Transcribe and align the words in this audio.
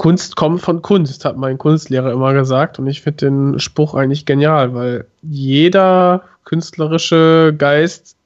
Kunst 0.00 0.34
kommt 0.34 0.62
von 0.62 0.80
Kunst, 0.80 1.26
hat 1.26 1.36
mein 1.36 1.58
Kunstlehrer 1.58 2.10
immer 2.10 2.32
gesagt. 2.32 2.78
Und 2.78 2.86
ich 2.86 3.02
finde 3.02 3.26
den 3.26 3.58
Spruch 3.58 3.92
eigentlich 3.92 4.24
genial, 4.24 4.72
weil 4.72 5.04
jeder 5.20 6.22
künstlerische 6.44 7.54
Geist 7.58 8.16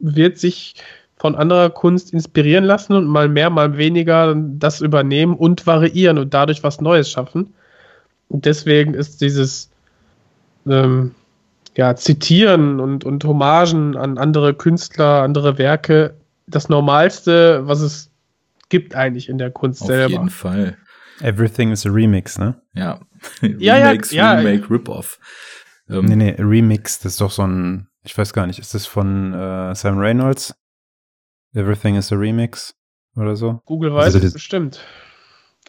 wird 0.00 0.36
sich 0.36 0.74
von 1.16 1.36
anderer 1.36 1.70
Kunst 1.70 2.12
inspirieren 2.12 2.64
lassen 2.64 2.94
und 2.94 3.06
mal 3.06 3.28
mehr, 3.28 3.50
mal 3.50 3.78
weniger 3.78 4.34
das 4.34 4.80
übernehmen 4.80 5.36
und 5.36 5.64
variieren 5.64 6.18
und 6.18 6.34
dadurch 6.34 6.64
was 6.64 6.80
Neues 6.80 7.08
schaffen. 7.08 7.54
Und 8.28 8.44
deswegen 8.44 8.94
ist 8.94 9.20
dieses 9.20 9.70
ähm, 10.66 11.14
ja, 11.76 11.94
Zitieren 11.94 12.80
und, 12.80 13.04
und 13.04 13.22
Hommagen 13.22 13.96
an 13.96 14.18
andere 14.18 14.54
Künstler, 14.54 15.22
andere 15.22 15.56
Werke 15.56 16.14
das 16.48 16.68
Normalste, 16.68 17.62
was 17.64 17.80
es 17.80 18.10
gibt 18.74 18.96
eigentlich 18.96 19.28
in 19.28 19.38
der 19.38 19.52
Kunst 19.52 19.82
Auf 19.82 19.86
selber. 19.86 20.06
Auf 20.06 20.10
jeden 20.10 20.30
Fall. 20.30 20.76
Everything 21.20 21.70
is 21.70 21.86
a 21.86 21.90
Remix, 21.90 22.40
ne? 22.40 22.60
Ja. 22.74 22.98
ja 23.40 23.76
Remakes, 23.76 24.10
ja, 24.10 24.32
Remake, 24.32 24.68
Rip-Off. 24.68 25.20
Ähm, 25.88 26.06
nee, 26.06 26.16
nee, 26.16 26.34
Remix, 26.40 26.98
das 26.98 27.12
ist 27.12 27.20
doch 27.20 27.30
so 27.30 27.46
ein, 27.46 27.86
ich 28.02 28.18
weiß 28.18 28.32
gar 28.32 28.48
nicht, 28.48 28.58
ist 28.58 28.74
das 28.74 28.86
von 28.86 29.32
äh, 29.32 29.76
Sam 29.76 29.96
Reynolds? 29.98 30.56
Everything 31.52 31.94
is 31.94 32.10
a 32.10 32.16
Remix 32.16 32.74
oder 33.14 33.36
so? 33.36 33.62
Google 33.64 33.94
weiß 33.94 34.16
also 34.16 34.26
es 34.26 34.32
bestimmt. 34.32 34.84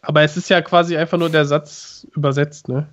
Aber 0.02 0.24
es 0.24 0.36
ist 0.36 0.50
ja 0.50 0.64
quasi 0.64 0.98
einfach 0.98 1.20
nur 1.20 1.30
der 1.30 1.46
Satz 1.46 2.08
übersetzt, 2.16 2.70
ne? 2.70 2.90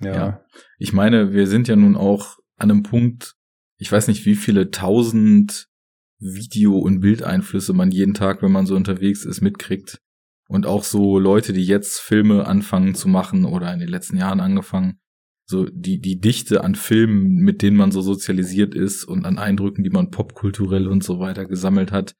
Ja. 0.00 0.14
ja. 0.14 0.40
Ich 0.78 0.94
meine, 0.94 1.34
wir 1.34 1.46
sind 1.46 1.68
ja 1.68 1.76
nun 1.76 1.96
auch 1.96 2.38
an 2.56 2.70
einem 2.70 2.82
Punkt, 2.82 3.34
ich 3.76 3.92
weiß 3.92 4.08
nicht, 4.08 4.24
wie 4.24 4.36
viele 4.36 4.70
tausend 4.70 5.68
Video- 6.18 6.78
und 6.78 7.00
Bildeinflüsse 7.00 7.72
man 7.72 7.90
jeden 7.90 8.14
Tag, 8.14 8.42
wenn 8.42 8.52
man 8.52 8.66
so 8.66 8.76
unterwegs 8.76 9.24
ist, 9.24 9.40
mitkriegt. 9.40 9.98
Und 10.48 10.66
auch 10.66 10.84
so 10.84 11.18
Leute, 11.18 11.52
die 11.52 11.64
jetzt 11.64 11.98
Filme 12.00 12.46
anfangen 12.46 12.94
zu 12.94 13.08
machen 13.08 13.44
oder 13.44 13.72
in 13.72 13.80
den 13.80 13.88
letzten 13.88 14.16
Jahren 14.16 14.40
angefangen, 14.40 14.98
so 15.46 15.66
die, 15.66 16.00
die 16.00 16.20
Dichte 16.20 16.64
an 16.64 16.74
Filmen, 16.74 17.36
mit 17.36 17.62
denen 17.62 17.76
man 17.76 17.92
so 17.92 18.00
sozialisiert 18.00 18.74
ist 18.74 19.04
und 19.04 19.26
an 19.26 19.38
Eindrücken, 19.38 19.84
die 19.84 19.90
man 19.90 20.10
popkulturell 20.10 20.88
und 20.88 21.04
so 21.04 21.18
weiter 21.18 21.44
gesammelt 21.44 21.92
hat, 21.92 22.14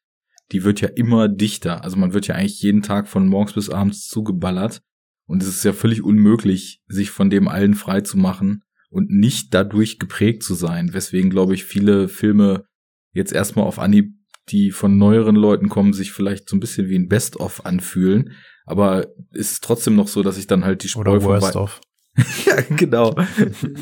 die 0.53 0.64
wird 0.64 0.81
ja 0.81 0.89
immer 0.89 1.29
dichter. 1.29 1.84
Also 1.84 1.97
man 1.97 2.12
wird 2.12 2.27
ja 2.27 2.34
eigentlich 2.34 2.61
jeden 2.61 2.83
Tag 2.83 3.08
von 3.08 3.27
morgens 3.29 3.55
bis 3.55 3.70
abends 3.70 4.08
zugeballert. 4.08 4.83
Und 5.27 5.42
es 5.42 5.48
ist 5.48 5.64
ja 5.64 5.73
völlig 5.73 6.03
unmöglich, 6.03 6.83
sich 6.86 7.11
von 7.11 7.31
dem 7.31 7.48
allen 7.48 7.75
frei 7.75 8.03
zu 8.03 8.19
machen 8.19 8.62
und 8.91 9.11
nicht 9.11 9.55
dadurch 9.55 9.98
geprägt 9.98 10.42
zu 10.42 10.55
sein. 10.55 10.92
Weswegen, 10.92 11.31
glaube 11.31 11.55
ich, 11.55 11.64
viele 11.64 12.08
Filme 12.08 12.67
jetzt 13.15 13.33
erstmal 13.33 13.65
auf 13.65 13.79
Anhieb, 13.79 14.12
die 14.51 14.70
von 14.70 14.98
neueren 14.98 15.37
Leuten 15.37 15.69
kommen, 15.69 15.95
sich 15.95 16.12
vielleicht 16.12 16.48
so 16.48 16.57
ein 16.57 16.61
bisschen 16.61 16.89
wie 16.89 16.98
ein 16.98 17.09
Best-of 17.09 17.65
anfühlen. 17.65 18.33
Aber 18.67 19.07
es 19.33 19.53
ist 19.53 19.65
trotzdem 19.65 19.97
noch 19.97 20.09
so, 20.09 20.23
dass 20.23 20.37
ich 20.37 20.47
dann 20.47 20.65
halt 20.65 20.83
die 20.83 20.89
Spreu 20.89 21.20
vom 21.20 21.31
Worst-of. 21.31 21.81
ja, 22.47 22.61
genau. 22.77 23.15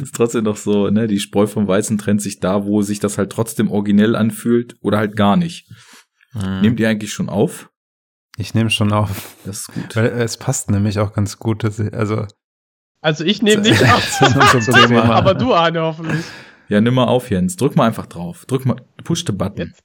ist 0.00 0.14
trotzdem 0.14 0.44
noch 0.44 0.56
so, 0.56 0.88
ne, 0.88 1.06
die 1.06 1.20
Spreu 1.20 1.46
vom 1.46 1.68
Weizen 1.68 1.98
trennt 1.98 2.22
sich 2.22 2.40
da, 2.40 2.64
wo 2.64 2.82
sich 2.82 2.98
das 2.98 3.18
halt 3.18 3.30
trotzdem 3.30 3.70
originell 3.70 4.16
anfühlt 4.16 4.76
oder 4.80 4.98
halt 4.98 5.16
gar 5.16 5.36
nicht. 5.36 5.68
Mhm. 6.32 6.60
Nehmt 6.60 6.80
ihr 6.80 6.88
eigentlich 6.88 7.12
schon 7.12 7.28
auf? 7.28 7.70
Ich 8.38 8.54
nehme 8.54 8.70
schon 8.70 8.92
auf. 8.92 9.36
Das 9.44 9.60
ist 9.60 9.72
gut. 9.72 9.96
Weil 9.96 10.06
es 10.06 10.38
passt 10.38 10.70
nämlich 10.70 10.98
auch 10.98 11.12
ganz 11.12 11.38
gut, 11.38 11.64
dass 11.64 11.78
ich, 11.78 11.92
also. 11.92 12.26
Also 13.02 13.24
ich 13.24 13.42
nehme 13.42 13.62
nicht 13.62 13.82
auf. 13.92 14.22
aber 15.10 15.34
du, 15.34 15.52
Arne, 15.52 15.82
hoffentlich. 15.82 16.24
Ja, 16.72 16.80
nimm 16.80 16.94
mal 16.94 17.04
auf, 17.04 17.30
Jens. 17.30 17.56
Drück 17.56 17.76
mal 17.76 17.86
einfach 17.86 18.06
drauf. 18.06 18.46
Drück 18.46 18.64
mal, 18.64 18.76
push 19.04 19.24
the 19.26 19.32
button. 19.32 19.66
Jetzt. 19.66 19.82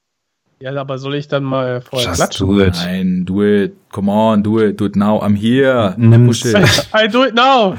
Ja, 0.58 0.74
aber 0.74 0.96
soll 0.96 1.16
ich 1.16 1.28
dann 1.28 1.44
mal 1.44 1.82
vorher 1.82 2.08
Just 2.08 2.16
klatschen? 2.18 2.46
Do 2.46 2.60
it. 2.62 2.74
Nein, 2.76 3.26
do 3.26 3.44
it. 3.44 3.76
Come 3.92 4.10
on, 4.10 4.42
do 4.42 4.58
it. 4.58 4.80
Do 4.80 4.86
it 4.86 4.96
now. 4.96 5.22
I'm 5.22 5.36
here. 5.36 5.94
Nimm's. 5.98 6.40
Push 6.40 6.54
it. 6.54 6.88
I 6.94 7.06
do 7.06 7.26
it 7.26 7.34
now. 7.34 7.76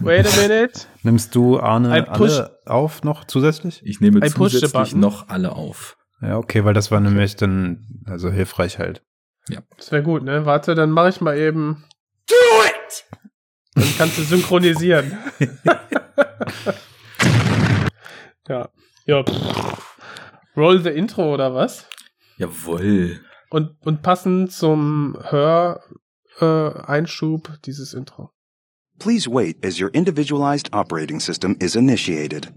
Wait 0.00 0.26
a 0.26 0.36
minute. 0.42 0.72
Nimmst 1.04 1.36
du 1.36 1.60
Arne 1.60 2.08
alle 2.08 2.58
auf 2.66 3.04
noch 3.04 3.26
zusätzlich? 3.26 3.80
Ich 3.84 4.00
nehme 4.00 4.26
I 4.26 4.28
zusätzlich 4.28 4.96
noch 4.96 5.28
alle 5.28 5.52
auf. 5.52 5.96
Ja, 6.20 6.36
okay, 6.36 6.64
weil 6.64 6.74
das 6.74 6.90
war 6.90 6.98
nämlich 6.98 7.36
dann, 7.36 8.02
also 8.06 8.28
hilfreich 8.28 8.80
halt. 8.80 9.04
Das 9.76 9.92
wäre 9.92 10.02
gut, 10.02 10.24
ne? 10.24 10.46
Warte, 10.46 10.74
dann 10.74 10.90
mache 10.90 11.10
ich 11.10 11.20
mal 11.20 11.38
eben. 11.38 11.84
Do 12.28 12.34
it! 12.64 13.04
Dann 13.76 13.94
kannst 13.98 14.18
du 14.18 14.22
synchronisieren. 14.22 15.16
ja. 18.48 18.68
Ja. 19.06 19.24
Roll 20.56 20.80
the 20.82 20.90
Intro 20.90 21.34
oder 21.34 21.54
was? 21.54 21.86
Jawoll. 22.36 23.20
Und, 23.50 23.76
und 23.84 24.02
passend 24.02 24.52
zum 24.52 25.18
Hör-Einschub 25.20 26.40
äh, 26.40 26.90
Einschub 26.90 27.58
dieses 27.64 27.94
Intro. 27.94 28.30
Please 28.98 29.28
wait 29.28 29.64
as 29.64 29.80
your 29.80 29.90
individualized 29.92 30.72
operating 30.72 31.20
system 31.20 31.56
is 31.60 31.74
initiated. 31.74 32.52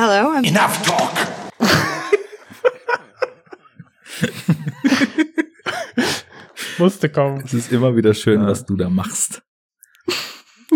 Hello, 0.00 0.30
I'm 0.30 0.44
Enough 0.44 0.80
talk! 0.86 1.10
Musste 6.78 7.08
kommen. 7.08 7.42
Es 7.44 7.52
ist 7.52 7.72
immer 7.72 7.96
wieder 7.96 8.14
schön, 8.14 8.46
was 8.46 8.64
du 8.64 8.76
da 8.76 8.88
machst. 8.90 9.42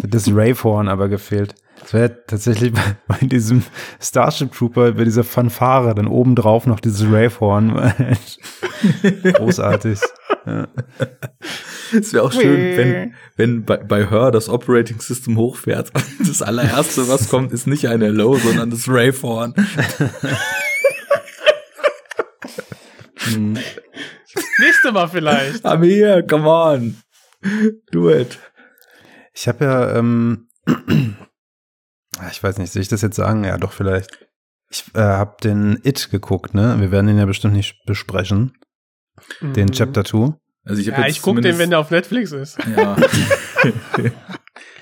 Das 0.02 0.26
Rave-Horn 0.26 0.88
aber 0.88 1.08
gefehlt. 1.08 1.54
Das 1.78 1.94
wäre 1.94 2.26
tatsächlich 2.26 2.72
bei, 2.72 2.96
bei 3.06 3.24
diesem 3.24 3.62
Starship 4.00 4.50
Trooper, 4.50 4.90
bei 4.90 5.04
dieser 5.04 5.22
Fanfare, 5.22 5.94
dann 5.94 6.08
obendrauf 6.08 6.66
noch 6.66 6.80
dieses 6.80 7.04
Rave-Horn. 7.04 7.72
Großartig. 9.34 10.00
Ja. 10.46 10.66
Es 11.92 12.12
wäre 12.12 12.24
auch 12.24 12.32
schön, 12.32 12.76
wenn, 12.76 13.14
wenn 13.36 13.64
bei, 13.64 13.76
bei 13.76 14.08
Her 14.08 14.30
das 14.30 14.48
Operating 14.48 15.00
System 15.00 15.36
hochfährt. 15.36 15.92
Das 16.18 16.42
allererste, 16.42 17.08
was 17.08 17.28
kommt, 17.28 17.52
ist 17.52 17.66
nicht 17.66 17.88
ein 17.88 18.00
Hello, 18.00 18.36
sondern 18.36 18.70
das 18.70 18.88
Rayhorn. 18.88 19.54
Nächste 24.58 24.92
Mal 24.92 25.08
vielleicht. 25.08 25.64
I'm 25.64 25.84
here, 25.84 26.24
come 26.26 26.48
on. 26.48 26.96
Do 27.90 28.10
it. 28.10 28.38
Ich 29.34 29.48
habe 29.48 29.64
ja, 29.64 29.96
ähm, 29.96 30.48
ich 32.30 32.42
weiß 32.42 32.58
nicht, 32.58 32.72
soll 32.72 32.82
ich 32.82 32.88
das 32.88 33.02
jetzt 33.02 33.16
sagen? 33.16 33.44
Ja, 33.44 33.56
doch 33.58 33.72
vielleicht. 33.72 34.26
Ich 34.70 34.84
äh, 34.94 35.00
habe 35.00 35.36
den 35.42 35.80
It 35.82 36.10
geguckt, 36.10 36.54
ne? 36.54 36.76
Wir 36.80 36.90
werden 36.90 37.08
ihn 37.08 37.18
ja 37.18 37.26
bestimmt 37.26 37.54
nicht 37.54 37.84
besprechen. 37.84 38.54
Den 39.40 39.66
Mhm. 39.66 39.72
Chapter 39.72 40.04
2. 40.04 40.34
Also 40.64 40.80
ich 40.80 40.90
hab 40.90 40.98
Ja, 40.98 41.06
ich 41.06 41.22
guck 41.22 41.40
den, 41.42 41.58
wenn 41.58 41.70
der 41.70 41.80
auf 41.80 41.90
Netflix 41.90 42.32
ist. 42.32 42.58
Ja. 42.76 42.96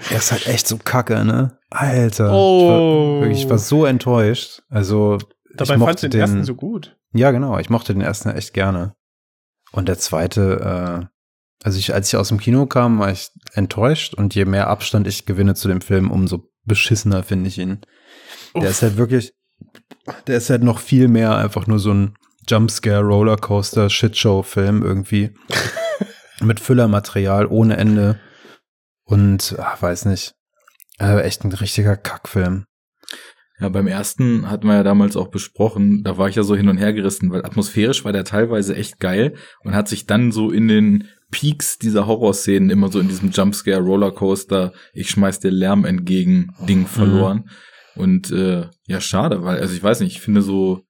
Der 0.09 0.19
ist 0.19 0.33
halt 0.33 0.47
echt 0.47 0.67
so 0.67 0.79
kacke, 0.79 1.25
ne? 1.25 1.59
Alter. 1.69 2.33
Oh. 2.33 2.61
Ich 2.61 2.69
war, 2.69 3.21
wirklich, 3.21 3.45
ich 3.45 3.51
war 3.51 3.59
so 3.59 3.85
enttäuscht. 3.85 4.63
Also, 4.69 5.19
Dabei 5.55 5.75
ich 5.75 5.79
mochte 5.79 5.91
fandst 5.91 6.05
du 6.05 6.09
den, 6.09 6.21
ersten 6.21 6.45
so 6.45 6.55
gut. 6.55 6.97
Ja, 7.13 7.31
genau. 7.31 7.59
Ich 7.59 7.71
mochte 7.71 7.93
den 7.93 8.03
ersten 8.03 8.31
echt 8.31 8.55
gerne. 8.55 8.95
Und 9.73 9.89
der 9.89 9.99
zweite, 9.99 10.61
äh, 11.03 11.07
also 11.63 11.79
ich, 11.79 11.93
als 11.93 12.09
ich 12.09 12.17
aus 12.17 12.29
dem 12.29 12.39
Kino 12.39 12.67
kam, 12.67 12.99
war 12.99 13.13
ich 13.13 13.31
enttäuscht 13.53 14.15
und 14.15 14.35
je 14.35 14.45
mehr 14.47 14.69
Abstand 14.69 15.07
ich 15.07 15.27
gewinne 15.27 15.55
zu 15.55 15.69
dem 15.69 15.81
Film, 15.81 16.11
umso 16.11 16.49
beschissener 16.65 17.23
finde 17.23 17.49
ich 17.49 17.59
ihn. 17.59 17.81
Der 18.55 18.63
Uff. 18.63 18.71
ist 18.71 18.83
halt 18.83 18.97
wirklich, 18.97 19.35
der 20.27 20.39
ist 20.39 20.51
halt 20.51 20.63
noch 20.63 20.79
viel 20.79 21.09
mehr 21.09 21.37
einfach 21.37 21.67
nur 21.67 21.79
so 21.79 21.93
ein 21.93 22.15
Jumpscare, 22.49 23.03
Rollercoaster, 23.03 23.91
Shitshow-Film 23.91 24.83
irgendwie. 24.83 25.31
Mit 26.41 26.61
Füllermaterial 26.61 27.47
ohne 27.47 27.77
Ende. 27.77 28.19
Und, 29.05 29.57
ach, 29.59 29.81
weiß 29.83 30.07
nicht. 30.07 30.35
Äh, 30.99 31.21
echt 31.23 31.45
ein 31.45 31.53
richtiger 31.53 31.97
Kackfilm. 31.97 32.65
Ja, 33.61 33.69
beim 33.69 33.87
ersten 33.87 34.51
hatten 34.51 34.67
wir 34.67 34.77
ja 34.77 34.83
damals 34.83 35.17
auch 35.17 35.29
besprochen, 35.29 36.03
da 36.03 36.17
war 36.17 36.29
ich 36.29 36.37
ja 36.37 36.43
so 36.43 36.57
hin 36.57 36.69
und 36.69 36.79
her 36.79 36.95
gerissen, 36.95 37.31
weil 37.31 37.45
atmosphärisch 37.45 38.07
war 38.07 38.13
der 38.13 38.25
teilweise 38.25 38.75
echt 38.75 39.01
geil 39.01 39.35
und 39.65 39.75
hat 39.75 39.87
sich 39.87 40.07
dann 40.07 40.33
so 40.33 40.51
in 40.51 40.67
den 40.67 41.09
Peaks 41.31 41.79
dieser 41.79 42.07
Horrorszenen 42.07 42.71
immer 42.71 42.91
so 42.91 42.99
in 42.99 43.09
diesem 43.09 43.31
Jumpscare 43.31 43.81
Rollercoaster, 43.81 44.73
ich 44.95 45.11
schmeiß 45.11 45.41
dir 45.41 45.51
Lärm 45.51 45.85
entgegen 45.85 46.55
Ding 46.67 46.87
verloren. 46.87 47.51
Und 47.97 48.31
äh, 48.33 48.69
ja, 48.87 49.01
schade, 49.01 49.45
weil, 49.45 49.61
also 49.61 49.75
ich 49.75 49.83
weiß 49.83 50.01
nicht, 50.01 50.17
ich 50.17 50.23
finde 50.23 50.41
so, 50.41 50.83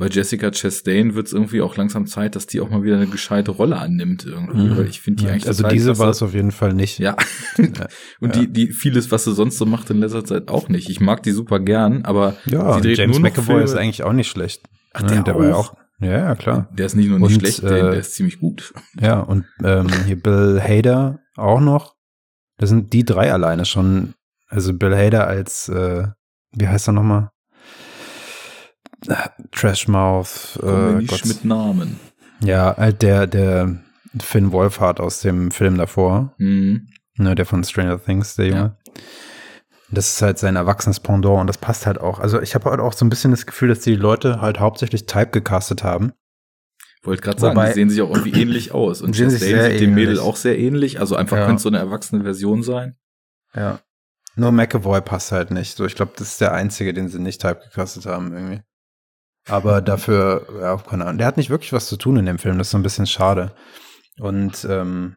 bei 0.00 0.08
Jessica 0.08 0.50
Chastain 0.50 1.14
wird 1.14 1.28
es 1.28 1.32
irgendwie 1.32 1.60
auch 1.60 1.76
langsam 1.76 2.06
Zeit, 2.08 2.34
dass 2.34 2.46
die 2.48 2.60
auch 2.60 2.68
mal 2.70 2.82
wieder 2.82 2.96
eine 2.96 3.06
gescheite 3.06 3.52
Rolle 3.52 3.76
annimmt 3.78 4.24
irgendwie, 4.26 4.66
Mhm. 4.68 4.76
weil 4.76 4.86
ich 4.88 5.00
finde 5.00 5.22
die 5.22 5.28
eigentlich 5.30 5.46
also 5.46 5.68
diese 5.68 5.98
war 5.98 6.08
es 6.08 6.22
auf 6.22 6.34
jeden 6.34 6.50
Fall 6.50 6.72
nicht. 6.74 6.98
Ja. 6.98 7.16
Ja. 7.56 7.66
Und 8.20 8.34
Ja. 8.34 8.42
die, 8.42 8.52
die 8.52 8.72
vieles, 8.72 9.12
was 9.12 9.24
sie 9.24 9.32
sonst 9.34 9.58
so 9.58 9.66
macht 9.66 9.88
in 9.90 9.98
letzter 9.98 10.24
Zeit 10.24 10.48
auch 10.50 10.68
nicht. 10.68 10.90
Ich 10.90 11.00
mag 11.00 11.22
die 11.22 11.30
super 11.32 11.60
gern, 11.60 12.04
aber 12.04 12.36
Ja, 12.46 12.74
sie 12.74 12.80
dreht 12.80 12.98
James 12.98 13.18
nur 13.18 13.28
noch 13.28 13.30
McAvoy 13.36 13.46
Filme- 13.54 13.62
ist 13.64 13.74
eigentlich 13.76 14.02
auch 14.02 14.12
nicht 14.12 14.28
schlecht. 14.28 14.62
Ach, 14.94 15.02
der 15.02 15.24
war 15.26 15.44
ja 15.46 15.54
auch? 15.54 15.70
auch. 15.74 15.76
Ja, 16.00 16.12
ja, 16.12 16.34
klar. 16.34 16.68
Der 16.72 16.86
ist 16.86 16.96
nicht 16.96 17.08
nur 17.10 17.18
nicht 17.18 17.34
Und, 17.34 17.40
schlecht, 17.40 17.62
äh, 17.62 17.68
der, 17.68 17.90
der 17.90 18.00
ist 18.00 18.14
ziemlich 18.14 18.40
gut. 18.40 18.72
Ja, 19.00 19.20
und 19.20 19.44
ähm, 19.62 19.86
hier 20.06 20.20
Bill 20.20 20.60
Hader 20.60 21.20
auch 21.36 21.60
noch. 21.60 21.94
Das 22.56 22.70
sind 22.70 22.92
die 22.94 23.04
drei 23.04 23.32
alleine 23.32 23.64
schon. 23.66 24.14
Also 24.48 24.72
Bill 24.72 24.96
Hader 24.96 25.26
als, 25.26 25.68
äh, 25.68 26.08
wie 26.56 26.68
heißt 26.68 26.88
er 26.88 26.92
nochmal? 26.92 27.30
Trashmouth. 29.52 30.58
Äh, 30.62 30.92
nicht 30.92 31.26
mit 31.26 31.44
Namen. 31.44 31.98
Ja, 32.42 32.76
halt 32.76 33.02
der, 33.02 33.26
der 33.26 33.76
Finn 34.20 34.52
Wolfhard 34.52 35.00
aus 35.00 35.20
dem 35.20 35.50
Film 35.50 35.76
davor. 35.76 36.34
Mhm. 36.38 36.88
Ne, 37.16 37.34
der 37.34 37.46
von 37.46 37.64
Stranger 37.64 38.02
Things, 38.02 38.36
der 38.36 38.46
Junge. 38.46 38.76
Ja. 38.94 39.02
Das 39.92 40.12
ist 40.12 40.22
halt 40.22 40.38
sein 40.38 40.56
erwachsenes 40.56 41.00
Pendant 41.00 41.40
und 41.40 41.46
das 41.48 41.58
passt 41.58 41.86
halt 41.86 42.00
auch. 42.00 42.20
Also 42.20 42.40
ich 42.40 42.54
habe 42.54 42.70
halt 42.70 42.80
auch 42.80 42.92
so 42.92 43.04
ein 43.04 43.10
bisschen 43.10 43.32
das 43.32 43.44
Gefühl, 43.44 43.68
dass 43.68 43.80
die 43.80 43.96
Leute 43.96 44.40
halt 44.40 44.60
hauptsächlich 44.60 45.06
Type 45.06 45.30
gecastet 45.30 45.82
haben. 45.82 46.12
Wollte 47.02 47.22
gerade 47.22 47.40
sagen, 47.40 47.60
die 47.60 47.72
sehen 47.72 47.90
sich 47.90 48.02
auch 48.02 48.10
irgendwie 48.10 48.40
ähnlich 48.40 48.72
aus. 48.72 49.00
Und 49.02 49.16
Chastain 49.16 49.70
sieht 49.70 49.80
dem 49.80 49.94
Mädel 49.94 50.18
auch 50.18 50.36
sehr 50.36 50.58
ähnlich. 50.58 51.00
Also 51.00 51.16
einfach 51.16 51.38
ja. 51.38 51.46
könnte 51.46 51.62
so 51.62 51.68
eine 51.68 51.78
erwachsene 51.78 52.22
Version 52.22 52.62
sein. 52.62 52.96
Ja. 53.54 53.80
Nur 54.36 54.52
McAvoy 54.52 55.00
passt 55.00 55.32
halt 55.32 55.50
nicht. 55.50 55.76
So, 55.76 55.84
ich 55.86 55.96
glaube, 55.96 56.12
das 56.16 56.28
ist 56.28 56.40
der 56.40 56.52
einzige, 56.52 56.94
den 56.94 57.08
sie 57.08 57.18
nicht 57.18 57.40
Type 57.40 57.60
gecastet 57.64 58.06
haben 58.06 58.32
irgendwie. 58.32 58.62
Aber 59.48 59.80
dafür, 59.80 60.46
ja, 60.60 60.76
keine 60.76 61.04
Ahnung. 61.04 61.18
Der 61.18 61.26
hat 61.26 61.36
nicht 61.36 61.50
wirklich 61.50 61.72
was 61.72 61.86
zu 61.86 61.96
tun 61.96 62.16
in 62.16 62.26
dem 62.26 62.38
Film. 62.38 62.58
Das 62.58 62.68
ist 62.68 62.72
so 62.72 62.78
ein 62.78 62.82
bisschen 62.82 63.06
schade. 63.06 63.52
Und 64.18 64.66
ähm, 64.68 65.16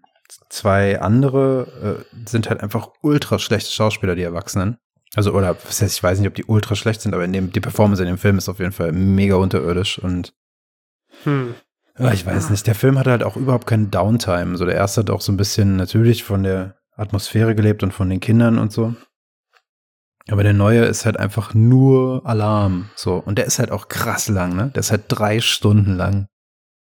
zwei 0.49 1.01
andere 1.01 2.05
äh, 2.09 2.29
sind 2.29 2.49
halt 2.49 2.61
einfach 2.61 2.89
ultra 3.01 3.39
schlechte 3.39 3.71
Schauspieler, 3.71 4.15
die 4.15 4.23
Erwachsenen. 4.23 4.77
Also, 5.15 5.33
oder 5.33 5.55
was 5.65 5.81
heißt, 5.81 5.97
ich 5.97 6.03
weiß 6.03 6.19
nicht, 6.19 6.27
ob 6.27 6.35
die 6.35 6.45
ultra 6.45 6.75
schlecht 6.75 7.01
sind, 7.01 7.13
aber 7.13 7.25
in 7.25 7.33
dem, 7.33 7.51
die 7.51 7.59
Performance 7.59 8.01
in 8.01 8.07
dem 8.07 8.17
Film 8.17 8.37
ist 8.37 8.49
auf 8.49 8.59
jeden 8.59 8.71
Fall 8.71 8.91
mega 8.91 9.35
unterirdisch 9.35 9.99
und 9.99 10.33
hm. 11.23 11.53
ja, 11.99 12.11
ich 12.11 12.25
weiß 12.25 12.49
nicht, 12.49 12.65
der 12.65 12.73
Film 12.73 12.97
hat 12.97 13.05
halt 13.05 13.23
auch 13.23 13.37
überhaupt 13.37 13.67
keinen 13.67 13.91
Downtime. 13.91 14.57
So, 14.57 14.65
der 14.65 14.75
erste 14.75 15.01
hat 15.01 15.11
auch 15.11 15.21
so 15.21 15.31
ein 15.31 15.37
bisschen 15.37 15.75
natürlich 15.75 16.23
von 16.23 16.41
der 16.41 16.77
Atmosphäre 16.95 17.53
gelebt 17.53 17.83
und 17.83 17.93
von 17.93 18.09
den 18.09 18.19
Kindern 18.19 18.57
und 18.57 18.71
so. 18.71 18.95
Aber 20.29 20.43
der 20.43 20.53
neue 20.53 20.85
ist 20.85 21.05
halt 21.05 21.19
einfach 21.19 21.53
nur 21.53 22.25
Alarm. 22.25 22.89
So. 22.95 23.15
Und 23.15 23.37
der 23.37 23.45
ist 23.45 23.59
halt 23.59 23.71
auch 23.71 23.89
krass 23.89 24.29
lang, 24.29 24.55
ne? 24.55 24.71
Der 24.73 24.79
ist 24.79 24.91
halt 24.91 25.03
drei 25.09 25.41
Stunden 25.41 25.95
lang. 25.95 26.27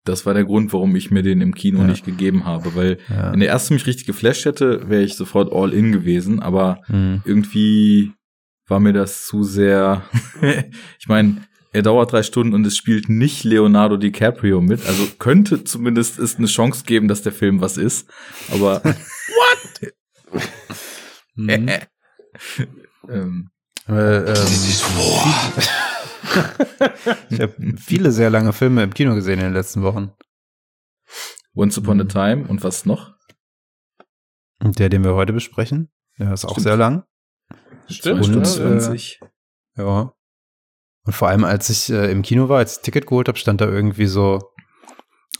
Das 0.04 0.26
war 0.26 0.34
der 0.34 0.44
Grund, 0.44 0.72
warum 0.72 0.96
ich 0.96 1.10
mir 1.10 1.22
den 1.22 1.40
im 1.40 1.54
Kino 1.54 1.80
ja. 1.80 1.86
nicht 1.86 2.04
gegeben 2.04 2.46
habe, 2.46 2.74
weil 2.74 2.98
ja. 3.10 3.30
wenn 3.30 3.40
der 3.40 3.50
erste 3.50 3.74
mich 3.74 3.86
richtig 3.86 4.06
geflasht 4.06 4.46
hätte, 4.46 4.88
wäre 4.88 5.02
ich 5.02 5.14
sofort 5.14 5.52
all 5.52 5.72
in 5.72 5.92
gewesen, 5.92 6.40
aber 6.40 6.80
mhm. 6.88 7.22
irgendwie 7.24 8.12
war 8.66 8.80
mir 8.80 8.94
das 8.94 9.26
zu 9.26 9.44
sehr. 9.44 10.02
ich 10.98 11.08
meine, 11.08 11.42
er 11.72 11.82
dauert 11.82 12.10
drei 12.10 12.22
Stunden 12.22 12.54
und 12.54 12.66
es 12.66 12.76
spielt 12.76 13.10
nicht 13.10 13.44
Leonardo 13.44 13.98
DiCaprio 13.98 14.62
mit, 14.62 14.86
also 14.86 15.06
könnte 15.18 15.64
zumindest 15.64 16.18
es 16.18 16.36
eine 16.36 16.46
Chance 16.46 16.84
geben, 16.86 17.06
dass 17.08 17.22
der 17.22 17.32
Film 17.32 17.60
was 17.60 17.76
ist, 17.76 18.08
aber 18.50 18.82
What? 18.84 19.92
mhm. 21.34 21.68
ähm, 23.08 23.50
äh, 23.88 24.18
ähm, 24.18 24.34
ich 27.30 27.40
habe 27.40 27.54
viele 27.78 28.12
sehr 28.12 28.30
lange 28.30 28.52
Filme 28.52 28.82
im 28.82 28.92
Kino 28.92 29.14
gesehen 29.14 29.38
in 29.38 29.46
den 29.46 29.54
letzten 29.54 29.82
Wochen. 29.82 30.12
Once 31.54 31.78
Upon 31.78 32.00
a 32.00 32.04
mhm. 32.04 32.08
Time 32.08 32.46
und 32.48 32.62
was 32.62 32.84
noch? 32.84 33.14
Und 34.60 34.78
der, 34.78 34.88
den 34.88 35.04
wir 35.04 35.14
heute 35.14 35.32
besprechen, 35.32 35.90
der 36.18 36.34
ist 36.34 36.40
Stimmt. 36.40 36.52
auch 36.52 36.58
sehr 36.58 36.76
lang. 36.76 37.04
Stimmt, 37.86 38.28
und, 38.28 38.46
20. 38.46 39.20
Äh, 39.22 39.26
ja. 39.82 40.12
Und 41.04 41.12
vor 41.12 41.28
allem, 41.28 41.44
als 41.44 41.70
ich 41.70 41.90
äh, 41.90 42.10
im 42.10 42.22
Kino 42.22 42.50
war, 42.50 42.58
als 42.58 42.76
ich 42.76 42.82
Ticket 42.82 43.06
geholt 43.06 43.28
habe, 43.28 43.38
stand 43.38 43.62
da 43.62 43.66
irgendwie 43.66 44.06
so 44.06 44.52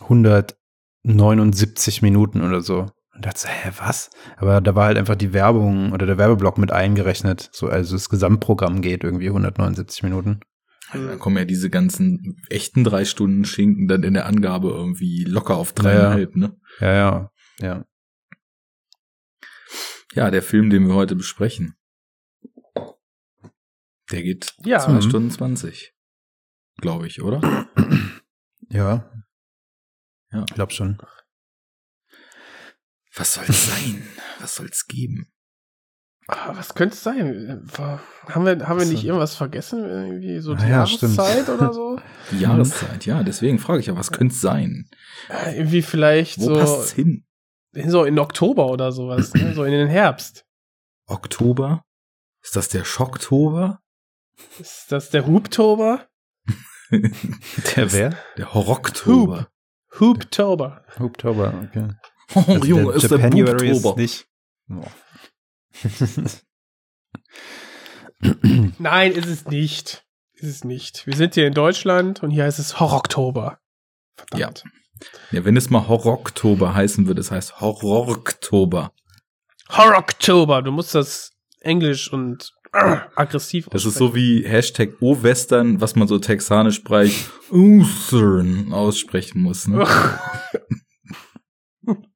179 0.00 2.00
Minuten 2.00 2.42
oder 2.42 2.62
so. 2.62 2.86
Und 3.18 3.26
dachte 3.26 3.40
so, 3.40 3.48
hä, 3.48 3.72
was? 3.78 4.10
Aber 4.36 4.60
da 4.60 4.76
war 4.76 4.86
halt 4.86 4.96
einfach 4.96 5.16
die 5.16 5.32
Werbung 5.32 5.90
oder 5.90 6.06
der 6.06 6.18
Werbeblock 6.18 6.56
mit 6.56 6.70
eingerechnet. 6.70 7.48
So, 7.50 7.66
also 7.66 7.96
das 7.96 8.08
Gesamtprogramm 8.08 8.80
geht 8.80 9.02
irgendwie 9.02 9.26
179 9.26 10.04
Minuten. 10.04 10.38
Also 10.90 11.08
da 11.08 11.16
kommen 11.16 11.36
ja 11.36 11.44
diese 11.44 11.68
ganzen 11.68 12.40
echten 12.48 12.84
drei 12.84 13.04
Stunden 13.04 13.44
Schinken 13.44 13.88
dann 13.88 14.04
in 14.04 14.14
der 14.14 14.26
Angabe 14.26 14.68
irgendwie 14.68 15.24
locker 15.24 15.56
auf 15.56 15.72
dreieinhalb, 15.72 16.36
ja, 16.36 16.38
ne? 16.38 16.56
Ja, 16.78 16.92
ja, 16.92 17.32
ja. 17.58 17.84
Ja, 20.14 20.30
der 20.30 20.42
Film, 20.42 20.70
den 20.70 20.86
wir 20.86 20.94
heute 20.94 21.16
besprechen. 21.16 21.74
Der 24.12 24.22
geht 24.22 24.54
ja. 24.64 24.78
zwei 24.78 25.00
Stunden 25.00 25.32
zwanzig. 25.32 25.92
Glaube 26.76 27.08
ich, 27.08 27.20
oder? 27.20 27.66
Ja. 28.68 29.10
Ja. 30.30 30.44
Ich 30.48 30.54
glaube 30.54 30.72
schon. 30.72 31.02
Was 33.18 33.34
soll's 33.34 33.66
sein? 33.66 34.02
Was 34.38 34.54
soll's 34.54 34.86
geben? 34.86 35.26
Ah, 36.28 36.52
was 36.54 36.74
könnte 36.74 36.94
es 36.94 37.02
sein? 37.02 37.66
Haben 38.28 38.44
wir, 38.44 38.68
haben 38.68 38.78
wir 38.78 38.86
nicht 38.86 39.02
irgendwas 39.02 39.34
vergessen? 39.34 39.84
Irgendwie 39.84 40.38
so 40.40 40.54
die 40.54 40.62
ja, 40.62 40.84
Jahreszeit 40.84 41.42
stimmt. 41.42 41.48
oder 41.48 41.72
so? 41.72 41.98
Die 42.30 42.40
Jahreszeit, 42.40 43.06
ja. 43.06 43.22
Deswegen 43.22 43.58
frage 43.58 43.80
ich 43.80 43.86
ja, 43.86 43.96
was 43.96 44.12
könnte 44.12 44.34
es 44.34 44.40
sein? 44.42 44.90
Äh, 45.30 45.56
irgendwie 45.56 45.80
vielleicht 45.80 46.38
Wo 46.40 46.44
so. 46.44 46.54
passt's 46.54 46.92
hin? 46.92 47.24
So 47.86 48.04
in 48.04 48.18
Oktober 48.18 48.66
oder 48.66 48.92
sowas, 48.92 49.32
ne? 49.32 49.54
so 49.54 49.64
in 49.64 49.72
den 49.72 49.88
Herbst. 49.88 50.44
Oktober? 51.06 51.84
Ist 52.42 52.56
das 52.56 52.68
der 52.68 52.84
Schocktober? 52.84 53.80
Ist 54.58 54.92
das 54.92 55.10
der 55.10 55.26
Hubtober? 55.26 56.06
der 56.90 57.92
wer? 57.92 58.18
Der 58.36 58.52
Horroktober. 58.52 59.48
Hub. 59.98 60.00
Hubtober. 60.00 60.84
Hubtober, 60.98 61.54
okay. 61.64 61.88
Oh, 62.34 62.44
also 62.46 62.64
Junge, 62.64 62.92
ist 62.92 63.10
der 63.10 63.18
ist 63.64 63.96
nicht. 63.96 64.26
Oh. 64.70 64.82
Nein, 68.78 69.12
ist 69.12 69.26
es 69.28 69.46
nicht. 69.46 70.04
Ist 70.34 70.48
es 70.48 70.64
nicht. 70.64 71.06
Wir 71.06 71.16
sind 71.16 71.34
hier 71.34 71.46
in 71.46 71.54
Deutschland 71.54 72.22
und 72.22 72.30
hier 72.30 72.44
heißt 72.44 72.58
es 72.58 72.80
Horroktober. 72.80 73.58
Verdammt. 74.16 74.64
Ja. 75.30 75.38
ja, 75.38 75.44
wenn 75.44 75.56
es 75.56 75.70
mal 75.70 75.88
Horroktober 75.88 76.74
heißen 76.74 77.06
würde, 77.06 77.20
es 77.20 77.30
heißt 77.30 77.60
Horroroktober. 77.60 78.92
Horroktober. 79.70 80.62
Du 80.62 80.72
musst 80.72 80.94
das 80.94 81.32
Englisch 81.60 82.12
und 82.12 82.52
äh, 82.72 82.98
aggressiv 83.16 83.68
Das 83.70 83.84
ist 83.84 83.94
so 83.96 84.14
wie 84.14 84.44
Hashtag 84.46 84.90
O-Western, 85.00 85.80
was 85.80 85.96
man 85.96 86.08
so 86.08 86.18
texanisch 86.18 86.76
spricht, 86.76 87.30
aussprechen 88.72 89.42
muss. 89.42 89.66
Ne? 89.66 89.86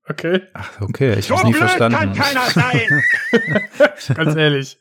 Okay. 0.09 0.43
Ach, 0.53 0.81
okay, 0.81 1.19
ich 1.19 1.31
hab's 1.31 1.45
nie 1.45 1.55
verstanden. 1.55 1.97
kann 1.97 2.13
keiner 2.13 2.51
sein. 2.51 3.03
Ganz 4.15 4.37
ehrlich. 4.37 4.79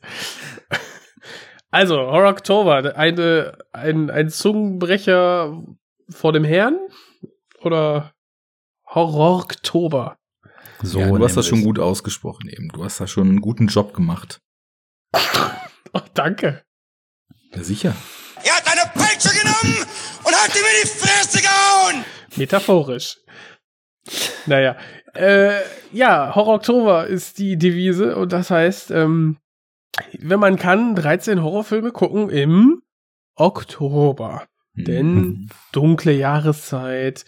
Also, 1.70 1.96
Horror 1.96 2.30
Oktober, 2.30 2.96
eine, 2.96 3.56
ein, 3.72 4.10
ein 4.10 4.28
Zungenbrecher 4.30 5.62
vor 6.10 6.32
dem 6.32 6.44
Herrn? 6.44 6.76
Oder 7.60 8.12
Horror 8.86 9.38
Oktober? 9.44 10.16
So, 10.82 10.98
ja, 10.98 11.06
du 11.06 11.24
hast 11.24 11.36
das 11.36 11.46
schon 11.46 11.62
gut 11.62 11.78
ausgesprochen 11.78 12.48
eben. 12.48 12.68
Du 12.70 12.84
hast 12.84 13.00
da 13.00 13.06
schon 13.06 13.28
einen 13.28 13.40
guten 13.40 13.66
Job 13.68 13.94
gemacht. 13.94 14.40
Oh, 15.94 16.00
danke. 16.14 16.62
Ja, 17.54 17.62
sicher. 17.62 17.94
Er 18.42 18.56
hat 18.56 18.66
eine 18.66 18.90
Peitsche 18.94 19.28
genommen 19.28 19.86
und 20.24 20.34
hat 20.34 20.48
ihm 20.56 20.62
in 20.62 20.82
die 20.84 20.88
Fresse 20.88 21.42
gehauen! 21.42 22.04
Metaphorisch. 22.36 23.18
Naja, 24.46 24.78
äh, 25.14 25.60
ja, 25.92 26.34
Horror 26.34 26.54
Oktober 26.56 27.06
ist 27.06 27.38
die 27.38 27.56
Devise 27.56 28.16
und 28.16 28.32
das 28.32 28.50
heißt, 28.50 28.90
ähm, 28.90 29.38
wenn 30.18 30.40
man 30.40 30.56
kann, 30.56 30.94
13 30.94 31.42
Horrorfilme 31.42 31.92
gucken 31.92 32.30
im 32.30 32.82
Oktober. 33.34 34.46
Mhm. 34.74 34.84
Denn 34.84 35.50
dunkle 35.72 36.12
Jahreszeit, 36.12 37.24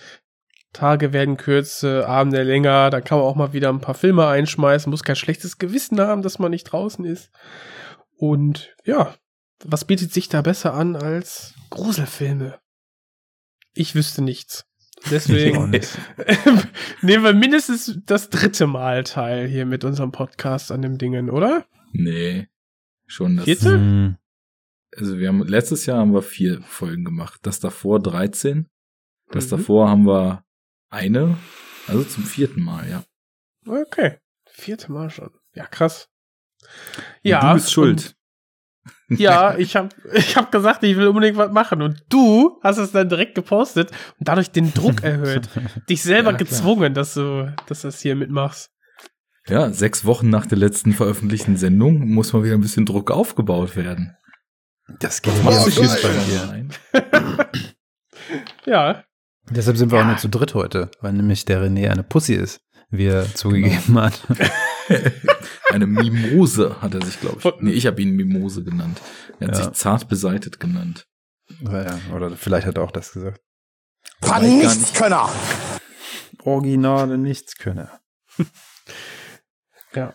Tage 0.72 1.12
werden 1.12 1.36
kürzer, 1.36 2.08
Abende 2.08 2.42
länger, 2.42 2.90
da 2.90 3.00
kann 3.00 3.18
man 3.18 3.26
auch 3.26 3.36
mal 3.36 3.52
wieder 3.52 3.68
ein 3.68 3.80
paar 3.80 3.94
Filme 3.94 4.26
einschmeißen, 4.26 4.90
muss 4.90 5.04
kein 5.04 5.16
schlechtes 5.16 5.58
Gewissen 5.58 6.00
haben, 6.00 6.22
dass 6.22 6.38
man 6.38 6.50
nicht 6.50 6.64
draußen 6.64 7.04
ist. 7.04 7.30
Und 8.16 8.74
ja, 8.84 9.14
was 9.64 9.84
bietet 9.84 10.12
sich 10.12 10.28
da 10.28 10.42
besser 10.42 10.74
an 10.74 10.96
als 10.96 11.54
Gruselfilme? 11.70 12.58
Ich 13.74 13.94
wüsste 13.94 14.22
nichts. 14.22 14.64
Deswegen 15.10 15.70
nehmen 17.02 17.24
wir 17.24 17.34
mindestens 17.34 17.98
das 18.06 18.30
dritte 18.30 18.66
Mal 18.66 19.04
teil 19.04 19.46
hier 19.46 19.66
mit 19.66 19.84
unserem 19.84 20.12
Podcast 20.12 20.72
an 20.72 20.82
dem 20.82 20.98
Dingen, 20.98 21.30
oder? 21.30 21.66
Nee. 21.92 22.48
Schon 23.06 23.36
das. 23.36 23.44
Vierte? 23.44 23.74
Hm. 23.74 24.16
Also 24.96 25.18
wir 25.18 25.28
haben 25.28 25.42
letztes 25.46 25.86
Jahr 25.86 25.98
haben 25.98 26.14
wir 26.14 26.22
vier 26.22 26.62
Folgen 26.62 27.04
gemacht. 27.04 27.40
Das 27.42 27.60
davor 27.60 28.00
13. 28.00 28.68
Das 29.30 29.46
mhm. 29.46 29.50
davor 29.50 29.88
haben 29.88 30.06
wir 30.06 30.44
eine. 30.90 31.36
Also 31.86 32.04
zum 32.04 32.24
vierten 32.24 32.62
Mal, 32.62 32.88
ja. 32.88 33.04
Okay. 33.66 34.18
Vierte 34.46 34.92
Mal 34.92 35.10
schon. 35.10 35.30
Ja, 35.54 35.66
krass. 35.66 36.08
Ja. 37.22 37.48
Du 37.48 37.54
bist 37.54 37.72
schuld. 37.72 38.16
Ja, 39.08 39.56
ich 39.58 39.76
habe 39.76 39.88
ich 40.14 40.36
hab 40.36 40.50
gesagt, 40.50 40.82
ich 40.82 40.96
will 40.96 41.08
unbedingt 41.08 41.36
was 41.36 41.52
machen. 41.52 41.82
Und 41.82 42.02
du 42.08 42.58
hast 42.62 42.78
es 42.78 42.92
dann 42.92 43.08
direkt 43.08 43.34
gepostet 43.34 43.90
und 44.18 44.28
dadurch 44.28 44.50
den 44.50 44.72
Druck 44.72 45.02
erhöht. 45.02 45.48
Dich 45.88 46.02
selber 46.02 46.32
ja, 46.32 46.36
gezwungen, 46.36 46.94
dass 46.94 47.14
du, 47.14 47.54
dass 47.66 47.82
du 47.82 47.88
das 47.88 48.00
hier 48.00 48.16
mitmachst. 48.16 48.70
Ja, 49.46 49.70
sechs 49.70 50.06
Wochen 50.06 50.30
nach 50.30 50.46
der 50.46 50.56
letzten 50.56 50.92
veröffentlichten 50.92 51.56
Sendung 51.56 52.08
muss 52.08 52.32
mal 52.32 52.44
wieder 52.44 52.54
ein 52.54 52.62
bisschen 52.62 52.86
Druck 52.86 53.10
aufgebaut 53.10 53.76
werden. 53.76 54.16
Das 55.00 55.20
geht 55.20 55.34
du 55.42 55.48
auf 55.48 55.66
jetzt 55.66 56.02
bei 56.02 56.08
dir. 56.08 56.68
Ja, 58.64 59.04
Deshalb 59.50 59.76
sind 59.76 59.92
wir 59.92 60.00
auch 60.00 60.06
nur 60.06 60.16
zu 60.16 60.28
dritt 60.28 60.54
heute, 60.54 60.90
weil 61.00 61.12
nämlich 61.12 61.44
der 61.44 61.62
René 61.62 61.90
eine 61.90 62.02
Pussy 62.02 62.34
ist, 62.34 62.60
wie 62.96 63.06
er 63.06 63.32
zugegeben 63.34 63.98
hat. 64.00 64.20
Eine 65.70 65.86
Mimose 65.86 66.80
hat 66.80 66.94
er 66.94 67.04
sich, 67.04 67.20
glaube 67.20 67.38
ich. 67.42 67.60
Nee, 67.60 67.72
ich 67.72 67.86
habe 67.86 68.00
ihn 68.02 68.14
Mimose 68.16 68.62
genannt. 68.64 69.00
Er 69.40 69.48
hat 69.48 69.56
Ja. 69.58 69.64
sich 69.64 69.72
zart 69.72 70.08
beseitet 70.08 70.60
genannt. 70.60 71.06
Ja, 71.60 71.98
oder 72.14 72.30
vielleicht 72.36 72.66
hat 72.66 72.76
er 72.76 72.84
auch 72.84 72.90
das 72.90 73.12
gesagt. 73.12 73.40
Wobei 74.20 74.32
Kann 74.32 74.44
ich 74.44 74.62
gar 74.62 74.74
nichts 74.74 74.92
Könner. 74.94 75.28
Originale 76.42 77.18
Nichtskönner. 77.18 78.00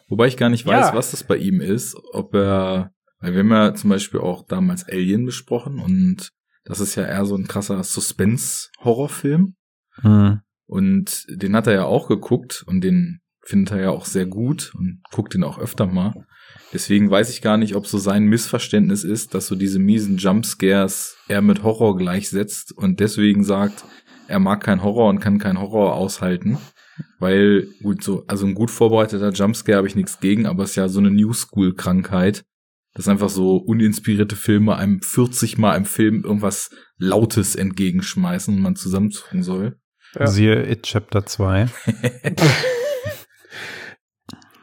Wobei 0.08 0.28
ich 0.28 0.38
gar 0.38 0.50
nicht 0.50 0.66
weiß, 0.66 0.88
Ja. 0.88 0.94
was 0.94 1.12
das 1.12 1.24
bei 1.24 1.38
ihm 1.38 1.62
ist. 1.62 1.96
Ob 2.14 2.34
er, 2.36 2.92
weil 3.20 3.34
wir 3.34 3.40
haben 3.40 3.52
ja 3.52 3.74
zum 3.76 3.90
Beispiel 3.90 4.20
auch 4.20 4.46
damals 4.46 4.88
Alien 4.88 5.26
besprochen 5.26 5.80
und 5.80 6.32
das 6.66 6.80
ist 6.82 6.96
ja 6.96 7.06
eher 7.06 7.26
so 7.26 7.36
ein 7.36 7.48
krasser 7.48 7.84
Suspense-Horrorfilm. 7.84 9.56
Hm. 10.02 10.42
Und 10.70 11.26
den 11.30 11.56
hat 11.56 11.66
er 11.66 11.74
ja 11.74 11.86
auch 11.86 12.08
geguckt 12.08 12.64
und 12.68 12.82
den 12.82 13.22
findet 13.42 13.72
er 13.72 13.82
ja 13.82 13.90
auch 13.90 14.06
sehr 14.06 14.28
gut 14.28 14.72
und 14.76 15.02
guckt 15.12 15.34
ihn 15.34 15.44
auch 15.44 15.58
öfter 15.58 15.88
mal. 15.88 16.14
Deswegen 16.72 17.10
weiß 17.10 17.32
ich 17.32 17.42
gar 17.42 17.58
nicht, 17.58 17.76
ob 17.76 17.88
so 17.88 17.98
sein 17.98 18.26
Missverständnis 18.26 19.04
ist, 19.04 19.34
dass 19.34 19.48
so 19.48 19.56
diese 19.56 19.80
miesen 19.80 20.18
Jumpscares 20.18 21.18
er 21.28 21.42
mit 21.42 21.64
Horror 21.64 21.98
gleichsetzt 21.98 22.72
und 22.72 23.00
deswegen 23.00 23.44
sagt, 23.44 23.84
er 24.28 24.38
mag 24.38 24.62
kein 24.62 24.84
Horror 24.84 25.10
und 25.10 25.20
kann 25.20 25.40
kein 25.40 25.60
Horror 25.60 25.96
aushalten. 25.96 26.60
Weil, 27.18 27.68
gut, 27.82 28.04
so, 28.04 28.26
also 28.28 28.46
ein 28.46 28.54
gut 28.54 28.70
vorbereiteter 28.70 29.32
Jumpscare 29.32 29.78
habe 29.78 29.88
ich 29.88 29.96
nichts 29.96 30.20
gegen, 30.20 30.46
aber 30.46 30.64
es 30.64 30.72
ist 30.72 30.76
ja 30.76 30.88
so 30.88 31.00
eine 31.00 31.10
New 31.10 31.34
School-Krankheit, 31.34 32.44
dass 32.94 33.08
einfach 33.08 33.30
so 33.30 33.58
uninspirierte 33.58 34.36
Filme 34.36 34.76
einem 34.76 35.02
40 35.02 35.58
Mal 35.58 35.76
im 35.76 35.86
Film 35.86 36.24
irgendwas 36.24 36.70
Lautes 36.98 37.56
entgegenschmeißen 37.56 38.54
und 38.54 38.62
man 38.62 38.76
zusammenzucken 38.76 39.42
soll. 39.42 39.80
Ja. 40.18 40.28
Siehe 40.28 40.66
It 40.70 40.84
Chapter 40.84 41.26
2. 41.26 41.68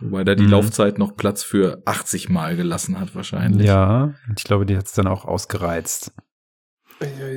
Wobei 0.01 0.25
da 0.25 0.35
die 0.35 0.43
Mhm. 0.45 0.51
Laufzeit 0.51 0.99
noch 0.99 1.17
Platz 1.17 1.43
für 1.43 1.81
80 1.87 2.29
Mal 2.29 2.57
gelassen 2.57 3.01
hat 3.01 3.15
wahrscheinlich. 3.15 3.67
Ja, 3.67 4.15
und 4.29 4.39
ich 4.39 4.45
glaube, 4.45 4.67
die 4.67 4.77
hat 4.77 4.87
es 4.87 4.93
dann 4.93 5.07
auch 5.07 5.25
ausgereizt. 5.25 6.13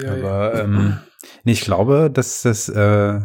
Aber 0.08 0.56
ähm, 0.64 0.98
nee, 1.44 1.52
ich 1.54 1.62
glaube, 1.62 2.10
dass 2.12 2.42
das, 2.42 2.68
äh, 2.70 3.20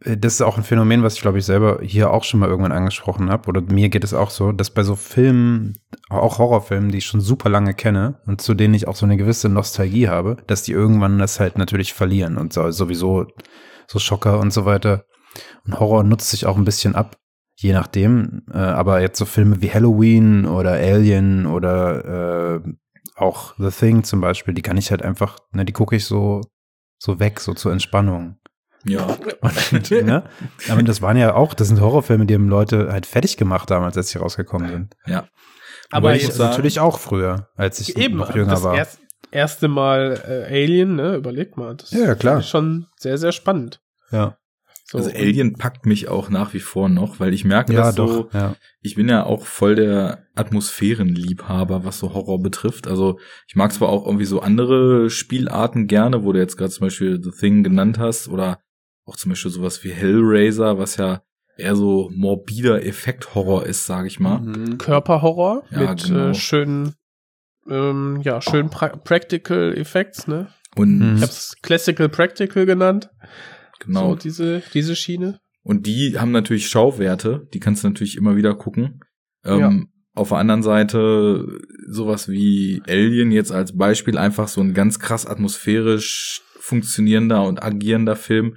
das 0.00 0.34
ist 0.34 0.42
auch 0.42 0.56
ein 0.58 0.62
Phänomen, 0.64 1.02
was 1.02 1.14
ich 1.14 1.20
glaube 1.22 1.38
ich 1.38 1.44
selber 1.44 1.80
hier 1.82 2.10
auch 2.10 2.24
schon 2.24 2.40
mal 2.40 2.48
irgendwann 2.48 2.72
angesprochen 2.72 3.30
habe. 3.30 3.48
Oder 3.48 3.60
mir 3.62 3.88
geht 3.88 4.04
es 4.04 4.14
auch 4.14 4.30
so, 4.30 4.52
dass 4.52 4.70
bei 4.70 4.82
so 4.82 4.94
Filmen, 4.96 5.78
auch 6.10 6.38
Horrorfilmen, 6.38 6.90
die 6.90 6.98
ich 6.98 7.06
schon 7.06 7.20
super 7.20 7.48
lange 7.50 7.74
kenne 7.74 8.20
und 8.26 8.40
zu 8.40 8.54
denen 8.54 8.74
ich 8.74 8.88
auch 8.88 8.96
so 8.96 9.06
eine 9.06 9.16
gewisse 9.16 9.48
Nostalgie 9.48 10.08
habe, 10.08 10.36
dass 10.46 10.62
die 10.62 10.72
irgendwann 10.72 11.18
das 11.18 11.40
halt 11.40 11.58
natürlich 11.58 11.92
verlieren 11.94 12.36
und 12.38 12.52
so, 12.52 12.70
sowieso 12.70 13.26
so 13.90 13.98
Schocker 13.98 14.38
und 14.38 14.52
so 14.52 14.64
weiter. 14.64 15.04
Und 15.64 15.78
Horror 15.80 16.04
nutzt 16.04 16.30
sich 16.30 16.46
auch 16.46 16.56
ein 16.56 16.64
bisschen 16.64 16.94
ab, 16.94 17.16
je 17.56 17.72
nachdem. 17.72 18.42
Äh, 18.52 18.58
aber 18.58 19.00
jetzt 19.00 19.18
so 19.18 19.24
Filme 19.24 19.60
wie 19.62 19.70
Halloween 19.72 20.46
oder 20.46 20.72
Alien 20.72 21.46
oder 21.46 22.56
äh, 22.64 22.72
auch 23.16 23.54
The 23.58 23.70
Thing 23.70 24.04
zum 24.04 24.20
Beispiel, 24.20 24.54
die 24.54 24.62
kann 24.62 24.76
ich 24.76 24.90
halt 24.90 25.02
einfach, 25.02 25.38
ne, 25.52 25.64
die 25.64 25.72
gucke 25.72 25.96
ich 25.96 26.04
so, 26.04 26.42
so 26.98 27.18
weg, 27.18 27.40
so 27.40 27.54
zur 27.54 27.72
Entspannung. 27.72 28.36
Ja. 28.84 29.04
Und, 29.40 29.90
ne? 29.90 30.24
Aber 30.68 30.82
das 30.84 31.02
waren 31.02 31.16
ja 31.16 31.34
auch, 31.34 31.52
das 31.54 31.68
sind 31.68 31.80
Horrorfilme, 31.80 32.26
die 32.26 32.34
haben 32.34 32.48
Leute 32.48 32.92
halt 32.92 33.06
fertig 33.06 33.36
gemacht 33.36 33.70
damals, 33.70 33.96
als 33.96 34.10
sie 34.10 34.18
rausgekommen 34.18 34.68
sind. 34.70 34.96
ja. 35.06 35.26
Aber 35.90 36.14
ich 36.14 36.26
sagen- 36.28 36.50
natürlich 36.50 36.80
auch 36.80 36.98
früher, 36.98 37.48
als 37.56 37.80
ich 37.80 37.96
eben, 37.96 38.18
noch 38.18 38.34
jünger 38.34 38.50
das 38.50 38.62
war. 38.62 38.76
erst, 38.76 39.00
erste 39.30 39.68
Mal 39.68 40.20
äh, 40.48 40.52
Alien, 40.62 40.96
ne, 40.96 41.16
überleg 41.16 41.56
mal. 41.56 41.74
Das 41.76 41.90
Ja, 41.90 42.00
ja, 42.06 42.14
klar. 42.14 42.38
ist 42.40 42.48
schon 42.48 42.86
sehr, 42.98 43.18
sehr 43.18 43.32
spannend. 43.32 43.80
ja, 44.10 44.36
So, 44.84 44.98
Also 44.98 45.10
Alien 45.10 45.54
packt 45.54 45.84
mich 45.86 46.08
auch 46.08 46.30
nach 46.30 46.54
wie 46.54 46.60
vor 46.60 46.88
noch, 46.88 47.20
weil 47.20 47.34
ich 47.34 47.44
merke, 47.44 47.72
ja 47.74 47.80
dass 47.82 47.94
doch. 47.96 48.08
so, 48.08 48.28
ja. 48.32 48.54
ich 48.80 48.94
bin 48.94 49.08
ja 49.08 49.24
auch 49.24 49.44
voll 49.44 49.74
der 49.74 50.24
Atmosphärenliebhaber, 50.34 51.84
was 51.84 51.98
so 51.98 52.14
Horror 52.14 52.40
betrifft. 52.42 52.86
Also 52.88 53.18
ich 53.46 53.56
mag 53.56 53.72
zwar 53.72 53.88
auch 53.88 54.06
irgendwie 54.06 54.24
so 54.24 54.40
andere 54.40 55.10
Spielarten 55.10 55.86
gerne, 55.86 56.24
wo 56.24 56.32
du 56.32 56.38
jetzt 56.38 56.56
gerade 56.56 56.70
zum 56.70 56.86
Beispiel 56.86 57.20
The 57.22 57.30
Thing 57.30 57.62
genannt 57.62 57.98
hast, 57.98 58.28
oder 58.28 58.60
auch 59.04 59.16
zum 59.16 59.30
Beispiel 59.30 59.50
sowas 59.50 59.84
wie 59.84 59.90
Hellraiser, 59.90 60.78
was 60.78 60.96
ja 60.96 61.22
eher 61.56 61.74
so 61.76 62.10
morbider 62.14 62.84
Effekt-Horror 62.86 63.66
ist, 63.66 63.84
sage 63.86 64.06
ich 64.06 64.20
mal. 64.20 64.38
Mhm. 64.40 64.78
Körperhorror 64.78 65.64
Ja, 65.70 65.90
mit 65.90 66.04
genau. 66.04 66.28
äh, 66.30 66.34
schönen, 66.34 66.94
ähm, 67.70 68.20
ja, 68.22 68.40
schönen 68.40 68.70
pra 68.70 68.88
Practical 68.88 69.74
Effects, 69.76 70.26
ne? 70.26 70.48
Und 70.76 70.98
Mhm. 70.98 71.16
Ich 71.16 71.22
hab's 71.22 71.56
Classical 71.62 72.08
Practical 72.08 72.66
genannt. 72.66 73.10
genau. 73.80 74.10
So 74.10 74.16
diese, 74.16 74.62
diese 74.74 74.94
Schiene. 74.96 75.40
Und 75.62 75.86
die 75.86 76.18
haben 76.18 76.30
natürlich 76.32 76.68
Schauwerte, 76.68 77.46
die 77.52 77.60
kannst 77.60 77.84
du 77.84 77.88
natürlich 77.88 78.16
immer 78.16 78.36
wieder 78.36 78.54
gucken. 78.54 79.00
Ähm, 79.44 79.58
Ja. 79.60 79.72
Auf 80.14 80.30
der 80.30 80.38
anderen 80.38 80.62
Seite 80.64 81.60
sowas 81.86 82.28
wie 82.28 82.82
Alien 82.88 83.30
jetzt 83.30 83.52
als 83.52 83.76
Beispiel 83.76 84.18
einfach 84.18 84.48
so 84.48 84.60
ein 84.60 84.74
ganz 84.74 84.98
krass 84.98 85.26
atmosphärisch 85.26 86.42
funktionierender 86.58 87.44
und 87.44 87.62
agierender 87.62 88.16
Film. 88.16 88.56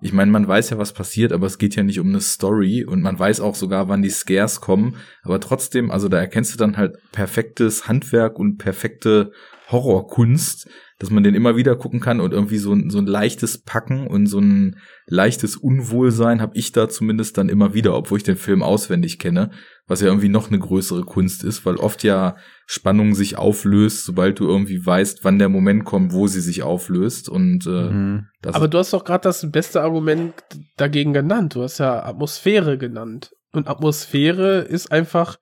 Ich 0.00 0.12
meine, 0.12 0.30
man 0.30 0.46
weiß 0.46 0.70
ja, 0.70 0.78
was 0.78 0.92
passiert, 0.92 1.32
aber 1.32 1.46
es 1.46 1.56
geht 1.56 1.74
ja 1.74 1.82
nicht 1.82 2.00
um 2.00 2.08
eine 2.08 2.20
Story 2.20 2.84
und 2.84 3.00
man 3.00 3.18
weiß 3.18 3.40
auch 3.40 3.54
sogar, 3.54 3.88
wann 3.88 4.02
die 4.02 4.10
Scares 4.10 4.60
kommen. 4.60 4.96
Aber 5.22 5.40
trotzdem, 5.40 5.90
also 5.90 6.08
da 6.08 6.18
erkennst 6.18 6.52
du 6.52 6.58
dann 6.58 6.76
halt 6.76 6.96
perfektes 7.12 7.88
Handwerk 7.88 8.38
und 8.38 8.58
perfekte 8.58 9.32
Horrorkunst, 9.70 10.68
dass 10.98 11.10
man 11.10 11.22
den 11.22 11.34
immer 11.34 11.56
wieder 11.56 11.76
gucken 11.76 12.00
kann 12.00 12.20
und 12.20 12.32
irgendwie 12.32 12.58
so 12.58 12.72
ein, 12.72 12.90
so 12.90 12.98
ein 12.98 13.06
leichtes 13.06 13.58
Packen 13.58 14.06
und 14.06 14.26
so 14.26 14.38
ein 14.38 14.76
leichtes 15.06 15.56
Unwohlsein 15.56 16.40
habe 16.40 16.56
ich 16.56 16.72
da 16.72 16.88
zumindest 16.88 17.36
dann 17.36 17.48
immer 17.48 17.74
wieder, 17.74 17.94
obwohl 17.94 18.18
ich 18.18 18.24
den 18.24 18.36
Film 18.36 18.62
auswendig 18.62 19.18
kenne, 19.18 19.50
was 19.86 20.00
ja 20.00 20.08
irgendwie 20.08 20.28
noch 20.28 20.48
eine 20.48 20.58
größere 20.58 21.02
Kunst 21.02 21.44
ist, 21.44 21.66
weil 21.66 21.76
oft 21.76 22.02
ja 22.02 22.36
Spannung 22.66 23.14
sich 23.14 23.36
auflöst, 23.36 24.04
sobald 24.04 24.40
du 24.40 24.48
irgendwie 24.48 24.84
weißt, 24.84 25.20
wann 25.22 25.38
der 25.38 25.48
Moment 25.48 25.84
kommt, 25.84 26.12
wo 26.12 26.26
sie 26.26 26.40
sich 26.40 26.62
auflöst 26.62 27.28
und 27.28 27.66
äh, 27.66 27.86
Mhm. 27.96 28.28
Aber 28.42 28.68
du 28.68 28.78
hast 28.78 28.92
doch 28.92 29.04
gerade 29.04 29.22
das 29.22 29.50
beste 29.50 29.80
Argument 29.80 30.34
dagegen 30.76 31.12
genannt. 31.12 31.54
Du 31.54 31.62
hast 31.62 31.78
ja 31.78 32.04
Atmosphäre 32.04 32.78
genannt. 32.78 33.32
Und 33.52 33.68
Atmosphäre 33.68 34.60
ist 34.60 34.92
einfach 34.92 35.36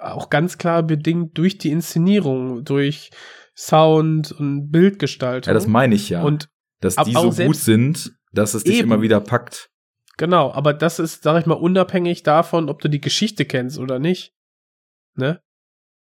auch 0.00 0.30
ganz 0.30 0.58
klar 0.58 0.82
bedingt 0.82 1.36
durch 1.38 1.58
die 1.58 1.70
Inszenierung, 1.70 2.64
durch 2.64 3.10
Sound 3.58 4.30
und 4.30 4.70
Bildgestaltung. 4.70 5.50
ja, 5.50 5.54
das 5.54 5.66
meine 5.66 5.96
ich 5.96 6.08
ja, 6.10 6.22
Und 6.22 6.48
dass 6.80 6.94
die 6.94 7.12
so 7.12 7.32
gut 7.32 7.56
sind, 7.56 8.12
dass 8.32 8.54
es 8.54 8.62
dich 8.62 8.76
Eben. 8.76 8.92
immer 8.92 9.02
wieder 9.02 9.20
packt. 9.20 9.68
genau, 10.16 10.52
aber 10.52 10.72
das 10.72 11.00
ist, 11.00 11.24
sag 11.24 11.40
ich 11.40 11.46
mal, 11.46 11.54
unabhängig 11.54 12.22
davon, 12.22 12.68
ob 12.68 12.80
du 12.80 12.88
die 12.88 13.00
Geschichte 13.00 13.44
kennst 13.44 13.78
oder 13.78 13.98
nicht. 13.98 14.32
Ne? 15.16 15.40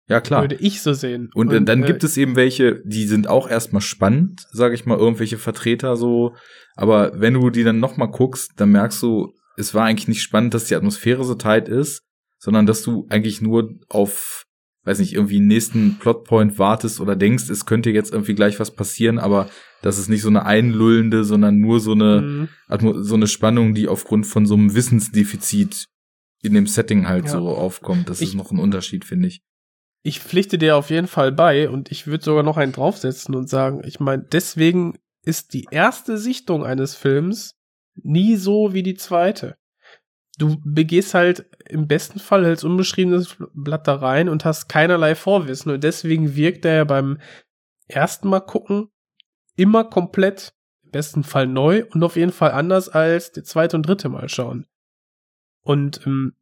Ja, 0.08 0.20
klar. 0.20 0.42
Würde 0.42 0.54
ich 0.54 0.82
so 0.82 0.92
sehen. 0.92 1.30
Und, 1.34 1.52
äh, 1.52 1.62
dann 1.62 1.82
äh, 1.82 1.86
gibt 1.86 2.04
es 2.04 2.16
eben 2.16 2.36
welche, 2.36 2.80
die 2.84 3.06
sind 3.06 3.26
auch 3.26 3.48
erstmal 3.48 3.82
spannend, 3.82 4.46
sage 4.52 4.76
ich 4.76 4.86
mal, 4.86 4.98
irgendwelche 4.98 5.38
Vertreter 5.38 5.96
so. 5.96 6.36
Aber 6.76 7.20
wenn 7.20 7.34
du 7.34 7.50
die 7.50 7.64
dann 7.64 7.80
nochmal 7.80 8.10
guckst, 8.10 8.52
dann 8.56 8.70
merkst 8.70 9.02
du, 9.02 9.32
es 9.56 9.74
war 9.74 9.86
eigentlich 9.86 10.08
nicht 10.08 10.22
spannend, 10.22 10.54
dass 10.54 10.66
die 10.66 10.76
Atmosphäre 10.76 11.24
so 11.24 11.34
tight 11.34 11.68
ist, 11.68 12.02
sondern 12.38 12.66
dass 12.66 12.82
du 12.82 13.06
eigentlich 13.10 13.40
nur 13.40 13.70
auf, 13.88 14.44
weiß 14.84 14.98
nicht, 14.98 15.12
irgendwie 15.14 15.38
nächsten 15.40 15.98
Plotpoint 15.98 16.58
wartest 16.58 17.00
oder 17.00 17.14
denkst, 17.16 17.48
es 17.50 17.66
könnte 17.66 17.90
jetzt 17.90 18.12
irgendwie 18.12 18.34
gleich 18.34 18.58
was 18.58 18.72
passieren, 18.72 19.18
aber 19.18 19.48
das 19.80 19.98
ist 19.98 20.08
nicht 20.08 20.22
so 20.22 20.28
eine 20.28 20.44
einlullende, 20.44 21.24
sondern 21.24 21.58
nur 21.58 21.78
so 21.80 21.92
eine, 21.92 22.20
Mhm. 22.20 22.48
So 23.04 23.14
eine 23.14 23.26
Spannung, 23.26 23.74
die 23.74 23.86
aufgrund 23.88 24.26
von 24.26 24.46
so 24.46 24.54
einem 24.54 24.74
Wissensdefizit 24.74 25.86
in 26.42 26.54
dem 26.54 26.66
Setting 26.66 27.06
halt 27.08 27.26
Ja. 27.26 27.30
so 27.32 27.48
aufkommt. 27.48 28.08
Das 28.08 28.20
Ich- 28.20 28.30
ist 28.30 28.34
noch 28.34 28.50
ein 28.50 28.58
Unterschied, 28.58 29.04
finde 29.04 29.28
ich. 29.28 29.42
ich 30.04 30.18
pflichte 30.20 30.58
dir 30.58 30.76
auf 30.76 30.90
jeden 30.90 31.06
Fall 31.06 31.30
bei 31.30 31.68
und 31.70 31.92
ich 31.92 32.08
würde 32.08 32.24
sogar 32.24 32.42
noch 32.42 32.56
einen 32.56 32.72
draufsetzen 32.72 33.36
und 33.36 33.48
sagen, 33.48 33.82
ich 33.84 34.00
meine, 34.00 34.24
deswegen 34.32 34.98
ist 35.24 35.54
die 35.54 35.66
erste 35.70 36.18
Sichtung 36.18 36.64
eines 36.64 36.96
Films 36.96 37.54
nie 38.02 38.34
so 38.34 38.72
wie 38.74 38.82
die 38.82 38.94
zweite. 38.94 39.54
Du 40.42 40.60
begehst 40.64 41.14
halt 41.14 41.46
im 41.68 41.86
besten 41.86 42.18
Fall 42.18 42.44
als 42.44 42.64
unbeschriebenes 42.64 43.36
Blatt 43.54 43.86
da 43.86 43.94
rein 43.94 44.28
und 44.28 44.44
hast 44.44 44.68
keinerlei 44.68 45.14
Vorwissen 45.14 45.70
und 45.70 45.84
deswegen 45.84 46.34
wirkt 46.34 46.64
er 46.64 46.74
ja 46.74 46.84
beim 46.84 47.18
ersten 47.86 48.28
Mal 48.28 48.40
gucken 48.40 48.88
immer 49.54 49.84
komplett, 49.84 50.52
im 50.82 50.90
besten 50.90 51.22
Fall 51.22 51.46
neu 51.46 51.84
und 51.92 52.02
auf 52.02 52.16
jeden 52.16 52.32
Fall 52.32 52.50
anders 52.50 52.88
als 52.88 53.30
der 53.30 53.44
zweite 53.44 53.76
und 53.76 53.86
dritte 53.86 54.08
Mal 54.08 54.28
schauen. 54.28 54.66
Und 55.62 56.04
ähm, 56.06 56.34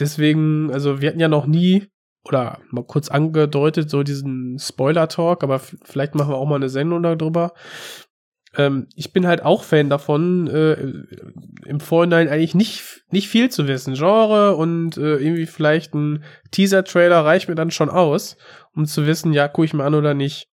deswegen, 0.00 0.72
also 0.72 1.00
wir 1.00 1.10
hatten 1.10 1.20
ja 1.20 1.28
noch 1.28 1.46
nie 1.46 1.86
oder 2.24 2.58
mal 2.70 2.84
kurz 2.84 3.10
angedeutet, 3.10 3.90
so 3.90 4.02
diesen 4.02 4.58
Spoiler-Talk, 4.58 5.44
aber 5.44 5.60
vielleicht 5.60 6.16
machen 6.16 6.30
wir 6.30 6.36
auch 6.36 6.48
mal 6.48 6.56
eine 6.56 6.68
Sendung 6.68 7.04
darüber. 7.04 7.52
Ähm, 8.56 8.88
ich 8.94 9.12
bin 9.12 9.26
halt 9.26 9.42
auch 9.42 9.64
Fan 9.64 9.88
davon, 9.88 10.46
äh, 10.48 10.74
im 11.66 11.80
Vorhinein 11.80 12.28
eigentlich 12.28 12.54
nicht, 12.54 13.02
nicht 13.10 13.28
viel 13.28 13.50
zu 13.50 13.66
wissen. 13.66 13.94
Genre 13.94 14.56
und 14.56 14.96
äh, 14.96 15.16
irgendwie 15.16 15.46
vielleicht 15.46 15.94
ein 15.94 16.24
Teaser-Trailer 16.50 17.24
reicht 17.24 17.48
mir 17.48 17.54
dann 17.54 17.70
schon 17.70 17.90
aus, 17.90 18.36
um 18.74 18.86
zu 18.86 19.06
wissen, 19.06 19.32
ja, 19.32 19.48
gucke 19.48 19.66
ich 19.66 19.74
mir 19.74 19.84
an 19.84 19.94
oder 19.94 20.14
nicht. 20.14 20.48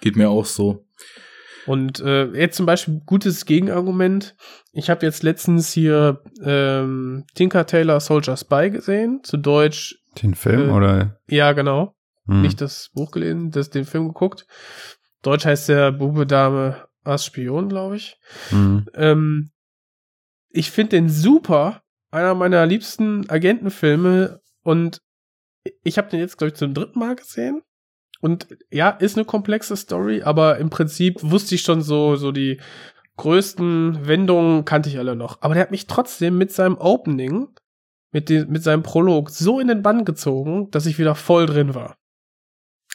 Geht 0.00 0.16
mir 0.16 0.28
auch 0.28 0.44
so. 0.44 0.84
Und 1.66 2.00
äh, 2.00 2.26
jetzt 2.32 2.56
zum 2.56 2.66
Beispiel 2.66 3.00
gutes 3.06 3.46
Gegenargument. 3.46 4.36
Ich 4.72 4.90
habe 4.90 5.06
jetzt 5.06 5.22
letztens 5.22 5.72
hier 5.72 6.22
ähm, 6.42 7.24
Tinker 7.34 7.64
Taylor 7.66 8.00
Soldier 8.00 8.36
Spy 8.36 8.70
gesehen, 8.70 9.20
zu 9.22 9.38
Deutsch. 9.38 9.96
Den 10.20 10.34
Film 10.34 10.68
Äh, 10.68 10.72
oder? 10.72 11.20
Ja, 11.26 11.52
genau. 11.52 11.94
Hm. 12.26 12.42
Nicht 12.42 12.60
das 12.60 12.90
Buch 12.92 13.12
gelesen, 13.12 13.50
das 13.50 13.70
den 13.70 13.86
Film 13.86 14.08
geguckt. 14.08 14.46
Deutsch 15.22 15.46
heißt 15.46 15.70
der 15.70 15.92
Bube 15.92 16.26
Dame 16.26 16.86
Ass 17.04 17.24
Spion, 17.26 17.68
glaube 17.68 17.96
ich. 17.96 18.16
Hm. 18.48 18.86
Ähm, 18.94 19.50
ich 20.50 20.70
finde 20.70 20.90
den 20.96 21.08
super. 21.08 21.82
Einer 22.10 22.34
meiner 22.34 22.64
liebsten 22.66 23.28
Agentenfilme. 23.28 24.40
Und 24.62 24.98
ich 25.82 25.98
habe 25.98 26.10
den 26.10 26.20
jetzt, 26.20 26.38
glaube 26.38 26.48
ich, 26.52 26.54
zum 26.56 26.74
dritten 26.74 26.98
Mal 26.98 27.16
gesehen. 27.16 27.62
Und 28.20 28.48
ja, 28.70 28.88
ist 28.90 29.16
eine 29.16 29.26
komplexe 29.26 29.76
Story, 29.76 30.22
aber 30.22 30.56
im 30.58 30.70
Prinzip 30.70 31.18
wusste 31.22 31.56
ich 31.56 31.62
schon 31.62 31.82
so, 31.82 32.16
so 32.16 32.32
die 32.32 32.58
größten 33.16 34.06
Wendungen 34.06 34.64
kannte 34.64 34.88
ich 34.88 34.98
alle 34.98 35.14
noch. 35.14 35.42
Aber 35.42 35.54
der 35.54 35.62
hat 35.62 35.70
mich 35.70 35.86
trotzdem 35.86 36.38
mit 36.38 36.50
seinem 36.52 36.78
Opening, 36.78 37.48
mit, 38.12 38.28
dem, 38.30 38.48
mit 38.50 38.62
seinem 38.62 38.82
Prolog 38.82 39.30
so 39.30 39.60
in 39.60 39.68
den 39.68 39.82
Bann 39.82 40.04
gezogen, 40.04 40.70
dass 40.70 40.86
ich 40.86 40.98
wieder 40.98 41.14
voll 41.14 41.46
drin 41.46 41.74
war. 41.74 41.96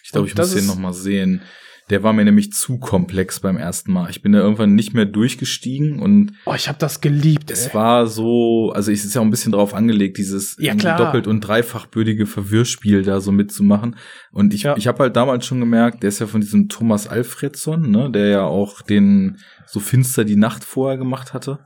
Ich 0.03 0.11
glaube, 0.11 0.27
ich 0.27 0.35
muss 0.35 0.49
den 0.49 0.59
ist- 0.59 0.67
noch 0.67 0.77
mal 0.79 0.93
sehen. 0.93 1.41
Der 1.89 2.03
war 2.03 2.13
mir 2.13 2.23
nämlich 2.23 2.51
zu 2.53 2.77
komplex 2.77 3.39
beim 3.39 3.57
ersten 3.57 3.91
Mal. 3.91 4.09
Ich 4.11 4.21
bin 4.21 4.31
da 4.31 4.39
irgendwann 4.39 4.75
nicht 4.75 4.93
mehr 4.93 5.05
durchgestiegen 5.05 5.99
und 5.99 6.33
Oh, 6.45 6.53
ich 6.53 6.67
habe 6.67 6.77
das 6.77 7.01
geliebt. 7.01 7.49
es 7.49 7.67
ey. 7.67 7.73
war 7.73 8.05
so, 8.07 8.71
also 8.75 8.91
es 8.91 9.05
ist 9.05 9.15
ja 9.15 9.21
auch 9.21 9.25
ein 9.25 9.31
bisschen 9.31 9.51
drauf 9.51 9.73
angelegt, 9.73 10.17
dieses 10.17 10.55
Ja, 10.59 10.75
doppelt 10.75 11.25
und 11.25 11.41
dreifachbödige 11.41 12.25
Verwirrspiel 12.27 13.01
da 13.03 13.21
so 13.21 13.31
mitzumachen. 13.31 13.95
Und 14.31 14.53
ich, 14.53 14.63
Ja. 14.63 14.77
ich 14.77 14.87
habe 14.87 14.99
halt 15.03 15.15
damals 15.15 15.45
schon 15.45 15.59
gemerkt, 15.59 16.03
der 16.03 16.09
ist 16.09 16.19
ja 16.19 16.27
von 16.27 16.41
diesem 16.41 16.69
Thomas 16.69 17.07
Alfredson, 17.07 17.89
ne, 17.89 18.11
der 18.11 18.27
ja 18.27 18.43
auch 18.43 18.81
den 18.81 19.37
so 19.65 19.79
finster 19.79 20.25
die 20.25 20.35
Nacht 20.35 20.63
vorher 20.63 20.97
gemacht 20.97 21.33
hatte. 21.33 21.59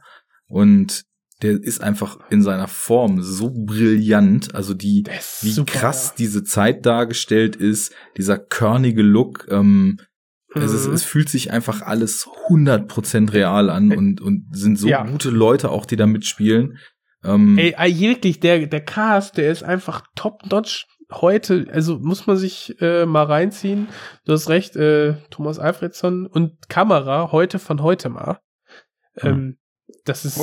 Und 0.47 1.03
der 1.41 1.61
ist 1.61 1.81
einfach 1.81 2.19
in 2.29 2.41
seiner 2.41 2.67
Form 2.69 3.21
so 3.21 3.51
brillant, 3.53 4.55
also 4.55 4.73
die, 4.73 5.03
wie 5.41 5.51
super, 5.51 5.73
krass 5.73 6.15
diese 6.15 6.43
Zeit 6.43 6.85
dargestellt 6.85 7.55
ist, 7.57 7.93
dieser 8.17 8.37
körnige 8.37 9.01
Look, 9.01 9.47
ähm, 9.49 9.97
es, 10.55 10.71
ist, 10.71 10.87
Mhm. 10.87 10.93
es 10.93 11.03
fühlt 11.03 11.29
sich 11.29 11.51
einfach 11.51 11.81
alles 11.81 12.27
100% 12.49 13.33
real 13.33 13.69
an 13.69 13.91
und, 13.95 14.21
und 14.21 14.45
sind 14.51 14.77
so 14.77 14.87
Ja. 14.87 15.03
gute 15.03 15.29
Leute 15.29 15.69
auch, 15.71 15.85
die 15.85 15.95
da 15.95 16.05
mitspielen. 16.05 16.77
Ähm, 17.23 17.57
Ey, 17.57 17.99
wirklich, 17.99 18.39
der, 18.39 18.67
der 18.67 18.83
Cast, 18.83 19.37
der 19.37 19.51
ist 19.51 19.63
einfach 19.63 20.03
top-notch 20.15 20.85
heute, 21.11 21.67
also 21.71 21.99
muss 21.99 22.27
man 22.27 22.37
sich 22.37 22.75
äh, 22.81 23.05
mal 23.05 23.23
reinziehen. 23.25 23.87
Du 24.25 24.33
hast 24.33 24.49
recht, 24.49 24.75
äh, 24.75 25.15
Thomas 25.29 25.59
Alfredson 25.59 26.25
und 26.25 26.69
Kamera 26.69 27.31
heute 27.31 27.59
von 27.59 27.81
heute 27.81 28.09
mal. 28.09 28.39
Ähm, 29.21 29.57
das 30.05 30.25
ist 30.25 30.39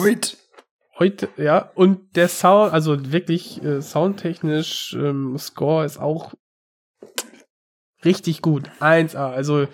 heute, 0.99 1.29
ja, 1.37 1.71
und 1.75 2.15
der 2.17 2.29
Sound, 2.29 2.73
also 2.73 3.11
wirklich 3.13 3.63
äh, 3.65 3.81
soundtechnisch, 3.83 4.95
ähm, 4.95 5.37
Score 5.39 5.85
ist 5.85 5.99
auch 5.99 6.35
richtig 8.05 8.43
gut. 8.43 8.71
1A. 8.81 9.31
Also 9.33 9.67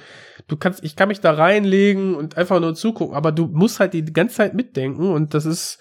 du 0.48 0.56
kannst, 0.56 0.84
ich 0.84 0.96
kann 0.96 1.08
mich 1.08 1.20
da 1.20 1.32
reinlegen 1.32 2.14
und 2.14 2.36
einfach 2.36 2.60
nur 2.60 2.74
zugucken, 2.74 3.14
aber 3.16 3.32
du 3.32 3.46
musst 3.46 3.80
halt 3.80 3.92
die 3.94 4.04
ganze 4.04 4.36
Zeit 4.36 4.54
mitdenken 4.54 5.10
und 5.12 5.34
das 5.34 5.44
ist 5.46 5.78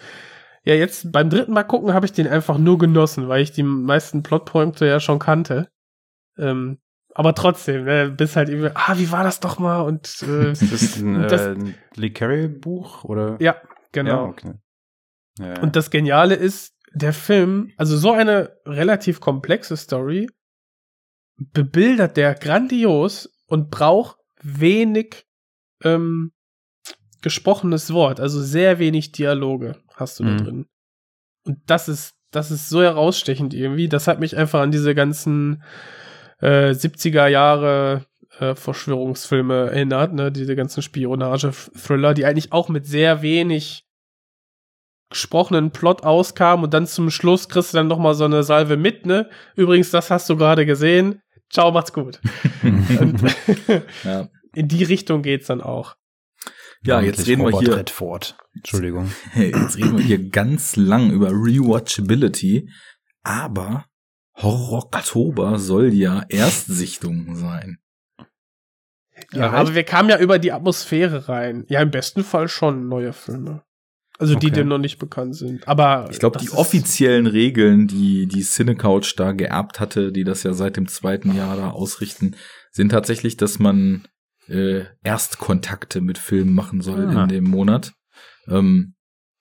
ja 0.64 0.74
jetzt 0.74 1.12
beim 1.12 1.30
dritten 1.30 1.54
Mal 1.54 1.64
gucken 1.64 1.94
habe 1.94 2.06
ich 2.06 2.12
den 2.14 2.28
einfach 2.28 2.58
nur 2.58 2.78
genossen, 2.78 3.28
weil 3.28 3.42
ich 3.42 3.52
die 3.52 3.64
meisten 3.64 4.24
Plotpunkte 4.24 4.86
ja 4.88 5.00
schon 5.00 5.20
kannte. 5.20 5.70
Ähm, 6.38 6.80
aber 7.14 7.34
trotzdem, 7.36 7.88
äh, 7.88 8.10
bist 8.10 8.36
halt 8.36 8.50
irgendwie, 8.50 8.72
ah, 8.74 8.96
wie 8.98 9.12
war 9.12 9.24
das 9.24 9.40
doch 9.40 9.58
mal 9.60 9.82
und 9.82 10.22
äh, 10.28 10.51
Ist 10.51 10.72
das 10.72 10.96
ein, 10.98 11.22
Das- 11.30 11.46
äh, 11.46 11.51
ein 11.51 11.75
Lee 11.96 12.10
Carey 12.10 12.48
Buch 12.48 13.04
oder? 13.04 13.38
ja, 13.40 13.56
genau. 13.92 14.24
Ja, 14.25 14.30
okay. 14.30 14.54
Ja. 15.40 15.62
Und 15.62 15.75
das 15.75 15.90
Geniale 15.92 16.36
ist, 16.36 16.74
der 16.94 17.12
Film, 17.14 17.72
also 17.78 17.98
so 17.98 18.12
eine 18.14 18.56
relativ 18.66 19.20
komplexe 19.20 19.75
Story, 19.78 20.28
bebildert 21.38 22.18
der 22.18 22.36
grandios 22.36 23.30
und 23.48 23.70
braucht 23.70 24.18
wenig 24.46 25.25
ähm, 25.84 26.31
gesprochenes 27.22 27.92
Wort, 27.92 28.20
also 28.20 28.42
sehr 28.42 28.79
wenig 28.79 29.12
Dialoge 29.12 29.75
hast 29.96 30.20
du 30.20 30.24
Mhm. 30.24 30.38
da 30.38 30.44
drin. 30.44 30.66
Und 31.46 31.58
das 31.66 31.88
ist, 31.88 32.14
das 32.31 32.51
ist 32.51 32.70
so 32.70 32.81
herausstechend 32.81 33.53
irgendwie. 33.53 33.88
Das 33.90 34.08
hat 34.08 34.20
mich 34.20 34.38
einfach 34.38 34.62
an 34.62 34.72
diese 34.72 34.94
ganzen 34.96 35.64
äh, 36.40 36.72
70er 36.74 37.27
Jahre 37.27 38.05
äh, 38.40 38.55
Verschwörungsfilme 38.55 39.68
erinnert, 39.72 40.14
ne, 40.14 40.31
diese 40.31 40.55
ganzen 40.55 40.81
Spionage-Thriller, 40.84 42.14
die 42.14 42.25
eigentlich 42.25 42.51
auch 42.51 42.68
mit 42.70 42.86
sehr 42.86 43.22
wenig 43.22 43.84
gesprochenen 45.10 45.72
Plot 45.72 46.03
auskamen 46.03 46.66
und 46.66 46.74
dann 46.74 46.88
zum 46.88 47.10
Schluss 47.10 47.48
kriegst 47.48 47.74
du 47.74 47.77
dann 47.77 47.88
noch 47.88 48.00
mal 48.00 48.16
so 48.16 48.25
eine 48.25 48.44
Salve 48.44 48.75
mit, 48.75 49.05
ne? 49.05 49.29
Übrigens, 49.55 49.92
das 49.92 50.12
hast 50.12 50.29
du 50.29 50.36
gerade 50.36 50.66
gesehen. 50.66 51.22
Ciao, 51.50 51.72
macht's 51.72 51.94
gut. 51.94 52.20
Und 52.64 53.22
ja. 54.03 54.27
in 54.55 54.68
die 54.68 54.83
Richtung 54.83 55.22
geht's 55.22 55.48
dann 55.48 55.61
auch. 55.61 55.96
ja, 56.83 57.01
jetzt 57.01 57.27
reden 57.27 57.44
wir 57.44 57.50
Robert 57.51 57.68
hier, 57.68 57.77
Redford. 57.77 58.37
Entschuldigung. 58.55 59.11
hey, 59.31 59.51
jetzt 59.55 59.77
reden 59.77 59.98
wir 59.98 60.05
hier 60.05 60.29
ganz 60.29 60.75
lang 60.75 61.11
über 61.11 61.29
Rewatchability, 61.31 62.70
aber 63.24 63.85
Horror 64.37 64.85
Oktober 64.85 65.59
soll 65.59 65.94
ja 65.94 66.24
Erstsichtung 66.29 67.35
sein. 67.35 67.77
Ja, 69.31 69.51
aber 69.51 69.74
wir 69.75 69.83
kamen 69.83 70.09
ja 70.09 70.20
über 70.20 70.39
die 70.39 70.51
Atmosphäre 70.51 71.29
rein. 71.29 71.65
Ja, 71.70 71.81
im 71.81 71.91
besten 71.91 72.24
Fall 72.24 72.50
schon 72.50 72.89
neue 72.89 73.13
Filme. 73.13 73.63
Also 74.18 74.35
die, 74.35 74.48
Okay. 74.48 74.61
die 74.61 74.63
noch 74.63 74.77
nicht 74.77 74.98
bekannt 74.98 75.35
sind. 75.35 75.68
Aber 75.68 76.07
Ich 76.09 76.20
glaube, 76.20 76.39
die 76.39 76.50
offiziellen 76.51 77.27
Regeln, 77.27 77.87
die 77.87 78.27
die 78.27 78.44
Cinecouch 78.44 79.15
da 79.18 79.31
geerbt 79.33 79.79
hatte, 79.79 80.11
die 80.11 80.24
das 80.24 80.44
ja 80.44 80.53
seit 80.53 80.77
dem 80.77 80.87
zweiten 80.87 81.35
Jahr 81.35 81.57
da 81.57 81.70
ausrichten, 81.72 82.35
sind 82.72 82.89
tatsächlich, 82.89 83.35
dass 83.37 83.59
man 83.59 84.07
äh, 84.48 84.84
Erstkontakte 85.03 86.01
mit 86.01 86.18
Filmen 86.18 86.53
machen 86.53 86.81
soll 86.81 87.05
Ah. 87.08 87.24
in 87.24 87.29
dem 87.29 87.44
Monat. 87.46 87.94
Ähm, 88.48 88.94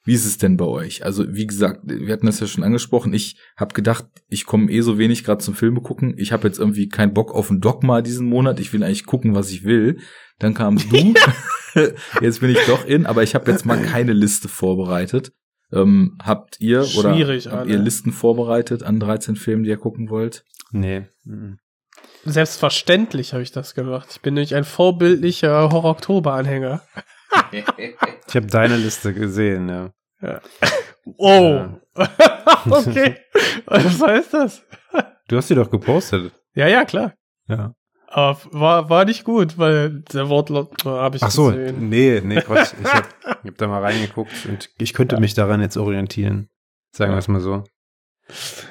wie 0.06 0.12
ist 0.12 0.26
es 0.26 0.36
denn 0.36 0.58
bei 0.58 0.66
euch? 0.66 1.04
Also 1.04 1.34
wie 1.34 1.46
gesagt, 1.46 1.80
wir 1.84 2.12
hatten 2.12 2.26
das 2.26 2.38
ja 2.40 2.46
schon 2.46 2.62
angesprochen. 2.62 3.14
Ich 3.14 3.38
habe 3.56 3.72
gedacht, 3.74 4.04
ich 4.28 4.44
komme 4.44 4.70
eh 4.70 4.82
so 4.82 4.98
wenig 4.98 5.24
gerade 5.24 5.42
zum 5.42 5.54
Filme 5.54 5.80
gucken. 5.80 6.14
Ich 6.18 6.30
habe 6.30 6.46
jetzt 6.46 6.58
irgendwie 6.58 6.88
keinen 6.88 7.14
Bock 7.14 7.34
auf 7.34 7.50
ein 7.50 7.60
Dogma 7.60 8.02
diesen 8.02 8.28
Monat. 8.28 8.60
Ich 8.60 8.72
will 8.74 8.82
eigentlich 8.82 9.06
gucken, 9.06 9.34
was 9.34 9.50
ich 9.50 9.64
will. 9.64 9.98
Dann 10.38 10.52
kamst 10.52 10.92
du. 10.92 11.14
jetzt 12.20 12.40
bin 12.40 12.50
ich 12.50 12.58
doch 12.66 12.84
in, 12.86 13.06
aber 13.06 13.22
ich 13.22 13.34
habe 13.34 13.50
jetzt 13.50 13.64
mal 13.64 13.80
keine 13.82 14.12
Liste 14.12 14.48
vorbereitet. 14.48 15.32
Ähm, 15.72 16.16
habt 16.22 16.60
ihr 16.60 16.86
oder 16.96 17.16
habt 17.16 17.68
ihr 17.68 17.78
Listen 17.78 18.12
vorbereitet 18.12 18.82
an 18.82 19.00
13 19.00 19.34
Filmen, 19.36 19.64
die 19.64 19.70
ihr 19.70 19.76
gucken 19.76 20.08
wollt? 20.10 20.44
Nee. 20.70 21.06
mhm. 21.24 21.58
Selbstverständlich 22.24 23.32
habe 23.32 23.42
ich 23.42 23.52
das 23.52 23.74
gemacht. 23.74 24.08
Ich 24.12 24.20
bin 24.20 24.34
nämlich 24.34 24.54
ein 24.54 24.64
vorbildlicher 24.64 25.70
Horror-Oktober-Anhänger. 25.70 26.82
Ich 28.28 28.36
habe 28.36 28.46
deine 28.46 28.76
Liste 28.76 29.12
gesehen, 29.12 29.68
ja. 29.68 30.40
Oh. 31.16 31.66
okay. 32.70 33.16
Was 33.66 34.00
heißt 34.00 34.34
das? 34.34 34.62
Du 35.28 35.36
hast 35.36 35.48
sie 35.48 35.54
doch 35.54 35.70
gepostet. 35.70 36.32
Ja, 36.54 36.68
ja, 36.68 36.84
klar. 36.84 37.14
Ja. 37.48 37.74
Aber 38.06 38.38
war, 38.52 38.90
war 38.90 39.04
nicht 39.04 39.24
gut, 39.24 39.58
weil 39.58 40.02
der 40.12 40.28
Wortlaut 40.28 40.84
habe 40.84 41.16
ich 41.16 41.22
Ach 41.22 41.30
so, 41.30 41.46
gesehen. 41.46 41.88
nee, 41.88 42.20
nee, 42.24 42.40
Quatsch. 42.40 42.74
Ich 42.80 42.92
habe 42.92 43.08
hab 43.24 43.58
da 43.58 43.66
mal 43.66 43.82
reingeguckt 43.82 44.46
und 44.48 44.70
ich 44.78 44.92
könnte 44.94 45.18
mich 45.18 45.34
daran 45.34 45.60
jetzt 45.60 45.76
orientieren. 45.76 46.48
Sagen 46.92 47.12
wir 47.12 47.18
es 47.18 47.28
mal 47.28 47.40
so. 47.40 47.64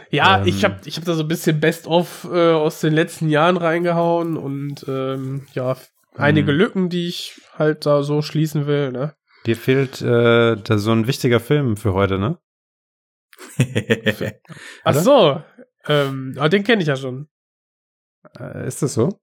Ja, 0.10 0.42
Ähm. 0.42 0.48
ich 0.48 0.64
habe 0.64 0.76
ich 0.86 0.98
hab 0.98 1.06
da 1.06 1.14
so 1.14 1.24
ein 1.24 1.28
bisschen 1.28 1.60
Best-of 1.60 2.26
äh, 2.32 2.52
aus 2.54 2.80
den 2.82 2.94
letzten 2.94 3.30
Jahren 3.30 3.58
reingehauen 3.58 4.38
und 4.38 4.86
ähm, 4.88 5.48
ja, 5.54 5.78
einige 6.16 6.52
Mhm. 6.52 6.58
Lücken, 6.58 6.90
die 6.90 7.08
ich 7.08 7.42
halt 7.58 7.86
da 7.86 8.04
so 8.04 8.22
schließen 8.22 8.66
will, 8.68 8.92
ne? 8.92 9.16
Dir 9.46 9.56
fehlt 9.58 10.02
äh, 10.02 10.56
da 10.56 10.78
so 10.78 10.92
ein 10.92 11.08
wichtiger 11.08 11.40
Film 11.40 11.78
für 11.78 11.94
heute, 11.94 12.18
ne? 12.20 12.38
Ach 14.84 14.96
so, 14.96 15.44
ähm, 15.88 16.34
aber 16.38 16.50
den 16.50 16.64
kenne 16.64 16.82
ich 16.82 16.88
ja 16.88 16.96
schon. 16.96 17.28
Äh, 18.40 18.68
ist 18.68 18.82
das 18.82 18.94
so? 18.94 19.20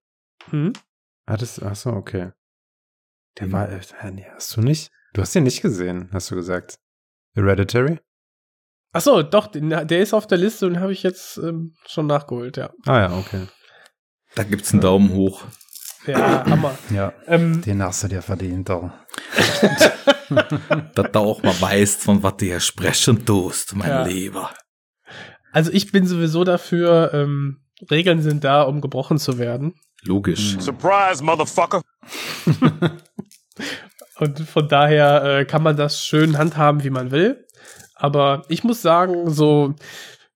Hm? 0.50 0.72
Ah, 1.26 1.36
das, 1.36 1.62
ach 1.62 1.76
so, 1.76 1.90
okay. 1.90 2.32
Der 3.38 3.46
Mhm. 3.46 3.52
war, 3.52 3.68
äh, 3.70 3.80
nee, 4.10 4.26
hast 4.34 4.56
du 4.56 4.60
nicht? 4.60 4.90
Du 5.14 5.22
hast 5.22 5.34
den 5.34 5.44
nicht 5.44 5.62
gesehen, 5.62 6.10
hast 6.12 6.30
du 6.30 6.34
gesagt. 6.34 6.78
Hereditary? 7.34 7.98
Ach 8.92 9.00
so, 9.00 9.22
doch, 9.22 9.46
der 9.52 10.00
ist 10.00 10.14
auf 10.14 10.26
der 10.26 10.38
Liste 10.38 10.66
und 10.66 10.80
habe 10.80 10.92
ich 10.92 11.02
jetzt 11.02 11.36
ähm, 11.38 11.74
schon 11.86 12.06
nachgeholt, 12.06 12.56
ja. 12.56 12.70
Ah 12.86 12.98
ja, 13.00 13.12
okay. 13.16 13.46
Da 14.34 14.42
gibt's 14.42 14.72
einen 14.72 14.80
Daumen 14.80 15.12
hoch. 15.12 15.44
Ja, 16.06 16.44
Hammer. 16.46 16.76
Ja, 16.90 17.12
Ähm, 17.26 17.62
den 17.62 17.82
hast 17.82 18.02
du 18.02 18.08
dir 18.08 18.22
verdient, 18.22 18.68
doch. 18.68 18.90
dass 20.94 21.12
du 21.12 21.18
auch 21.18 21.42
mal 21.42 21.60
weißt, 21.60 22.02
von 22.02 22.22
was 22.22 22.36
du 22.38 22.46
hier 22.46 22.60
sprechen 22.60 23.24
tust, 23.26 23.74
mein 23.76 23.88
Ja. 23.88 24.02
Lieber. 24.04 24.50
also 25.52 25.70
ich 25.72 25.92
bin 25.92 26.06
sowieso 26.06 26.44
dafür, 26.44 27.12
ähm, 27.14 27.58
Regeln 27.90 28.22
sind 28.22 28.44
da, 28.44 28.62
um 28.62 28.80
gebrochen 28.80 29.18
zu 29.18 29.38
werden. 29.38 29.74
Logisch. 30.02 30.56
Surprise, 30.58 31.22
motherfucker. 31.22 31.82
Und 34.18 34.40
von 34.40 34.68
daher 34.68 35.24
äh, 35.24 35.44
kann 35.46 35.62
man 35.62 35.76
das 35.76 36.04
schön 36.04 36.36
handhaben, 36.36 36.84
wie 36.84 36.90
man 36.90 37.10
will. 37.10 37.46
Aber 38.00 38.42
ich 38.48 38.64
muss 38.64 38.82
sagen, 38.82 39.30
so 39.30 39.74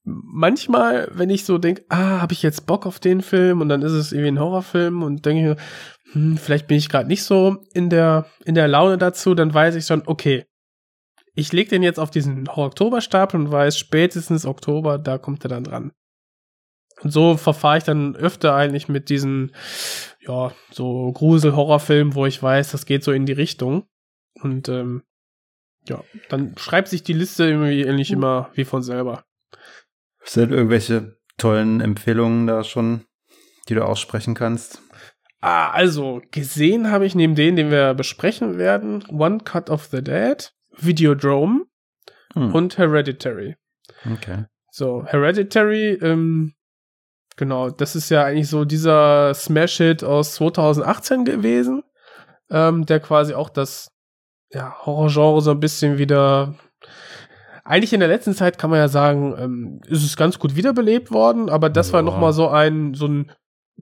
manchmal, 0.05 1.09
wenn 1.13 1.31
ich 1.31 1.45
so 1.45 1.59
denke, 1.59 1.85
ah, 1.89 2.21
habe 2.21 2.35
ich 2.35 2.43
jetzt 2.43 2.67
Bock 2.67 2.87
auf 2.87 3.01
den 3.01 3.23
Film 3.23 3.61
und 3.61 3.69
dann 3.69 3.83
ist 3.83 3.93
es 3.93 4.13
irgendwie 4.13 4.33
ein 4.33 4.41
Horrorfilm 4.41 5.03
und 5.03 5.25
denke, 5.25 5.57
hm, 6.13 6.37
vielleicht 6.37 6.67
bin 6.67 6.77
ich 6.77 6.91
gerade 6.91 7.09
nicht 7.09 7.25
so 7.25 7.57
in 7.73 7.89
der 7.89 8.27
in 8.45 8.55
der 8.55 8.69
Laune 8.69 8.99
dazu, 8.99 9.35
dann 9.35 9.53
weiß 9.53 9.75
ich 9.77 9.87
schon, 9.87 10.03
okay, 10.07 10.45
ich 11.35 11.53
leg 11.53 11.69
den 11.71 11.83
jetzt 11.83 11.99
auf 11.99 12.11
diesen 12.11 12.47
Horror-Oktober-Stapel 12.49 13.41
und 13.41 13.51
weiß, 13.51 13.77
spätestens 13.79 14.47
Oktober, 14.47 14.99
da 14.99 15.19
kommt 15.19 15.45
er 15.45 15.49
dann 15.49 15.65
dran. 15.65 15.93
Und 17.03 17.13
so 17.13 17.37
verfahre 17.37 17.79
ich 17.79 17.85
dann 17.85 18.15
öfter 18.15 18.55
eigentlich 18.55 18.89
mit 18.89 19.09
diesen, 19.09 19.53
ja, 20.21 20.53
so 20.71 21.11
Grusel-Horrorfilmen, 21.13 22.15
wo 22.15 22.27
ich 22.27 22.41
weiß, 22.41 22.71
das 22.71 22.87
geht 22.87 23.03
so 23.03 23.11
in 23.11 23.27
die 23.27 23.33
Richtung. 23.33 23.87
Und 24.43 24.69
ähm, 24.69 25.03
ja, 25.89 26.03
dann 26.29 26.57
schreibt 26.57 26.89
sich 26.89 27.03
die 27.03 27.13
Liste 27.13 27.45
irgendwie 27.47 27.85
nicht 27.93 28.11
immer 28.11 28.51
wie 28.55 28.65
von 28.65 28.83
selber. 28.83 29.25
Sind 30.23 30.53
irgendwelche 30.53 31.17
tollen 31.37 31.81
Empfehlungen 31.81 32.47
da 32.47 32.65
schon, 32.65 33.05
die 33.69 33.75
du 33.75 33.85
aussprechen 33.85 34.35
kannst? 34.35 34.81
Ah, 35.41 35.71
also, 35.71 36.23
gesehen 36.31 36.91
habe 36.91 37.05
ich 37.05 37.15
neben 37.15 37.35
denen, 37.35 37.57
den 37.57 37.71
wir 37.71 37.93
besprechen 37.93 38.57
werden, 38.57 39.05
One 39.11 39.39
Cut 39.45 39.69
of 39.69 39.85
the 39.87 40.03
Dead, 40.03 40.53
Videodrome 40.77 41.67
Hm, 42.35 42.55
und 42.55 42.79
Hereditary. 42.79 43.57
okay. 44.11 44.47
So, 44.71 45.05
Hereditary, 45.07 45.91
ähm, 46.03 46.55
genau, 47.37 47.71
das 47.71 47.95
ist 47.95 48.09
ja 48.11 48.25
eigentlich 48.25 48.49
so 48.49 48.65
dieser 48.65 49.33
Smash-Hit 49.35 50.03
aus 50.03 50.35
2018 50.35 51.25
gewesen, 51.25 51.83
ähm, 52.51 52.85
der 52.87 52.99
quasi 53.01 53.35
auch 53.35 53.51
das 53.51 53.93
ja, 54.55 54.75
Horrorgenre 54.87 55.41
so 55.43 55.51
ein 55.51 55.61
bisschen 55.61 55.99
wieder. 55.99 56.55
Eigentlich 57.65 57.93
in 57.93 58.01
der 58.01 58.09
letzten 58.09 58.35
Zeit 58.35 58.59
kann 58.59 58.71
man 58.71 58.79
ja 58.79 58.89
sagen, 58.89 59.35
ähm, 59.39 59.81
ist 59.87 60.05
es 60.05 60.17
ganz 60.17 60.39
gut 60.39 60.55
wiederbelebt 60.55 61.11
worden, 61.11 61.49
aber 61.49 61.71
das 61.71 61.93
war 61.93 62.01
Ja. 62.01 62.05
noch 62.07 62.19
mal 62.19 62.33
so 62.33 62.49
ein 62.49 62.95
so 62.95 63.07
ein 63.07 63.33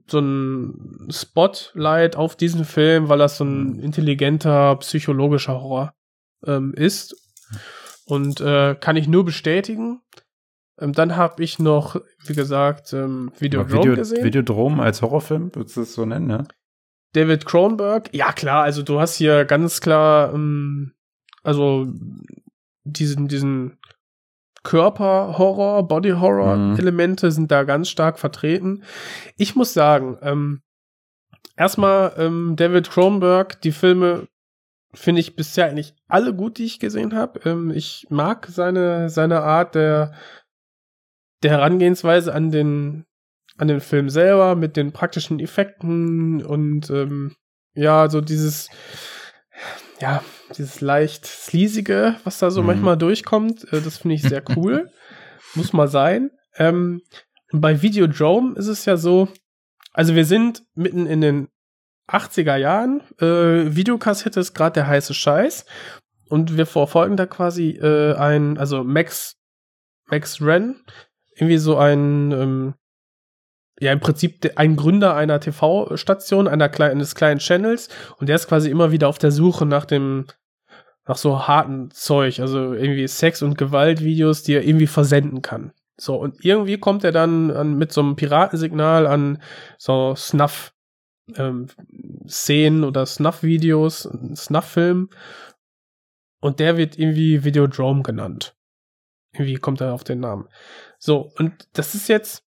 so 0.07 0.19
ein 0.19 1.07
Spotlight 1.11 2.15
auf 2.15 2.35
diesen 2.35 2.65
Film, 2.65 3.09
weil 3.09 3.19
das 3.19 3.37
so 3.37 3.43
ein 3.45 3.79
intelligenter 3.79 4.75
psychologischer 4.77 5.61
Horror 5.61 5.93
ähm, 6.45 6.73
ist 6.75 7.15
und 8.05 8.41
äh, 8.41 8.75
kann 8.75 8.95
ich 8.95 9.07
nur 9.07 9.23
bestätigen. 9.25 10.01
Ähm, 10.79 10.93
dann 10.93 11.15
habe 11.15 11.43
ich 11.43 11.59
noch, 11.59 12.01
wie 12.25 12.33
gesagt, 12.33 12.93
ähm, 12.93 13.31
Videodrome 13.37 13.83
Video, 13.83 13.95
gesehen. 13.95 14.23
Videodrom 14.23 14.79
als 14.79 15.01
Horrorfilm, 15.03 15.53
würdest 15.53 15.77
du 15.77 15.81
das 15.81 15.93
so 15.93 16.05
nennen, 16.05 16.27
ne? 16.27 16.47
David 17.13 17.45
Cronenberg, 17.45 18.09
ja 18.13 18.31
klar, 18.33 18.63
also 18.63 18.81
du 18.83 18.99
hast 18.99 19.15
hier 19.15 19.45
ganz 19.45 19.81
klar, 19.81 20.33
ähm, 20.33 20.93
also 21.43 21.87
diesen, 22.83 23.27
diesen 23.27 23.77
Körper-Horror, 24.63 25.83
Mhm. 25.83 25.87
Body-Horror-Elemente 25.87 27.31
sind 27.31 27.51
da 27.51 27.63
ganz 27.63 27.89
stark 27.89 28.17
vertreten. 28.17 28.83
Ich 29.37 29.55
muss 29.55 29.73
sagen, 29.73 30.17
ähm, 30.21 30.61
erstmal 31.57 32.13
ähm, 32.17 32.55
David 32.55 32.89
Cronenberg, 32.89 33.61
die 33.61 33.71
Filme 33.73 34.27
finde 34.93 35.21
ich 35.21 35.35
bisher 35.35 35.65
eigentlich 35.65 35.95
alle 36.07 36.33
gut, 36.33 36.57
die 36.57 36.65
ich 36.65 36.79
gesehen 36.79 37.13
habe. 37.15 37.39
Ähm, 37.49 37.71
ich 37.71 38.07
mag 38.09 38.47
seine, 38.47 39.09
seine 39.09 39.41
Art 39.41 39.75
der, 39.75 40.13
der 41.41 41.51
Herangehensweise 41.51 42.33
an 42.33 42.51
den, 42.51 43.05
an 43.57 43.67
den 43.67 43.81
Film 43.81 44.09
selber 44.09 44.55
mit 44.55 44.75
den 44.77 44.91
praktischen 44.91 45.39
Effekten 45.39 46.43
und 46.43 46.89
ähm, 46.89 47.35
ja, 47.75 48.09
so 48.09 48.21
dieses, 48.21 48.69
ja, 49.99 50.23
dieses 50.57 50.81
leicht 50.81 51.25
sleasige, 51.25 52.15
was 52.23 52.39
da 52.39 52.51
so 52.51 52.61
Mhm. 52.61 52.67
manchmal 52.67 52.97
durchkommt, 52.97 53.71
äh, 53.71 53.81
das 53.81 53.97
finde 53.97 54.15
ich 54.15 54.21
sehr 54.23 54.43
cool. 54.55 54.89
Muss 55.55 55.73
mal 55.73 55.87
sein. 55.87 56.31
Ähm, 56.57 57.01
und 57.51 57.61
bei 57.61 57.81
Videodrome 57.81 58.55
ist 58.57 58.67
es 58.67 58.85
ja 58.85 58.97
so, 58.97 59.27
also 59.91 60.15
wir 60.15 60.25
sind 60.25 60.63
mitten 60.75 61.05
in 61.05 61.21
den 61.21 61.47
80er 62.07 62.55
Jahren, 62.57 63.01
äh, 63.19 63.75
Videokassette 63.75 64.39
ist 64.39 64.53
gerade 64.53 64.73
der 64.73 64.87
heiße 64.87 65.13
Scheiß 65.13 65.65
und 66.29 66.57
wir 66.57 66.65
verfolgen 66.65 67.15
da 67.15 67.25
quasi 67.27 67.69
äh, 67.71 68.15
ein, 68.15 68.57
also 68.57 68.83
Max, 68.83 69.35
Max 70.07 70.41
Ren, 70.41 70.81
irgendwie 71.35 71.57
so 71.57 71.77
ein, 71.77 72.31
ähm, 72.31 72.73
ja 73.79 73.91
im 73.91 73.99
Prinzip 73.99 74.51
ein 74.55 74.75
Gründer 74.75 75.15
einer 75.15 75.39
TV-Station, 75.39 76.47
einer 76.47 76.69
kleinen, 76.69 76.93
eines 76.93 77.15
kleinen 77.15 77.39
Channels 77.39 77.89
und 78.17 78.29
der 78.29 78.35
ist 78.35 78.47
quasi 78.47 78.69
immer 78.69 78.91
wieder 78.91 79.07
auf 79.07 79.17
der 79.17 79.31
Suche 79.31 79.65
nach 79.65 79.85
dem, 79.85 80.27
nach 81.05 81.17
so 81.17 81.47
harten 81.47 81.91
Zeug, 81.91 82.39
also 82.39 82.73
irgendwie 82.73 83.07
Sex- 83.07 83.41
und 83.41 83.57
Gewaltvideos, 83.57 84.43
die 84.43 84.53
er 84.53 84.63
irgendwie 84.63 84.87
versenden 84.87 85.41
kann. 85.41 85.73
So, 85.97 86.15
und 86.15 86.43
irgendwie 86.43 86.77
kommt 86.77 87.03
er 87.03 87.11
dann 87.11 87.51
an, 87.51 87.77
mit 87.77 87.91
so 87.91 88.01
einem 88.01 88.15
Piratensignal 88.15 89.05
an 89.05 89.41
so 89.77 90.15
Snuff, 90.15 90.73
ähm, 91.35 91.67
Szenen 92.27 92.83
oder 92.83 93.05
Snuff-Videos, 93.05 94.09
Snuff-Film. 94.35 95.09
Und 96.41 96.59
der 96.59 96.77
wird 96.77 96.97
irgendwie 96.97 97.43
Videodrome 97.43 98.03
genannt. 98.03 98.55
Irgendwie 99.33 99.55
kommt 99.55 99.81
er 99.81 99.93
auf 99.93 100.03
den 100.03 100.19
Namen. 100.19 100.49
So, 100.99 101.31
und 101.37 101.67
das 101.73 101.95
ist 101.95 102.09
jetzt 102.09 102.43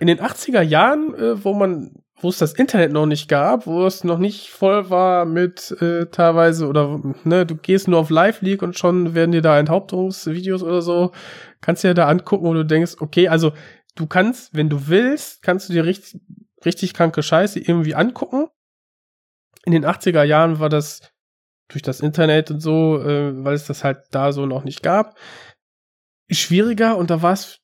in 0.00 0.06
den 0.06 0.18
80er 0.18 0.62
Jahren, 0.62 1.14
äh, 1.14 1.44
wo 1.44 1.52
man, 1.52 2.02
wo 2.20 2.30
es 2.30 2.38
das 2.38 2.54
Internet 2.54 2.92
noch 2.92 3.06
nicht 3.06 3.28
gab, 3.28 3.66
wo 3.66 3.84
es 3.86 4.02
noch 4.02 4.18
nicht 4.18 4.50
voll 4.50 4.88
war 4.90 5.26
mit 5.26 5.70
äh, 5.80 6.06
teilweise 6.06 6.66
oder 6.66 7.00
ne, 7.24 7.44
du 7.46 7.54
gehst 7.54 7.86
nur 7.86 8.00
auf 8.00 8.10
Live 8.10 8.40
League 8.40 8.62
und 8.62 8.78
schon 8.78 9.14
werden 9.14 9.32
dir 9.32 9.42
da 9.42 9.58
Enthauptungsvideos 9.58 10.62
oder 10.62 10.80
so, 10.80 11.12
kannst 11.60 11.84
dir 11.84 11.94
da 11.94 12.08
angucken, 12.08 12.46
wo 12.46 12.54
du 12.54 12.64
denkst, 12.64 12.96
okay, 13.00 13.28
also 13.28 13.52
du 13.94 14.06
kannst, 14.06 14.54
wenn 14.54 14.70
du 14.70 14.88
willst, 14.88 15.42
kannst 15.42 15.68
du 15.68 15.74
dir 15.74 15.84
richtig, 15.84 16.20
richtig 16.64 16.94
kranke 16.94 17.22
Scheiße 17.22 17.60
irgendwie 17.60 17.94
angucken. 17.94 18.48
In 19.66 19.72
den 19.72 19.84
80er 19.84 20.22
Jahren 20.22 20.58
war 20.58 20.70
das 20.70 21.12
durch 21.68 21.82
das 21.82 22.00
Internet 22.00 22.50
und 22.50 22.60
so, 22.60 23.02
äh, 23.02 23.44
weil 23.44 23.54
es 23.54 23.66
das 23.66 23.84
halt 23.84 23.98
da 24.10 24.32
so 24.32 24.46
noch 24.46 24.64
nicht 24.64 24.82
gab, 24.82 25.18
schwieriger 26.30 26.96
und 26.96 27.10
da 27.10 27.22
war 27.22 27.32
es, 27.32 27.60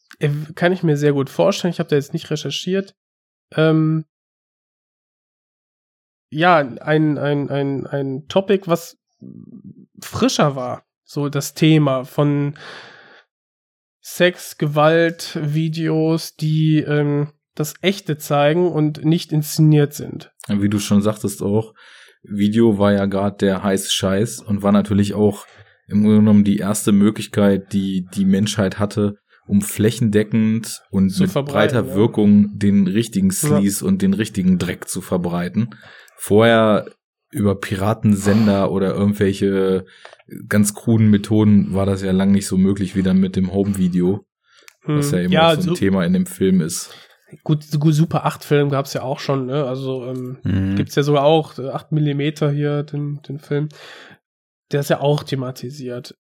kann 0.55 0.73
ich 0.73 0.83
mir 0.83 0.97
sehr 0.97 1.13
gut 1.13 1.31
vorstellen. 1.31 1.73
Ich 1.73 1.79
habe 1.79 1.89
da 1.89 1.97
jetzt 1.97 2.13
nicht 2.13 2.31
recherchiert. 2.31 2.95
Ähm, 3.55 4.05
ja, 6.31 6.59
ein, 6.59 7.19
ein, 7.19 7.49
ein, 7.49 7.87
ein 7.87 8.27
Topic, 8.29 8.67
was 8.67 8.99
frischer 10.01 10.57
war. 10.57 10.85
So 11.05 11.29
das 11.29 11.55
Thema 11.55 12.05
von 12.05 12.59
Sex, 14.01 14.59
Gewalt, 14.59 15.39
Videos, 15.41 16.35
die 16.35 16.79
ähm, 16.79 17.33
das 17.55 17.75
Echte 17.81 18.19
zeigen 18.19 18.71
und 18.71 19.05
nicht 19.05 19.33
inszeniert 19.33 19.95
sind. 19.95 20.33
Wie 20.49 20.69
du 20.69 20.79
schon 20.79 21.03
sagtest 21.03 21.43
auch, 21.43 21.75
Video 22.23 22.79
war 22.79 22.93
ja 22.93 23.07
gerade 23.07 23.37
der 23.37 23.63
heiße 23.63 23.91
Scheiß 23.91 24.41
und 24.41 24.63
war 24.63 24.73
natürlich 24.73 25.15
auch 25.15 25.47
im 25.87 26.03
Grunde 26.03 26.19
genommen 26.19 26.45
die 26.45 26.59
erste 26.59 26.93
Möglichkeit, 26.93 27.73
die 27.73 28.07
die 28.15 28.25
Menschheit 28.25 28.79
hatte, 28.79 29.19
um 29.47 29.63
flächendeckend 29.63 30.83
und 30.91 31.11
Zu 31.11 31.23
mit 31.25 31.33
breiter 31.33 31.85
ja. 31.87 31.95
Wirkung 31.95 32.59
den 32.59 32.87
richtigen 32.87 33.31
Sleaze 33.31 33.85
und 33.85 34.03
den 34.03 34.15
richtigen 34.15 34.59
Dreck 34.59 34.89
zu 34.89 35.01
verbreiten. 35.01 35.71
Vorher 36.17 36.87
über 37.31 37.55
Piratensender 37.61 38.71
oder 38.71 38.95
irgendwelche 38.95 39.85
ganz 40.49 40.75
kruden 40.75 41.11
Methoden 41.11 41.75
war 41.75 41.87
das 41.87 42.03
ja 42.03 42.13
lang 42.13 42.31
nicht 42.33 42.47
so 42.47 42.57
möglich 42.57 42.97
wie 42.97 43.03
dann 43.03 43.19
mit 43.19 43.37
dem 43.37 43.53
Home-Video, 43.53 44.25
was 44.85 45.11
ja 45.13 45.19
Hm, 45.19 45.25
immer 45.27 45.47
auch 45.49 45.51
so 45.55 45.57
ein 45.59 45.63
so- 45.63 45.75
Thema 45.75 46.05
in 46.05 46.13
dem 46.13 46.27
Film 46.27 46.61
ist. 46.61 46.95
Gut, 47.43 47.65
Super 47.65 48.25
8 48.25 48.45
Film 48.45 48.71
gab's 48.71 48.95
ja 48.95 49.03
auch 49.03 49.19
schon, 49.19 49.47
ne? 49.47 49.65
Also 49.65 50.05
ähm, 50.07 50.39
Mhm. 50.45 50.77
gibt's 50.77 50.95
ja 50.95 51.03
sogar 51.03 51.25
auch 51.25 51.59
äh, 51.59 51.69
8 51.71 51.91
Millimeter 51.91 52.51
hier 52.53 52.85
den 52.85 53.21
den 53.29 53.41
Film. 53.41 53.69
Der 54.71 54.81
ist 54.81 54.91
ja 54.91 55.01
auch 55.01 55.25
thematisiert. 55.25 56.15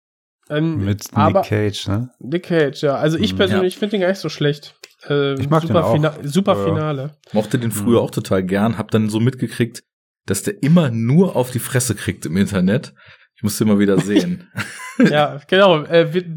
Ähm, 0.49 0.84
Mit 0.86 1.08
aber 1.13 1.39
Nick 1.41 1.49
Cage, 1.49 1.88
ne? 1.88 2.10
Nick 2.19 2.43
Cage, 2.43 2.82
ja. 2.84 2.95
Also 2.95 3.17
ich 3.17 3.34
Mhm. 3.34 3.38
persönlich 3.38 3.77
finde 3.77 3.91
den 3.91 4.01
gar 4.01 4.10
nicht 4.10 4.19
so 4.19 4.29
schlecht. 4.29 4.75
Ähm, 5.08 5.38
Ich 5.39 5.49
mag 5.49 5.62
den 5.62 5.67
super 5.69 5.86
auch. 5.86 5.93
Fina 5.93 6.13
super 6.23 6.58
Ja. 6.58 6.65
Finale. 6.65 7.17
Mochte 7.32 7.58
den 7.60 7.71
früher 7.71 7.99
Mhm. 7.99 8.06
auch 8.06 8.12
total 8.12 8.43
gern, 8.43 8.77
hab 8.77 8.91
dann 8.91 9.10
so 9.10 9.19
mitgekriegt, 9.19 9.84
dass 10.25 10.43
der 10.43 10.62
immer 10.63 10.91
nur 10.91 11.36
auf 11.36 11.51
die 11.51 11.60
Fresse 11.60 11.95
kriegt 11.95 12.25
im 12.25 12.38
Internet. 12.38 12.93
Ich 13.36 13.43
musste 13.43 13.63
immer 13.63 13.79
wieder 13.79 13.99
sehen. 13.99 14.49
ja, 15.12 15.39
genau. 15.47 15.84
Äh, 15.86 16.13
wird 16.13 16.27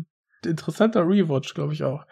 interessanter 0.45 1.03
Rewatch, 1.07 1.55
glaube 1.55 1.73
ich 1.73 1.83
auch. 1.83 2.05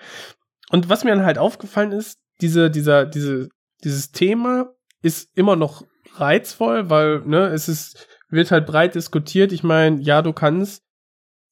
Und 0.71 0.89
was 0.89 1.05
mir 1.05 1.11
dann 1.15 1.25
halt 1.25 1.39
aufgefallen 1.39 1.93
ist, 1.93 2.19
diese, 2.41 2.71
dieser, 2.71 3.07
diese, 3.07 3.49
dieses 3.85 4.11
Thema 4.11 4.71
ist 5.03 5.29
immer 5.37 5.55
noch 5.57 5.85
reizvoll, 6.17 6.91
weil, 6.91 7.21
ne, 7.27 7.47
es 7.49 7.69
ist, 7.69 8.09
wird 8.31 8.51
halt 8.51 8.67
breit 8.67 8.95
diskutiert. 8.95 9.53
Ich 9.53 9.63
meine, 9.63 10.01
ja, 10.01 10.23
du 10.23 10.33
kannst, 10.33 10.83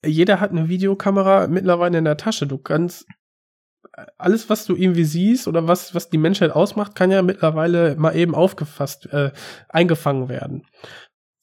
jeder 0.04 0.40
hat 0.40 0.50
eine 0.50 0.68
Videokamera 0.68 1.46
mittlerweile 1.46 1.98
in 1.98 2.04
der 2.04 2.16
Tasche. 2.16 2.46
Du 2.46 2.58
kannst 2.58 3.06
alles, 4.18 4.48
was 4.48 4.64
du 4.64 4.74
irgendwie 4.74 5.04
siehst 5.04 5.48
oder 5.48 5.68
was, 5.68 5.94
was 5.94 6.10
die 6.10 6.18
Menschheit 6.18 6.50
ausmacht, 6.50 6.94
kann 6.94 7.10
ja 7.10 7.22
mittlerweile 7.22 7.94
mal 7.96 8.16
eben 8.16 8.34
aufgefasst, 8.34 9.06
äh, 9.12 9.32
eingefangen 9.68 10.28
werden. 10.28 10.66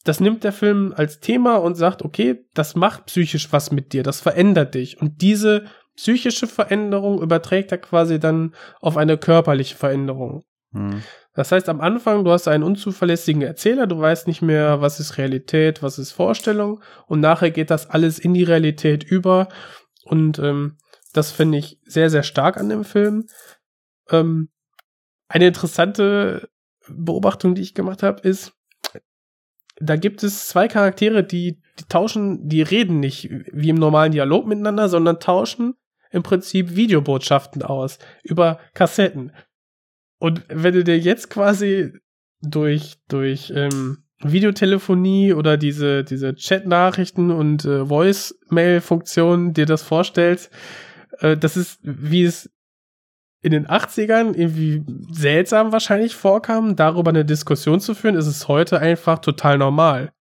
Das 0.04 0.20
nimmt 0.20 0.44
der 0.44 0.54
Film 0.54 0.94
als 0.96 1.20
Thema 1.20 1.58
und 1.58 1.76
sagt, 1.76 2.04
okay, 2.04 2.46
das 2.54 2.76
macht 2.76 3.06
psychisch 3.08 3.52
was 3.52 3.72
mit 3.72 3.94
dir, 3.94 4.02
das 4.02 4.22
verändert 4.22 4.74
dich. 4.74 5.00
Und 5.00 5.22
diese 5.22 5.66
psychische 5.96 6.48
Veränderung 6.48 7.22
überträgt 7.22 7.72
er 7.72 7.78
quasi 7.78 8.20
dann 8.20 8.56
auf 8.80 8.98
eine 8.98 9.18
körperliche 9.18 9.76
Veränderung. 9.76 10.44
Hm. 10.74 11.04
Das 11.40 11.54
heißt, 11.54 11.70
am 11.70 11.80
Anfang, 11.80 12.26
du 12.26 12.32
hast 12.32 12.50
einen 12.50 12.66
unzuverlässigen 12.66 13.42
Erzähler, 13.42 13.88
du 13.88 13.98
weißt 13.98 14.28
nicht 14.28 14.42
mehr, 14.42 14.82
was 14.82 15.00
ist 15.00 15.18
Realität, 15.18 15.82
was 15.82 15.98
ist 15.98 16.12
Vorstellung, 16.12 16.82
und 17.08 17.22
nachher 17.22 17.50
geht 17.50 17.70
das 17.70 17.90
alles 17.90 18.20
in 18.20 18.34
die 18.34 18.44
Realität 18.44 19.06
über. 19.06 19.48
Und 20.04 20.38
ähm, 20.40 20.76
das 21.14 21.32
finde 21.32 21.60
ich 21.60 21.80
sehr, 21.86 22.10
sehr 22.10 22.24
stark 22.24 22.58
an 22.58 22.68
dem 22.68 22.84
Film. 22.84 23.28
Ähm, 24.10 24.50
eine 25.30 25.48
interessante 25.48 26.50
Beobachtung, 26.90 27.56
die 27.56 27.62
ich 27.62 27.74
gemacht 27.74 28.04
habe, 28.04 28.20
ist, 28.28 28.52
da 29.80 29.96
gibt 29.96 30.24
es 30.24 30.50
zwei 30.50 30.68
Charaktere, 30.68 31.24
die, 31.24 31.62
die 31.80 31.86
tauschen, 31.88 32.50
die 32.50 32.64
reden 32.64 33.00
nicht 33.00 33.30
wie 33.54 33.70
im 33.70 33.78
normalen 33.78 34.12
Dialog 34.12 34.46
miteinander, 34.46 34.90
sondern 34.90 35.22
tauschen 35.22 35.76
im 36.12 36.22
Prinzip 36.22 36.76
Videobotschaften 36.76 37.62
aus 37.62 37.98
über 38.24 38.60
Kassetten. 38.74 39.32
Und 40.20 40.44
wenn 40.50 40.74
du 40.74 40.84
dir 40.84 41.00
jetzt 41.00 41.30
quasi 41.30 41.94
durch, 42.42 42.98
durch 43.08 43.52
ähm, 43.56 44.04
Videotelefonie 44.22 45.34
oder 45.34 45.58
diese, 45.58 46.04
diese 46.04 46.36
Chat-Nachrichten 46.36 47.32
und 47.32 47.66
äh, 47.66 47.86
Voice-Mail-Funktionen 47.86 49.54
dir 49.54 49.66
das 49.66 49.82
vorstellst, 49.82 50.52
äh, 51.20 51.38
das 51.38 51.56
ist, 51.56 51.80
wie 51.84 52.24
es 52.24 52.52
in 53.42 53.52
den 53.52 53.68
80ern 53.68 54.36
irgendwie 54.36 54.84
seltsam 55.12 55.72
wahrscheinlich 55.72 56.16
vorkam, 56.16 56.76
darüber 56.76 57.10
eine 57.10 57.24
Diskussion 57.24 57.80
zu 57.80 57.96
führen, 57.96 58.16
ist 58.16 58.28
es 58.28 58.50
heute 58.50 58.80
einfach 58.80 59.20
total 59.20 59.58
normal. 59.58 60.12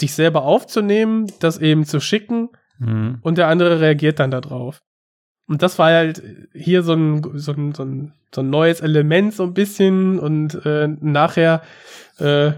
Dich 0.00 0.12
selber 0.12 0.42
aufzunehmen, 0.42 1.30
das 1.38 1.58
eben 1.58 1.84
zu 1.84 2.00
schicken 2.00 2.48
mhm. 2.78 3.18
und 3.22 3.38
der 3.38 3.46
andere 3.46 3.80
reagiert 3.80 4.18
dann 4.18 4.32
darauf. 4.32 4.82
Und 5.48 5.62
das 5.62 5.78
war 5.78 5.92
halt 5.92 6.22
hier 6.52 6.82
so 6.82 6.94
ein, 6.94 7.38
so 7.38 7.52
ein, 7.52 7.72
so 7.72 7.84
ein, 7.84 8.12
so 8.34 8.40
ein 8.40 8.50
neues 8.50 8.80
Element 8.80 9.34
so 9.34 9.44
ein 9.44 9.54
bisschen 9.54 10.18
und 10.18 10.66
äh, 10.66 10.88
nachher 11.00 11.62
äh, 12.18 12.52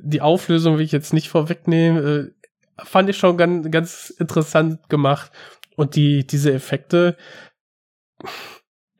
die 0.00 0.22
Auflösung 0.22 0.78
will 0.78 0.84
ich 0.84 0.92
jetzt 0.92 1.12
nicht 1.12 1.28
vorwegnehmen, 1.28 2.04
äh, 2.04 2.84
fand 2.84 3.10
ich 3.10 3.18
schon 3.18 3.36
ganz, 3.36 3.70
ganz 3.70 4.10
interessant 4.10 4.88
gemacht. 4.88 5.30
Und 5.76 5.96
die, 5.96 6.26
diese 6.26 6.52
Effekte, 6.52 7.16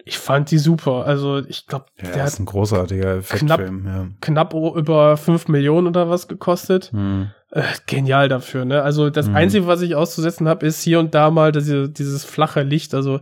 ich 0.05 0.19
fand 0.19 0.51
die 0.51 0.59
super. 0.59 1.05
Also 1.07 1.39
ich 1.39 1.67
glaube, 1.67 1.87
ja, 2.01 2.11
der 2.11 2.25
ist 2.25 2.39
ein 2.39 2.47
großartiger 2.47 3.17
Effektfilm. 3.19 3.83
Knapp, 3.83 3.95
ja. 3.95 4.09
knapp 4.21 4.55
über 4.55 5.17
fünf 5.17 5.49
Millionen 5.49 5.87
oder 5.87 6.09
was 6.09 6.29
gekostet. 6.29 6.91
Hm. 6.93 7.31
Äh, 7.51 7.63
genial 7.87 8.29
dafür, 8.29 8.65
ne? 8.65 8.83
Also 8.83 9.11
das 9.11 9.27
hm. 9.27 9.37
Einzige, 9.37 9.67
was 9.67 9.83
ich 9.83 9.95
auszusetzen 9.95 10.49
habe, 10.49 10.67
ist 10.67 10.83
hier 10.83 10.99
und 10.99 11.15
da 11.15 11.31
mal 11.31 11.53
diese, 11.53 11.89
dieses 11.89 12.25
flache 12.25 12.63
Licht. 12.63 12.95
Also 12.95 13.21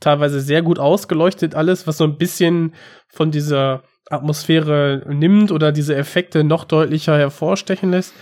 teilweise 0.00 0.40
sehr 0.40 0.62
gut 0.62 0.78
ausgeleuchtet 0.78 1.54
alles, 1.54 1.86
was 1.86 1.98
so 1.98 2.04
ein 2.04 2.16
bisschen 2.16 2.74
von 3.08 3.30
dieser 3.30 3.82
Atmosphäre 4.10 5.04
nimmt 5.08 5.52
oder 5.52 5.72
diese 5.72 5.96
Effekte 5.96 6.44
noch 6.44 6.64
deutlicher 6.64 7.16
hervorstechen 7.16 7.90
lässt. 7.90 8.14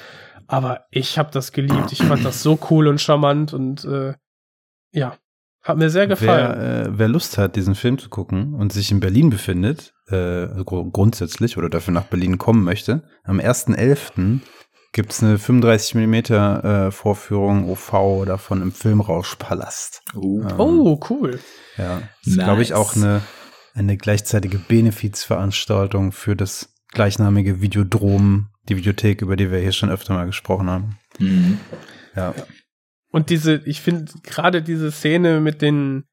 Aber 0.47 0.87
ich 0.91 1.19
habe 1.19 1.31
das 1.33 1.53
geliebt. 1.53 1.93
Ich 1.93 2.03
fand 2.03 2.25
das 2.25 2.43
so 2.43 2.59
cool 2.71 2.89
und 2.89 3.01
charmant 3.01 3.55
und 3.55 3.85
äh, 3.85 4.15
ja, 4.93 5.17
hat 5.63 5.77
mir 5.77 5.91
sehr 5.91 6.07
gefallen. 6.07 6.59
Wer, 6.59 6.87
äh, 6.87 6.99
wer 6.99 7.09
Lust 7.09 7.37
hat, 7.39 7.57
diesen 7.57 7.75
Film 7.75 7.99
zu 7.99 8.09
gucken 8.09 8.55
und 8.55 8.73
sich 8.73 8.91
in 8.91 9.01
Berlin 9.01 9.31
befindet, 9.31 9.93
äh, 10.09 10.47
grundsätzlich 10.65 11.59
oder 11.59 11.69
dafür 11.69 11.93
nach 11.93 12.05
Berlin 12.05 12.39
kommen 12.39 12.65
möchte, 12.65 13.03
am 13.25 13.41
1.11. 13.41 14.41
gibt 14.93 15.13
es 15.13 15.23
eine 15.23 15.39
35 15.39 15.95
mm 15.95 16.15
äh, 16.15 16.91
Vorführung 16.91 17.69
OV 17.69 18.25
davon 18.27 18.63
im 18.63 18.73
Filmrauschpalast. 18.73 20.03
Oh, 20.17 20.41
ähm, 20.41 20.59
oh 20.59 21.01
cool. 21.11 21.39
Ja, 21.77 22.01
das 22.01 22.09
nice. 22.27 22.37
ist, 22.37 22.45
glaube 22.45 22.63
ich, 22.63 22.75
auch 22.75 22.97
eine, 22.97 23.21
eine 23.75 23.97
gleichzeitige 23.97 24.59
Benefizveranstaltung 24.59 26.13
für 26.13 26.37
das 26.37 26.75
gleichnamige 26.89 27.61
Videodrom, 27.61 28.49
die 28.69 28.77
Videothek, 28.77 29.23
über 29.23 29.37
die 29.37 29.51
wir 29.51 29.59
hier 29.59 29.73
schon 29.73 29.91
öfter 29.91 30.15
mal 30.15 30.27
gesprochen 30.27 30.71
haben. 30.71 30.99
Mhm. 31.19 31.61
Ja. 32.17 32.35
ja. 32.37 32.45
Und 33.11 33.31
diese, 33.31 33.63
ich 33.65 33.81
finde 33.81 34.13
gerade 34.23 34.63
diese 34.63 34.91
Szene 34.91 35.41
mit 35.41 35.63
den 35.63 36.05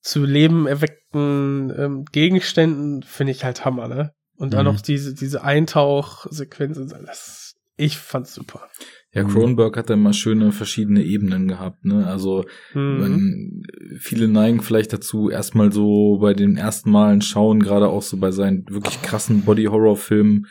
zu 0.00 0.24
Leben 0.24 0.66
erweckten 0.66 1.72
ähm, 1.76 2.04
Gegenständen 2.10 3.02
finde 3.02 3.32
ich 3.32 3.44
halt 3.44 3.64
Hammer, 3.64 3.88
ne? 3.88 4.12
Und 4.36 4.54
dann 4.54 4.66
mhm. 4.66 4.72
noch 4.72 4.80
diese, 4.80 5.14
diese 5.14 5.44
Eintauchsequenzen, 5.44 6.88
das, 7.04 7.56
ich 7.76 7.98
fand's 7.98 8.34
super. 8.34 8.68
Ja, 9.12 9.24
Cronenberg 9.24 9.76
hat 9.76 9.90
da 9.90 9.94
immer 9.94 10.12
schöne 10.12 10.52
verschiedene 10.52 11.02
Ebenen 11.02 11.48
gehabt, 11.48 11.84
ne? 11.84 12.06
Also 12.06 12.44
mhm. 12.72 13.02
wenn, 13.02 13.62
viele 13.98 14.28
neigen 14.28 14.62
vielleicht 14.62 14.92
dazu, 14.92 15.28
erstmal 15.28 15.72
so 15.72 16.18
bei 16.18 16.32
den 16.32 16.56
ersten 16.56 16.90
Malen 16.90 17.20
schauen, 17.20 17.60
gerade 17.60 17.88
auch 17.88 18.02
so 18.02 18.16
bei 18.16 18.30
seinen 18.30 18.64
wirklich 18.70 19.02
krassen 19.02 19.42
Body-Horror-Filmen, 19.42 20.46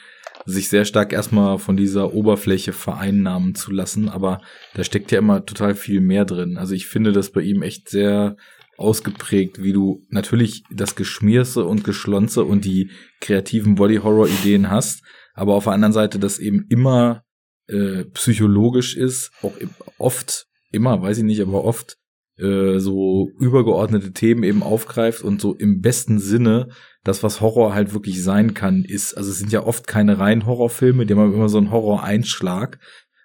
sich 0.52 0.70
sehr 0.70 0.86
stark 0.86 1.14
erstmal 1.14 1.60
von 1.60 1.78
dieser 1.78 2.14
Oberfläche 2.14 2.74
vereinnahmen 2.74 3.56
zu 3.56 3.72
lassen, 3.72 4.10
aber 4.10 4.42
da 4.74 4.84
steckt 4.84 5.12
ja 5.12 5.20
immer 5.20 5.46
total 5.46 5.76
viel 5.76 6.02
mehr 6.02 6.26
drin. 6.26 6.58
Also 6.58 6.74
ich 6.74 6.88
finde 6.88 7.12
das 7.12 7.32
bei 7.32 7.42
ihm 7.42 7.62
echt 7.62 7.90
sehr 7.90 8.36
ausgeprägt, 8.78 9.62
wie 9.62 9.74
du 9.74 10.06
natürlich 10.10 10.64
das 10.72 10.96
Geschmierse 10.96 11.66
und 11.66 11.84
Geschlonze 11.84 12.46
und 12.46 12.66
die 12.66 12.92
kreativen 13.20 13.76
Body-Horror-Ideen 13.76 14.70
hast, 14.70 15.04
aber 15.34 15.54
auf 15.56 15.66
der 15.66 15.74
anderen 15.74 15.94
Seite 15.94 16.18
das 16.18 16.40
eben 16.40 16.66
immer 16.70 17.24
äh, 17.68 18.06
psychologisch 18.06 18.96
ist, 18.96 19.32
auch 19.42 19.54
oft, 19.98 20.48
immer, 20.72 21.02
weiß 21.02 21.20
ich 21.20 21.24
nicht, 21.24 21.42
aber 21.42 21.66
oft 21.66 21.99
äh, 22.40 22.80
so 22.80 23.30
übergeordnete 23.40 24.14
Themen 24.14 24.44
eben 24.44 24.64
aufgreift 24.64 25.24
und 25.24 25.42
so 25.42 25.56
im 25.56 25.82
besten 25.82 26.20
Sinne 26.20 26.70
das, 27.04 27.24
was 27.24 27.42
Horror 27.42 27.74
halt 27.74 27.94
wirklich 27.94 28.24
sein 28.24 28.54
kann, 28.54 28.84
ist, 28.84 29.16
also 29.16 29.32
es 29.32 29.40
sind 29.40 29.52
ja 29.52 29.64
oft 29.64 29.88
keine 29.88 30.20
rein 30.20 30.46
Horrorfilme, 30.46 31.06
die 31.06 31.14
haben 31.14 31.34
immer 31.34 31.50
so 31.50 31.58
einen 31.58 31.72
Horror-Einschlag. 31.72 32.80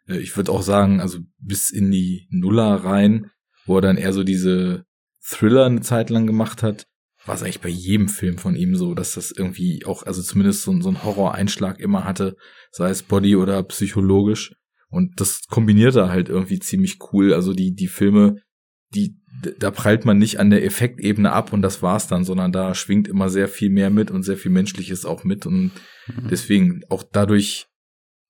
Äh, 0.09 0.18
ich 0.18 0.37
würde 0.37 0.53
auch 0.53 0.62
sagen, 0.62 1.00
also 1.00 1.18
bis 1.38 1.70
in 1.70 1.90
die 1.90 2.27
Nuller 2.31 2.77
rein, 2.77 3.31
wo 3.66 3.77
er 3.77 3.83
dann 3.83 3.96
eher 3.96 4.12
so 4.12 4.24
diese 4.24 4.85
Thriller 5.22 5.66
eine 5.66 5.81
Zeit 5.81 6.11
lang 6.11 6.27
gemacht 6.27 6.62
hat, 6.62 6.87
war 7.27 7.35
es 7.35 7.42
eigentlich 7.42 7.61
bei 7.61 7.70
jedem 7.70 8.09
Film 8.09 8.37
von 8.37 8.55
ihm 8.55 8.77
so, 8.77 8.94
dass 8.94 9.14
das 9.14 9.31
irgendwie 9.31 9.85
auch, 9.87 10.03
also 10.03 10.22
zumindest 10.22 10.62
so, 10.62 10.79
so 10.81 10.90
ein 10.90 11.03
Horror-Einschlag 11.03 11.81
immer 11.81 12.05
hatte, 12.05 12.37
sei 12.70 12.90
es 12.90 13.03
Body 13.03 13.37
oder 13.37 13.62
psychologisch. 13.62 14.55
Und 14.90 15.20
das 15.20 15.42
kombiniert 15.48 15.96
er 15.96 16.11
halt 16.11 16.29
irgendwie 16.29 16.59
ziemlich 16.59 16.98
cool. 17.12 17.33
Also 17.33 17.53
die, 17.53 17.74
die 17.74 17.88
Filme, 17.88 18.37
die, 18.94 19.16
da 19.59 19.70
prallt 19.70 20.04
man 20.04 20.18
nicht 20.18 20.38
an 20.40 20.50
der 20.50 20.64
Effektebene 20.64 21.33
ab 21.33 21.52
und 21.52 21.62
das 21.62 21.83
war's 21.83 22.07
dann, 22.07 22.24
sondern 22.24 22.52
da 22.52 22.74
schwingt 22.74 23.09
immer 23.09 23.28
sehr 23.28 23.48
viel 23.48 23.70
mehr 23.70 23.90
mit 23.90 24.11
und 24.11 24.22
sehr 24.22 24.37
viel 24.37 24.52
Menschliches 24.52 25.04
auch 25.04 25.24
mit 25.24 25.46
und 25.46 25.72
mhm. 26.07 26.28
deswegen 26.30 26.83
auch 26.88 27.02
dadurch, 27.02 27.66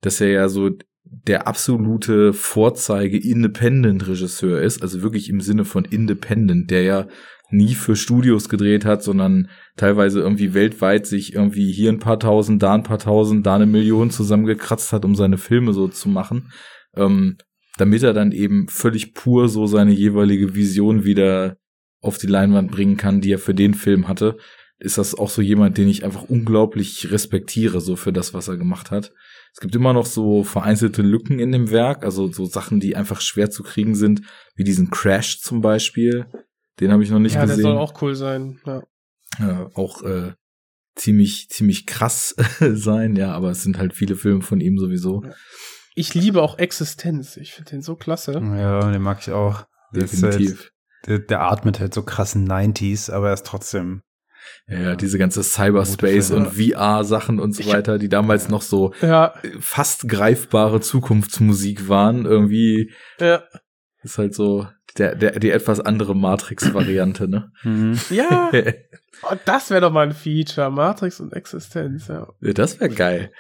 dass 0.01 0.21
er 0.21 0.29
ja 0.29 0.49
so 0.49 0.71
der 1.05 1.47
absolute 1.47 2.33
Vorzeige 2.33 3.19
Independent 3.19 4.09
Regisseur 4.09 4.61
ist, 4.61 4.83
also 4.83 5.03
wirklich 5.03 5.29
im 5.29 5.41
Sinne 5.41 5.65
von 5.65 5.85
Independent, 5.85 6.71
der 6.71 6.83
ja 6.83 7.09
nie 7.51 7.75
für 7.75 7.95
Studios 7.95 8.49
gedreht 8.49 8.85
hat, 8.85 9.03
sondern 9.03 9.49
teilweise 9.77 10.21
irgendwie 10.21 10.55
weltweit 10.55 11.07
sich 11.07 11.35
irgendwie 11.35 11.73
hier 11.73 11.91
ein 11.91 11.99
paar 11.99 12.19
tausend, 12.19 12.63
da 12.63 12.75
ein 12.75 12.83
paar 12.83 12.99
tausend, 12.99 13.47
da 13.47 13.55
eine 13.55 13.67
Million 13.67 14.11
zusammengekratzt 14.11 14.93
hat, 14.93 15.05
um 15.05 15.15
seine 15.15 15.39
Filme 15.39 15.73
so 15.73 15.89
zu 15.89 16.09
machen. 16.09 16.51
Ähm, 16.97 17.37
damit 17.77 18.03
er 18.03 18.13
dann 18.13 18.33
eben 18.33 18.69
völlig 18.69 19.15
pur 19.15 19.49
so 19.49 19.67
seine 19.67 19.93
jeweilige 19.93 20.55
Vision 20.55 21.05
wieder 21.05 21.57
auf 22.01 22.19
die 22.19 22.27
Leinwand 22.27 22.71
bringen 22.71 22.97
kann, 22.97 23.21
die 23.21 23.33
er 23.33 23.39
für 23.39 23.55
den 23.55 23.75
Film 23.75 24.09
hatte, 24.09 24.37
ist 24.79 24.99
das 24.99 25.15
auch 25.15 25.31
so 25.31 25.41
jemand, 25.41 25.79
den 25.79 25.89
ich 25.89 26.05
einfach 26.05 26.25
unglaublich 26.25 27.11
respektiere, 27.11 27.81
so 27.81 27.97
für 27.97 28.13
das, 28.13 28.35
was 28.35 28.49
er 28.49 28.57
gemacht 28.57 28.91
hat. 28.91 29.13
Es 29.53 29.61
gibt 29.61 29.75
immer 29.75 29.93
noch 29.93 30.07
so 30.07 30.43
vereinzelte 30.43 31.03
Lücken 31.03 31.39
in 31.39 31.53
dem 31.53 31.71
Werk, 31.71 32.05
also 32.05 32.31
so 32.31 32.45
Sachen, 32.45 32.81
die 32.81 32.97
einfach 32.97 33.21
schwer 33.21 33.51
zu 33.51 33.63
kriegen 33.63 33.95
sind, 33.95 34.23
wie 34.57 34.65
diesen 34.65 34.91
Crash 34.91 35.41
zum 35.41 35.61
Beispiel. 35.61 36.27
Den 36.81 36.91
habe 36.91 37.03
ich 37.03 37.11
noch 37.11 37.21
nicht 37.21 37.37
ja, 37.37 37.43
gesehen. 37.43 37.61
Ja, 37.61 37.63
der 37.63 37.73
soll 37.73 37.79
auch 37.79 38.03
cool 38.03 38.15
sein. 38.15 38.61
Ja. 38.67 38.83
ja 39.39 39.71
auch 39.75 40.03
äh, 40.03 40.33
ziemlich 40.97 41.49
ziemlich 41.51 41.87
krass 41.87 42.35
sein, 42.61 43.17
ja, 43.17 43.33
aber 43.33 43.51
es 43.51 43.63
sind 43.63 43.79
halt 43.79 43.95
viele 43.95 44.17
Filme 44.17 44.43
von 44.43 44.61
ihm 44.61 44.77
sowieso. 44.77 45.23
Ja. 45.25 45.33
Ich 45.95 46.15
liebe 46.15 46.43
auch 46.43 46.59
Existenz. 46.59 47.37
Ich 47.37 47.53
finde 47.53 47.71
den 47.71 47.83
so 47.83 47.97
klasse. 47.97 48.33
Ja, 48.33 48.91
den 48.91 49.03
mag 49.03 49.19
ich 49.21 49.31
auch. 49.31 49.67
Definitiv. 49.93 50.59
Halt, 50.61 50.73
der, 51.07 51.19
der, 51.21 51.41
atmet 51.43 51.81
halt 51.81 51.95
so 51.95 52.03
krassen 52.03 52.49
90s, 52.49 53.13
aber 53.13 53.29
er 53.29 53.35
ist 53.35 53.47
trotzdem 53.47 54.03
Ja, 54.67 54.97
diese 54.97 55.19
ganze 55.19 55.43
Cyberspace 55.43 56.33
und 56.33 56.49
VR-Sachen 56.55 57.39
und 57.39 57.55
so 57.55 57.67
weiter, 57.67 57.99
die 57.99 58.09
damals 58.09 58.49
noch 58.49 58.63
so 58.63 58.93
Ja, 59.03 59.35
fast 59.61 60.09
greifbare 60.09 60.81
Zukunftsmusik 60.81 61.89
waren. 61.89 62.25
Irgendwie 62.25 62.93
ja. 63.21 63.45
ist 64.03 64.19
halt 64.19 64.35
so 64.35 64.67
der, 64.99 65.15
der, 65.15 65.39
die 65.39 65.51
etwas 65.51 65.81
andere 65.81 66.15
Matrix-Variante, 66.15 67.29
ne? 67.29 67.53
Mhm. 67.63 67.99
Ja, 68.11 68.51
oh, 69.23 69.35
das 69.45 69.71
wäre 69.71 69.81
doch 69.81 69.93
mal 69.93 70.07
ein 70.07 70.13
Feature. 70.13 70.71
Matrix 70.71 71.21
und 71.21 71.33
Existenz, 71.33 72.09
ja. 72.09 72.29
Ja, 72.41 72.53
das 72.53 72.81
wäre 72.81 72.91
geil. 72.91 73.33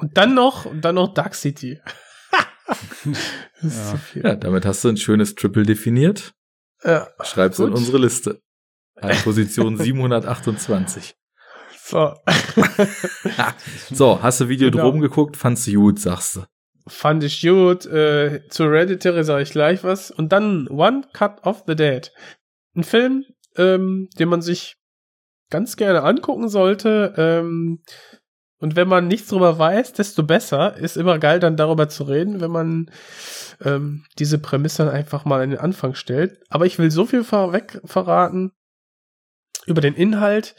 Und 0.00 0.16
dann 0.16 0.34
noch, 0.34 0.64
und 0.66 0.80
dann 0.84 0.94
noch 0.96 1.14
Dark 1.14 1.34
City. 1.34 1.80
Ja. 3.62 4.00
Ja, 4.14 4.36
damit 4.36 4.64
hast 4.64 4.84
du 4.84 4.88
ein 4.90 4.96
schönes 4.96 5.34
Triple 5.34 5.64
definiert. 5.64 6.32
Ja. 6.84 7.08
Schreib's 7.22 7.58
in 7.58 7.66
Gut. 7.66 7.74
unsere 7.76 7.98
Liste. 7.98 8.40
An 8.96 9.16
Position 9.24 9.76
728. 9.76 11.14
So. 11.84 12.14
So, 13.90 14.22
hast 14.22 14.40
du 14.40 14.48
Video 14.48 14.70
Genau. 14.70 14.84
drum 14.84 15.00
geguckt, 15.00 15.36
fandst 15.36 15.66
du 15.66 15.72
gut, 15.74 15.98
sagst 15.98 16.36
du. 16.36 16.44
Fand 16.86 17.24
ich 17.24 17.42
gut. 17.42 17.86
Äh, 17.86 18.46
zu 18.48 18.64
Hereditary 18.64 19.24
sage 19.24 19.42
ich 19.42 19.50
gleich 19.50 19.82
was. 19.84 20.10
Und 20.10 20.30
dann 20.32 20.68
One 20.68 21.02
Cut 21.12 21.44
of 21.44 21.64
the 21.66 21.74
Dead. 21.74 22.10
Ein 22.76 22.84
Film, 22.84 23.24
ähm, 23.56 24.08
den 24.18 24.28
man 24.28 24.42
sich 24.42 24.76
ganz 25.50 25.76
gerne 25.76 26.02
angucken 26.02 26.48
sollte. 26.48 27.14
Ähm, 27.16 27.82
und 28.60 28.76
wenn 28.76 28.88
man 28.88 29.08
nichts 29.08 29.28
drüber 29.28 29.58
weiß, 29.58 29.94
desto 29.94 30.22
besser. 30.22 30.76
Ist 30.76 30.98
immer 30.98 31.18
geil, 31.18 31.40
dann 31.40 31.56
darüber 31.56 31.88
zu 31.88 32.04
reden, 32.04 32.42
wenn 32.42 32.50
man 32.50 32.90
ähm, 33.64 34.04
diese 34.18 34.38
Prämisse 34.38 34.90
einfach 34.90 35.24
mal 35.24 35.40
an 35.40 35.50
den 35.50 35.58
Anfang 35.58 35.94
stellt. 35.94 36.38
Aber 36.50 36.66
ich 36.66 36.78
will 36.78 36.90
so 36.90 37.06
viel 37.06 37.24
vorweg 37.24 37.80
verraten 37.86 38.52
über 39.66 39.80
den 39.80 39.94
Inhalt. 39.94 40.54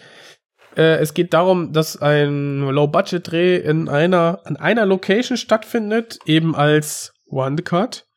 Äh, 0.75 0.97
es 0.97 1.13
geht 1.13 1.33
darum, 1.35 1.73
dass 1.73 2.01
ein 2.01 2.61
Low-Budget-Dreh 2.61 3.57
in 3.57 3.87
einer, 3.87 4.41
an 4.45 4.57
einer 4.57 4.87
Location 4.87 5.37
stattfindet, 5.37 6.17
eben 6.25 6.55
als 6.55 7.13
One-Cut. 7.27 8.07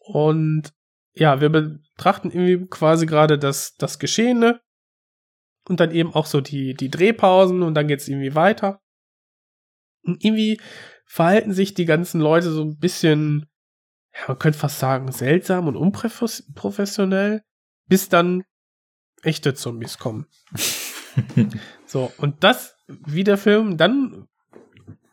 Und 0.00 0.72
ja, 1.14 1.40
wir 1.40 1.50
betrachten 1.50 2.32
irgendwie 2.32 2.66
quasi 2.66 3.06
gerade 3.06 3.38
das, 3.38 3.76
das 3.76 4.00
Geschehene 4.00 4.60
und 5.68 5.78
dann 5.78 5.92
eben 5.92 6.12
auch 6.14 6.26
so 6.26 6.40
die, 6.40 6.74
die 6.74 6.90
Drehpausen 6.90 7.62
und 7.62 7.74
dann 7.74 7.86
geht's 7.86 8.08
irgendwie 8.08 8.34
weiter. 8.34 8.80
Und 10.02 10.24
irgendwie 10.24 10.60
verhalten 11.06 11.52
sich 11.52 11.74
die 11.74 11.84
ganzen 11.84 12.20
Leute 12.20 12.50
so 12.50 12.62
ein 12.62 12.78
bisschen, 12.78 13.46
ja, 14.14 14.28
man 14.28 14.38
könnte 14.38 14.58
fast 14.58 14.78
sagen, 14.78 15.10
seltsam 15.12 15.66
und 15.68 15.76
unprofessionell, 15.76 17.42
bis 17.86 18.08
dann 18.08 18.44
echte 19.22 19.54
Zombies 19.54 19.98
kommen. 19.98 20.26
So, 21.86 22.12
und 22.18 22.44
das, 22.44 22.76
wie 22.86 23.24
der 23.24 23.36
Film 23.36 23.76
dann 23.76 24.28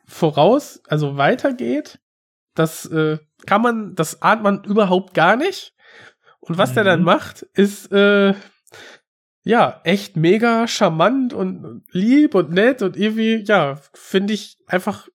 voraus, 0.06 0.80
also 0.88 1.17
weitergeht, 1.17 2.00
das 2.54 2.86
äh, 2.86 3.17
kann 3.47 3.63
man, 3.63 3.95
das 3.95 4.21
ahnt 4.21 4.43
man 4.43 4.63
überhaupt 4.63 5.15
gar 5.15 5.36
nicht. 5.36 5.73
Und 6.39 6.60
was 6.60 6.73
der 6.76 6.84
dann 6.84 7.00
Mhm. 7.00 7.06
macht, 7.06 7.41
ist 7.54 7.91
äh, 7.91 8.36
ja 9.48 9.80
echt 9.84 10.18
mega 10.18 10.68
charmant 10.68 11.34
und 11.34 11.84
lieb 11.92 12.36
und 12.36 12.52
nett 12.52 12.82
und 12.82 12.98
irgendwie, 12.98 13.44
ja, 13.46 13.80
finde 13.94 14.34
ich 14.34 14.58
einfach, 14.68 15.08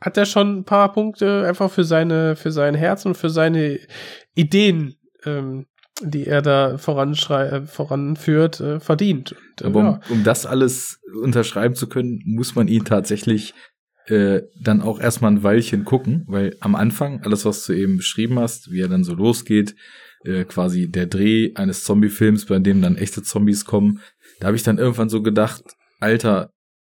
hat 0.00 0.16
er 0.16 0.26
schon 0.26 0.58
ein 0.58 0.64
paar 0.64 0.92
Punkte 0.92 1.44
einfach 1.46 1.70
für 1.70 1.84
seine, 1.84 2.36
für 2.36 2.50
sein 2.50 2.74
Herz 2.74 3.06
und 3.06 3.16
für 3.16 3.30
seine 3.30 3.78
Ideen, 4.34 4.96
ähm, 5.24 5.66
die 6.02 6.26
er 6.26 6.42
da 6.42 6.78
voranschrei 6.78 7.46
äh, 7.46 7.66
voranführt, 7.66 8.60
äh, 8.60 8.80
verdient. 8.80 9.32
Und, 9.32 9.62
äh, 9.62 9.66
Aber 9.66 9.80
ja. 9.80 10.00
um, 10.08 10.18
um 10.18 10.24
das 10.24 10.44
alles 10.44 11.00
unterschreiben 11.22 11.74
zu 11.74 11.88
können, 11.88 12.20
muss 12.24 12.54
man 12.54 12.68
ihn 12.68 12.84
tatsächlich 12.84 13.54
äh, 14.06 14.42
dann 14.60 14.80
auch 14.80 15.00
erstmal 15.00 15.32
ein 15.32 15.42
Weilchen 15.42 15.84
gucken, 15.84 16.24
weil 16.26 16.56
am 16.60 16.74
Anfang, 16.74 17.22
alles, 17.22 17.44
was 17.44 17.64
du 17.66 17.72
eben 17.72 17.98
beschrieben 17.98 18.38
hast, 18.38 18.70
wie 18.70 18.80
er 18.80 18.88
dann 18.88 19.04
so 19.04 19.14
losgeht, 19.14 19.74
äh, 20.24 20.44
quasi 20.44 20.88
der 20.90 21.06
Dreh 21.06 21.52
eines 21.54 21.84
Zombie-Films, 21.84 22.46
bei 22.46 22.58
dem 22.58 22.82
dann 22.82 22.96
echte 22.96 23.22
Zombies 23.22 23.64
kommen, 23.64 24.00
da 24.40 24.46
habe 24.48 24.56
ich 24.56 24.62
dann 24.62 24.78
irgendwann 24.78 25.08
so 25.08 25.22
gedacht, 25.22 25.62
Alter, 26.00 26.50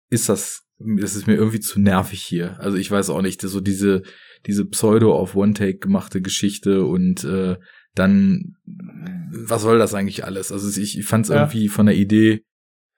ist 0.09 0.29
das, 0.29 0.63
das 0.79 1.15
ist 1.15 1.27
mir 1.27 1.35
irgendwie 1.35 1.59
zu 1.59 1.79
nervig 1.79 2.21
hier. 2.21 2.59
Also 2.59 2.77
ich 2.77 2.89
weiß 2.91 3.09
auch 3.09 3.21
nicht, 3.21 3.41
so 3.41 3.59
diese, 3.61 4.03
diese 4.45 4.65
Pseudo 4.65 5.15
auf 5.15 5.35
One-Take 5.35 5.77
gemachte 5.79 6.21
Geschichte 6.21 6.85
und 6.85 7.23
äh, 7.23 7.57
dann, 7.95 8.55
was 9.31 9.63
soll 9.63 9.79
das 9.79 9.93
eigentlich 9.93 10.23
alles? 10.23 10.51
Also 10.51 10.79
ich, 10.79 10.97
ich 10.97 11.05
fand 11.05 11.25
es 11.25 11.29
Ja. 11.29 11.37
irgendwie 11.41 11.67
von 11.67 11.87
der 11.87 11.95
Idee 11.95 12.43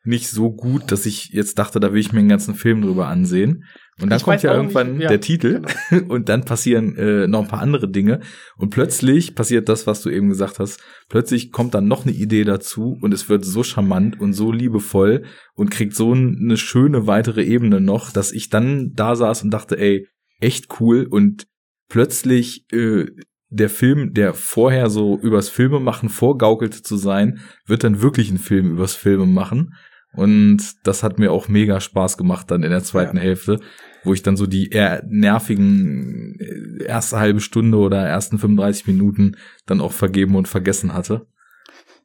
nicht 0.04 0.30
so 0.30 0.52
gut, 0.52 0.92
dass 0.92 1.06
ich 1.06 1.30
jetzt 1.30 1.60
dachte, 1.60 1.80
da 1.80 1.94
will 1.94 2.00
ich 2.00 2.12
mir 2.14 2.20
einen 2.20 2.30
ganzen 2.30 2.56
Film 2.56 2.82
drüber 2.82 3.08
ansehen. 3.08 3.64
Und 4.02 4.10
dann 4.10 4.18
Ich 4.18 4.24
kommt 4.24 4.44
ja 4.44 4.54
irgendwann 4.54 4.94
nicht, 4.94 5.04
ja, 5.04 5.10
der 5.10 5.20
Titel 5.20 5.62
und 6.08 6.30
dann 6.30 6.46
passieren 6.46 6.96
äh, 6.96 7.28
noch 7.28 7.42
ein 7.42 7.48
paar 7.48 7.62
andere 7.62 7.90
Dinge 7.90 8.22
und 8.58 8.70
plötzlich 8.70 9.36
passiert 9.36 9.68
das, 9.68 9.88
was 9.88 10.02
du 10.02 10.10
eben 10.10 10.30
gesagt 10.30 10.60
hast. 10.60 10.82
Plötzlich 11.10 11.52
kommt 11.52 11.74
dann 11.74 11.88
noch 11.88 12.06
eine 12.06 12.16
Idee 12.16 12.44
dazu 12.44 12.98
und 13.02 13.14
es 13.14 13.28
wird 13.30 13.44
so 13.44 13.64
charmant 13.64 14.20
und 14.20 14.34
so 14.34 14.52
liebevoll 14.52 15.24
und 15.54 15.70
kriegt 15.70 15.96
so 15.96 16.14
eine 16.14 16.58
schöne 16.58 17.08
weitere 17.08 17.44
Ebene 17.44 17.82
noch, 17.82 18.12
dass 18.12 18.32
ich 18.32 18.50
dann 18.50 18.94
da 18.94 19.16
saß 19.16 19.44
und 19.44 19.52
dachte, 19.52 19.78
ey, 19.78 20.08
echt 20.40 20.80
cool 20.80 21.06
und 21.10 21.48
plötzlich 21.90 22.66
äh, 22.72 23.06
der 23.50 23.70
Film, 23.70 24.14
der 24.14 24.34
vorher 24.34 24.90
so 24.90 25.18
übers 25.20 25.50
Filmemachen 25.50 26.10
vorgaukelte 26.10 26.82
zu 26.84 26.98
sein, 26.98 27.40
wird 27.66 27.84
dann 27.84 28.02
wirklich 28.02 28.30
ein 28.32 28.38
Film 28.38 28.72
übers 28.72 28.96
Filme 28.96 29.26
machen. 29.26 29.74
Und 30.14 30.62
das 30.84 31.04
hat 31.04 31.20
mir 31.20 31.32
auch 31.32 31.48
mega 31.48 31.80
Spaß 31.80 32.18
gemacht 32.18 32.50
dann 32.50 32.64
in 32.64 32.72
der 32.72 32.84
zweiten 32.84 33.18
Ja. 33.18 33.24
Hälfte, 33.24 33.60
wo 34.04 34.14
ich 34.14 34.24
dann 34.24 34.38
so 34.38 34.46
die 34.46 34.70
eher 34.70 35.04
nervigen 35.08 36.38
äh, 36.40 36.84
erste 36.86 37.20
halbe 37.20 37.40
Stunde 37.42 37.78
oder 37.78 38.06
ersten 38.08 38.38
35 38.40 38.88
Minuten 38.88 39.36
dann 39.66 39.82
auch 39.82 39.92
vergeben 39.92 40.36
und 40.36 40.48
vergessen 40.48 40.94
hatte. 40.94 41.28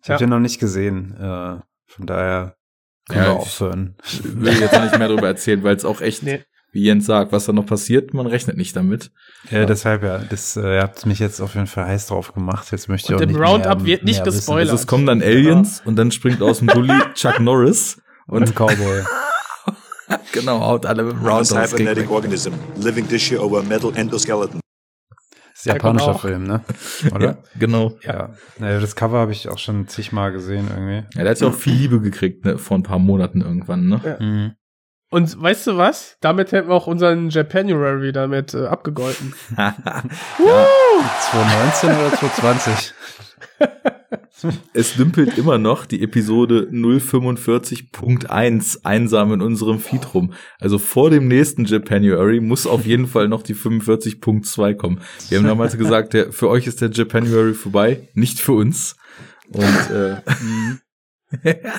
Ich 0.03 0.11
habe 0.11 0.15
Ja. 0.15 0.27
den 0.27 0.31
noch 0.31 0.41
nicht 0.41 0.59
gesehen. 0.61 1.15
Äh, 1.19 1.61
von 1.87 2.07
daher 2.07 2.57
können 3.09 3.21
Ja, 3.25 3.27
wir 3.31 3.33
ich- 3.35 3.39
aufhören. 3.41 3.97
Ich 4.05 4.23
will 4.25 4.53
jetzt 4.61 4.75
auch 4.75 4.83
nicht 4.83 4.99
mehr 4.99 5.09
darüber 5.09 5.29
erzählen, 5.29 5.63
weil 5.63 5.77
es 5.77 5.85
auch 5.85 6.01
echt, 6.01 6.23
Nee. 6.23 6.43
wie 6.73 6.83
Jens 6.85 7.07
sagt, 7.07 7.33
was 7.33 7.45
da 7.47 7.53
noch 7.53 7.67
passiert, 7.67 8.13
man 8.15 8.27
rechnet 8.27 8.57
nicht 8.57 8.75
damit. 8.75 9.13
Ja, 9.51 9.65
deshalb 9.65 10.03
ja. 10.03 10.19
Das, 10.19 10.57
äh, 10.57 10.77
ihr 10.77 10.83
habt 10.83 11.05
mich 11.07 11.19
jetzt 11.21 11.41
auf 11.41 11.55
jeden 11.55 11.67
Fall 11.67 11.87
heiß 11.87 12.07
drauf 12.09 12.33
gemacht. 12.35 12.73
Jetzt 12.73 12.89
möchte 12.89 13.13
ich 13.13 13.17
Und 13.17 13.23
auch 13.25 13.29
im 13.29 13.29
nicht 13.39 13.41
Roundup 13.49 13.77
mehr, 13.79 13.87
wird 13.87 14.05
nicht 14.05 14.25
gespoilert. 14.25 14.71
Also 14.71 14.75
es 14.83 14.87
kommen 14.87 15.07
dann 15.07 15.23
Aliens 15.23 15.83
und 15.85 15.97
dann 15.97 16.11
springt 16.11 16.43
aus 16.43 16.59
dem 16.59 16.67
Bulli 16.69 16.93
Chuck 17.15 17.41
Norris 17.41 18.01
Und 18.27 18.43
ein 18.43 18.55
Cowboy. 18.55 19.03
genau 20.33 20.61
haut 20.61 20.87
alle 20.87 21.03
mit 21.03 21.15
dem 21.15 21.27
Roundhouse 21.27 21.71
cybernetic 21.71 22.11
organism 22.11 22.53
living 22.77 23.09
tissue 23.09 23.39
over 23.39 23.63
metal 23.63 23.93
endoskeleton. 23.95 24.61
Das 25.53 25.61
ist 25.61 25.69
ein 25.69 25.77
japanischer 25.77 26.07
genau. 26.07 26.19
Film, 26.19 26.45
ne? 26.45 26.61
Ja, 27.03 27.15
Oder? 27.15 27.39
genau. 27.59 27.97
Ja. 28.03 28.31
Naja, 28.59 28.81
das 28.81 28.97
Cover 28.97 29.19
habe 29.19 29.33
ich 29.33 29.49
auch 29.49 29.59
schon 29.59 29.89
zigmal 29.89 30.33
gesehen 30.33 30.69
irgendwie. 30.69 31.05
Ja, 31.17 31.23
der 31.23 31.31
hat 31.31 31.41
ja 31.41 31.49
auch 31.49 31.55
viel 31.55 31.75
Liebe 31.75 32.01
gekriegt, 32.01 32.45
ne, 32.45 32.59
vor 32.59 32.77
ein 32.77 32.83
paar 32.83 32.99
Monaten 32.99 33.41
irgendwann, 33.41 33.87
ne? 33.87 34.01
Ja. 34.05 34.25
Mhm. 34.25 34.53
Und 35.11 35.41
weißt 35.41 35.69
du 35.69 35.77
was? 35.77 36.17
Damit 36.21 36.51
hätten 36.51 36.69
wir 36.69 36.75
auch 36.75 36.89
unseren 36.89 37.31
Japanuary 37.31 38.11
damit 38.11 38.53
äh, 38.53 38.67
abgegolten. 38.67 39.33
2019 39.55 41.91
oder 41.91 42.13
2020? 42.17 42.95
Es 44.73 44.95
dümpelt 44.95 45.39
immer 45.39 45.59
noch 45.59 45.87
die 45.87 46.03
Episode 46.03 46.69
045.1 46.73 48.85
einsam 48.85 49.33
in 49.33 49.41
unserem 49.41 49.79
Feed 49.81 50.15
rum. 50.15 50.33
Also 50.61 50.79
vor 50.79 51.11
dem 51.11 51.29
nächsten 51.29 51.65
Japanuary 51.65 52.41
muss 52.41 52.67
auf 52.67 52.85
jeden 52.87 53.07
Fall 53.07 53.29
noch 53.29 53.43
die 53.43 53.55
45.2 53.55 54.75
kommen. 54.75 55.01
Wir 55.29 55.39
haben 55.39 55.47
damals 55.47 55.77
gesagt, 55.79 56.15
der, 56.15 56.33
für 56.33 56.49
euch 56.49 56.67
ist 56.67 56.81
der 56.81 56.91
Japanuary 56.91 57.55
vorbei, 57.55 58.09
nicht 58.15 58.41
für 58.41 58.53
uns. 58.53 58.97
Und 59.49 59.91
äh, 59.91 60.17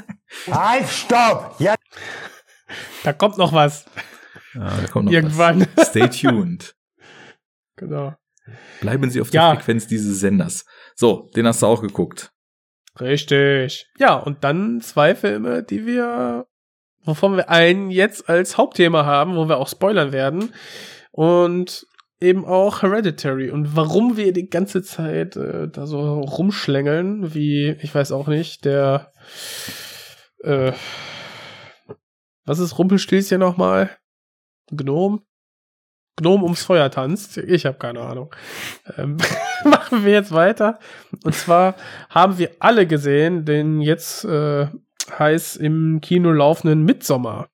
Halt, 0.51 0.87
stopp! 0.89 1.55
Ja, 1.59 1.75
Da 3.03 3.13
kommt 3.13 3.37
noch 3.37 3.53
was. 3.53 3.85
da 4.53 4.85
kommt 4.91 5.05
noch 5.05 5.11
Irgendwann. 5.13 5.65
Was. 5.75 5.89
Stay 5.89 6.07
tuned. 6.09 6.75
Genau. 7.77 8.15
Bleiben 8.79 9.09
Sie 9.09 9.19
auf 9.19 9.31
der 9.31 9.41
Ja. 9.41 9.53
Frequenz 9.55 9.85
dieses 9.85 10.21
Senders. 10.21 10.63
So, 10.95 11.29
den 11.35 11.45
hast 11.45 11.61
du 11.61 11.67
auch 11.67 11.81
geguckt. 11.81 12.31
Richtig. 12.99 13.87
Ja, 13.99 14.15
und 14.15 14.43
dann 14.43 14.81
zwei 14.81 15.13
Filme, 15.13 15.61
die 15.61 15.85
wir, 15.85 16.47
wovon 17.03 17.35
wir 17.35 17.49
einen 17.49 17.91
jetzt 17.91 18.29
als 18.29 18.57
Hauptthema 18.57 19.05
haben, 19.05 19.35
wo 19.35 19.47
wir 19.49 19.57
auch 19.57 19.67
spoilern 19.67 20.13
werden. 20.13 20.53
Und 21.11 21.85
eben 22.21 22.45
auch 22.45 22.81
Hereditary. 22.81 23.51
Und 23.51 23.75
warum 23.75 24.17
wir 24.17 24.31
die 24.31 24.49
ganze 24.49 24.81
Zeit 24.83 25.35
äh, 25.35 25.67
da 25.67 25.85
so 25.85 26.21
rumschlängeln, 26.21 27.33
wie, 27.33 27.71
ich 27.81 27.93
weiß 27.93 28.11
auch 28.11 28.27
nicht, 28.27 28.63
der, 28.65 29.11
äh, 30.43 30.71
was 32.45 32.59
ist 32.59 32.77
Rumpelstilzchen 32.77 33.39
nochmal? 33.39 33.89
Gnom? 34.71 35.25
Gnom 36.17 36.43
ums 36.43 36.63
Feuer 36.63 36.89
tanzt. 36.89 37.37
Ich 37.37 37.65
habe 37.65 37.77
keine 37.77 38.01
Ahnung. 38.01 38.33
Ähm, 38.97 39.17
machen 39.65 40.05
wir 40.05 40.13
jetzt 40.13 40.31
weiter. 40.31 40.79
Und 41.23 41.35
zwar 41.35 41.75
haben 42.09 42.37
wir 42.37 42.51
alle 42.59 42.87
gesehen, 42.87 43.45
den 43.45 43.81
jetzt 43.81 44.23
äh, 44.23 44.67
heiß 45.17 45.57
im 45.57 45.99
Kino 46.01 46.31
laufenden 46.31 46.83
Midsommer. 46.83 47.49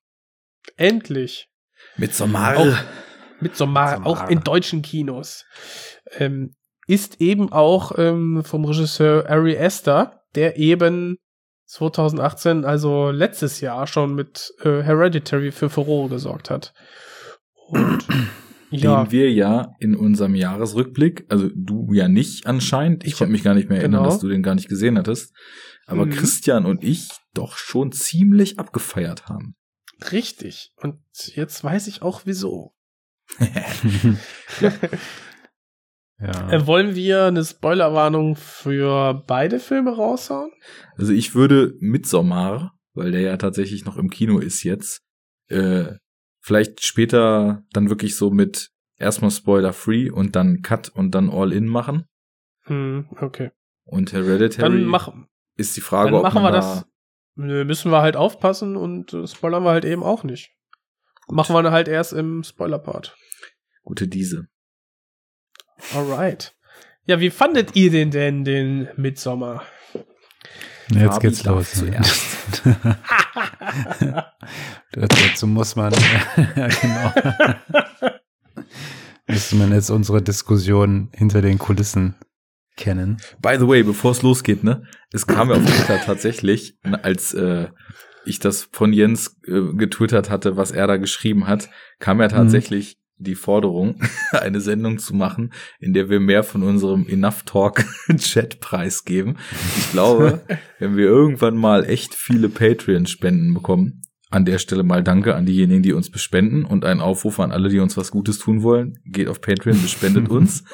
Endlich. 0.76 1.48
Midsommar. 1.96 2.56
Auch, 2.56 2.76
Midsommar, 3.40 3.98
Midsommar. 3.98 4.06
auch 4.06 4.30
in 4.30 4.40
deutschen 4.40 4.82
Kinos. 4.82 5.44
Ähm, 6.18 6.54
ist 6.86 7.20
eben 7.20 7.52
auch 7.52 7.92
ähm, 7.96 8.42
vom 8.44 8.64
Regisseur 8.64 9.28
Ari 9.28 9.58
Aster, 9.58 10.22
der 10.34 10.56
eben 10.56 11.18
2018, 11.66 12.64
also 12.64 13.10
letztes 13.10 13.60
Jahr 13.60 13.86
schon 13.86 14.14
mit 14.14 14.52
äh, 14.62 14.82
Hereditary 14.82 15.52
für 15.52 15.70
Furore 15.70 16.08
gesorgt 16.10 16.50
hat. 16.50 16.74
Und 17.68 18.06
ja, 18.72 19.04
Den 19.04 19.12
wir 19.12 19.30
ja 19.32 19.74
in 19.80 19.94
unserem 19.96 20.34
Jahresrückblick, 20.34 21.26
also 21.28 21.48
du 21.54 21.92
ja 21.92 22.08
nicht 22.08 22.46
anscheinend, 22.46 23.04
ich 23.04 23.12
Ich- 23.12 23.18
konnte 23.18 23.32
mich 23.32 23.42
gar 23.44 23.54
nicht 23.54 23.68
mehr 23.68 23.78
erinnern, 23.78 24.00
genau. 24.02 24.10
dass 24.12 24.20
du 24.20 24.28
den 24.28 24.42
gar 24.42 24.54
nicht 24.54 24.68
gesehen 24.68 24.96
hattest, 24.98 25.34
aber 25.86 26.06
Mhm. 26.06 26.10
Christian 26.10 26.66
und 26.66 26.82
ich 26.84 27.08
doch 27.34 27.56
schon 27.56 27.92
ziemlich 27.92 28.58
abgefeiert 28.58 29.26
haben. 29.28 29.54
richtig. 30.10 30.72
Und 30.76 30.96
jetzt 31.34 31.62
weiß 31.62 31.86
ich 31.86 32.02
auch 32.02 32.22
wieso. 32.24 32.74
ja. 36.18 36.50
Äh, 36.50 36.66
wollen 36.66 36.94
wir 36.94 37.24
eine 37.24 37.44
Spoilerwarnung 37.44 38.36
für 38.36 39.22
beide 39.26 39.58
Filme 39.60 39.94
raushauen? 39.94 40.50
Also 40.96 41.12
ich 41.12 41.34
würde 41.34 41.74
Midsommar, 41.80 42.74
weil 42.94 43.10
der 43.12 43.20
ja 43.22 43.36
tatsächlich 43.36 43.84
noch 43.84 43.96
im 43.96 44.10
Kino 44.10 44.38
ist 44.38 44.62
jetzt, 44.62 45.02
äh, 45.48 45.94
vielleicht 46.42 46.84
später 46.84 47.64
dann 47.72 47.88
wirklich 47.88 48.16
so 48.16 48.30
mit 48.30 48.70
erstmal 48.98 49.30
Spoiler-free 49.30 50.10
und 50.10 50.36
dann 50.36 50.60
Cut 50.60 50.90
und 50.90 51.12
dann 51.12 51.30
All-In 51.30 51.66
machen. 51.66 52.04
Hm, 52.64 53.08
okay. 53.20 53.50
Und 53.84 54.12
Hereditary 54.12 54.70
Dann, 54.70 54.84
mach, 54.84 55.12
ist 55.56 55.76
die 55.76 55.80
Frage, 55.80 56.10
dann 56.10 56.18
ob 56.18 56.22
machen 56.24 56.42
wir 56.42 56.50
da 56.50 56.56
das. 56.58 56.86
Nö, 57.34 57.64
müssen 57.64 57.90
wir 57.90 58.02
halt 58.02 58.16
aufpassen 58.16 58.76
und 58.76 59.14
äh, 59.14 59.26
spoilern 59.26 59.64
wir 59.64 59.70
halt 59.70 59.84
eben 59.84 60.02
auch 60.02 60.22
nicht. 60.22 60.50
Machen 61.28 61.54
wir 61.54 61.70
halt 61.70 61.88
erst 61.88 62.12
im 62.12 62.42
Spoiler-Part. 62.42 63.16
gute 63.84 64.06
diese. 64.06 64.48
Alright. 65.94 66.54
Ja, 67.06 67.20
wie 67.20 67.30
fandet 67.30 67.74
ihr 67.74 67.90
den 67.90 68.10
denn, 68.10 68.44
den 68.44 68.88
Midsommer? 68.96 69.62
Jetzt 70.92 71.14
Fabi 71.14 71.28
geht's 71.28 71.44
los. 71.44 71.72
zuerst. 71.72 72.62
Dazu 74.92 75.46
muss 75.46 75.76
man, 75.76 75.92
genau. 76.54 77.12
Müsste 79.26 79.56
man 79.56 79.72
jetzt 79.72 79.90
unsere 79.90 80.20
Diskussion 80.22 81.10
hinter 81.14 81.40
den 81.42 81.58
Kulissen 81.58 82.14
kennen. 82.76 83.18
By 83.40 83.56
the 83.58 83.66
way, 83.68 83.82
bevor 83.82 84.12
es 84.12 84.22
losgeht, 84.22 84.64
ne? 84.64 84.84
Es 85.12 85.26
kam 85.26 85.50
ja 85.50 85.56
auf 85.56 85.64
Twitter 85.64 86.00
tatsächlich, 86.00 86.78
als 87.02 87.32
äh, 87.34 87.68
ich 88.24 88.38
das 88.38 88.68
von 88.72 88.92
Jens 88.92 89.38
äh, 89.46 89.74
getwittert 89.74 90.30
hatte, 90.30 90.56
was 90.56 90.70
er 90.70 90.86
da 90.86 90.96
geschrieben 90.96 91.46
hat, 91.46 91.68
kam 91.98 92.20
ja 92.20 92.28
tatsächlich 92.28 92.98
die 93.22 93.34
Forderung, 93.34 93.96
eine 94.32 94.60
Sendung 94.60 94.98
zu 94.98 95.14
machen, 95.14 95.52
in 95.80 95.92
der 95.92 96.08
wir 96.10 96.20
mehr 96.20 96.44
von 96.44 96.62
unserem 96.62 97.06
Enough 97.08 97.44
Talk 97.44 97.84
Chat 98.16 98.60
preisgeben. 98.60 99.38
Ich 99.78 99.92
glaube, 99.92 100.42
wenn 100.78 100.96
wir 100.96 101.06
irgendwann 101.06 101.56
mal 101.56 101.84
echt 101.84 102.14
viele 102.14 102.48
Patreon-Spenden 102.48 103.54
bekommen, 103.54 104.02
an 104.30 104.44
der 104.46 104.58
Stelle 104.58 104.82
mal 104.82 105.02
Danke 105.02 105.34
an 105.34 105.44
diejenigen, 105.44 105.82
die 105.82 105.92
uns 105.92 106.10
bespenden 106.10 106.64
und 106.64 106.84
einen 106.84 107.00
Aufruf 107.00 107.38
an 107.38 107.52
alle, 107.52 107.68
die 107.68 107.80
uns 107.80 107.96
was 107.98 108.10
Gutes 108.10 108.38
tun 108.38 108.62
wollen. 108.62 108.98
Geht 109.04 109.28
auf 109.28 109.42
Patreon, 109.42 109.80
bespendet 109.82 110.30
uns. 110.30 110.64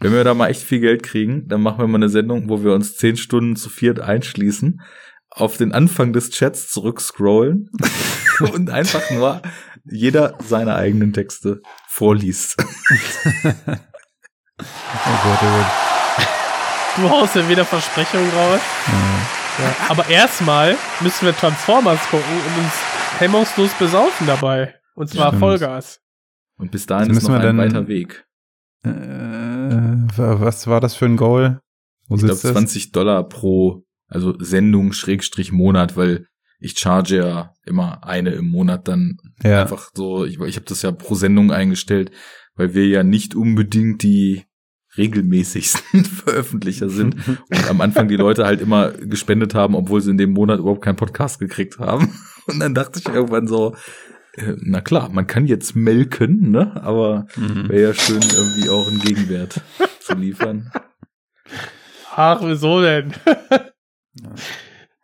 Wenn 0.00 0.12
wir 0.12 0.24
da 0.24 0.34
mal 0.34 0.48
echt 0.48 0.62
viel 0.62 0.80
Geld 0.80 1.02
kriegen, 1.02 1.46
dann 1.46 1.60
machen 1.60 1.78
wir 1.78 1.86
mal 1.86 1.98
eine 1.98 2.08
Sendung, 2.08 2.48
wo 2.48 2.64
wir 2.64 2.72
uns 2.72 2.96
zehn 2.96 3.16
Stunden 3.16 3.54
zu 3.54 3.68
viert 3.68 4.00
einschließen, 4.00 4.80
auf 5.30 5.56
den 5.56 5.72
Anfang 5.72 6.12
des 6.12 6.30
Chats 6.30 6.68
zurückscrollen 6.70 7.70
und 8.52 8.70
einfach 8.70 9.10
nur 9.10 9.40
jeder 9.84 10.36
seine 10.46 10.74
eigenen 10.76 11.12
Texte 11.12 11.60
vorliest. 11.88 12.56
Oh 14.60 14.64
Gott, 15.24 15.38
oh 15.42 15.46
Gott. 15.46 16.26
Du 16.96 17.10
haust 17.10 17.34
ja 17.34 17.48
wieder 17.48 17.64
Versprechungen 17.64 18.30
raus. 18.30 18.60
Ja. 19.58 19.74
Aber 19.88 20.08
erstmal 20.08 20.76
müssen 21.00 21.26
wir 21.26 21.34
Transformers 21.34 22.00
gucken 22.10 22.24
und 22.46 22.64
uns 22.64 22.72
hemmungslos 23.18 23.70
besaufen 23.78 24.26
dabei. 24.26 24.74
Und 24.94 25.08
zwar 25.08 25.28
Stimmt. 25.28 25.40
Vollgas. 25.40 26.00
Und 26.58 26.70
bis 26.70 26.86
dahin 26.86 27.08
Jetzt 27.08 27.16
ist 27.18 27.22
noch 27.24 27.30
müssen 27.30 27.42
wir 27.42 27.48
ein 27.50 27.56
dann- 27.58 27.66
weiter 27.74 27.88
Weg. 27.88 28.24
Äh, 28.84 28.90
wa- 28.90 30.40
was 30.40 30.66
war 30.66 30.80
das 30.80 30.94
für 30.94 31.06
ein 31.06 31.16
Goal? 31.16 31.60
Wo 32.08 32.14
Ich 32.16 32.20
glaube 32.20 32.34
sitzt 32.34 32.44
das? 32.44 32.52
20 32.52 32.92
Dollar 32.92 33.28
pro, 33.28 33.84
also 34.08 34.34
Sendung 34.38 34.92
Schrägstrich 34.92 35.50
Monat, 35.50 35.96
weil 35.96 36.26
ich 36.62 36.78
charge 36.78 37.16
ja 37.16 37.54
immer 37.66 38.04
eine 38.04 38.30
im 38.30 38.48
Monat 38.48 38.88
dann 38.88 39.18
Ja. 39.42 39.62
einfach 39.62 39.90
so, 39.94 40.24
ich, 40.24 40.38
ich 40.40 40.56
habe 40.56 40.66
das 40.66 40.82
ja 40.82 40.92
pro 40.92 41.14
Sendung 41.14 41.50
eingestellt, 41.52 42.10
weil 42.54 42.74
wir 42.74 42.86
ja 42.86 43.02
nicht 43.02 43.34
unbedingt 43.34 44.02
die 44.02 44.44
regelmäßigsten 44.98 46.04
Veröffentlicher 46.04 46.88
sind 46.90 47.16
und 47.28 47.70
am 47.70 47.80
Anfang 47.80 48.08
die 48.08 48.16
Leute 48.16 48.44
halt 48.44 48.60
immer 48.60 48.90
gespendet 48.92 49.54
haben, 49.54 49.74
obwohl 49.74 50.00
sie 50.02 50.10
in 50.10 50.18
dem 50.18 50.32
Monat 50.32 50.58
überhaupt 50.58 50.82
keinen 50.84 50.96
Podcast 50.96 51.38
gekriegt 51.40 51.78
haben. 51.78 52.12
Und 52.46 52.58
dann 52.58 52.74
dachte 52.74 52.98
ich 52.98 53.06
irgendwann 53.06 53.46
so, 53.46 53.74
äh, 54.34 54.54
na 54.58 54.80
klar, 54.80 55.08
man 55.10 55.28
kann 55.28 55.46
jetzt 55.46 55.76
melken, 55.76 56.50
ne? 56.50 56.74
Aber 56.82 57.26
Mhm. 57.36 57.68
wäre 57.68 57.82
ja 57.90 57.94
schön, 57.94 58.20
irgendwie 58.20 58.68
auch 58.68 58.88
einen 58.88 58.98
Gegenwert 59.00 59.60
zu 60.00 60.14
liefern. 60.14 60.72
Ach, 62.14 62.40
wieso 62.44 62.80
denn? 62.82 63.12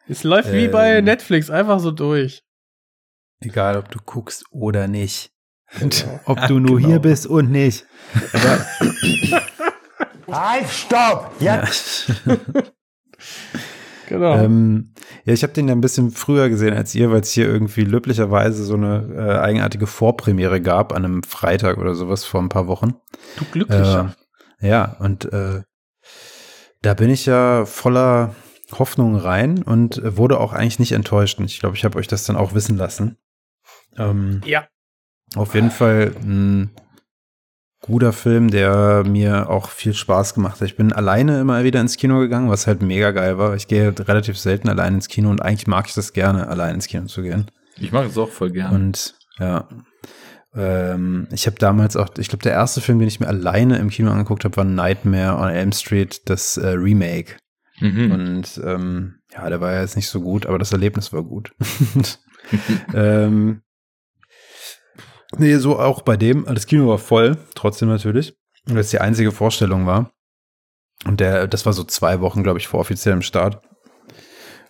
Es 0.09 0.25
läuft 0.25 0.53
wie 0.53 0.69
bei 0.69 0.97
Ähm. 0.99 1.05
Netflix, 1.05 1.51
einfach 1.51 1.81
so 1.81 1.91
durch. 1.91 2.43
Egal, 3.41 3.77
ob 3.77 3.91
du 3.91 3.99
guckst 4.05 4.45
oder 4.51 4.89
nicht. 4.89 5.31
Genau. 5.79 6.21
ob 6.25 6.47
du 6.47 6.59
nur 6.59 6.77
Genau. 6.79 6.89
hier 6.89 6.99
bist 6.99 7.27
und 7.27 7.51
nicht. 7.51 7.87
Aber 8.33 8.67
Halt, 10.31 10.69
stopp! 10.69 11.33
ja. 11.41 11.65
Genau. 14.09 14.37
ähm, 14.39 14.95
ja, 15.25 15.35
ich 15.35 15.43
habe 15.43 15.53
den 15.53 15.69
ja 15.69 15.75
ein 15.75 15.83
bisschen 15.83 16.11
früher 16.11 16.49
gesehen 16.49 16.73
als 16.75 16.95
ihr, 16.95 17.11
weil 17.11 17.21
es 17.21 17.31
hier 17.33 17.47
irgendwie 17.47 17.83
löblicherweise 17.85 18.65
so 18.65 18.73
eine 18.75 19.07
äh, 19.15 19.39
eigenartige 19.39 19.87
Vorpremiere 19.87 20.63
gab 20.63 20.95
an 20.95 21.05
einem 21.05 21.23
Freitag 21.23 21.77
oder 21.77 21.95
sowas 21.95 22.25
vor 22.25 22.41
ein 22.41 22.49
paar 22.49 22.69
Wochen. 22.69 22.95
du 23.37 23.45
Glücklicher. 23.53 24.15
Äh, 24.61 24.69
ja, 24.71 24.97
und 25.01 25.31
äh, 25.31 25.61
da 26.81 26.95
bin 26.95 27.11
ich 27.11 27.27
ja 27.27 27.67
voller 27.67 28.35
Hoffnung 28.73 29.17
rein 29.17 29.63
und 29.63 29.99
äh, 29.99 30.17
wurde 30.17 30.41
auch 30.41 30.53
eigentlich 30.53 30.79
nicht 30.79 30.93
enttäuscht. 30.93 31.39
Und 31.39 31.47
ich 31.47 31.61
glaube, 31.61 31.77
ich 31.77 31.85
habe 31.85 31.99
euch 31.99 32.09
das 32.09 32.25
dann 32.25 32.37
auch 32.37 32.55
wissen 32.55 32.77
lassen. 32.77 33.17
Ähm, 33.97 34.43
ja. 34.45 34.69
auf 35.35 35.55
jeden 35.55 35.71
Fall 35.71 36.15
ein 36.23 36.71
guter 37.81 38.13
Film, 38.13 38.51
der 38.51 39.05
mir 39.05 39.51
auch 39.51 39.71
viel 39.71 39.95
Spaß 39.95 40.35
gemacht 40.35 40.61
hat. 40.61 40.69
Ich 40.69 40.77
bin 40.77 40.93
alleine 40.93 41.41
immer 41.41 41.65
wieder 41.65 41.81
ins 41.81 41.97
Kino 41.97 42.19
gegangen, 42.19 42.51
was 42.51 42.67
halt 42.67 42.83
mega 42.83 43.11
geil 43.13 43.39
war. 43.39 43.55
Ich 43.55 43.67
gehe 43.69 43.95
relativ 43.99 44.39
selten 44.39 44.69
allein 44.69 44.95
ins 44.95 45.09
Kino 45.09 45.31
und 45.31 45.43
eigentlich 45.43 45.67
mag 45.67 45.87
ich 45.89 45.95
das 45.95 46.13
gerne, 46.13 46.49
allein 46.49 46.77
ins 46.77 46.87
Kino 46.87 47.07
zu 47.07 47.23
gehen. 47.23 47.51
Ich 47.77 47.93
mache 47.93 48.07
es 48.07 48.19
auch 48.19 48.31
voll 48.31 48.51
gern. 48.51 48.75
Und 48.75 49.15
ja, 49.39 49.69
ähm, 50.55 51.29
ich 51.31 51.47
habe 51.47 51.57
damals 51.59 51.97
auch, 51.97 52.09
ich 52.19 52.29
glaube, 52.29 52.43
der 52.43 52.53
erste 52.53 52.81
Film, 52.81 52.99
den 52.99 53.09
ich 53.09 53.21
mir 53.21 53.29
alleine 53.29 53.79
im 53.79 53.91
Kino 53.91 54.11
angeguckt 54.11 54.45
habe, 54.45 54.57
war 54.57 54.65
Nightmare 54.65 55.37
on 55.37 55.49
Elm 55.49 55.73
Street, 55.73 56.23
das 56.29 56.57
äh, 56.57 56.69
Remake. 56.69 57.37
Mhm. 57.81 58.13
Und 58.13 58.61
ähm, 58.65 59.21
ja, 59.33 59.49
der 59.49 59.61
war 59.61 59.73
ja 59.73 59.81
jetzt 59.81 59.97
nicht 59.97 60.09
so 60.09 60.21
gut, 60.21 60.47
aber 60.47 60.59
das 60.59 60.73
Erlebnis 60.73 61.13
war 61.13 61.23
gut. 61.23 61.55
ähm, 62.95 63.63
nee, 65.37 65.57
so 65.57 65.79
auch 65.79 66.03
bei 66.03 66.17
dem. 66.17 66.45
Das 66.47 66.67
Kino 66.67 66.89
war 66.89 66.99
voll, 66.99 67.39
trotzdem 67.55 67.89
natürlich. 67.89 68.37
Weil 68.67 68.79
es 68.79 68.91
die 68.91 69.01
einzige 69.01 69.33
Vorstellung 69.33 69.87
war. 69.87 70.13
Und 71.07 71.21
der, 71.21 71.47
das 71.47 71.65
war 71.65 71.73
so 71.73 71.85
zwei 71.85 72.21
Wochen, 72.21 72.43
glaube 72.43 72.59
ich, 72.59 72.69
vor 72.69 72.81
offiziellem 72.81 73.23
Start. 73.23 73.63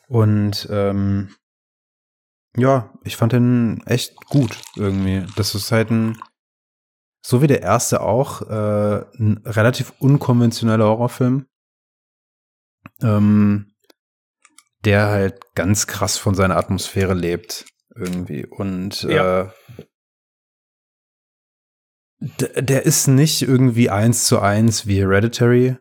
Und 0.08 0.68
ähm, 0.70 1.34
ja, 2.56 2.92
ich 3.04 3.16
fand 3.16 3.32
den 3.32 3.82
echt 3.86 4.16
gut 4.26 4.60
irgendwie. 4.76 5.24
Das 5.36 5.54
ist 5.54 5.72
halt 5.72 5.90
ein, 5.90 6.18
so 7.24 7.42
wie 7.42 7.46
der 7.46 7.62
erste 7.62 8.00
auch, 8.00 8.42
äh, 8.42 9.04
ein 9.18 9.40
relativ 9.44 9.92
unkonventioneller 9.98 10.86
Horrorfilm 10.86 11.46
ähm, 13.02 13.72
der 14.84 15.06
halt 15.08 15.40
ganz 15.54 15.86
krass 15.86 16.16
von 16.18 16.34
seiner 16.34 16.56
Atmosphäre 16.56 17.14
lebt 17.14 17.66
irgendwie 17.94 18.46
und 18.46 19.02
Ja. 19.02 19.42
äh, 19.42 19.48
der 22.20 22.84
ist 22.84 23.06
nicht 23.06 23.42
irgendwie 23.42 23.90
eins 23.90 24.24
zu 24.24 24.40
eins 24.40 24.86
wie 24.86 24.98
Hereditary, 25.00 25.76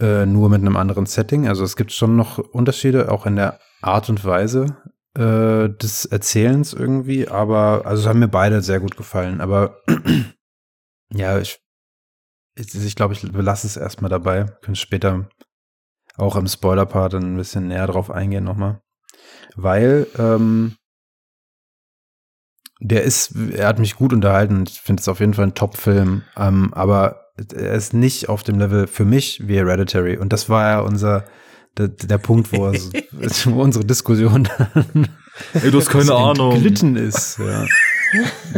äh, 0.00 0.26
nur 0.26 0.48
mit 0.50 0.60
einem 0.60 0.76
anderen 0.76 1.06
Setting. 1.06 1.46
Also 1.48 1.64
es 1.64 1.76
gibt 1.76 1.92
schon 1.92 2.16
noch 2.16 2.38
Unterschiede, 2.38 3.10
auch 3.12 3.26
in 3.26 3.36
der 3.36 3.60
Art 3.80 4.08
und 4.08 4.24
Weise 4.24 4.76
äh, 5.16 5.68
des 5.68 6.04
Erzählens 6.04 6.72
irgendwie, 6.72 7.28
aber 7.28 7.82
also 7.86 8.02
es 8.02 8.08
haben 8.08 8.18
mir 8.18 8.28
beide 8.28 8.60
sehr 8.60 8.80
gut 8.80 8.96
gefallen. 8.96 9.40
Aber 9.40 9.80
ja, 11.12 11.38
ich 11.38 11.60
ich, 12.56 12.74
ich 12.74 12.96
glaube, 12.96 13.14
ich 13.14 13.22
belasse 13.30 13.68
es 13.68 13.76
erstmal 13.76 14.10
dabei. 14.10 14.46
Können 14.62 14.74
später 14.74 15.28
auch 16.18 16.36
im 16.36 16.46
Spoiler-Part 16.46 17.14
ein 17.14 17.36
bisschen 17.36 17.68
näher 17.68 17.86
drauf 17.86 18.10
eingehen 18.10 18.44
nochmal. 18.44 18.80
weil 19.56 20.06
ähm, 20.18 20.76
der 22.80 23.02
ist, 23.02 23.34
er 23.52 23.66
hat 23.66 23.78
mich 23.78 23.96
gut 23.96 24.12
unterhalten. 24.12 24.64
Ich 24.68 24.80
finde 24.80 25.00
es 25.00 25.08
auf 25.08 25.20
jeden 25.20 25.34
Fall 25.34 25.46
ein 25.46 25.54
Top-Film, 25.54 26.22
ähm, 26.36 26.72
aber 26.74 27.24
er 27.36 27.74
ist 27.74 27.92
nicht 27.94 28.28
auf 28.28 28.42
dem 28.42 28.58
Level 28.58 28.86
für 28.86 29.04
mich 29.04 29.46
wie 29.48 29.56
Hereditary. 29.56 30.16
Und 30.16 30.32
das 30.32 30.48
war 30.48 30.68
ja 30.68 30.80
unser 30.80 31.24
der, 31.76 31.88
der 31.88 32.18
Punkt, 32.18 32.52
wo, 32.52 32.66
es, 32.68 32.90
wo 33.46 33.62
unsere 33.62 33.84
Diskussion 33.84 34.48
Ey, 35.54 35.70
du 35.70 35.78
hast 35.78 35.90
keine 35.90 36.14
Ahnung. 36.14 36.54
gelitten 36.54 36.96
ist. 36.96 37.38
Ja. 37.38 37.64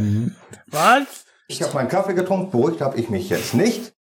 Mhm. 0.01 0.35
Was? 0.69 1.25
Ich 1.49 1.63
habe 1.63 1.75
meinen 1.75 1.89
Kaffee 1.89 2.15
getrunken, 2.15 2.51
beruhigt 2.51 2.81
habe 2.81 2.99
ich 2.99 3.11
mich 3.11 3.29
jetzt 3.31 3.55
nicht. 3.55 3.93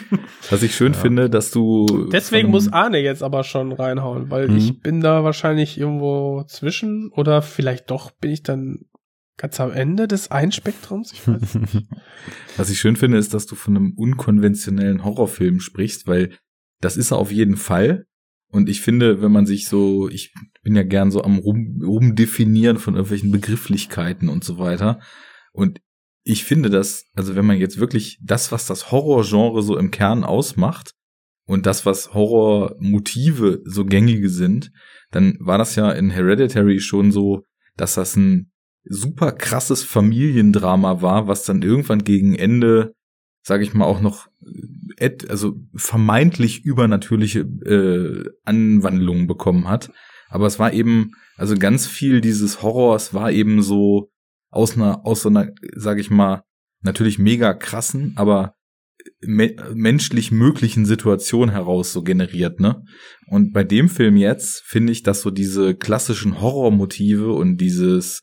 Was 0.50 0.62
ich 0.62 0.74
schön 0.74 0.92
ja. 0.92 0.98
finde, 0.98 1.30
dass 1.30 1.50
du. 1.50 2.08
Deswegen 2.12 2.50
muss 2.50 2.72
Arne 2.72 2.98
jetzt 2.98 3.22
aber 3.22 3.44
schon 3.44 3.72
reinhauen, 3.72 4.30
weil 4.30 4.48
mhm. 4.48 4.56
ich 4.56 4.80
bin 4.80 5.00
da 5.00 5.24
wahrscheinlich 5.24 5.78
irgendwo 5.78 6.44
zwischen 6.46 7.10
oder 7.12 7.42
vielleicht 7.42 7.90
doch 7.90 8.10
bin 8.10 8.30
ich 8.30 8.42
dann 8.42 8.86
ganz 9.36 9.60
am 9.60 9.72
Ende 9.72 10.08
des 10.08 10.30
einen 10.30 10.52
Spektrums. 10.52 11.12
Ich 11.12 11.26
weiß 11.26 11.54
nicht. 11.56 11.74
Was 12.56 12.70
ich 12.70 12.78
schön 12.78 12.96
finde, 12.96 13.18
ist, 13.18 13.34
dass 13.34 13.46
du 13.46 13.54
von 13.54 13.76
einem 13.76 13.92
unkonventionellen 13.96 15.04
Horrorfilm 15.04 15.60
sprichst, 15.60 16.06
weil 16.06 16.36
das 16.80 16.96
ist 16.96 17.12
er 17.12 17.18
auf 17.18 17.32
jeden 17.32 17.56
Fall. 17.56 18.06
Und 18.48 18.68
ich 18.68 18.82
finde, 18.82 19.22
wenn 19.22 19.32
man 19.32 19.46
sich 19.46 19.66
so, 19.66 20.10
ich 20.10 20.34
bin 20.62 20.76
ja 20.76 20.82
gern 20.82 21.10
so 21.10 21.22
am 21.22 21.38
rum, 21.38 21.80
rumdefinieren 21.82 22.78
von 22.78 22.94
irgendwelchen 22.94 23.30
Begrifflichkeiten 23.30 24.28
und 24.28 24.44
so 24.44 24.58
weiter. 24.58 25.00
Und 25.52 25.80
ich 26.24 26.44
finde 26.44 26.70
das, 26.70 27.06
also 27.14 27.34
wenn 27.34 27.46
man 27.46 27.58
jetzt 27.58 27.78
wirklich 27.78 28.18
das, 28.22 28.52
was 28.52 28.66
das 28.66 28.92
Horrorgenre 28.92 29.62
so 29.62 29.76
im 29.76 29.90
Kern 29.90 30.24
ausmacht 30.24 30.92
und 31.46 31.66
das, 31.66 31.84
was 31.84 32.14
Horrormotive 32.14 33.62
so 33.64 33.84
gängige 33.84 34.28
sind, 34.28 34.70
dann 35.10 35.36
war 35.40 35.58
das 35.58 35.74
ja 35.74 35.90
in 35.90 36.10
Hereditary 36.10 36.80
schon 36.80 37.10
so, 37.10 37.42
dass 37.76 37.94
das 37.94 38.16
ein 38.16 38.52
super 38.84 39.32
krasses 39.32 39.82
Familiendrama 39.82 41.02
war, 41.02 41.26
was 41.28 41.44
dann 41.44 41.62
irgendwann 41.62 42.04
gegen 42.04 42.34
Ende, 42.34 42.94
sage 43.42 43.64
ich 43.64 43.74
mal, 43.74 43.84
auch 43.84 44.00
noch 44.00 44.28
also 45.28 45.54
vermeintlich 45.74 46.64
übernatürliche 46.64 47.40
äh, 47.40 48.30
Anwandlungen 48.44 49.26
bekommen 49.26 49.68
hat. 49.68 49.90
Aber 50.28 50.46
es 50.46 50.58
war 50.58 50.72
eben, 50.72 51.12
also 51.36 51.56
ganz 51.56 51.86
viel 51.86 52.20
dieses 52.20 52.62
Horrors 52.62 53.12
war 53.12 53.32
eben 53.32 53.62
so 53.62 54.11
aus 54.52 54.76
einer, 54.76 55.04
aus 55.04 55.22
so 55.22 55.30
einer, 55.30 55.50
sag 55.74 55.98
ich 55.98 56.10
mal, 56.10 56.44
natürlich 56.82 57.18
mega 57.18 57.54
krassen, 57.54 58.12
aber 58.16 58.54
me 59.20 59.56
menschlich 59.74 60.30
möglichen 60.30 60.84
Situation 60.86 61.50
heraus 61.50 61.92
so 61.92 62.02
generiert, 62.02 62.60
ne? 62.60 62.84
Und 63.26 63.52
bei 63.52 63.64
dem 63.64 63.88
Film 63.88 64.16
jetzt 64.16 64.62
finde 64.62 64.92
ich, 64.92 65.02
dass 65.02 65.22
so 65.22 65.30
diese 65.30 65.74
klassischen 65.74 66.40
Horrormotive 66.40 67.32
und 67.32 67.56
dieses, 67.56 68.22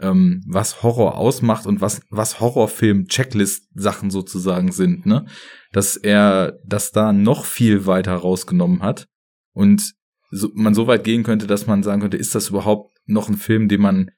ähm, 0.00 0.42
was 0.46 0.82
Horror 0.82 1.16
ausmacht 1.16 1.66
und 1.66 1.80
was, 1.80 2.02
was 2.10 2.40
Horrorfilm-Checklist-Sachen 2.40 4.10
sozusagen 4.10 4.72
sind, 4.72 5.06
ne? 5.06 5.26
Dass 5.72 5.96
er 5.96 6.58
das 6.66 6.90
da 6.90 7.12
noch 7.12 7.44
viel 7.44 7.86
weiter 7.86 8.14
rausgenommen 8.14 8.82
hat 8.82 9.06
und 9.54 9.94
so, 10.30 10.50
man 10.54 10.74
so 10.74 10.86
weit 10.86 11.04
gehen 11.04 11.22
könnte, 11.22 11.46
dass 11.46 11.66
man 11.66 11.82
sagen 11.82 12.02
könnte, 12.02 12.18
ist 12.18 12.34
das 12.34 12.50
überhaupt 12.50 12.92
noch 13.06 13.28
ein 13.28 13.36
Film, 13.36 13.68
den 13.68 13.80
man 13.80 14.10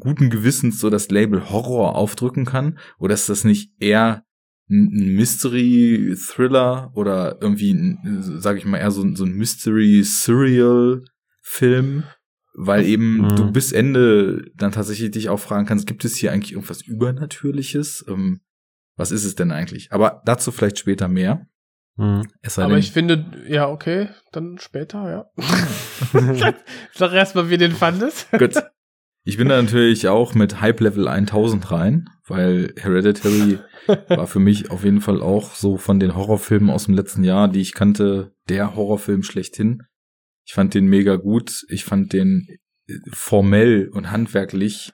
guten 0.00 0.30
Gewissens 0.30 0.80
so 0.80 0.90
das 0.90 1.08
Label 1.10 1.48
Horror 1.50 1.94
aufdrücken 1.94 2.44
kann? 2.44 2.80
Oder 2.98 3.14
ist 3.14 3.28
das 3.28 3.44
nicht 3.44 3.70
eher 3.78 4.24
ein 4.68 5.14
Mystery-Thriller 5.14 6.90
oder 6.94 7.38
irgendwie, 7.40 7.96
sag 8.20 8.56
ich 8.56 8.64
mal, 8.64 8.78
eher 8.78 8.90
so, 8.90 9.06
so 9.14 9.24
ein 9.24 9.34
Mystery-Serial-Film? 9.34 12.02
Weil 12.58 12.86
eben 12.86 13.18
mhm. 13.18 13.36
du 13.36 13.52
bis 13.52 13.72
Ende 13.72 14.50
dann 14.56 14.72
tatsächlich 14.72 15.10
dich 15.10 15.28
auch 15.28 15.38
fragen 15.38 15.66
kannst, 15.66 15.86
gibt 15.86 16.06
es 16.06 16.16
hier 16.16 16.32
eigentlich 16.32 16.52
irgendwas 16.52 16.80
Übernatürliches? 16.80 18.06
Ähm, 18.08 18.40
was 18.96 19.12
ist 19.12 19.24
es 19.24 19.34
denn 19.34 19.52
eigentlich? 19.52 19.92
Aber 19.92 20.22
dazu 20.24 20.52
vielleicht 20.52 20.78
später 20.78 21.06
mehr. 21.06 21.46
Mhm. 21.96 22.26
Aber 22.56 22.78
ich 22.78 22.92
finde, 22.92 23.44
ja, 23.46 23.68
okay, 23.68 24.08
dann 24.32 24.56
später, 24.58 25.10
ja. 25.10 25.26
Sag 26.94 27.12
erstmal, 27.12 27.50
wie 27.50 27.58
den 27.58 27.72
fandest. 27.72 28.30
Gut. 28.32 28.54
Ich 29.28 29.38
bin 29.38 29.48
da 29.48 29.60
natürlich 29.60 30.06
auch 30.06 30.34
mit 30.34 30.60
Hype 30.60 30.78
Level 30.80 31.08
1000 31.08 31.72
rein, 31.72 32.08
weil 32.28 32.72
Hereditary 32.76 33.58
war 34.08 34.28
für 34.28 34.38
mich 34.38 34.70
auf 34.70 34.84
jeden 34.84 35.00
Fall 35.00 35.20
auch 35.20 35.52
so 35.56 35.78
von 35.78 35.98
den 35.98 36.14
Horrorfilmen 36.14 36.70
aus 36.70 36.84
dem 36.84 36.94
letzten 36.94 37.24
Jahr, 37.24 37.48
die 37.48 37.60
ich 37.60 37.74
kannte, 37.74 38.36
der 38.48 38.76
Horrorfilm 38.76 39.24
schlechthin. 39.24 39.82
Ich 40.46 40.54
fand 40.54 40.74
den 40.74 40.86
mega 40.86 41.16
gut. 41.16 41.64
Ich 41.68 41.84
fand 41.84 42.12
den 42.12 42.46
äh, 42.88 42.94
formell 43.10 43.88
und 43.92 44.12
handwerklich 44.12 44.92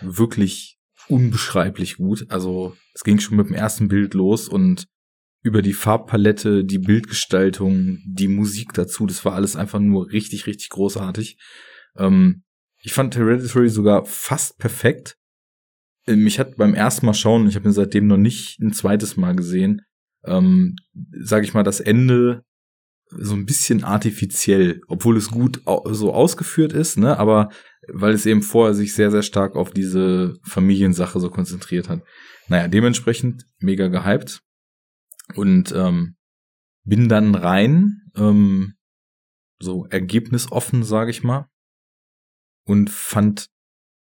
wirklich 0.00 0.78
unbeschreiblich 1.08 1.98
gut. 1.98 2.24
Also 2.30 2.74
es 2.94 3.04
ging 3.04 3.20
schon 3.20 3.36
mit 3.36 3.48
dem 3.48 3.54
ersten 3.54 3.88
Bild 3.88 4.14
los 4.14 4.48
und 4.48 4.86
über 5.42 5.60
die 5.60 5.74
Farbpalette, 5.74 6.64
die 6.64 6.78
Bildgestaltung, 6.78 7.98
die 8.06 8.28
Musik 8.28 8.72
dazu, 8.72 9.04
das 9.04 9.26
war 9.26 9.34
alles 9.34 9.54
einfach 9.54 9.80
nur 9.80 10.10
richtig, 10.10 10.46
richtig 10.46 10.70
großartig. 10.70 11.36
Ähm, 11.98 12.42
ich 12.86 12.92
fand 12.92 13.16
Hereditary 13.16 13.68
sogar 13.68 14.04
fast 14.06 14.58
perfekt. 14.58 15.18
Mich 16.06 16.38
hat 16.38 16.56
beim 16.56 16.72
ersten 16.72 17.04
Mal 17.04 17.14
schauen, 17.14 17.48
ich 17.48 17.56
habe 17.56 17.68
ihn 17.68 17.72
seitdem 17.72 18.06
noch 18.06 18.16
nicht 18.16 18.60
ein 18.60 18.72
zweites 18.72 19.16
Mal 19.16 19.34
gesehen, 19.34 19.82
ähm, 20.24 20.76
sage 21.10 21.44
ich 21.44 21.52
mal, 21.52 21.64
das 21.64 21.80
Ende 21.80 22.44
so 23.10 23.34
ein 23.34 23.44
bisschen 23.44 23.82
artifiziell, 23.82 24.82
obwohl 24.86 25.16
es 25.16 25.32
gut 25.32 25.62
so 25.64 26.14
ausgeführt 26.14 26.72
ist, 26.72 26.96
ne, 26.96 27.18
aber 27.18 27.50
weil 27.88 28.14
es 28.14 28.24
eben 28.24 28.42
vorher 28.42 28.72
sich 28.74 28.94
sehr, 28.94 29.10
sehr 29.10 29.22
stark 29.22 29.56
auf 29.56 29.72
diese 29.72 30.34
Familiensache 30.44 31.18
so 31.18 31.28
konzentriert 31.28 31.88
hat. 31.88 32.02
Naja, 32.46 32.68
dementsprechend 32.68 33.46
mega 33.58 33.88
gehypt 33.88 34.42
und 35.34 35.72
ähm, 35.72 36.14
bin 36.84 37.08
dann 37.08 37.34
rein, 37.34 38.02
ähm, 38.16 38.74
so 39.58 39.86
ergebnisoffen, 39.86 40.84
sage 40.84 41.10
ich 41.10 41.24
mal, 41.24 41.48
und 42.66 42.90
fand 42.90 43.48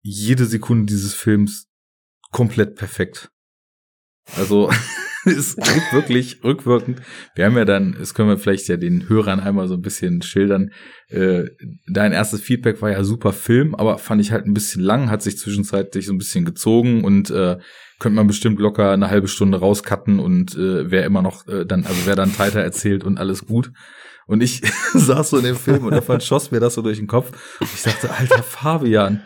jede 0.02 0.46
Sekunde 0.46 0.86
dieses 0.86 1.14
Films 1.14 1.68
komplett 2.32 2.76
perfekt. 2.76 3.30
Also 4.36 4.70
es 5.26 5.56
gibt 5.56 5.94
wirklich 5.94 6.44
rückwirkend. 6.44 7.02
Wir 7.36 7.46
haben 7.46 7.58
ja 7.58 7.66
dann, 7.66 7.96
das 7.98 8.14
können 8.14 8.30
wir 8.30 8.38
vielleicht 8.38 8.68
ja 8.68 8.78
den 8.78 9.10
Hörern 9.10 9.40
einmal 9.40 9.68
so 9.68 9.74
ein 9.76 9.82
bisschen 9.82 10.22
schildern. 10.22 10.72
Äh, 11.10 11.46
dein 11.88 12.12
erstes 12.12 12.42
Feedback 12.42 12.82
war 12.82 12.92
ja 12.92 13.04
super 13.04 13.34
Film, 13.34 13.76
aber 13.76 13.98
fand 13.98 14.22
ich 14.22 14.32
halt 14.32 14.46
ein 14.46 14.54
bisschen 14.54 14.82
lang, 14.82 15.10
hat 15.10 15.22
sich 15.22 15.38
zwischenzeitlich 15.38 16.06
so 16.06 16.14
ein 16.14 16.18
bisschen 16.18 16.46
gezogen 16.46 17.04
und 17.04 17.30
äh, 17.32 17.58
könnte 18.00 18.16
man 18.16 18.28
bestimmt 18.28 18.60
locker 18.60 18.92
eine 18.92 19.10
halbe 19.10 19.28
Stunde 19.28 19.60
rauscutten 19.60 20.20
und 20.20 20.56
äh, 20.56 20.92
wer 20.92 21.06
immer 21.06 21.22
noch 21.22 21.48
äh, 21.48 21.66
dann, 21.66 21.86
also 21.86 22.06
wer 22.06 22.16
dann 22.16 22.34
Tighter 22.34 22.62
erzählt 22.62 23.04
und 23.04 23.18
alles 23.18 23.46
gut. 23.46 23.72
Und 24.28 24.42
ich 24.42 24.62
saß 24.94 25.30
so 25.30 25.38
in 25.38 25.44
dem 25.44 25.56
Film 25.56 25.86
und 25.86 25.92
davon 25.92 26.22
schoss 26.22 26.52
mir 26.52 26.60
das 26.60 26.76
so 26.76 26.82
durch 26.82 26.98
den 26.98 27.08
Kopf. 27.08 27.32
Und 27.60 27.70
ich 27.74 27.84
dachte, 27.84 28.12
alter 28.12 28.44
Fabian, 28.44 29.24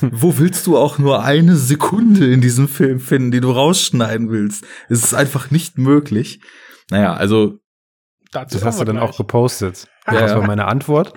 wo 0.00 0.38
willst 0.38 0.66
du 0.66 0.76
auch 0.76 0.98
nur 0.98 1.24
eine 1.24 1.56
Sekunde 1.56 2.30
in 2.32 2.40
diesem 2.40 2.68
Film 2.68 3.00
finden, 3.00 3.30
die 3.30 3.40
du 3.40 3.50
rausschneiden 3.50 4.30
willst? 4.30 4.64
Es 4.88 5.02
ist 5.02 5.14
einfach 5.14 5.50
nicht 5.50 5.78
möglich. 5.78 6.40
Naja, 6.90 7.14
also. 7.14 7.58
Dazu 8.32 8.56
das 8.56 8.64
hast 8.64 8.80
du 8.80 8.84
dann 8.84 8.96
gleich. 8.96 9.10
auch 9.10 9.16
gepostet. 9.16 9.86
Ja, 10.06 10.20
das 10.20 10.34
war 10.34 10.46
meine 10.46 10.66
Antwort. 10.66 11.14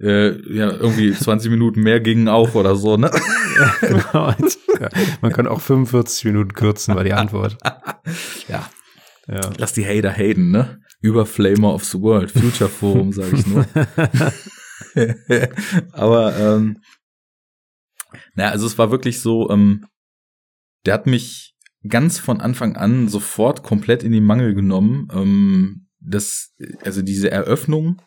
Äh, 0.00 0.30
ja, 0.52 0.70
irgendwie 0.70 1.12
20 1.12 1.50
Minuten 1.50 1.80
mehr 1.80 2.00
gingen 2.00 2.28
auch 2.28 2.54
oder 2.54 2.76
so, 2.76 2.96
ne? 2.96 3.10
Ja, 3.58 3.74
genau. 3.80 4.34
Man 5.20 5.32
kann 5.32 5.48
auch 5.48 5.60
45 5.60 6.26
Minuten 6.26 6.52
kürzen, 6.52 6.94
war 6.94 7.02
die 7.02 7.14
Antwort. 7.14 7.56
ja. 8.48 8.68
ja. 9.26 9.40
Lass 9.56 9.72
die 9.72 9.84
Hater 9.84 10.12
haten, 10.12 10.52
ne? 10.52 10.80
Über 11.00 11.26
Flamer 11.26 11.74
of 11.74 11.84
the 11.84 12.00
World, 12.00 12.30
Future 12.30 12.68
Forum, 12.68 13.12
sage 13.12 13.36
ich 13.36 13.46
nur. 13.46 13.66
Aber 15.92 16.36
ähm, 16.36 16.78
naja, 18.34 18.50
also 18.50 18.66
es 18.66 18.78
war 18.78 18.90
wirklich 18.90 19.20
so, 19.20 19.50
ähm, 19.50 19.86
der 20.86 20.94
hat 20.94 21.06
mich 21.06 21.56
ganz 21.86 22.18
von 22.18 22.40
Anfang 22.40 22.76
an 22.76 23.08
sofort 23.08 23.62
komplett 23.62 24.02
in 24.02 24.12
die 24.12 24.20
Mangel 24.20 24.54
genommen. 24.54 25.08
Ähm, 25.12 25.88
das, 26.00 26.54
also 26.82 27.02
diese 27.02 27.30
Eröffnung. 27.30 28.00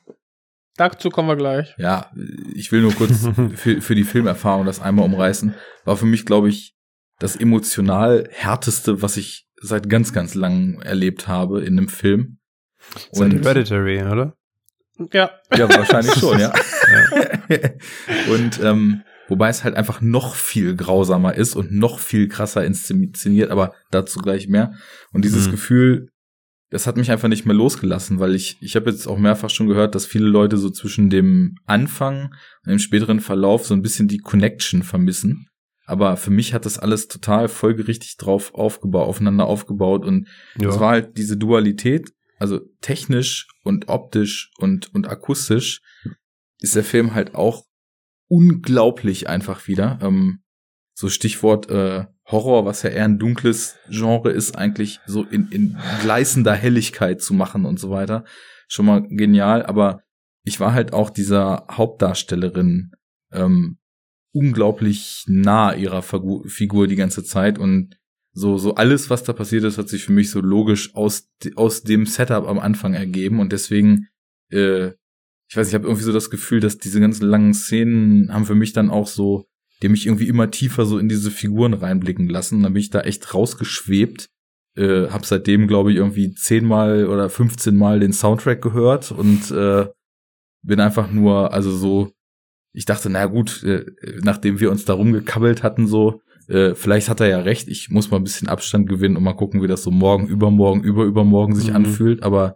Dazu 0.76 1.10
kommen 1.10 1.28
wir 1.28 1.36
gleich. 1.36 1.76
Ja, 1.78 2.12
ich 2.54 2.72
will 2.72 2.82
nur 2.82 2.94
kurz 2.94 3.28
für, 3.56 3.82
für 3.82 3.96
die 3.96 4.04
Filmerfahrung 4.04 4.66
das 4.66 4.82
einmal 4.82 5.06
umreißen. 5.06 5.54
War 5.86 5.98
für 5.98 6.06
mich, 6.06 6.26
glaube 6.26 6.50
ich, 6.50 6.76
das 7.20 7.36
emotional 7.36 8.28
härteste, 8.32 9.02
was 9.02 9.18
ich 9.18 9.48
seit 9.62 9.90
ganz, 9.90 10.12
ganz 10.12 10.34
langem 10.34 10.82
erlebt 10.82 11.28
habe 11.28 11.62
in 11.62 11.78
einem 11.78 11.88
Film. 11.88 12.40
Seit 13.12 13.34
Hereditary, 13.34 14.04
oder? 14.04 14.36
Ja. 15.12 15.32
Ja, 15.56 15.70
wahrscheinlich 15.70 16.14
schon, 16.14 16.40
ja. 16.40 16.54
ja. 17.50 17.58
Und 18.34 18.60
ähm, 18.62 19.04
Wobei 19.32 19.48
es 19.48 19.64
halt 19.64 19.76
einfach 19.76 20.02
noch 20.02 20.36
viel 20.36 20.76
grausamer 20.76 21.36
ist 21.36 21.56
und 21.56 21.72
noch 21.72 22.00
viel 22.00 22.28
krasser 22.28 22.66
inszeniert, 22.66 23.50
aber 23.50 23.74
dazu 23.90 24.20
gleich 24.20 24.50
mehr. 24.50 24.74
Und 25.14 25.24
dieses 25.24 25.48
mhm. 25.48 25.52
Gefühl, 25.52 26.10
das 26.70 26.86
hat 26.86 26.98
mich 26.98 27.12
einfach 27.12 27.30
nicht 27.30 27.46
mehr 27.46 27.56
losgelassen, 27.56 28.20
weil 28.20 28.36
ich, 28.36 28.58
ich 28.60 28.76
habe 28.76 28.90
jetzt 28.90 29.08
auch 29.08 29.18
mehrfach 29.18 29.50
schon 29.50 29.70
gehört, 29.70 29.96
dass 29.96 30.06
viele 30.06 30.28
Leute 30.28 30.58
so 30.58 30.70
zwischen 30.70 31.10
dem 31.10 31.56
Anfang 31.66 32.34
und 32.66 32.72
dem 32.72 32.80
späteren 32.80 33.22
Verlauf 33.22 33.66
so 33.66 33.74
ein 33.74 33.82
bisschen 33.82 34.10
die 34.10 34.18
Connection 34.18 34.84
vermissen. 34.84 35.48
Aber 35.86 36.18
für 36.18 36.32
mich 36.32 36.54
hat 36.54 36.66
das 36.66 36.78
alles 36.78 37.08
total 37.08 37.48
folgerichtig 37.48 38.18
drauf 38.18 38.54
aufgebaut, 38.54 39.08
aufeinander 39.08 39.46
aufgebaut 39.46 40.04
und 40.04 40.28
es 40.60 40.78
war 40.78 40.90
halt 40.90 41.18
diese 41.18 41.38
Dualität, 41.38 42.12
also 42.42 42.60
technisch 42.82 43.48
und 43.64 43.88
optisch 43.88 44.52
und, 44.58 44.94
und 44.96 45.08
akustisch 45.08 45.82
ist 46.60 46.76
der 46.76 46.84
Film 46.84 47.14
halt 47.14 47.36
auch 47.36 47.66
unglaublich 48.28 49.30
einfach 49.30 49.68
wieder. 49.68 50.00
Ähm, 50.02 50.42
so 50.94 51.08
Stichwort 51.10 51.70
äh, 51.70 52.06
Horror, 52.26 52.66
was 52.66 52.82
ja 52.82 52.90
eher 52.90 53.06
ein 53.06 53.20
dunkles 53.20 53.76
Genre 53.90 54.32
ist, 54.32 54.58
eigentlich 54.58 55.00
so 55.06 55.24
in, 55.24 55.50
in 55.50 55.78
gleißender 56.02 56.54
Helligkeit 56.54 57.22
zu 57.22 57.34
machen 57.36 57.66
und 57.66 57.80
so 57.80 57.92
weiter. 57.92 58.24
Schon 58.68 58.88
mal 58.88 59.08
genial, 59.08 59.64
aber 59.64 60.02
ich 60.44 60.60
war 60.60 60.74
halt 60.74 60.94
auch 60.94 61.12
dieser 61.12 61.68
Hauptdarstellerin 61.70 62.92
ähm, 63.32 63.78
unglaublich 64.34 65.26
nah 65.28 65.74
ihrer 65.74 66.02
Figur 66.02 66.88
die 66.88 66.96
ganze 66.96 67.24
Zeit 67.24 67.60
und 67.60 67.98
so 68.34 68.58
so 68.58 68.76
alles 68.76 69.10
was 69.10 69.24
da 69.24 69.34
passiert 69.34 69.64
ist 69.64 69.78
hat 69.78 69.90
sich 69.90 70.06
für 70.06 70.14
mich 70.14 70.30
so 70.30 70.40
logisch 70.40 70.96
aus 70.96 71.30
aus 71.56 71.84
dem 71.84 72.06
Setup 72.06 72.48
am 72.48 72.60
Anfang 72.60 72.94
ergeben 72.94 73.40
und 73.40 73.52
deswegen 73.52 74.08
äh, 74.52 74.92
ich 75.50 75.58
weiß 75.58 75.68
ich 75.68 75.74
habe 75.74 75.86
irgendwie 75.86 76.04
so 76.04 76.14
das 76.14 76.30
Gefühl 76.30 76.60
dass 76.60 76.78
diese 76.78 77.00
ganzen 77.00 77.28
langen 77.28 77.54
Szenen 77.54 78.34
haben 78.34 78.46
für 78.46 78.56
mich 78.56 78.74
dann 78.74 78.90
auch 78.90 79.08
so 79.08 79.48
die 79.82 79.90
mich 79.90 80.06
irgendwie 80.06 80.28
immer 80.28 80.52
tiefer 80.52 80.86
so 80.86 81.00
in 81.00 81.10
diese 81.10 81.32
Figuren 81.32 81.74
reinblicken 81.74 82.30
lassen. 82.30 82.62
Dann 82.62 82.74
bin 82.74 82.82
ich 82.82 82.90
da 82.90 83.02
echt 83.02 83.34
rausgeschwebt. 83.34 84.30
Äh, 84.76 85.08
hab 85.10 85.26
seitdem, 85.26 85.68
glaube 85.68 85.92
ich, 85.92 85.98
irgendwie 85.98 86.34
zehnmal 86.34 87.08
oder 87.08 87.30
15 87.30 87.76
Mal 87.76 88.00
den 88.00 88.14
Soundtrack 88.14 88.62
gehört 88.62 89.12
und 89.12 89.52
äh, 89.52 89.88
bin 90.64 90.80
einfach 90.80 91.12
nur, 91.12 91.52
also 91.52 91.72
so, 91.72 92.12
ich 92.74 92.86
dachte, 92.86 93.10
na 93.10 93.26
gut, 93.26 93.64
äh, 93.64 93.86
nachdem 94.24 94.60
wir 94.60 94.72
uns 94.72 94.86
da 94.86 94.94
rumgekabbelt 94.94 95.64
hatten, 95.64 95.88
so, 95.88 96.22
äh, 96.48 96.76
vielleicht 96.76 97.10
hat 97.10 97.20
er 97.20 97.28
ja 97.28 97.40
recht, 97.40 97.68
ich 97.68 97.90
muss 97.90 98.12
mal 98.12 98.18
ein 98.18 98.24
bisschen 98.24 98.48
Abstand 98.48 98.88
gewinnen 98.88 99.18
und 99.18 99.24
mal 99.24 99.34
gucken, 99.34 99.62
wie 99.62 99.68
das 99.68 99.84
so 99.84 99.92
morgen, 99.92 100.28
übermorgen, 100.28 100.84
über 100.84 101.04
übermorgen 101.04 101.56
sich 101.56 101.70
mhm. 101.70 101.76
anfühlt, 101.78 102.24
aber 102.24 102.56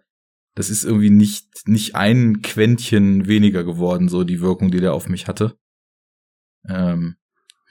das 0.56 0.70
ist 0.70 0.86
irgendwie 0.86 1.10
nicht, 1.10 1.68
nicht 1.68 1.96
ein 1.96 2.42
Quäntchen 2.42 3.28
weniger 3.28 3.64
geworden, 3.64 4.08
so 4.08 4.24
die 4.24 4.42
Wirkung, 4.42 4.72
die 4.72 4.80
der 4.80 4.94
auf 4.94 5.10
mich 5.10 5.28
hatte. 5.28 5.58
Ähm, 6.68 7.16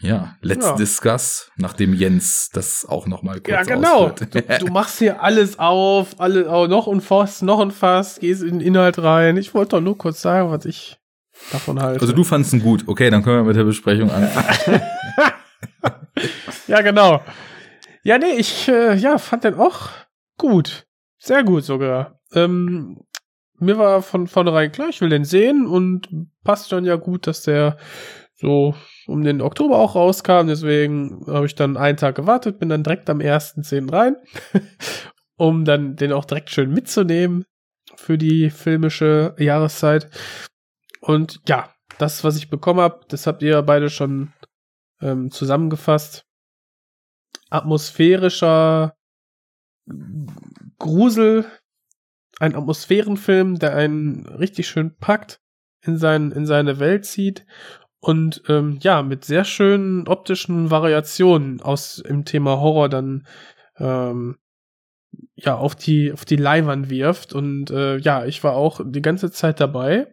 ja, 0.00 0.36
let's 0.42 0.66
ja. 0.66 0.76
discuss, 0.76 1.50
nachdem 1.56 1.94
Jens 1.94 2.50
das 2.52 2.84
auch 2.86 3.06
noch 3.06 3.22
mal 3.22 3.40
kurz 3.40 3.48
Ja, 3.48 3.62
genau. 3.62 4.10
Du, 4.10 4.26
du, 4.26 4.66
machst 4.66 4.98
hier 4.98 5.22
alles 5.22 5.58
auf, 5.58 6.20
alle 6.20 6.48
oh, 6.50 6.66
noch 6.66 6.86
und 6.86 7.00
fast, 7.00 7.42
noch 7.42 7.58
und 7.58 7.72
fast, 7.72 8.20
gehst 8.20 8.42
in 8.42 8.58
den 8.58 8.60
Inhalt 8.60 8.98
rein. 8.98 9.38
Ich 9.38 9.54
wollte 9.54 9.76
doch 9.76 9.80
nur 9.80 9.96
kurz 9.96 10.20
sagen, 10.20 10.50
was 10.50 10.66
ich 10.66 10.98
davon 11.52 11.80
halte. 11.80 12.02
Also 12.02 12.12
du 12.12 12.22
fandest 12.22 12.52
ihn 12.52 12.60
gut. 12.60 12.84
Okay, 12.86 13.08
dann 13.08 13.22
können 13.22 13.38
wir 13.38 13.44
mit 13.44 13.56
der 13.56 13.64
Besprechung 13.64 14.10
anfangen. 14.10 14.82
ja, 16.66 16.80
genau. 16.80 17.22
Ja, 18.02 18.18
nee, 18.18 18.34
ich 18.38 18.68
äh, 18.68 18.94
ja, 18.94 19.18
fand 19.18 19.44
den 19.44 19.54
auch 19.54 19.88
gut. 20.38 20.86
Sehr 21.18 21.42
gut 21.42 21.64
sogar. 21.64 22.20
Ähm, 22.32 23.04
mir 23.58 23.78
war 23.78 24.02
von 24.02 24.26
vornherein 24.26 24.72
klar, 24.72 24.88
ich 24.90 25.00
will 25.00 25.08
den 25.08 25.24
sehen 25.24 25.66
und 25.66 26.08
passt 26.42 26.70
dann 26.72 26.84
ja 26.84 26.96
gut, 26.96 27.26
dass 27.26 27.42
der 27.42 27.78
so 28.34 28.74
um 29.06 29.22
den 29.22 29.40
Oktober 29.40 29.78
auch 29.78 29.94
rauskam. 29.94 30.46
Deswegen 30.48 31.24
habe 31.26 31.46
ich 31.46 31.54
dann 31.54 31.76
einen 31.76 31.96
Tag 31.96 32.16
gewartet, 32.16 32.58
bin 32.58 32.68
dann 32.68 32.82
direkt 32.82 33.08
am 33.08 33.18
1.10. 33.18 33.92
rein, 33.92 34.16
um 35.36 35.64
dann 35.64 35.96
den 35.96 36.12
auch 36.12 36.24
direkt 36.24 36.50
schön 36.50 36.72
mitzunehmen 36.72 37.44
für 37.96 38.18
die 38.18 38.50
filmische 38.50 39.34
Jahreszeit. 39.38 40.10
Und 41.00 41.40
ja, 41.48 41.70
das, 41.98 42.24
was 42.24 42.36
ich 42.36 42.50
bekommen 42.50 42.80
habe, 42.80 43.00
das 43.08 43.26
habt 43.26 43.42
ihr 43.42 43.62
beide 43.62 43.88
schon 43.88 44.32
ähm, 45.00 45.30
zusammengefasst. 45.30 46.26
Atmosphärischer 47.50 48.96
Grusel, 50.78 51.44
ein 52.40 52.54
Atmosphärenfilm, 52.54 53.58
der 53.58 53.76
einen 53.76 54.26
richtig 54.26 54.68
schön 54.68 54.96
packt, 54.96 55.40
in, 55.82 55.98
sein, 55.98 56.32
in 56.32 56.46
seine 56.46 56.78
Welt 56.78 57.04
zieht 57.04 57.46
und 58.04 58.42
ähm, 58.48 58.78
ja, 58.80 59.02
mit 59.02 59.24
sehr 59.24 59.44
schönen 59.44 60.06
optischen 60.08 60.70
Variationen 60.70 61.60
aus 61.60 61.98
im 61.98 62.24
Thema 62.24 62.60
Horror 62.60 62.88
dann 62.88 63.26
ähm, 63.78 64.36
ja 65.36 65.56
auf 65.56 65.74
die 65.74 66.12
auf 66.12 66.24
die 66.24 66.36
Leinwand 66.36 66.90
wirft 66.90 67.32
und 67.32 67.70
äh, 67.70 67.96
ja, 67.98 68.26
ich 68.26 68.44
war 68.44 68.54
auch 68.54 68.80
die 68.84 69.02
ganze 69.02 69.30
Zeit 69.30 69.60
dabei. 69.60 70.06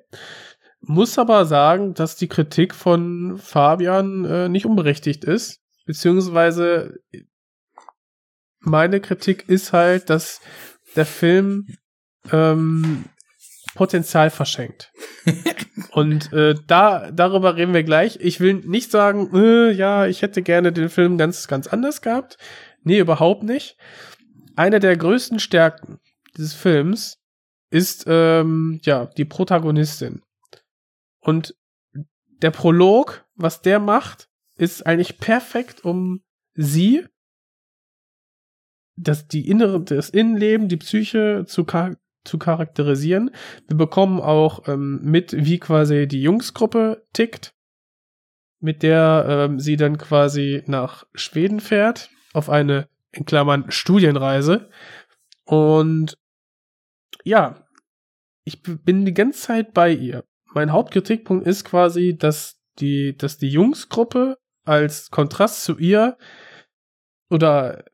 Muss 0.79 1.19
aber 1.19 1.45
sagen, 1.45 1.93
dass 1.93 2.15
die 2.15 2.27
Kritik 2.27 2.73
von 2.73 3.37
Fabian 3.37 4.25
äh, 4.25 4.49
nicht 4.49 4.65
unberechtigt 4.65 5.23
ist, 5.23 5.60
beziehungsweise 5.85 6.99
meine 8.59 9.01
Kritik 9.01 9.49
ist 9.49 9.73
halt, 9.73 10.09
dass 10.09 10.41
der 10.95 11.05
Film 11.05 11.67
ähm, 12.31 13.05
Potenzial 13.75 14.29
verschenkt. 14.29 14.91
Und 15.91 16.31
äh, 16.33 16.55
da 16.67 17.11
darüber 17.11 17.55
reden 17.55 17.73
wir 17.73 17.83
gleich. 17.83 18.17
Ich 18.21 18.39
will 18.39 18.55
nicht 18.55 18.91
sagen, 18.91 19.31
äh, 19.33 19.71
ja, 19.71 20.05
ich 20.07 20.21
hätte 20.21 20.41
gerne 20.41 20.71
den 20.71 20.89
Film 20.89 21.17
ganz 21.17 21.47
ganz 21.47 21.67
anders 21.67 22.01
gehabt. 22.01 22.37
Nee, 22.83 22.99
überhaupt 22.99 23.43
nicht. 23.43 23.77
Eine 24.55 24.79
der 24.79 24.97
größten 24.97 25.39
Stärken 25.39 25.99
dieses 26.35 26.53
Films 26.53 27.19
ist 27.69 28.05
ähm, 28.07 28.79
ja 28.83 29.05
die 29.05 29.25
Protagonistin. 29.25 30.21
Und 31.21 31.55
der 32.41 32.51
Prolog, 32.51 33.25
was 33.35 33.61
der 33.61 33.79
macht, 33.79 34.27
ist 34.61 34.85
eigentlich 34.85 35.17
perfekt, 35.17 35.83
um 35.83 36.21
sie 36.53 37.05
das 38.95 39.27
die 39.27 39.47
innere 39.47 39.81
das 39.81 40.11
Innenleben, 40.11 40.67
die 40.67 40.77
Psyche 40.77 41.45
zu 41.47 41.65
zu 42.23 42.37
charakterisieren. 42.37 43.31
Wir 43.67 43.77
bekommen 43.77 44.21
auch 44.21 44.67
ähm, 44.67 44.99
mit, 45.01 45.33
wie 45.35 45.57
quasi 45.57 46.07
die 46.07 46.21
Jungsgruppe 46.21 47.03
tickt, 47.13 47.55
mit 48.59 48.83
der 48.83 49.25
ähm, 49.27 49.59
sie 49.59 49.75
dann 49.75 49.97
quasi 49.97 50.61
nach 50.67 51.07
Schweden 51.15 51.59
fährt, 51.59 52.11
auf 52.33 52.47
eine, 52.47 52.87
in 53.11 53.25
Klammern, 53.25 53.71
Studienreise. 53.71 54.69
Und 55.45 56.15
ja, 57.23 57.65
ich 58.43 58.61
bin 58.61 59.05
die 59.05 59.15
ganze 59.15 59.39
Zeit 59.39 59.73
bei 59.73 59.91
ihr. 59.91 60.23
Mein 60.53 60.71
Hauptkritikpunkt 60.71 61.47
ist 61.47 61.65
quasi, 61.65 62.15
dass 62.15 62.61
die, 62.77 63.17
dass 63.17 63.39
die 63.39 63.49
Jungsgruppe 63.49 64.37
als 64.63 65.11
Kontrast 65.11 65.63
zu 65.63 65.77
ihr 65.77 66.17
oder 67.29 67.85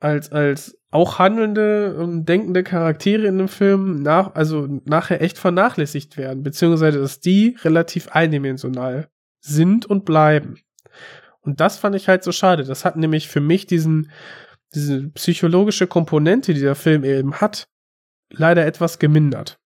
als, 0.00 0.30
als 0.30 0.78
auch 0.90 1.18
handelnde 1.18 1.96
und 1.96 2.26
denkende 2.26 2.62
Charaktere 2.62 3.26
in 3.26 3.38
dem 3.38 3.48
Film 3.48 4.02
nach, 4.02 4.34
also 4.34 4.66
nachher 4.84 5.20
echt 5.20 5.38
vernachlässigt 5.38 6.16
werden, 6.16 6.42
beziehungsweise 6.42 7.00
dass 7.00 7.20
die 7.20 7.56
relativ 7.62 8.08
eindimensional 8.08 9.08
sind 9.40 9.86
und 9.86 10.04
bleiben. 10.04 10.58
Und 11.40 11.60
das 11.60 11.78
fand 11.78 11.94
ich 11.96 12.08
halt 12.08 12.24
so 12.24 12.32
schade. 12.32 12.64
Das 12.64 12.84
hat 12.84 12.96
nämlich 12.96 13.28
für 13.28 13.40
mich 13.40 13.66
diesen, 13.66 14.10
diese 14.74 15.08
psychologische 15.10 15.86
Komponente, 15.86 16.54
die 16.54 16.60
der 16.60 16.74
Film 16.74 17.04
eben 17.04 17.34
hat, 17.34 17.68
leider 18.30 18.66
etwas 18.66 18.98
gemindert. 18.98 19.58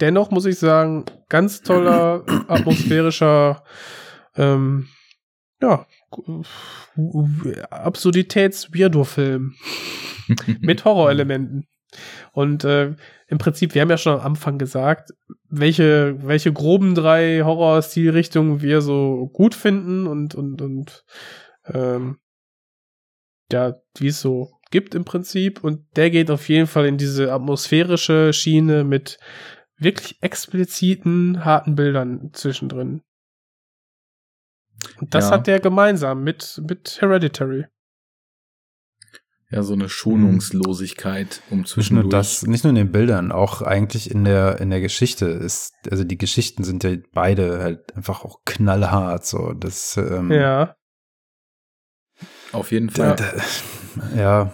Dennoch 0.00 0.30
muss 0.30 0.46
ich 0.46 0.58
sagen, 0.58 1.04
ganz 1.28 1.62
toller, 1.62 2.24
atmosphärischer, 2.48 3.64
ähm, 4.36 4.88
ja, 5.60 5.86
Absurditäts-Weirdo-Film 7.70 9.54
mit 10.60 10.84
Horrorelementen. 10.84 11.66
Und 12.32 12.64
äh, 12.64 12.94
im 13.26 13.38
Prinzip, 13.38 13.74
wir 13.74 13.82
haben 13.82 13.90
ja 13.90 13.98
schon 13.98 14.14
am 14.14 14.20
Anfang 14.20 14.58
gesagt, 14.58 15.10
welche, 15.48 16.16
welche 16.22 16.52
groben 16.52 16.94
drei 16.94 17.42
Horror-Stilrichtungen 17.42 18.62
wir 18.62 18.80
so 18.80 19.28
gut 19.32 19.54
finden 19.54 20.06
und, 20.06 20.34
und, 20.34 20.62
und 20.62 21.04
ähm, 21.66 22.18
ja, 23.52 23.74
wie 23.98 24.08
es 24.08 24.20
so 24.20 24.52
gibt 24.70 24.94
im 24.94 25.04
Prinzip. 25.04 25.64
Und 25.64 25.84
der 25.96 26.10
geht 26.10 26.30
auf 26.30 26.48
jeden 26.48 26.68
Fall 26.68 26.86
in 26.86 26.96
diese 26.96 27.32
atmosphärische 27.32 28.32
Schiene 28.32 28.84
mit 28.84 29.18
wirklich 29.76 30.22
expliziten, 30.22 31.44
harten 31.44 31.74
Bildern 31.74 32.30
zwischendrin. 32.32 33.02
Und 35.00 35.14
das 35.14 35.26
ja. 35.26 35.32
hat 35.32 35.46
der 35.46 35.60
gemeinsam 35.60 36.22
mit, 36.22 36.60
mit 36.66 36.98
Hereditary. 37.00 37.66
Ja, 39.50 39.64
so 39.64 39.72
eine 39.72 39.88
Schonungslosigkeit 39.88 41.42
um 41.50 41.66
zwischendurch. 41.66 42.04
Nicht 42.04 42.12
nur 42.12 42.20
das, 42.20 42.42
nicht 42.46 42.62
nur 42.62 42.70
in 42.70 42.76
den 42.76 42.92
Bildern, 42.92 43.32
auch 43.32 43.62
eigentlich 43.62 44.08
in 44.10 44.22
der, 44.24 44.60
in 44.60 44.70
der 44.70 44.80
Geschichte 44.80 45.26
ist, 45.26 45.72
also 45.90 46.04
die 46.04 46.18
Geschichten 46.18 46.62
sind 46.62 46.84
ja 46.84 46.94
beide 47.12 47.58
halt 47.58 47.96
einfach 47.96 48.24
auch 48.24 48.42
knallhart, 48.44 49.26
so, 49.26 49.52
das, 49.52 49.96
ähm, 49.96 50.30
Ja. 50.30 50.76
Auf 52.52 52.70
jeden 52.70 52.90
Fall. 52.90 53.16
Da, 53.16 53.32
da, 53.96 54.16
ja. 54.16 54.52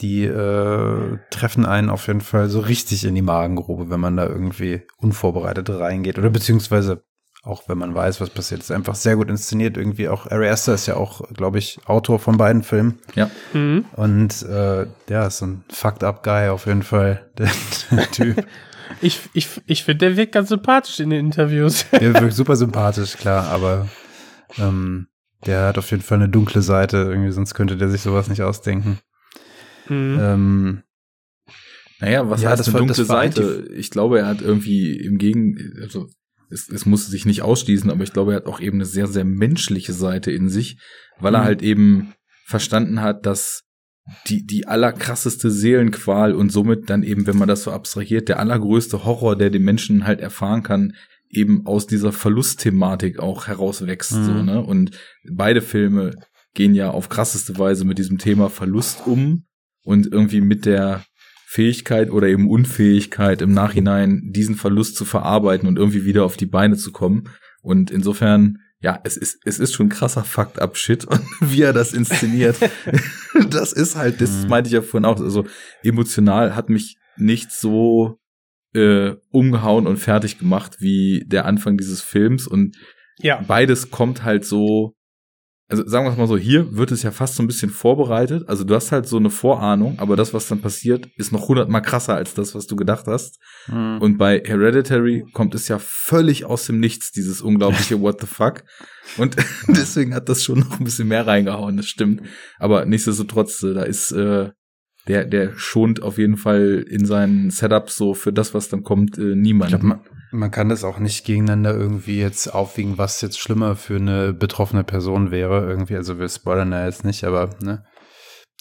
die 0.00 0.24
äh, 0.24 1.18
treffen 1.30 1.64
einen 1.66 1.90
auf 1.90 2.06
jeden 2.08 2.20
Fall 2.20 2.48
so 2.48 2.60
richtig 2.60 3.04
in 3.04 3.14
die 3.14 3.22
Magengrube, 3.22 3.88
wenn 3.88 4.00
man 4.00 4.16
da 4.16 4.26
irgendwie 4.26 4.82
unvorbereitet 4.96 5.70
reingeht. 5.70 6.18
Oder 6.18 6.30
beziehungsweise 6.30 7.04
auch 7.42 7.68
wenn 7.68 7.78
man 7.78 7.94
weiß, 7.94 8.20
was 8.20 8.30
passiert, 8.30 8.60
ist 8.60 8.70
einfach 8.70 8.94
sehr 8.94 9.16
gut 9.16 9.30
inszeniert. 9.30 9.76
Irgendwie 9.76 10.08
auch 10.08 10.26
Ari 10.30 10.48
Aster 10.48 10.74
ist 10.74 10.86
ja 10.86 10.96
auch, 10.96 11.22
glaube 11.32 11.58
ich, 11.58 11.78
Autor 11.86 12.18
von 12.18 12.36
beiden 12.36 12.62
Filmen. 12.62 12.98
Ja. 13.14 13.30
Mhm. 13.52 13.84
Und 13.94 14.42
äh, 14.42 14.86
ja, 15.08 15.26
ist 15.26 15.38
so 15.38 15.46
ein 15.46 15.64
fucked 15.70 16.04
up 16.04 16.22
Guy 16.22 16.48
auf 16.48 16.66
jeden 16.66 16.82
Fall, 16.82 17.30
der, 17.38 17.50
der 17.90 18.10
Typ. 18.10 18.46
Ich, 19.00 19.20
ich, 19.34 19.48
ich 19.66 19.84
finde, 19.84 19.98
der 20.06 20.16
wirkt 20.16 20.32
ganz 20.32 20.48
sympathisch 20.48 20.98
in 21.00 21.10
den 21.10 21.26
Interviews. 21.26 21.86
der 21.92 22.14
wirkt 22.14 22.32
super 22.34 22.56
sympathisch, 22.56 23.16
klar, 23.16 23.48
aber 23.48 23.88
ähm, 24.58 25.06
der 25.46 25.66
hat 25.68 25.78
auf 25.78 25.90
jeden 25.90 26.02
Fall 26.02 26.18
eine 26.18 26.28
dunkle 26.28 26.62
Seite, 26.62 26.96
irgendwie, 26.96 27.30
sonst 27.30 27.54
könnte 27.54 27.76
der 27.76 27.90
sich 27.90 28.00
sowas 28.00 28.28
nicht 28.28 28.42
ausdenken. 28.42 28.98
Mhm. 29.88 30.18
Ähm, 30.20 30.82
Naja, 32.00 32.28
was 32.28 32.42
Ja, 32.42 32.50
heißt 32.50 32.60
das 32.60 32.68
eine 32.68 32.74
war- 32.74 32.80
dunkle 32.80 33.04
Seite? 33.04 33.68
Ich 33.74 33.90
glaube, 33.90 34.18
er 34.20 34.26
hat 34.26 34.40
irgendwie 34.42 34.96
im 34.98 35.18
Gegen, 35.18 35.56
also 35.82 36.08
es, 36.50 36.68
es 36.68 36.86
muss 36.86 37.06
sich 37.06 37.26
nicht 37.26 37.42
ausschließen, 37.42 37.90
aber 37.90 38.02
ich 38.04 38.12
glaube, 38.12 38.32
er 38.32 38.36
hat 38.36 38.46
auch 38.46 38.60
eben 38.60 38.78
eine 38.78 38.84
sehr, 38.86 39.06
sehr 39.06 39.24
menschliche 39.24 39.92
Seite 39.92 40.30
in 40.30 40.48
sich, 40.48 40.78
weil 41.20 41.34
er 41.34 41.40
Mhm. 41.42 41.44
halt 41.46 41.62
eben 41.62 42.12
verstanden 42.46 43.00
hat, 43.00 43.26
dass 43.26 43.62
die, 44.26 44.46
die 44.46 44.66
allerkrasseste 44.66 45.50
Seelenqual 45.50 46.34
und 46.34 46.50
somit 46.50 46.88
dann 46.88 47.02
eben, 47.02 47.26
wenn 47.26 47.36
man 47.36 47.48
das 47.48 47.62
so 47.64 47.72
abstrahiert, 47.72 48.28
der 48.30 48.38
allergrößte 48.38 49.04
Horror, 49.04 49.36
der 49.36 49.50
den 49.50 49.62
Menschen 49.64 50.06
halt 50.06 50.20
erfahren 50.20 50.62
kann, 50.62 50.94
eben 51.30 51.66
aus 51.66 51.86
dieser 51.86 52.10
Verlustthematik 52.12 53.18
auch 53.18 53.46
herauswächst, 53.48 54.12
Mhm. 54.12 54.24
so, 54.24 54.32
ne? 54.42 54.62
Und 54.62 54.92
beide 55.30 55.60
Filme 55.60 56.12
gehen 56.54 56.74
ja 56.74 56.90
auf 56.90 57.10
krasseste 57.10 57.58
Weise 57.58 57.84
mit 57.84 57.98
diesem 57.98 58.16
Thema 58.16 58.48
Verlust 58.48 59.06
um 59.06 59.44
und 59.84 60.10
irgendwie 60.10 60.40
mit 60.40 60.64
der 60.64 61.04
Fähigkeit 61.50 62.10
oder 62.10 62.26
eben 62.26 62.46
Unfähigkeit 62.50 63.40
im 63.40 63.52
Nachhinein 63.52 64.20
diesen 64.34 64.54
Verlust 64.54 64.96
zu 64.96 65.06
verarbeiten 65.06 65.66
und 65.66 65.78
irgendwie 65.78 66.04
wieder 66.04 66.24
auf 66.26 66.36
die 66.36 66.44
Beine 66.44 66.76
zu 66.76 66.92
kommen. 66.92 67.30
Und 67.62 67.90
insofern, 67.90 68.58
ja, 68.80 69.00
es 69.04 69.16
ist, 69.16 69.38
es 69.46 69.58
ist 69.58 69.72
schon 69.72 69.88
krasser 69.88 70.24
Fucked 70.24 70.60
up 70.60 70.76
Shit 70.76 71.06
und 71.06 71.22
wie 71.40 71.62
er 71.62 71.72
das 71.72 71.94
inszeniert. 71.94 72.56
das 73.50 73.72
ist 73.72 73.96
halt, 73.96 74.20
das 74.20 74.42
Mhm. 74.42 74.48
meinte 74.50 74.68
ich 74.68 74.74
ja 74.74 74.82
vorhin 74.82 75.06
auch, 75.06 75.18
also 75.18 75.46
emotional 75.82 76.54
hat 76.54 76.68
mich 76.68 76.98
nicht 77.16 77.50
so 77.50 78.18
äh, 78.74 79.14
umgehauen 79.30 79.86
und 79.86 79.96
fertig 79.96 80.38
gemacht 80.38 80.76
wie 80.80 81.24
der 81.26 81.46
Anfang 81.46 81.78
dieses 81.78 82.02
Films 82.02 82.46
und 82.46 82.76
ja. 83.20 83.42
beides 83.48 83.90
kommt 83.90 84.22
halt 84.22 84.44
so, 84.44 84.92
also 85.70 85.86
sagen 85.86 86.06
wir 86.06 86.12
es 86.12 86.16
mal 86.16 86.26
so, 86.26 86.38
hier 86.38 86.74
wird 86.76 86.92
es 86.92 87.02
ja 87.02 87.10
fast 87.10 87.34
so 87.34 87.42
ein 87.42 87.46
bisschen 87.46 87.70
vorbereitet. 87.70 88.48
Also 88.48 88.64
du 88.64 88.74
hast 88.74 88.90
halt 88.90 89.06
so 89.06 89.18
eine 89.18 89.28
Vorahnung, 89.28 89.98
aber 89.98 90.16
das, 90.16 90.32
was 90.32 90.48
dann 90.48 90.62
passiert, 90.62 91.08
ist 91.16 91.30
noch 91.30 91.46
hundertmal 91.46 91.82
krasser 91.82 92.14
als 92.14 92.32
das, 92.32 92.54
was 92.54 92.66
du 92.66 92.74
gedacht 92.74 93.06
hast. 93.06 93.38
und 93.68 94.00
Und 94.00 94.16
bei 94.16 94.42
Hereditary 94.44 95.24
kommt 95.34 95.54
es 95.54 95.68
ja 95.68 95.78
völlig 95.78 96.46
aus 96.46 96.64
dem 96.66 96.80
Nichts, 96.80 97.12
dieses 97.12 97.42
unglaubliche 97.42 98.00
What 98.00 98.20
the 98.22 98.26
fuck. 98.26 98.64
Und 99.18 99.36
deswegen 99.68 100.14
hat 100.14 100.30
das 100.30 100.42
schon 100.42 100.60
noch 100.60 100.80
ein 100.80 100.84
bisschen 100.84 101.08
mehr 101.08 101.26
reingehauen, 101.26 101.76
das 101.76 101.86
stimmt. 101.86 102.22
Aber 102.58 102.86
nichtsdestotrotz, 102.86 103.62
äh, 103.62 103.74
da 103.74 103.82
ist 103.82 104.10
äh, 104.12 104.50
der, 105.06 105.26
der 105.26 105.52
schont 105.56 106.02
auf 106.02 106.16
jeden 106.16 106.38
Fall 106.38 106.84
in 106.88 107.04
seinen 107.04 107.50
Setups 107.50 107.96
so 107.96 108.14
für 108.14 108.32
das, 108.32 108.54
was 108.54 108.70
dann 108.70 108.82
kommt, 108.82 109.18
äh, 109.18 109.32
ich 109.32 109.36
niemand. 109.36 109.70
glaube, 109.70 109.86
man, 109.86 110.00
man 110.30 110.50
kann 110.50 110.68
das 110.68 110.84
auch 110.84 110.98
nicht 110.98 111.24
gegeneinander 111.24 111.74
irgendwie 111.74 112.20
jetzt 112.20 112.52
aufwiegen, 112.54 112.98
was 112.98 113.20
jetzt 113.20 113.38
schlimmer 113.38 113.76
für 113.76 113.96
eine 113.96 114.32
betroffene 114.32 114.84
Person 114.84 115.30
wäre. 115.30 115.68
Irgendwie, 115.68 115.96
also 115.96 116.18
wir 116.18 116.28
spoilern 116.28 116.70
da 116.70 116.84
jetzt 116.84 117.04
nicht, 117.04 117.24
aber 117.24 117.50
ne, 117.62 117.84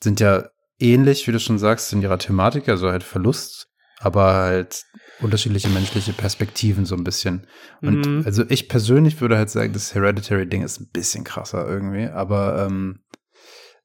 sind 0.02 0.20
ja 0.20 0.50
ähnlich, 0.80 1.28
wie 1.28 1.32
du 1.32 1.40
schon 1.40 1.60
sagst, 1.60 1.92
in 1.94 2.02
ihrer 2.02 2.20
Thematik, 2.20 2.70
also 2.70 2.90
halt 2.90 3.04
Verlust, 3.04 3.68
aber 4.00 4.34
halt 4.34 4.84
unterschiedliche 5.20 5.70
menschliche 5.70 6.14
Perspektiven 6.14 6.86
so 6.86 6.96
ein 6.96 7.04
bisschen. 7.04 7.48
Und 7.82 8.06
Mhm. 8.06 8.22
also 8.26 8.44
ich 8.50 8.70
persönlich 8.70 9.20
würde 9.20 9.38
halt 9.38 9.50
sagen, 9.50 9.74
das 9.74 9.96
Hereditary-Ding 9.96 10.62
ist 10.64 10.80
ein 10.80 10.90
bisschen 10.94 11.24
krasser 11.24 11.68
irgendwie, 11.68 12.08
aber 12.08 12.68
ähm, 12.68 13.00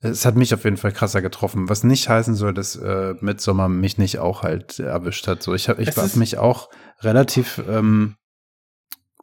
es 0.03 0.27
hat 0.27 0.37
mich 0.37 0.53
auf 0.53 0.65
jeden 0.65 0.77
Fall 0.77 0.93
krasser 0.93 1.23
getroffen, 1.23 1.69
was 1.69 1.85
nicht 1.85 2.09
heißen 2.09 2.35
soll, 2.35 2.53
dass 2.53 2.77
äh, 2.77 3.15
Midsommar 3.21 3.69
mich 3.69 3.99
nicht 3.99 4.19
auch 4.19 4.43
halt 4.43 4.79
erwischt 4.79 5.27
hat. 5.29 5.43
So, 5.43 5.55
ich 5.55 5.69
habe 5.69 5.81
ich 5.83 5.89
ist- 5.89 6.17
mich 6.17 6.39
auch 6.39 6.69
relativ 7.01 7.63
ähm, 7.69 8.17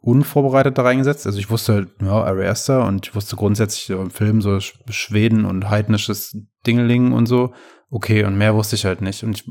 unvorbereitet 0.00 0.78
da 0.78 0.82
reingesetzt. 0.82 1.26
Also 1.26 1.38
ich 1.38 1.50
wusste 1.50 1.74
halt, 1.74 1.88
ja, 2.00 2.24
Ari 2.24 2.46
Aster 2.46 2.86
und 2.86 3.06
ich 3.06 3.14
wusste 3.14 3.36
grundsätzlich 3.36 3.86
so 3.86 4.00
im 4.00 4.10
Film 4.10 4.40
so 4.40 4.50
Sch- 4.52 4.74
Schweden 4.90 5.44
und 5.44 5.68
heidnisches 5.70 6.36
Dingeling 6.66 7.12
und 7.12 7.26
so. 7.26 7.52
Okay, 7.92 8.24
und 8.24 8.38
mehr 8.38 8.54
wusste 8.54 8.76
ich 8.76 8.84
halt 8.84 9.02
nicht. 9.02 9.24
Und 9.24 9.36
ich, 9.36 9.44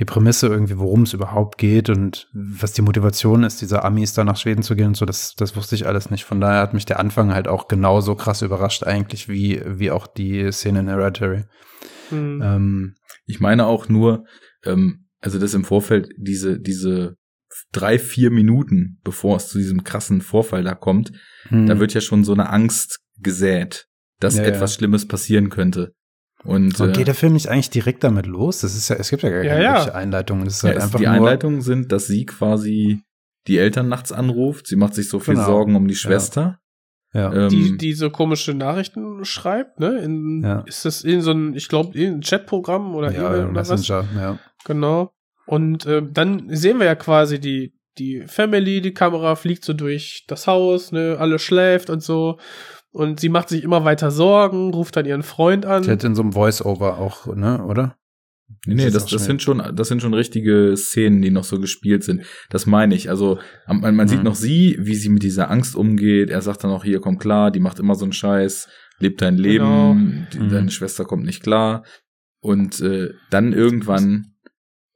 die 0.00 0.04
Prämisse 0.04 0.48
irgendwie, 0.48 0.76
worum 0.76 1.02
es 1.02 1.12
überhaupt 1.12 1.56
geht 1.56 1.88
und 1.88 2.28
was 2.34 2.72
die 2.72 2.82
Motivation 2.82 3.44
ist, 3.44 3.62
dieser 3.62 3.84
Amis 3.84 4.12
da 4.12 4.24
nach 4.24 4.36
Schweden 4.36 4.62
zu 4.62 4.74
gehen 4.74 4.88
und 4.88 4.96
so, 4.96 5.06
das, 5.06 5.34
das 5.36 5.54
wusste 5.54 5.76
ich 5.76 5.86
alles 5.86 6.10
nicht. 6.10 6.24
Von 6.24 6.40
daher 6.40 6.60
hat 6.60 6.74
mich 6.74 6.84
der 6.84 6.98
Anfang 6.98 7.32
halt 7.32 7.46
auch 7.46 7.68
genauso 7.68 8.16
krass 8.16 8.42
überrascht 8.42 8.82
eigentlich, 8.82 9.28
wie, 9.28 9.62
wie 9.66 9.92
auch 9.92 10.08
die 10.08 10.50
Szene 10.50 10.80
in 10.80 10.88
Hereditary. 10.88 11.44
Mhm. 12.10 12.42
Ähm, 12.42 12.94
Ich 13.26 13.38
meine 13.40 13.66
auch 13.66 13.88
nur, 13.88 14.24
ähm, 14.64 15.06
also 15.20 15.38
dass 15.38 15.54
im 15.54 15.64
Vorfeld 15.64 16.08
diese, 16.18 16.60
diese 16.60 17.16
drei, 17.74 17.98
vier 17.98 18.30
Minuten, 18.30 18.98
bevor 19.04 19.36
es 19.36 19.48
zu 19.48 19.58
diesem 19.58 19.84
krassen 19.84 20.20
Vorfall 20.20 20.62
da 20.62 20.74
kommt, 20.74 21.12
hm. 21.48 21.66
da 21.66 21.78
wird 21.78 21.94
ja 21.94 22.00
schon 22.00 22.24
so 22.24 22.32
eine 22.32 22.50
Angst 22.50 23.00
gesät, 23.18 23.86
dass 24.20 24.36
Ja, 24.36 24.42
ja. 24.42 24.48
etwas 24.48 24.74
Schlimmes 24.74 25.06
passieren 25.06 25.50
könnte. 25.50 25.92
Und 26.44 26.76
so, 26.76 26.86
äh, 26.86 26.92
geht 26.92 27.06
der 27.06 27.14
Film 27.14 27.32
nicht 27.32 27.48
eigentlich 27.48 27.70
direkt 27.70 28.04
damit 28.04 28.26
los? 28.26 28.60
Das 28.60 28.74
ist 28.76 28.88
ja, 28.88 28.96
es 28.96 29.08
gibt 29.08 29.22
ja 29.22 29.30
gar 29.30 29.42
Ja, 29.42 29.52
keine 29.54 29.62
ja. 29.64 29.94
Einleitung. 29.94 30.44
Das 30.44 30.56
ist 30.56 30.62
ja, 30.62 30.70
halt 30.70 30.80
einfach 30.82 30.98
die 30.98 31.06
Einleitungen 31.06 31.62
sind, 31.62 31.90
dass 31.90 32.06
sie 32.06 32.26
quasi 32.26 33.00
die 33.46 33.58
Eltern 33.58 33.88
nachts 33.88 34.12
anruft. 34.12 34.66
Sie 34.66 34.76
macht 34.76 34.94
sich 34.94 35.08
so 35.08 35.20
viel 35.20 35.34
Genau. 35.34 35.46
Sorgen 35.46 35.74
um 35.76 35.88
die 35.88 35.94
Schwester. 35.94 36.58
Ja. 37.14 37.32
Ähm, 37.32 37.48
die, 37.48 37.76
die 37.78 37.92
so 37.92 38.10
komische 38.10 38.54
Nachrichten 38.54 39.24
schreibt, 39.24 39.80
ne? 39.80 39.98
In, 40.00 40.42
Ja. 40.42 40.60
Ist 40.66 40.84
das 40.84 41.02
in 41.02 41.20
so 41.22 41.30
ein, 41.30 41.54
ich 41.54 41.68
glaube, 41.68 41.96
in 41.96 42.14
ein 42.14 42.20
Chatprogramm 42.20 42.94
oder 42.94 43.12
ja, 43.12 43.28
E-Mail 43.28 43.44
oder 43.46 43.60
was? 43.60 43.70
Messenger, 43.70 44.04
ja. 44.16 44.38
Genau. 44.64 45.12
Und 45.46 45.86
äh, 45.86 46.02
dann 46.10 46.46
sehen 46.54 46.78
wir 46.78 46.86
ja 46.86 46.94
quasi 46.94 47.38
die, 47.40 47.74
die 47.98 48.22
Family, 48.26 48.80
die 48.80 48.94
Kamera 48.94 49.36
fliegt 49.36 49.64
so 49.64 49.72
durch 49.72 50.24
das 50.26 50.46
Haus, 50.46 50.90
ne, 50.92 51.16
alle 51.18 51.38
schläft 51.38 51.90
und 51.90 52.02
so. 52.02 52.38
Und 52.90 53.20
sie 53.20 53.28
macht 53.28 53.48
sich 53.48 53.62
immer 53.64 53.84
weiter 53.84 54.10
Sorgen, 54.10 54.72
ruft 54.72 54.96
dann 54.96 55.04
ihren 55.06 55.22
Freund 55.24 55.66
an. 55.66 55.82
Die 55.82 55.90
hat 55.90 56.04
in 56.04 56.14
so 56.14 56.22
einem 56.22 56.32
Voice-Over 56.32 56.98
auch, 56.98 57.26
ne, 57.34 57.64
oder? 57.64 57.96
Nee, 58.66 58.74
nee, 58.74 58.84
Das 58.84 58.92
das, 58.94 59.06
das 59.06 59.24
sind 59.24 59.42
schon, 59.42 59.62
das 59.74 59.88
sind 59.88 60.00
schon 60.00 60.14
richtige 60.14 60.76
Szenen, 60.76 61.20
die 61.22 61.30
noch 61.30 61.44
so 61.44 61.58
gespielt 61.58 62.04
sind. 62.04 62.22
Das 62.50 62.66
meine 62.66 62.94
ich. 62.94 63.10
Also 63.10 63.38
man, 63.66 63.96
man 63.96 64.06
sieht 64.08 64.18
Mhm. 64.18 64.24
noch 64.24 64.34
sie, 64.34 64.76
wie 64.80 64.94
sie 64.94 65.08
mit 65.08 65.22
dieser 65.22 65.50
Angst 65.50 65.74
umgeht. 65.76 66.30
Er 66.30 66.40
sagt 66.42 66.62
dann 66.64 66.70
auch, 66.70 66.84
hier 66.84 67.00
komm 67.00 67.18
klar, 67.18 67.50
die 67.50 67.60
macht 67.60 67.78
immer 67.78 67.94
so 67.94 68.04
einen 68.04 68.12
Scheiß, 68.12 68.68
lebt 68.98 69.20
dein 69.22 69.36
Leben, 69.36 69.64
Genau. 69.64 70.26
die, 70.32 70.38
Mhm. 70.38 70.48
deine 70.50 70.70
Schwester 70.70 71.04
kommt 71.04 71.24
nicht 71.24 71.42
klar. 71.42 71.84
Und 72.40 72.80
äh, 72.80 73.10
dann 73.30 73.52
irgendwann 73.52 74.33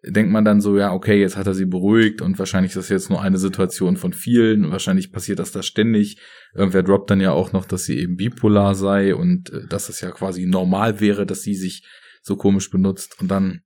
denkt 0.05 0.31
man 0.31 0.45
dann 0.45 0.61
so, 0.61 0.79
ja, 0.79 0.93
okay, 0.93 1.21
jetzt 1.21 1.37
hat 1.37 1.47
er 1.47 1.55
sie 1.55 1.67
beruhigt 1.67 2.23
und 2.23 2.39
wahrscheinlich 2.39 2.71
ist 2.71 2.77
das 2.77 2.89
jetzt 2.89 3.11
nur 3.11 3.21
eine 3.21 3.39
Situation 3.39 3.97
von 3.97 4.13
vielen. 4.13 4.65
Und 4.65 4.71
wahrscheinlich 4.71 5.13
passiert 5.13 5.39
das 5.39 5.51
da 5.51 5.63
ständig. 5.63 6.21
Irgendwer 6.55 6.83
droppt 6.83 7.11
dann 7.11 7.21
ja 7.21 7.33
auch 7.33 7.53
noch, 7.53 7.65
dass 7.65 7.85
sie 7.85 7.99
eben 7.99 8.17
bipolar 8.17 8.75
sei 8.75 9.15
und 9.15 9.51
äh, 9.51 9.67
dass 9.67 9.89
es 9.89 10.01
ja 10.01 10.11
quasi 10.11 10.47
normal 10.47 11.01
wäre, 11.01 11.27
dass 11.27 11.43
sie 11.43 11.55
sich 11.55 11.85
so 12.23 12.37
komisch 12.37 12.71
benutzt 12.71 13.21
und 13.21 13.29
dann 13.29 13.63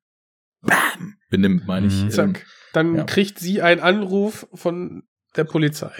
bam, 0.62 1.16
benimmt, 1.30 1.66
meine 1.66 1.88
ich. 1.88 1.96
Mhm. 1.96 2.04
ähm, 2.04 2.10
Zack. 2.10 2.46
Dann 2.72 2.94
ja. 2.94 3.04
kriegt 3.04 3.38
sie 3.38 3.60
einen 3.60 3.80
Anruf 3.80 4.46
von 4.54 5.02
der 5.36 5.44
Polizei. 5.44 5.92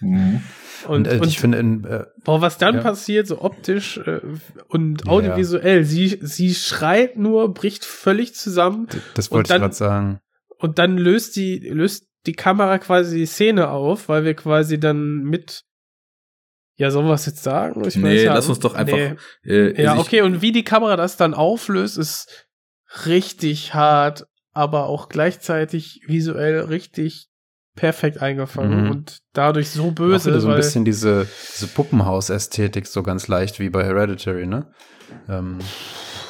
Mhm. 0.00 0.42
Und, 0.88 1.06
äh, 1.06 1.22
ich 1.24 1.38
finde, 1.38 1.58
in, 1.58 1.84
äh, 1.84 2.04
Boah, 2.24 2.40
was 2.40 2.56
dann 2.58 2.76
Ja. 2.76 2.80
passiert, 2.80 3.26
so 3.26 3.42
optisch 3.42 3.98
äh, 3.98 4.20
und 4.68 5.04
Ja. 5.04 5.10
audiovisuell, 5.12 5.84
sie, 5.84 6.18
sie 6.22 6.54
schreit 6.54 7.16
nur, 7.16 7.52
bricht 7.52 7.84
völlig 7.84 8.34
zusammen 8.34 8.88
das 9.14 9.28
Und 9.28 9.34
wollte 9.36 9.52
ich 9.54 9.60
gerade 9.60 9.74
sagen. 9.74 10.20
und 10.58 10.78
dann 10.78 10.96
löst 10.96 11.36
die, 11.36 11.58
löst 11.58 12.06
die 12.26 12.32
Kamera 12.32 12.78
quasi 12.78 13.18
die 13.18 13.26
Szene 13.26 13.68
auf, 13.70 14.08
weil 14.08 14.24
wir 14.24 14.34
quasi 14.34 14.80
dann 14.80 15.22
mit, 15.22 15.62
ja, 16.76 16.90
sollen 16.90 17.06
wir 17.06 17.14
es 17.14 17.26
jetzt 17.26 17.42
sagen? 17.42 17.84
Ich 17.86 17.96
Nee, 17.96 18.24
ja, 18.24 18.34
lass 18.34 18.48
uns 18.48 18.58
doch 18.58 18.74
einfach. 18.74 18.96
Nee. 18.96 19.16
Äh, 19.44 19.82
Ja, 19.82 19.90
also 19.92 20.02
okay, 20.02 20.22
und 20.22 20.40
wie 20.42 20.52
die 20.52 20.64
Kamera 20.64 20.96
das 20.96 21.16
dann 21.16 21.34
auflöst, 21.34 21.98
ist 21.98 22.46
richtig 23.06 23.74
hart, 23.74 24.26
aber 24.52 24.86
auch 24.86 25.08
gleichzeitig 25.08 26.00
visuell 26.06 26.60
richtig 26.60 27.28
perfekt 27.80 28.20
eingefangen 28.20 28.84
Mhm. 28.84 28.90
und 28.90 29.18
dadurch 29.32 29.70
so 29.70 29.88
Auch 29.88 29.92
böse, 29.92 30.30
wieder 30.30 30.40
so 30.40 30.48
ein 30.48 30.52
weil 30.52 30.60
bisschen 30.60 30.84
diese, 30.84 31.26
diese 31.54 31.66
Puppenhaus-Ästhetik 31.68 32.86
so 32.86 33.02
ganz 33.02 33.26
leicht 33.28 33.58
wie 33.58 33.70
bei 33.70 33.84
Hereditary, 33.84 34.46
ne? 34.46 34.70
Ähm, 35.28 35.58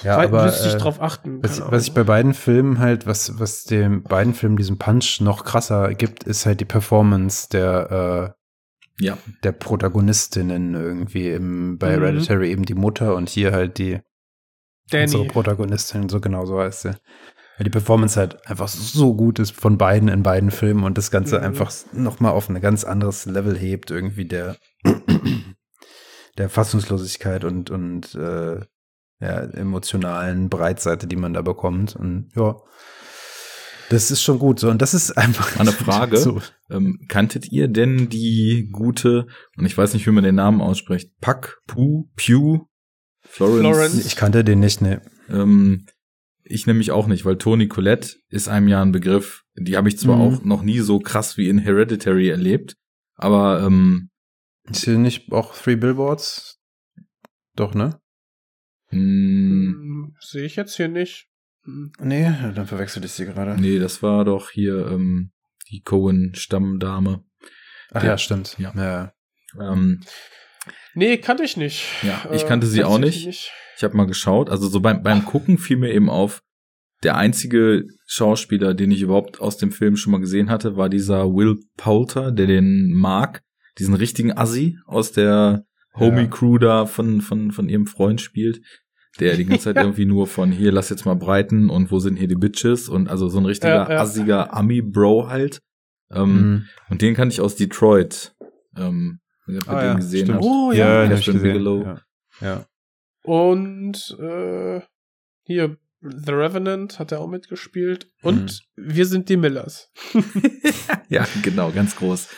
ja, 0.04 0.16
weil- 0.16 0.26
aber 0.28 0.44
müsste 0.44 0.68
ich 0.68 0.74
äh, 0.74 0.78
drauf 0.78 1.00
achten. 1.02 1.42
was, 1.42 1.60
was 1.60 1.82
ich 1.88 1.92
bei 1.92 2.04
beiden 2.04 2.34
Filmen 2.34 2.78
halt, 2.78 3.06
was, 3.06 3.38
was 3.40 3.64
dem 3.64 4.02
beiden 4.04 4.32
Filmen 4.34 4.56
diesen 4.56 4.78
Punch 4.78 5.20
noch 5.20 5.44
krasser 5.44 5.92
gibt, 5.94 6.22
ist 6.24 6.46
halt 6.46 6.60
die 6.60 6.64
Performance 6.64 7.48
der, 7.50 8.34
äh, 9.00 9.04
ja, 9.04 9.18
der 9.42 9.52
Protagonistinnen 9.52 10.74
irgendwie 10.74 11.30
im, 11.30 11.78
bei 11.78 11.88
Mhm. 11.96 12.02
Hereditary 12.02 12.50
eben 12.50 12.64
die 12.64 12.74
Mutter 12.74 13.16
und 13.16 13.28
hier 13.28 13.52
halt 13.52 13.78
die, 13.78 13.98
Danny. 14.90 15.04
Unsere 15.04 15.24
Protagonistin, 15.26 16.08
so 16.08 16.20
genau 16.20 16.46
so 16.46 16.60
heißt 16.60 16.82
sie. 16.82 16.94
Weil 17.60 17.64
die 17.64 17.70
Performance 17.70 18.18
halt 18.18 18.46
einfach 18.48 18.68
so 18.68 19.14
gut 19.14 19.38
ist 19.38 19.50
von 19.52 19.76
beiden 19.76 20.08
in 20.08 20.22
beiden 20.22 20.50
Filmen 20.50 20.82
und 20.82 20.96
das 20.96 21.10
Ganze 21.10 21.36
Mhm. 21.36 21.44
einfach 21.44 21.70
nochmal 21.92 22.32
auf 22.32 22.48
ein 22.48 22.58
ganz 22.62 22.84
anderes 22.84 23.26
Level 23.26 23.54
hebt, 23.54 23.90
irgendwie 23.90 24.24
der, 24.24 24.56
der 26.38 26.48
Fassungslosigkeit 26.48 27.44
und, 27.44 27.68
und 27.68 28.14
äh, 28.14 28.60
ja, 29.20 29.40
emotionalen 29.42 30.48
Breitseite, 30.48 31.06
die 31.06 31.16
man 31.16 31.34
da 31.34 31.42
bekommt. 31.42 31.94
Und 31.96 32.30
ja, 32.34 32.56
das 33.90 34.10
ist 34.10 34.22
schon 34.22 34.38
gut. 34.38 34.58
So, 34.58 34.70
und 34.70 34.80
das 34.80 34.94
ist 34.94 35.18
einfach 35.18 35.60
eine 35.60 35.72
Frage. 35.84 36.16
So, 36.16 36.40
Ähm, 36.70 37.00
kanntet 37.08 37.52
ihr 37.52 37.68
denn 37.68 38.08
die 38.08 38.70
gute, 38.72 39.26
und 39.58 39.66
ich 39.66 39.76
weiß 39.76 39.92
nicht, 39.92 40.06
wie 40.06 40.12
man 40.12 40.24
den 40.24 40.36
Namen 40.36 40.62
ausspricht, 40.62 41.10
Puck, 41.20 41.60
Pu, 41.66 42.04
Pew, 42.16 42.60
Florence? 43.22 43.60
Florence. 43.60 44.06
ich 44.06 44.16
kannte 44.16 44.44
den 44.44 44.60
nicht, 44.60 44.80
ne. 44.80 45.02
Ähm, 45.28 45.84
ich 46.50 46.66
nämlich 46.66 46.90
auch 46.90 47.06
nicht, 47.06 47.24
weil 47.24 47.36
Toni 47.38 47.68
Collette 47.68 48.16
ist 48.28 48.48
einem 48.48 48.68
ja 48.68 48.82
ein 48.82 48.92
Begriff. 48.92 49.44
Die 49.56 49.76
habe 49.76 49.88
ich 49.88 49.98
zwar 49.98 50.16
Mhm. 50.16 50.22
auch 50.22 50.42
noch 50.44 50.62
nie 50.62 50.80
so 50.80 50.98
krass 50.98 51.36
wie 51.36 51.48
in 51.48 51.58
Hereditary 51.58 52.28
erlebt, 52.28 52.74
aber 53.14 53.62
ähm, 53.64 54.10
Ist 54.68 54.84
hier 54.84 54.98
nicht 54.98 55.32
auch 55.32 55.56
Three 55.56 55.76
Billboards? 55.76 56.60
Doch, 57.56 57.74
ne? 57.74 58.00
mh, 58.90 59.72
Hm, 59.72 60.16
Sehe 60.20 60.44
ich 60.44 60.56
jetzt 60.56 60.76
hier 60.76 60.88
nicht. 60.88 61.28
Hm. 61.64 61.92
Nee, 62.00 62.24
dann 62.54 62.66
verwechsel 62.66 63.04
ich 63.04 63.12
sie 63.12 63.24
gerade. 63.26 63.60
nee, 63.60 63.78
das 63.78 64.02
war 64.02 64.24
doch 64.24 64.50
hier 64.50 64.86
ähm, 64.88 65.32
die 65.70 65.80
Cohen-Stammdame. 65.82 67.24
Ach 67.92 68.02
Ja. 68.02 68.10
ja, 68.10 68.18
stimmt. 68.18 68.56
Ja. 68.58 68.72
ja. 68.76 69.12
Ähm, 69.60 70.00
Nee, 70.94 71.18
kannte 71.18 71.44
ich 71.44 71.56
nicht. 71.56 71.84
Ja, 72.02 72.28
ich 72.32 72.46
kannte 72.46 72.66
sie 72.66 72.82
auch 72.84 72.96
tatsächlich 72.98 73.26
nicht. 73.26 73.52
Ich 73.80 73.84
habe 73.84 73.96
mal 73.96 74.06
geschaut. 74.06 74.50
Also 74.50 74.68
so 74.68 74.80
beim, 74.80 75.02
beim 75.02 75.24
Gucken 75.24 75.56
fiel 75.56 75.78
mir 75.78 75.90
eben 75.90 76.10
auf, 76.10 76.42
der 77.02 77.16
einzige 77.16 77.84
Schauspieler, 78.06 78.74
den 78.74 78.90
ich 78.90 79.00
überhaupt 79.00 79.40
aus 79.40 79.56
dem 79.56 79.72
Film 79.72 79.96
schon 79.96 80.12
mal 80.12 80.20
gesehen 80.20 80.50
hatte, 80.50 80.76
war 80.76 80.90
dieser 80.90 81.32
Will 81.32 81.58
Poulter, 81.78 82.30
der 82.30 82.46
den 82.46 82.92
Mark, 82.92 83.40
diesen 83.78 83.94
richtigen 83.94 84.36
Assi 84.36 84.76
aus 84.84 85.12
der 85.12 85.64
Homie-Crew 85.94 86.58
da 86.58 86.84
von, 86.84 87.22
von, 87.22 87.52
von 87.52 87.70
ihrem 87.70 87.86
Freund 87.86 88.20
spielt, 88.20 88.60
der 89.18 89.36
die 89.38 89.46
ganze 89.46 89.64
Zeit 89.64 89.76
Ja. 89.76 89.82
irgendwie 89.82 90.04
nur 90.04 90.26
von 90.26 90.52
hier, 90.52 90.72
lass 90.72 90.90
jetzt 90.90 91.06
mal 91.06 91.16
breiten 91.16 91.70
und 91.70 91.90
wo 91.90 92.00
sind 92.00 92.16
hier 92.16 92.28
die 92.28 92.34
Bitches 92.34 92.90
und 92.90 93.08
also 93.08 93.28
so 93.30 93.38
ein 93.38 93.46
richtiger 93.46 93.88
Ja, 93.88 93.90
ja. 93.92 94.00
assiger 94.02 94.52
Ami-Bro 94.54 95.28
halt. 95.28 95.60
Ähm, 96.10 96.34
Mhm. 96.34 96.64
Und 96.90 97.00
den 97.00 97.14
kannte 97.14 97.32
ich 97.32 97.40
aus 97.40 97.56
Detroit. 97.56 98.34
Ähm, 98.76 99.20
Ah, 99.46 99.80
den 99.80 99.84
ja, 99.88 99.94
gesehen 99.94 100.26
stimmt. 100.26 100.42
Oh, 100.42 100.70
ja, 100.70 101.04
ja. 101.04 101.16
Bigelow. 101.16 101.82
Ja. 101.82 102.00
ja. 102.42 102.66
Und 103.22 104.16
äh, 104.20 104.80
hier, 105.44 105.76
The 106.00 106.32
Revenant 106.32 106.98
hat 106.98 107.12
er 107.12 107.20
auch 107.20 107.28
mitgespielt. 107.28 108.10
Und 108.22 108.62
wir 108.76 109.04
sind 109.06 109.28
die 109.28 109.36
Millers. 109.36 109.90
Ja, 111.08 111.26
genau, 111.42 111.72
ganz 111.72 111.96
groß. 111.96 112.28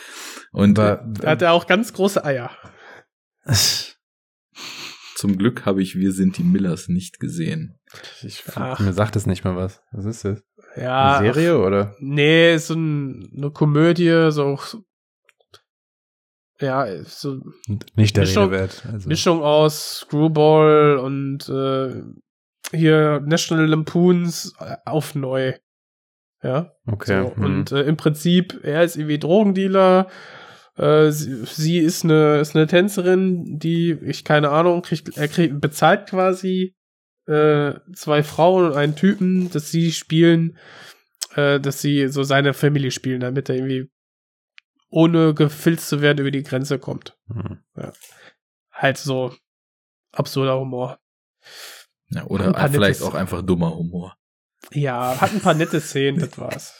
Und 0.51 0.79
Aber, 0.79 1.03
Da 1.19 1.31
hat 1.31 1.41
er 1.43 1.53
auch 1.53 1.67
ganz 1.67 1.93
große 1.93 2.25
Eier. 2.25 2.49
zum 5.15 5.37
Glück 5.37 5.65
habe 5.65 5.81
ich 5.83 5.95
Wir 5.95 6.11
sind 6.11 6.37
die 6.39 6.43
Millers 6.43 6.89
nicht 6.89 7.19
gesehen. 7.19 7.79
ich, 8.23 8.43
Ach. 8.55 8.79
mir 8.79 8.93
sagt 8.93 9.15
es 9.15 9.27
nicht 9.27 9.43
mal 9.43 9.55
was. 9.55 9.81
Was 9.91 10.05
ist 10.05 10.25
das? 10.25 10.43
Ja. 10.75 11.17
Eine 11.19 11.33
Serie 11.33 11.59
oder? 11.59 11.95
Nee, 11.99 12.55
ist 12.55 12.67
so 12.67 12.73
ein, 12.73 13.31
eine 13.37 13.51
Komödie, 13.51 14.31
so. 14.31 14.59
Ja, 16.63 16.87
so 17.03 17.41
Nicht 17.95 18.15
der 18.15 18.23
Mischung- 18.23 18.43
Rede 18.45 18.57
wert. 18.61 18.83
Also. 18.91 19.09
Mischung 19.09 19.41
aus 19.43 19.99
Screwball 19.99 20.97
und 20.97 21.49
äh, 21.49 22.01
hier 22.75 23.21
National 23.25 23.67
Lampoons 23.67 24.53
äh, 24.59 24.77
auf 24.85 25.15
neu. 25.15 25.53
Ja. 26.41 26.71
Okay. 26.87 27.23
So, 27.23 27.35
hm. 27.35 27.43
Und 27.43 27.71
äh, 27.71 27.83
im 27.83 27.97
Prinzip, 27.97 28.59
er 28.63 28.83
ist 28.83 28.95
irgendwie 28.95 29.19
Drogendealer. 29.19 30.07
Äh, 30.77 31.11
sie, 31.11 31.45
sie 31.45 31.77
ist 31.79 32.03
eine 32.03 32.39
ist 32.39 32.55
eine 32.55 32.67
Tänzerin, 32.67 33.59
die 33.59 33.91
ich 34.05 34.23
keine 34.23 34.49
Ahnung 34.49 34.81
kriegt. 34.81 35.17
Er 35.17 35.27
kriegt 35.27 35.61
bezahlt 35.61 36.07
quasi 36.09 36.75
äh, 37.27 37.73
zwei 37.93 38.23
Frauen 38.23 38.65
und 38.67 38.73
einen 38.75 38.95
Typen, 38.95 39.49
dass 39.51 39.71
sie 39.71 39.91
spielen, 39.91 40.57
äh, 41.35 41.59
dass 41.59 41.81
sie 41.81 42.07
so 42.07 42.23
seine 42.23 42.53
Familie 42.53 42.91
spielen, 42.91 43.19
damit 43.21 43.49
er 43.49 43.55
irgendwie 43.55 43.89
ohne 44.93 45.33
gefilzt 45.33 45.89
zu 45.89 46.01
werden 46.01 46.19
über 46.19 46.29
die 46.29 46.43
Grenze 46.43 46.77
kommt. 46.77 47.17
Hm. 47.27 47.59
Halt 48.71 48.97
so 48.99 49.33
absurder 50.11 50.59
Humor. 50.59 50.99
Ja, 52.09 52.25
oder 52.25 52.53
vielleicht 52.69 53.01
auch 53.01 53.15
einfach 53.15 53.41
dummer 53.41 53.75
Humor. 53.75 54.15
Ja, 54.71 55.19
hat 55.19 55.33
ein 55.33 55.41
paar 55.41 55.55
nette 55.55 55.81
Szenen, 55.81 56.19
das 56.19 56.37
war's. 56.37 56.79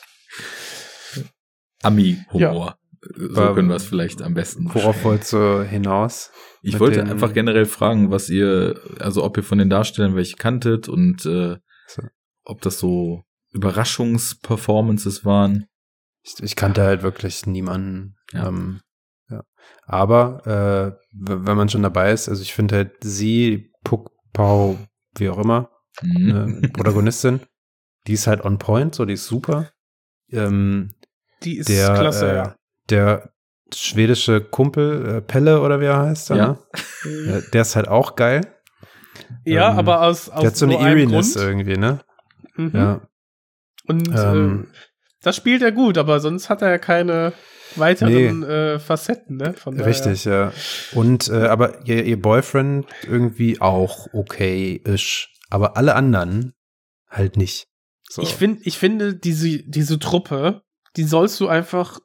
Ami-Humor. 1.82 2.78
So 3.02 3.42
Aber 3.42 3.56
können 3.56 3.68
wir 3.68 3.76
es 3.76 3.86
vielleicht 3.86 4.22
am 4.22 4.36
besten. 4.36 4.74
Worauf 4.74 5.04
wolltest 5.04 5.34
du 5.34 5.64
hinaus? 5.64 6.32
ich 6.62 6.80
wollte 6.80 7.04
einfach 7.04 7.34
generell 7.34 7.66
fragen, 7.66 8.12
was 8.12 8.30
ihr, 8.30 8.80
also 9.00 9.24
ob 9.24 9.36
ihr 9.36 9.44
von 9.44 9.58
den 9.58 9.70
Darstellern 9.70 10.16
welche 10.16 10.38
kanntet 10.38 10.88
und 10.88 11.26
äh, 11.26 11.58
So. 11.88 12.04
ob 12.46 12.62
das 12.62 12.80
so 12.80 13.24
Überraschungsperformances 13.52 15.26
waren. 15.26 15.66
Ich, 16.24 16.42
ich 16.42 16.56
kannte 16.56 16.84
halt 16.84 17.04
wirklich 17.04 17.46
niemanden. 17.46 18.16
Ja. 18.32 18.48
Ähm, 18.48 18.82
ja. 19.30 19.44
Aber 19.86 20.98
äh, 20.98 21.06
wenn 21.14 21.58
man 21.58 21.70
schon 21.70 21.84
dabei 21.84 22.12
ist, 22.12 22.30
also 22.30 22.42
ich 22.42 22.54
finde 22.54 22.76
halt 22.78 22.92
sie, 23.04 23.72
Puck, 23.84 24.12
Pau, 24.34 24.78
wie 25.18 25.30
auch 25.30 25.38
immer, 25.40 25.70
Mhm. 26.02 26.58
eine 26.58 26.70
Protagonistin, 26.70 27.42
die 28.08 28.14
ist 28.14 28.26
halt 28.26 28.44
on 28.44 28.58
point, 28.58 28.96
so 28.96 29.06
die 29.06 29.14
ist 29.14 29.28
super. 29.28 29.70
Ähm, 30.32 30.96
Die 31.44 31.58
ist 31.58 31.70
der, 31.70 31.94
klasse, 31.94 32.32
äh, 32.32 32.36
ja. 32.36 32.56
der 32.90 33.34
schwedische 33.74 34.42
Kumpel, 34.42 35.18
äh, 35.18 35.22
Pelle 35.22 35.62
oder 35.62 35.80
wie 35.82 35.86
er 35.86 35.98
heißt, 36.00 36.30
Ja. 36.30 36.36
ne? 36.36 36.58
Äh, 37.06 37.42
der 37.52 37.62
ist 37.62 37.76
halt 37.76 37.88
auch 37.88 38.16
geil. 38.16 38.42
Ja, 39.46 39.72
ähm, 39.72 39.78
aber 39.80 40.02
aus, 40.02 40.30
aus 40.30 40.40
Der 40.42 40.50
hat 40.50 40.58
so 40.58 40.66
eine 40.66 40.80
Eeriness 40.80 41.36
irgendwie, 41.36 41.78
ne? 41.78 42.00
Mhm. 42.56 42.72
Ja. 42.74 43.02
Und 43.88 44.08
Ähm, 44.18 44.68
äh, 44.72 44.78
das 45.24 45.36
spielt 45.36 45.62
er 45.62 45.72
gut, 45.72 45.98
aber 45.98 46.20
sonst 46.20 46.50
hat 46.50 46.62
er 46.62 46.70
ja 46.70 46.78
keine 46.78 47.34
weiteren 47.76 48.44
äh, 48.44 48.78
Facetten, 48.80 49.38
ne? 49.38 49.54
Von 49.54 49.76
daher- 49.76 49.88
Richtig, 49.90 50.26
ja. 50.26 50.52
Und 50.94 51.28
äh, 51.30 51.48
aber 51.48 51.86
ihr, 51.88 52.04
ihr 52.06 52.22
Boyfriend 52.22 52.86
irgendwie 53.10 53.60
auch 53.62 54.08
okay-ish. 54.14 55.30
Aber 55.50 55.76
alle 55.78 55.96
anderen 55.96 56.54
halt 57.10 57.38
nicht. 57.38 57.68
So. 58.10 58.22
Ich, 58.22 58.36
find, 58.36 58.60
ich 58.66 58.78
finde, 58.78 59.16
diese, 59.16 59.60
diese 59.64 59.98
Truppe, 59.98 60.62
die 60.98 61.04
sollst 61.04 61.40
du 61.40 61.48
einfach 61.48 62.00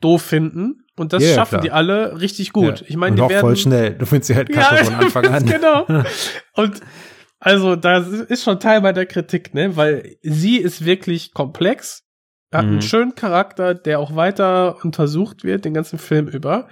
doof 0.00 0.22
finden. 0.22 0.84
Und 0.96 1.12
das 1.12 1.22
Ja, 1.22 1.28
ja, 1.30 1.34
schaffen 1.36 1.50
klar. 1.50 1.62
die 1.62 1.70
alle 1.70 2.20
richtig 2.20 2.52
gut. 2.52 2.80
Ja. 2.80 2.86
Ich 2.88 2.96
meine, 2.96 3.16
die 3.16 3.22
auch 3.22 3.30
werden. 3.30 3.40
voll 3.40 3.56
schnell. 3.56 3.94
Du 3.94 4.04
findest 4.04 4.26
sie 4.28 4.34
halt 4.36 4.48
Ja, 4.54 4.62
kacke 4.62 4.84
von 4.84 4.94
Anfang 5.04 5.26
an. 5.26 5.46
genau. 5.46 5.86
Und 6.54 6.80
also, 7.38 7.76
da 7.76 7.98
ist 7.98 8.42
schon 8.42 8.58
Teil 8.58 8.80
meiner 8.80 9.06
Kritik, 9.06 9.54
ne? 9.54 9.76
Weil 9.76 10.16
sie 10.22 10.56
ist 10.58 10.84
wirklich 10.84 11.32
komplex, 11.32 12.02
hat 12.52 12.64
Mhm. 12.66 12.72
einen 12.72 12.82
schönen 12.82 13.14
Charakter, 13.14 13.74
der 13.74 13.98
auch 14.00 14.16
weiter 14.16 14.82
untersucht 14.84 15.44
wird, 15.44 15.64
den 15.64 15.74
ganzen 15.74 15.98
Film 15.98 16.28
über. 16.28 16.68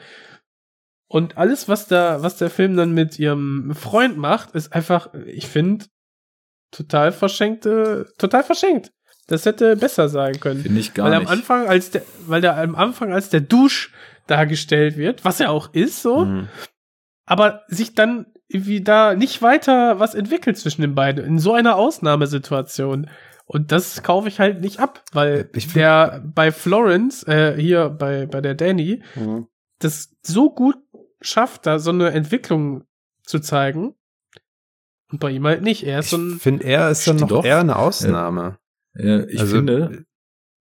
Und 1.09 1.37
alles, 1.39 1.69
was 1.69 1.87
da, 1.87 2.23
was 2.23 2.37
der 2.39 2.51
Film 2.51 2.77
dann 2.77 2.93
mit 2.93 3.19
ihrem 3.19 3.75
Freund 3.75 4.17
macht, 4.17 4.53
ist 4.55 4.73
einfach, 4.73 5.13
ich 5.27 5.47
finde, 5.47 5.85
total 6.73 7.13
verschenkte, 7.13 8.09
total 8.19 8.43
verschenkt. 8.43 8.91
Das 9.29 9.45
hätte 9.47 9.77
besser 9.77 10.09
sein 10.09 10.39
können. 10.41 10.63
Finde 10.63 10.81
ich 10.81 10.95
gar 10.95 11.11
weil 11.11 11.19
nicht. 11.19 11.29
am 11.29 11.33
Anfang, 11.33 11.69
als 11.69 11.91
der, 11.91 12.03
weil 12.27 12.41
der 12.41 12.57
am 12.57 12.75
Anfang 12.75 13.13
als 13.13 13.29
der 13.31 13.41
Dusch 13.41 13.93
dargestellt 14.27 14.97
wird, 14.97 15.25
was 15.25 15.41
er 15.41 15.51
auch 15.51 15.73
ist, 15.75 16.03
so, 16.03 16.25
Mhm. 16.25 16.49
aber 17.25 17.63
sich 17.69 17.95
dann 17.95 18.27
irgendwie 18.49 18.81
da 18.81 19.15
nicht 19.15 19.43
weiter 19.43 19.99
was 19.99 20.15
entwickelt 20.15 20.57
zwischen 20.59 20.83
den 20.83 20.95
beiden 20.95 21.25
in 21.25 21.39
so 21.39 21.53
einer 21.53 21.77
Ausnahmesituation. 21.77 23.09
Und 23.49 23.71
das 23.73 24.03
kaufe 24.03 24.27
ich 24.29 24.41
halt 24.41 24.61
nicht 24.61 24.81
ab, 24.81 25.05
weil 25.13 25.49
Ich 25.55 25.65
find- 25.67 25.77
der 25.77 26.23
bei 26.35 26.51
Florence, 26.51 27.23
äh, 27.29 27.55
hier 27.57 27.89
bei, 27.91 28.27
bei 28.27 28.41
der 28.41 28.55
Danny, 28.57 29.03
Mhm. 29.15 29.47
das 29.79 30.11
so 30.23 30.53
gut 30.53 30.77
schafft, 31.21 31.65
da 31.67 31.79
so 31.79 31.91
eine 31.91 32.11
Entwicklung 32.11 32.85
zu 33.23 33.39
zeigen. 33.41 33.95
Und 35.13 35.21
bei 35.21 35.31
ihm 35.31 35.47
halt 35.47 35.63
nicht. 35.63 35.85
Er 35.85 36.01
ist 36.01 36.11
so 36.11 36.17
Ich 36.17 36.23
ein. 36.23 36.39
finde, 36.41 36.65
er 36.65 36.91
ist 36.91 37.07
dann 37.07 37.17
noch 37.17 37.29
doch. 37.29 37.45
eher 37.45 37.61
eine 37.61 37.77
Ausnahme. 37.77 38.59
Ja, 38.95 39.25
ich 39.27 39.39
Also- 39.41 39.57
finde, 39.57 40.05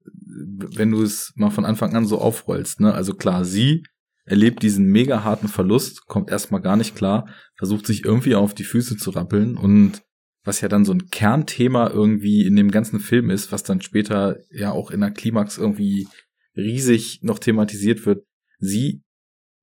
wenn 0.06 0.92
du 0.92 1.02
es 1.02 1.34
mal 1.36 1.50
von 1.50 1.66
Anfang 1.66 1.96
an 1.96 2.06
so 2.06 2.20
aufrollst, 2.20 2.80
ne, 2.82 2.94
also 2.94 3.16
klar, 3.16 3.46
sie 3.46 3.84
erlebt 4.26 4.62
diesen 4.64 4.86
mega 4.88 5.24
harten 5.24 5.48
Verlust, 5.48 6.06
kommt 6.08 6.30
erstmal 6.30 6.62
gar 6.62 6.76
nicht 6.76 6.96
klar, 6.96 7.28
versucht 7.58 7.88
sich 7.88 8.06
irgendwie 8.06 8.36
auf 8.36 8.54
die 8.54 8.64
Füße 8.64 8.98
zu 8.98 9.12
rappeln 9.12 9.58
und 9.58 10.02
was 10.46 10.62
ja 10.62 10.70
dann 10.70 10.86
so 10.86 10.94
ein 10.94 11.10
Kernthema 11.10 11.90
irgendwie 11.90 12.46
in 12.46 12.56
dem 12.56 12.72
ganzen 12.72 13.00
Film 13.00 13.30
ist, 13.30 13.52
was 13.52 13.64
dann 13.64 13.82
später 13.82 14.38
ja 14.52 14.72
auch 14.72 14.92
in 14.92 15.02
der 15.02 15.12
Klimax 15.12 15.58
irgendwie 15.58 16.08
riesig 16.56 17.20
noch 17.24 17.40
thematisiert 17.40 18.06
wird, 18.06 18.24
sie 18.60 19.02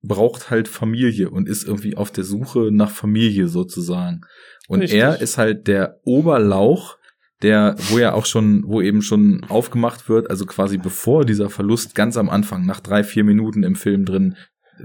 braucht 0.03 0.49
halt 0.49 0.67
Familie 0.67 1.29
und 1.29 1.47
ist 1.47 1.65
irgendwie 1.65 1.95
auf 1.95 2.11
der 2.11 2.25
Suche 2.25 2.69
nach 2.71 2.91
Familie 2.91 3.47
sozusagen. 3.47 4.21
Und 4.67 4.81
Richtig. 4.81 4.99
er 4.99 5.21
ist 5.21 5.37
halt 5.37 5.67
der 5.67 5.99
Oberlauch, 6.03 6.97
der, 7.41 7.75
wo 7.89 7.99
ja 7.99 8.13
auch 8.13 8.25
schon, 8.25 8.63
wo 8.65 8.81
eben 8.81 9.01
schon 9.01 9.45
aufgemacht 9.47 10.09
wird, 10.09 10.29
also 10.29 10.45
quasi 10.45 10.77
bevor 10.77 11.25
dieser 11.25 11.49
Verlust 11.49 11.95
ganz 11.95 12.17
am 12.17 12.29
Anfang, 12.29 12.65
nach 12.65 12.81
drei, 12.81 13.03
vier 13.03 13.23
Minuten 13.23 13.63
im 13.63 13.75
Film 13.75 14.05
drin 14.05 14.35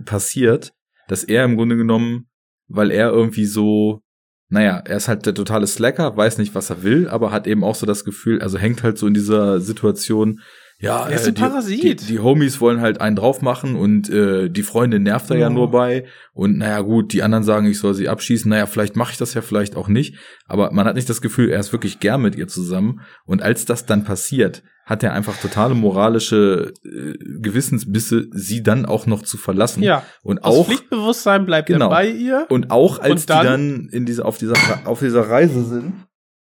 passiert, 0.05 0.73
dass 1.09 1.25
er 1.25 1.45
im 1.45 1.57
Grunde 1.57 1.77
genommen, 1.77 2.29
weil 2.69 2.91
er 2.91 3.11
irgendwie 3.11 3.47
so, 3.47 4.03
naja, 4.49 4.83
er 4.85 4.97
ist 4.97 5.09
halt 5.09 5.27
der 5.27 5.35
totale 5.35 5.67
Slacker, 5.67 6.17
weiß 6.17 6.39
nicht, 6.39 6.55
was 6.55 6.71
er 6.71 6.83
will, 6.83 7.09
aber 7.09 7.31
hat 7.33 7.47
eben 7.47 7.65
auch 7.65 7.75
so 7.75 7.87
das 7.87 8.05
Gefühl, 8.05 8.41
also 8.41 8.59
hängt 8.59 8.83
halt 8.83 8.99
so 8.99 9.07
in 9.07 9.15
dieser 9.15 9.61
Situation, 9.61 10.41
ja, 10.81 11.09
Er 11.09 11.17
ist 11.17 11.25
äh, 11.27 11.31
ein 11.31 11.35
die, 11.35 11.41
Parasit. 11.43 11.83
Die, 12.03 12.07
die 12.07 12.19
Homies 12.21 12.61
wollen 12.61 12.81
halt 12.81 13.01
einen 13.01 13.17
drauf 13.17 13.43
machen 13.43 13.75
und 13.75 14.09
äh, 14.11 14.49
die 14.49 14.63
Freundin 14.63 15.03
nervt 15.03 15.29
da 15.29 15.35
ja 15.35 15.49
Oh. 15.49 15.53
nur 15.53 15.71
bei. 15.73 16.05
Und 16.35 16.59
naja, 16.59 16.83
gut, 16.83 17.13
die 17.13 17.25
anderen 17.25 17.43
sagen, 17.43 17.67
ich 17.67 17.81
soll 17.81 17.95
sie 17.95 18.09
abschießen. 18.09 18.49
Naja, 18.49 18.67
vielleicht 18.67 18.95
mache 18.95 19.11
ich 19.11 19.19
das 19.19 19.35
ja, 19.35 19.43
vielleicht 19.43 19.75
auch 19.75 19.89
nicht. 19.89 20.15
Aber 20.47 20.71
man 20.71 20.87
hat 20.87 20.95
nicht 20.95 21.11
das 21.11 21.21
Gefühl, 21.21 21.51
er 21.51 21.59
ist 21.59 21.73
wirklich 21.73 21.99
gern 21.99 22.23
mit 22.23 22.37
ihr 22.37 22.47
zusammen. 22.47 23.01
Und 23.27 23.43
als 23.43 23.65
das 23.65 23.87
dann 23.87 24.05
passiert, 24.05 24.63
hat 24.89 25.03
er 25.03 25.13
einfach 25.13 25.37
totale 25.37 25.75
moralische 25.75 26.73
äh, 26.83 27.13
Gewissensbisse, 27.41 28.27
sie 28.33 28.63
dann 28.63 28.87
auch 28.87 29.05
noch 29.07 29.23
zu 29.23 29.37
verlassen. 29.37 29.83
Ja. 29.83 30.03
Und 30.23 30.43
auch 30.45 30.67
Pflichtbewusstsein 30.67 31.45
bleibt 31.45 31.69
Genau. 31.69 31.91
bei 31.91 32.09
ihr. 32.09 32.47
und 32.49 32.71
auch 32.71 32.99
als 32.99 33.11
Und 33.23 33.31
dann- 33.31 33.43
die 33.43 33.47
dann 33.49 33.89
in 33.91 34.07
dieser 34.07 34.25
auf 34.25 34.39
dieser 34.39 34.57
auf 34.87 35.01
dieser 35.01 35.29
Reise 35.29 35.63
sind. 35.65 35.93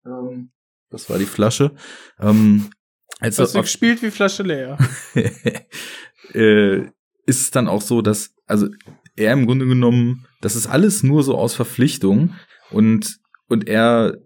Ähm, 0.05 0.51
das 0.91 1.09
war 1.09 1.17
die 1.17 1.25
Flasche. 1.25 1.71
Ähm, 2.19 2.69
als 3.19 3.37
Das 3.37 3.53
das 3.53 3.71
spielt 3.71 4.01
wie 4.03 4.11
Flasche 4.11 4.43
leer. 4.43 4.77
äh, 6.33 6.81
ist 7.25 7.41
es 7.41 7.51
dann 7.51 7.67
auch 7.67 7.81
so, 7.81 8.01
dass, 8.01 8.35
also 8.45 8.67
er 9.15 9.33
im 9.33 9.45
Grunde 9.47 9.65
genommen, 9.65 10.27
das 10.41 10.55
ist 10.55 10.67
alles 10.67 11.01
nur 11.03 11.23
so 11.23 11.35
aus 11.37 11.55
Verpflichtung 11.55 12.35
und, 12.71 13.17
und 13.47 13.67
er 13.67 14.17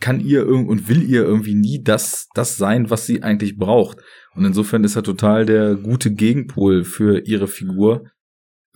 kann 0.00 0.20
ihr 0.20 0.40
irgend 0.42 0.68
und 0.68 0.88
will 0.88 1.02
ihr 1.02 1.22
irgendwie 1.24 1.54
nie 1.54 1.82
das, 1.82 2.28
das 2.34 2.56
sein, 2.56 2.90
was 2.90 3.06
sie 3.06 3.22
eigentlich 3.22 3.56
braucht. 3.56 3.98
Und 4.34 4.44
insofern 4.44 4.84
ist 4.84 4.96
er 4.96 5.02
total 5.02 5.46
der 5.46 5.74
gute 5.76 6.10
Gegenpol 6.12 6.84
für 6.84 7.26
ihre 7.26 7.48
Figur. 7.48 8.04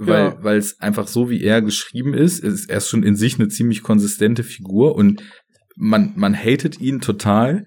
Weil, 0.03 0.24
Ja. 0.24 0.36
weil 0.42 0.57
es 0.59 0.80
einfach 0.80 1.07
so, 1.09 1.28
wie 1.28 1.42
er 1.42 1.61
geschrieben 1.61 2.14
ist, 2.14 2.42
ist 2.42 2.70
er 2.70 2.78
ist 2.78 2.88
schon 2.88 3.03
in 3.03 3.16
sich 3.16 3.34
eine 3.38 3.48
ziemlich 3.48 3.82
konsistente 3.82 4.42
Figur 4.42 4.94
und 4.94 5.22
man, 5.76 6.12
man 6.16 6.34
hatet 6.34 6.80
ihn 6.80 7.01
total. 7.01 7.66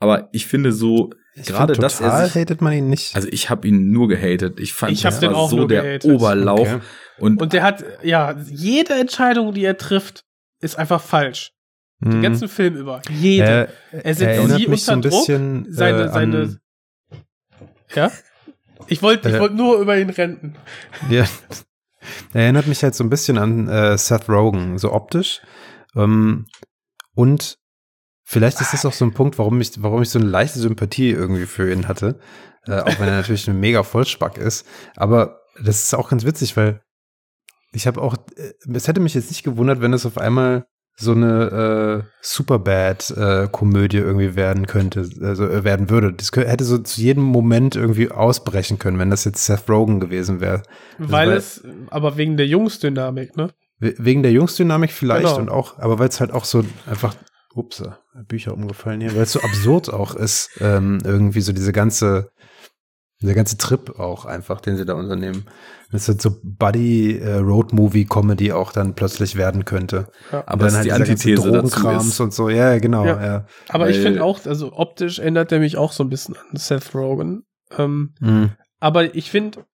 Aber 0.00 0.28
ich 0.32 0.46
finde 0.46 0.72
so, 0.72 1.10
Ich 1.36 1.46
gerade 1.46 1.74
find, 1.74 1.84
dass 1.84 2.00
er 2.00 2.06
total 2.10 2.26
sich, 2.26 2.34
hatet 2.34 2.60
man 2.62 2.72
ihn 2.72 2.88
nicht. 2.88 3.14
also 3.14 3.28
ich 3.30 3.48
habe 3.50 3.66
ihn 3.68 3.90
nur 3.90 4.08
gehatet. 4.08 4.58
Ich 4.58 4.72
fand, 4.72 4.92
Ich 4.92 5.02
das 5.02 5.20
den 5.20 5.30
war 5.30 5.36
auch 5.36 5.50
so 5.50 5.56
nur 5.58 5.68
der 5.68 5.82
gehatet. 5.82 6.10
Oberlauch. 6.10 6.60
Okay. 6.60 6.80
Und, 7.18 7.40
Und 7.42 7.52
der 7.52 7.62
hat, 7.62 7.84
ja, 8.02 8.36
jede 8.50 8.94
Entscheidung, 8.94 9.54
die 9.54 9.64
er 9.64 9.76
trifft, 9.76 10.24
ist 10.60 10.76
einfach 10.78 11.00
falsch. 11.00 11.52
Den 12.00 12.18
Mhm. 12.18 12.22
ganzen 12.22 12.48
Film 12.48 12.76
über. 12.76 13.02
Jede. 13.10 13.44
Er, 13.92 14.04
er 14.04 14.14
setzt 14.14 14.56
sie 14.56 14.68
mich 14.68 14.84
so 14.84 14.92
unter 14.92 15.08
ein 15.08 15.10
Druck. 15.10 15.26
bisschen 15.26 15.66
seine, 15.70 16.04
äh, 16.04 16.08
seine, 16.12 16.60
ja? 17.94 18.12
Ich 18.86 19.02
wollte 19.02 19.28
ich 19.28 19.34
Äh, 19.34 19.40
wollte 19.40 19.56
nur 19.56 19.78
über 19.80 19.98
ihn 19.98 20.10
renten. 20.10 20.54
Ja. 21.10 21.26
Er 22.32 22.42
erinnert 22.42 22.66
mich 22.66 22.82
halt 22.82 22.94
so 22.94 23.04
ein 23.04 23.10
bisschen 23.10 23.36
an 23.36 23.68
äh, 23.68 23.98
Seth 23.98 24.28
Rogen, 24.28 24.78
so 24.78 24.92
optisch. 24.92 25.42
Ähm, 25.96 26.46
und 27.14 27.58
vielleicht 28.24 28.60
ist 28.60 28.72
das 28.72 28.86
auch 28.86 28.92
so 28.92 29.04
ein 29.04 29.12
Punkt, 29.12 29.38
warum 29.38 29.60
ich, 29.60 29.82
warum 29.82 30.00
ich 30.02 30.10
so 30.10 30.18
eine 30.18 30.28
leichte 30.28 30.58
Sympathie 30.60 31.10
irgendwie 31.10 31.46
für 31.46 31.70
ihn 31.72 31.88
hatte. 31.88 32.18
Äh, 32.66 32.80
auch 32.80 32.98
wenn 33.00 33.08
er 33.08 33.16
natürlich 33.16 33.48
ein 33.48 33.58
mega 33.60 33.82
Vollspack 33.82 34.38
ist. 34.38 34.66
Aber 34.96 35.40
das 35.62 35.82
ist 35.82 35.94
auch 35.94 36.08
ganz 36.10 36.24
witzig, 36.24 36.56
weil 36.56 36.80
ich 37.72 37.86
habe 37.86 38.00
auch, 38.00 38.14
äh, 38.36 38.52
es 38.72 38.86
hätte 38.88 39.00
mich 39.00 39.14
jetzt 39.14 39.30
nicht 39.30 39.42
gewundert, 39.42 39.80
wenn 39.80 39.92
es 39.92 40.06
auf 40.06 40.16
einmal 40.18 40.66
so 41.00 41.12
eine 41.12 42.02
äh, 42.04 42.08
Superbad-Komödie 42.22 43.98
irgendwie 43.98 44.34
werden 44.36 44.66
könnte, 44.66 45.08
also 45.22 45.44
äh, 45.46 45.64
werden 45.64 45.90
würde. 45.90 46.12
Das 46.12 46.30
hätte 46.34 46.64
so 46.64 46.78
zu 46.78 47.00
jedem 47.00 47.22
Moment 47.24 47.76
irgendwie 47.76 48.10
ausbrechen 48.10 48.78
können, 48.78 48.98
wenn 48.98 49.10
das 49.10 49.24
jetzt 49.24 49.44
Seth 49.44 49.68
Rogen 49.68 50.00
gewesen 50.00 50.40
wäre. 50.40 50.62
Weil 50.98 51.28
weil- 51.30 51.36
es, 51.36 51.62
aber 51.90 52.16
wegen 52.16 52.36
der 52.36 52.46
Jungsdynamik, 52.46 53.36
ne? 53.36 53.50
We- 53.80 53.94
Wegen 53.98 54.22
der 54.24 54.32
Jungsdynamik 54.32 54.90
vielleicht 54.90 55.26
Genau. 55.26 55.38
und 55.38 55.48
auch, 55.50 55.78
aber 55.78 55.98
weil 56.00 56.08
es 56.08 56.18
halt 56.20 56.32
auch 56.32 56.44
so 56.44 56.64
einfach, 56.90 57.14
ups, 57.54 57.82
Bücher 58.26 58.52
umgefallen 58.54 59.00
hier, 59.00 59.14
weil 59.14 59.22
es 59.22 59.32
so 59.32 59.40
absurd 59.40 59.92
auch 59.92 60.14
ist, 60.16 60.50
ähm, 60.60 60.98
irgendwie 61.04 61.40
so 61.40 61.52
diese 61.52 61.72
ganze, 61.72 62.30
der 63.22 63.34
ganze 63.34 63.56
Trip 63.58 63.98
auch 63.98 64.24
einfach, 64.26 64.60
den 64.60 64.76
sie 64.76 64.84
da 64.84 64.94
unternehmen. 64.94 65.44
Das 65.90 66.02
ist 66.02 66.08
halt 66.08 66.22
so 66.22 66.36
Buddy-Road-Movie-Comedy 67.32 68.52
auch 68.52 68.72
dann 68.72 68.94
plötzlich 68.94 69.36
werden 69.36 69.64
könnte. 69.64 70.06
Ja. 70.32 70.44
aber 70.46 70.64
das 70.66 70.74
ist 70.74 70.84
die 70.84 70.92
Antithese 70.92 71.42
Drogenkrams 71.50 72.06
ist. 72.08 72.20
und 72.20 72.32
so, 72.34 72.48
ja, 72.48 72.78
genau, 72.78 73.04
Ja. 73.04 73.24
ja. 73.24 73.46
Aber 73.68 73.88
ich 73.90 73.96
Weil- 73.96 74.02
finde 74.04 74.24
auch, 74.24 74.44
also 74.46 74.72
optisch 74.72 75.18
erinnert 75.18 75.52
er 75.52 75.60
mich 75.60 75.76
auch 75.76 75.92
so 75.92 76.04
ein 76.04 76.08
bisschen 76.10 76.36
an 76.36 76.56
Seth 76.56 76.94
Rogen. 76.94 77.44
Ähm, 77.76 78.14
Mhm. 78.20 78.52
aber 78.80 79.14
ich 79.14 79.30
finde, 79.30 79.64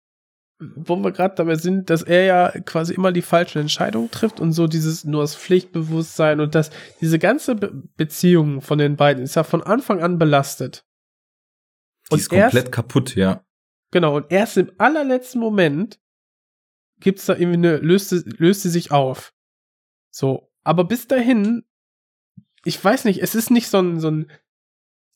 wo 0.76 0.96
wir 0.96 1.12
gerade 1.12 1.34
dabei 1.34 1.56
sind, 1.56 1.90
dass 1.90 2.02
er 2.02 2.24
ja 2.24 2.52
quasi 2.64 2.94
immer 2.94 3.12
die 3.12 3.22
falschen 3.22 3.58
Entscheidungen 3.58 4.10
trifft 4.10 4.40
und 4.40 4.52
so 4.52 4.66
dieses 4.66 5.04
nur 5.04 5.22
das 5.22 5.34
Pflichtbewusstsein 5.36 6.40
und 6.40 6.54
das, 6.54 6.70
diese 7.00 7.18
ganze 7.18 7.54
Be 7.56 7.72
Beziehung 7.96 8.60
von 8.62 8.78
den 8.78 8.96
beiden 8.96 9.22
ist 9.24 9.34
ja 9.36 9.42
von 9.42 9.62
Anfang 9.62 10.00
an 10.00 10.18
belastet. 10.18 10.84
Die 12.16 12.20
ist 12.22 12.28
komplett 12.28 12.72
kaputt, 12.72 13.14
ja. 13.16 13.44
Genau, 13.90 14.16
und 14.16 14.30
erst 14.32 14.56
im 14.56 14.72
allerletzten 14.78 15.40
Moment 15.40 16.00
gibt's 17.00 17.26
da 17.26 17.34
irgendwie 17.34 17.58
eine, 17.58 17.76
löst, 17.78 18.08
sie- 18.10 18.24
löst 18.36 18.62
sie 18.62 18.70
sich 18.70 18.90
auf. 18.90 19.34
So, 20.10 20.50
aber 20.62 20.84
bis 20.84 21.06
dahin, 21.06 21.64
ich 22.64 22.82
weiß 22.82 23.04
nicht, 23.04 23.20
es 23.22 23.34
ist 23.34 23.50
nicht 23.50 23.68
so 23.68 23.78
ein, 23.80 24.00
so 24.00 24.10
ein, 24.10 24.30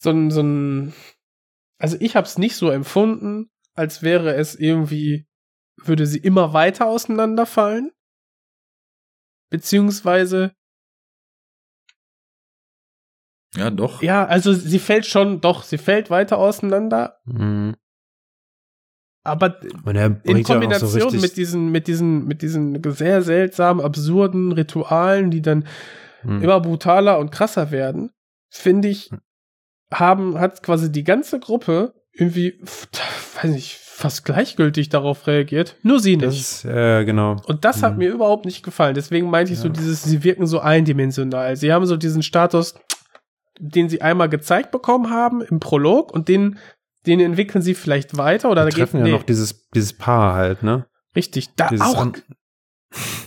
so 0.01 0.11
ein, 0.11 0.30
so 0.30 0.42
ein, 0.42 0.92
also 1.78 1.96
ich 2.01 2.14
hab's 2.16 2.38
nicht 2.38 2.57
so 2.57 2.70
empfunden, 2.70 3.51
als 3.74 4.03
wäre 4.03 4.34
es 4.34 4.55
irgendwie, 4.55 5.26
würde 5.76 6.07
sie 6.07 6.18
immer 6.18 6.53
weiter 6.53 6.86
auseinanderfallen. 6.86 7.92
Beziehungsweise, 9.51 10.55
Ja, 13.57 13.70
doch. 13.70 14.03
ja, 14.03 14.26
also 14.26 14.53
sie 14.53 14.78
fällt 14.78 15.07
schon, 15.07 15.40
doch, 15.40 15.62
sie 15.62 15.78
fällt 15.78 16.11
weiter 16.11 16.36
auseinander, 16.38 17.16
Mhm. 17.24 17.74
aber 19.24 19.57
Und 19.84 19.96
er 19.96 20.20
in 20.24 20.36
so 20.44 20.53
Kombination 20.53 21.03
richtig, 21.03 21.20
mit 21.22 21.36
diesen, 21.36 21.70
mit 21.70 21.86
diesen, 21.86 22.26
mit 22.26 22.42
diesen 22.42 22.80
sehr 22.92 23.22
seltsamen, 23.22 23.84
absurden 23.84 24.53
Ritualen, 24.53 25.30
die 25.30 25.42
dann 25.42 25.64
Mhm. 26.24 26.42
immer 26.42 26.61
brutaler 26.61 27.18
und 27.18 27.30
krasser 27.30 27.70
werden, 27.70 28.11
finde 28.51 28.88
ich, 28.88 29.11
haben, 29.92 30.38
hat 30.38 30.62
quasi 30.62 30.90
die 30.90 31.05
ganze 31.05 31.38
Gruppe 31.40 31.94
irgendwie, 32.12 32.61
weiß 33.40 33.51
nicht, 33.53 33.76
fast 33.78 34.24
gleichgültig 34.24 34.88
darauf 34.88 35.26
reagiert. 35.26 35.76
Nur 35.82 36.01
sie 36.01 36.16
das 36.18 36.34
nicht. 36.34 36.40
ist, 36.40 36.64
äh, 36.64 37.05
genau. 37.05 37.36
Und 37.46 37.64
das 37.64 37.82
hat 37.82 37.92
Mhm. 37.92 37.99
mir 37.99 38.11
überhaupt 38.11 38.44
nicht 38.46 38.62
gefallen. 38.64 38.94
Deswegen 38.94 39.30
meinte 39.30 39.53
ich 39.53 39.59
so 39.59 39.68
Ja. 39.68 39.72
dieses, 39.74 40.03
sie 40.03 40.22
wirken 40.24 40.46
so 40.46 40.61
eindimensional. 40.61 41.57
Sie 41.57 41.72
haben 41.72 41.86
so 41.86 41.96
diesen 41.96 42.22
Status, 42.22 42.74
den 43.59 43.89
sie 43.89 44.03
einmal 44.03 44.29
gezeigt 44.29 44.71
bekommen 44.71 45.11
haben 45.11 45.43
im 45.43 45.61
Prolog 45.61 46.13
und 46.13 46.29
den, 46.29 46.59
den 47.07 47.21
entwickeln 47.21 47.63
sie 47.63 47.75
vielleicht 47.75 48.17
weiter 48.17 48.51
oder 48.51 48.63
Wir 48.63 48.71
da 48.71 48.71
geht 48.71 48.79
treffen 48.79 48.99
ja 48.99 49.05
nee, 49.05 49.13
noch 49.13 49.23
dieses, 49.23 49.69
dieses 49.75 49.93
Paar 49.93 50.35
halt, 50.35 50.63
ne? 50.63 50.87
richtig 51.17 51.55
da 51.57 51.69
Dieses 51.69 51.85
auch 51.87 51.99
an- 52.01 52.13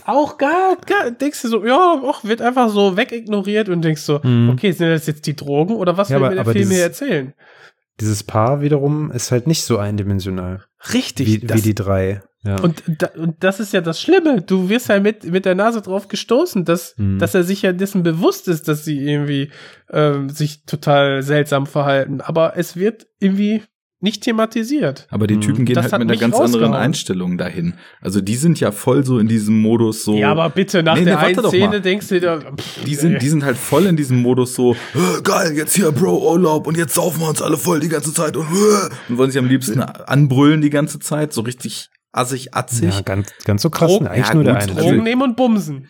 auch 0.04 0.38
gar, 0.38 0.76
gar 0.86 1.10
denkst 1.10 1.42
du 1.42 1.48
so 1.48 1.64
ja 1.64 1.76
auch 2.02 2.24
wird 2.24 2.42
einfach 2.42 2.68
so 2.68 2.96
wegignoriert 2.96 3.68
und 3.68 3.82
denkst 3.82 4.02
so 4.02 4.20
Mhm. 4.22 4.50
okay 4.50 4.72
sind 4.72 4.88
das 4.88 5.06
jetzt 5.06 5.26
die 5.26 5.36
Drogen 5.36 5.76
oder 5.76 5.96
was 5.96 6.08
Ja, 6.08 6.16
will 6.16 6.24
aber- 6.26 6.30
mir 6.30 6.36
der 6.36 6.44
Film 6.44 6.56
dieses- 6.56 6.74
hier 6.74 6.82
erzählen 6.84 7.34
Dieses 8.00 8.22
Paar 8.24 8.60
wiederum 8.62 9.10
ist 9.12 9.30
halt 9.30 9.46
nicht 9.46 9.62
so 9.64 9.78
eindimensional 9.78 10.64
richtig 10.92 11.26
wie, 11.28 11.38
das, 11.46 11.58
wie 11.58 11.62
die 11.62 11.74
drei. 11.74 12.22
Ja. 12.44 12.60
und, 12.60 12.82
da, 12.98 13.08
und 13.16 13.36
das 13.44 13.60
ist 13.60 13.72
ja 13.72 13.80
das 13.80 14.00
Schlimme 14.00 14.42
du 14.42 14.68
wirst 14.68 14.88
ja 14.88 14.98
mit 14.98 15.24
mit 15.30 15.44
der 15.44 15.54
Nase 15.54 15.80
drauf 15.80 16.08
gestoßen 16.08 16.64
dass 16.64 16.94
Mhm. 16.98 17.18
dass 17.20 17.34
er 17.36 17.44
sich 17.44 17.62
ja 17.62 17.72
dessen 17.72 18.02
bewusst 18.02 18.48
ist 18.48 18.66
dass 18.66 18.84
sie 18.84 18.98
irgendwie 18.98 19.50
ähm, 19.90 20.28
sich 20.28 20.64
total 20.64 21.22
seltsam 21.22 21.66
verhalten 21.66 22.20
aber 22.20 22.54
es 22.56 22.74
wird 22.76 23.06
irgendwie 23.20 23.62
nicht 24.00 24.24
thematisiert 24.24 25.06
Aber 25.10 25.28
die 25.28 25.36
Mhm. 25.36 25.40
Typen 25.42 25.64
gehen 25.64 25.74
Das 25.76 25.92
halt 25.92 26.00
mit 26.02 26.10
einer 26.10 26.18
ganz 26.18 26.34
anderen. 26.34 26.74
Einstellung 26.74 27.38
dahin. 27.38 27.74
Also 28.00 28.20
die 28.20 28.34
sind 28.34 28.58
ja 28.58 28.72
voll 28.72 29.04
so 29.04 29.20
in 29.20 29.28
diesem 29.28 29.60
Modus 29.60 30.02
so. 30.02 30.16
ja 30.16 30.32
aber 30.32 30.50
bitte 30.50 30.82
nach 30.82 30.94
Nee, 30.94 31.02
nee, 31.02 31.04
der 31.04 31.14
warte 31.18 31.26
einen 31.28 31.36
doch 31.44 31.48
Szene 31.50 31.66
mal. 31.68 31.80
denkst 31.80 32.08
du 32.08 32.18
dir 32.18 32.40
pff, 32.56 32.82
die 32.84 32.96
sind, 32.96 33.22
die 33.22 33.28
sind 33.28 33.44
halt 33.44 33.56
voll 33.56 33.86
in 33.86 33.96
diesem 33.96 34.20
Modus 34.20 34.56
so, 34.56 34.72
"Äh, 34.72 35.22
geil, 35.22 35.52
jetzt 35.54 35.76
hier, 35.76 35.92
Bro, 35.92 36.32
Urlaub 36.32 36.66
und 36.66 36.76
jetzt 36.76 36.94
saufen 36.94 37.20
wir 37.20 37.28
uns 37.28 37.40
alle 37.40 37.56
voll 37.56 37.78
die 37.78 37.88
ganze 37.88 38.12
Zeit 38.12 38.36
und, 38.36 38.46
äh", 38.48 38.88
und 39.08 39.18
wollen 39.18 39.30
sich 39.30 39.38
am 39.38 39.46
liebsten 39.46 39.80
anbrüllen 39.80 40.60
die 40.62 40.70
ganze 40.70 40.98
Zeit, 40.98 41.32
so 41.32 41.42
richtig 41.42 41.88
assig, 42.12 42.54
atzig. 42.54 42.94
ja, 42.94 43.00
ganz, 43.02 43.32
ganz 43.44 43.62
so 43.62 43.70
krass. 43.70 43.90
Drogen- 43.90 44.04
ne? 44.04 44.10
Eigentlich 44.10 44.28
ja, 44.28 44.34
nur 44.34 44.44
der 44.44 44.56
eine. 44.56 44.66
Drogen- 44.72 44.80
Drogen 44.82 45.02
nehmen 45.02 45.22
und 45.22 45.36
bumsen 45.36 45.88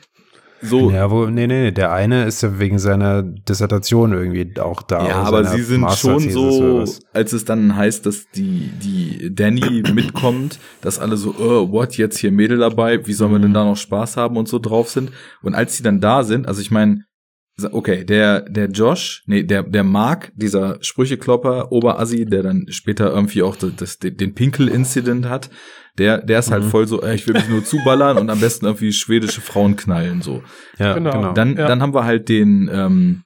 so. 0.64 0.92
Ja, 0.92 1.10
wo, 1.10 1.26
nee, 1.26 1.48
nee, 1.48 1.60
nee, 1.64 1.72
der 1.72 1.90
eine 1.90 2.24
ist 2.24 2.40
ja 2.40 2.60
wegen 2.60 2.78
seiner 2.78 3.24
Dissertation 3.24 4.12
irgendwie 4.12 4.60
auch 4.60 4.80
da. 4.82 5.08
Ja, 5.08 5.16
aber 5.22 5.44
sie 5.44 5.60
sind 5.62 5.90
schon 5.94 6.20
so, 6.30 6.84
als 7.12 7.32
es 7.32 7.44
dann 7.44 7.74
heißt, 7.74 8.06
dass 8.06 8.30
die, 8.30 8.70
die 8.80 9.34
Danny 9.34 9.82
mitkommt, 9.92 10.60
dass 10.80 11.00
alle 11.00 11.16
so, 11.16 11.34
oh, 11.36 11.72
what, 11.72 11.96
jetzt 11.96 12.18
hier 12.18 12.30
Mädel 12.30 12.58
dabei, 12.58 13.04
wie 13.08 13.12
sollen 13.12 13.32
wir 13.32 13.38
Mhm. 13.38 13.42
denn 13.42 13.54
da 13.54 13.64
noch 13.64 13.76
Spaß 13.76 14.16
haben 14.16 14.36
und 14.36 14.46
so 14.46 14.60
drauf 14.60 14.88
sind. 14.88 15.10
Und 15.42 15.54
als 15.54 15.76
sie 15.76 15.82
dann 15.82 16.00
da 16.00 16.22
sind, 16.22 16.46
also 16.46 16.60
ich 16.60 16.70
meine, 16.70 17.00
okay, 17.72 18.04
der, 18.04 18.42
der 18.42 18.68
Josh, 18.68 19.24
nee, 19.26 19.42
der, 19.42 19.64
der 19.64 19.82
Mark, 19.82 20.30
dieser 20.36 20.78
Sprücheklopper, 20.80 21.72
Oberassi, 21.72 22.24
der 22.24 22.44
dann 22.44 22.66
später 22.70 23.10
irgendwie 23.12 23.42
auch 23.42 23.56
das, 23.56 23.72
das, 23.76 23.98
den 23.98 24.34
Pinkel-Incident 24.34 25.28
hat, 25.28 25.50
der, 25.98 26.18
der 26.22 26.38
ist 26.38 26.50
halt 26.50 26.64
Mhm. 26.64 26.68
voll 26.70 26.86
so, 26.86 27.02
äh, 27.02 27.14
ich 27.14 27.26
will 27.26 27.34
mich 27.34 27.48
nur 27.48 27.64
zuballern 27.64 28.16
und 28.18 28.30
am 28.30 28.40
besten 28.40 28.66
irgendwie 28.66 28.92
schwedische 28.92 29.40
Frauen 29.40 29.76
knallen, 29.76 30.22
so. 30.22 30.42
Ja, 30.78 30.94
Genau. 30.94 31.12
genau. 31.12 31.32
Dann, 31.34 31.56
Ja. 31.56 31.66
dann 31.66 31.82
haben 31.82 31.94
wir 31.94 32.04
halt 32.04 32.28
den, 32.28 32.70
ähm, 32.72 33.22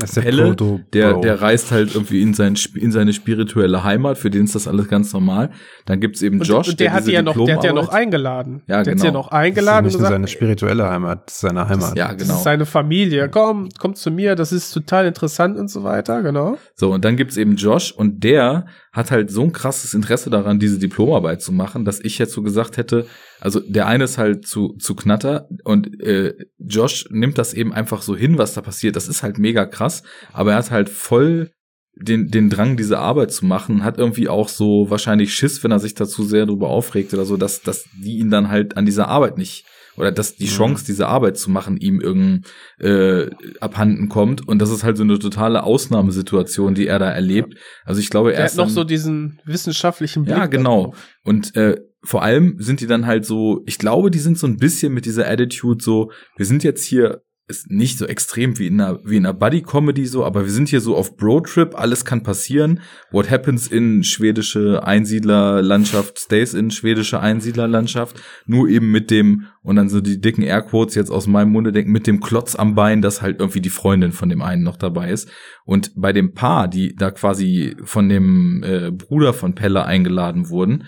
das 0.00 0.10
ist 0.10 0.16
der 0.16 0.22
Pelle, 0.22 0.56
der, 0.92 1.12
Bro. 1.12 1.20
der 1.20 1.40
reist 1.40 1.70
halt 1.70 1.94
irgendwie 1.94 2.22
in, 2.22 2.34
sein, 2.34 2.56
in 2.74 2.92
seine 2.92 3.12
spirituelle 3.12 3.84
Heimat, 3.84 4.18
für 4.18 4.30
den 4.30 4.44
ist 4.44 4.54
das 4.54 4.66
alles 4.66 4.88
ganz 4.88 5.12
normal. 5.12 5.50
Dann 5.86 6.00
gibt's 6.00 6.22
eben 6.22 6.40
Und, 6.40 6.46
Josh, 6.46 6.70
und 6.70 6.80
der, 6.80 6.92
hat 6.92 7.00
diese 7.00 7.10
die 7.10 7.14
ja 7.14 7.22
noch, 7.22 7.44
der 7.44 7.56
hat 7.56 7.64
ja 7.64 7.72
noch 7.72 7.88
eingeladen. 7.88 8.62
Ja, 8.66 8.66
der 8.66 8.78
hat 8.78 8.84
genau. 8.86 9.00
sie 9.00 9.06
ja 9.06 9.12
noch 9.12 9.30
das 9.30 9.38
ist 9.38 9.44
eingeladen 9.44 9.78
und 9.78 9.84
nicht 9.84 9.96
gesagt, 9.96 10.12
seine 10.12 10.28
spirituelle 10.28 10.88
Heimat, 10.88 11.26
das 11.26 11.34
ist 11.34 11.40
seine 11.40 11.68
Heimat. 11.68 11.96
Ja, 11.96 12.08
das 12.08 12.22
genau. 12.22 12.34
ist 12.34 12.44
seine 12.44 12.66
Familie. 12.66 13.28
Komm, 13.28 13.68
komm 13.78 13.94
zu 13.94 14.10
mir, 14.10 14.34
das 14.34 14.52
ist 14.52 14.72
total 14.72 15.06
interessant 15.06 15.58
und 15.58 15.68
so 15.68 15.84
weiter, 15.84 16.22
genau. 16.22 16.58
So, 16.74 16.92
und 16.92 17.04
dann 17.04 17.16
gibt's 17.16 17.36
eben 17.36 17.56
Josh 17.56 17.92
und 17.92 18.24
der 18.24 18.66
hat 18.92 19.10
halt 19.10 19.30
so 19.30 19.42
ein 19.42 19.52
krasses 19.52 19.94
Interesse 19.94 20.30
daran, 20.30 20.58
diese 20.58 20.78
Diplomarbeit 20.78 21.42
zu 21.42 21.52
machen, 21.52 21.84
dass 21.84 22.00
ich 22.00 22.18
jetzt 22.18 22.32
so 22.32 22.42
gesagt 22.42 22.76
hätte, 22.76 23.06
also 23.40 23.60
der 23.60 23.86
eine 23.86 24.04
ist 24.04 24.18
halt 24.18 24.46
zu, 24.46 24.74
zu 24.78 24.94
knatter 24.94 25.48
und 25.64 26.00
äh, 26.00 26.34
Josh 26.58 27.06
nimmt 27.10 27.38
das 27.38 27.54
eben 27.54 27.72
einfach 27.72 28.02
so 28.02 28.14
hin, 28.14 28.38
was 28.38 28.54
da 28.54 28.60
passiert. 28.60 28.96
Das 28.96 29.08
ist 29.08 29.22
halt 29.22 29.38
mega 29.38 29.66
krass, 29.66 30.02
aber 30.32 30.52
er 30.52 30.58
hat 30.58 30.70
halt 30.70 30.88
voll 30.88 31.50
den, 31.96 32.28
den 32.28 32.50
Drang, 32.50 32.76
diese 32.76 32.98
Arbeit 32.98 33.32
zu 33.32 33.44
machen, 33.44 33.84
hat 33.84 33.98
irgendwie 33.98 34.28
auch 34.28 34.48
so 34.48 34.90
wahrscheinlich 34.90 35.34
Schiss, 35.34 35.62
wenn 35.64 35.70
er 35.70 35.80
sich 35.80 35.94
dazu 35.94 36.22
sehr 36.22 36.46
drüber 36.46 36.68
aufregt 36.68 37.12
oder 37.12 37.24
so, 37.24 37.36
dass, 37.36 37.62
dass 37.62 37.84
die 38.02 38.18
ihn 38.18 38.30
dann 38.30 38.48
halt 38.48 38.76
an 38.76 38.86
dieser 38.86 39.08
Arbeit 39.08 39.38
nicht 39.38 39.66
oder 39.96 40.12
dass 40.12 40.36
die 40.36 40.44
Mhm. 40.44 40.48
Chance, 40.48 40.84
diese 40.86 41.06
Arbeit 41.08 41.36
zu 41.38 41.50
machen, 41.50 41.76
ihm 41.76 42.00
irgend 42.00 42.46
äh, 42.78 43.26
abhanden 43.60 44.08
kommt. 44.08 44.46
Und 44.46 44.58
das 44.60 44.70
ist 44.70 44.84
halt 44.84 44.96
so 44.96 45.02
eine 45.02 45.18
totale 45.18 45.62
Ausnahmesituation, 45.62 46.74
die 46.74 46.86
er 46.86 46.98
da 46.98 47.10
erlebt. 47.10 47.54
Also 47.84 48.00
ich 48.00 48.10
glaube, 48.10 48.32
er 48.34 48.44
hat 48.44 48.50
ist 48.50 48.56
noch 48.56 48.66
dann, 48.66 48.74
so 48.74 48.84
diesen 48.84 49.40
wissenschaftlichen 49.44 50.24
Blick. 50.24 50.36
ja, 50.36 50.46
genau. 50.46 50.82
darauf. 50.82 50.96
Und 51.24 51.56
äh, 51.56 51.76
vor 52.02 52.22
allem 52.22 52.56
sind 52.58 52.80
die 52.80 52.86
dann 52.86 53.06
halt 53.06 53.26
so, 53.26 53.62
ich 53.66 53.78
glaube, 53.78 54.10
die 54.10 54.20
sind 54.20 54.38
so 54.38 54.46
ein 54.46 54.56
bisschen 54.56 54.92
mit 54.94 55.04
dieser 55.04 55.28
Attitude 55.28 55.82
so, 55.84 56.10
wir 56.36 56.46
sind 56.46 56.64
jetzt 56.64 56.84
hier, 56.84 57.22
ist 57.50 57.70
nicht 57.70 57.98
so 57.98 58.06
extrem 58.06 58.58
wie 58.58 58.68
in 58.68 58.80
einer, 58.80 59.00
wie 59.04 59.16
in 59.16 59.26
einer 59.26 59.34
Buddy-Comedy 59.34 60.06
so, 60.06 60.24
aber 60.24 60.44
wir 60.44 60.52
sind 60.52 60.68
hier 60.68 60.80
so 60.80 60.96
auf 60.96 61.16
Bro-Trip, 61.16 61.78
alles 61.78 62.04
kann 62.04 62.22
passieren. 62.22 62.80
What 63.10 63.30
happens 63.30 63.66
in 63.66 64.04
schwedische 64.04 64.84
Einsiedlerlandschaft 64.84 66.18
stays 66.18 66.54
in 66.54 66.70
schwedische 66.70 67.20
Einsiedlerlandschaft. 67.20 68.20
Nur 68.46 68.68
eben 68.68 68.90
mit 68.90 69.10
dem, 69.10 69.46
und 69.62 69.76
dann 69.76 69.88
so 69.88 70.00
die 70.00 70.20
dicken 70.20 70.42
Airquotes 70.42 70.94
jetzt 70.94 71.10
aus 71.10 71.26
meinem 71.26 71.52
Munde 71.52 71.72
denken, 71.72 71.92
mit 71.92 72.06
dem 72.06 72.20
Klotz 72.20 72.54
am 72.54 72.74
Bein, 72.74 73.02
dass 73.02 73.20
halt 73.20 73.40
irgendwie 73.40 73.60
die 73.60 73.70
Freundin 73.70 74.12
von 74.12 74.28
dem 74.28 74.40
einen 74.40 74.62
noch 74.62 74.76
dabei 74.76 75.10
ist. 75.10 75.28
Und 75.64 75.92
bei 75.96 76.12
dem 76.12 76.32
Paar, 76.32 76.68
die 76.68 76.94
da 76.94 77.10
quasi 77.10 77.76
von 77.84 78.08
dem 78.08 78.62
äh, 78.62 78.90
Bruder 78.90 79.34
von 79.34 79.54
Pelle 79.54 79.84
eingeladen 79.84 80.48
wurden, 80.48 80.84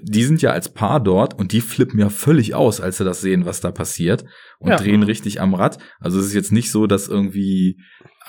die 0.00 0.24
sind 0.24 0.40
ja 0.42 0.52
als 0.52 0.68
Paar 0.68 1.00
dort 1.00 1.38
und 1.38 1.52
die 1.52 1.60
flippen 1.60 1.98
ja 1.98 2.08
völlig 2.08 2.54
aus, 2.54 2.80
als 2.80 2.98
sie 2.98 3.04
das 3.04 3.20
sehen, 3.20 3.44
was 3.44 3.60
da 3.60 3.70
passiert 3.70 4.24
und 4.58 4.70
Ja. 4.70 4.76
drehen 4.76 5.02
richtig 5.02 5.40
am 5.40 5.54
Rad. 5.54 5.78
Also 6.00 6.18
es 6.18 6.26
ist 6.26 6.34
jetzt 6.34 6.52
nicht 6.52 6.70
so, 6.70 6.86
dass 6.86 7.08
irgendwie 7.08 7.78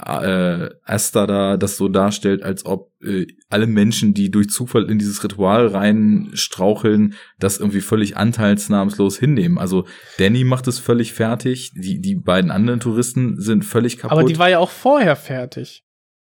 äh, 0.03 0.69
Asta 0.83 1.27
da 1.27 1.55
das 1.57 1.77
so 1.77 1.87
darstellt, 1.87 2.41
als 2.41 2.65
ob 2.65 2.91
äh, 3.03 3.27
alle 3.49 3.67
Menschen, 3.67 4.13
die 4.15 4.31
durch 4.31 4.49
Zufall 4.49 4.89
in 4.89 4.97
dieses 4.97 5.23
Ritual 5.23 5.67
reinstraucheln, 5.67 7.13
das 7.39 7.59
irgendwie 7.59 7.81
völlig 7.81 8.17
anteilsnahmslos 8.17 9.17
hinnehmen. 9.17 9.57
Also 9.57 9.85
Danny 10.17 10.43
macht 10.43 10.67
es 10.67 10.79
völlig 10.79 11.13
fertig, 11.13 11.71
die, 11.75 11.99
die 12.01 12.15
beiden 12.15 12.51
anderen 12.51 12.79
Touristen 12.79 13.39
sind 13.39 13.65
völlig 13.65 13.97
kaputt. 13.97 14.17
Aber 14.17 14.27
die 14.27 14.39
war 14.39 14.49
ja 14.49 14.59
auch 14.59 14.71
vorher 14.71 15.15
fertig. 15.15 15.83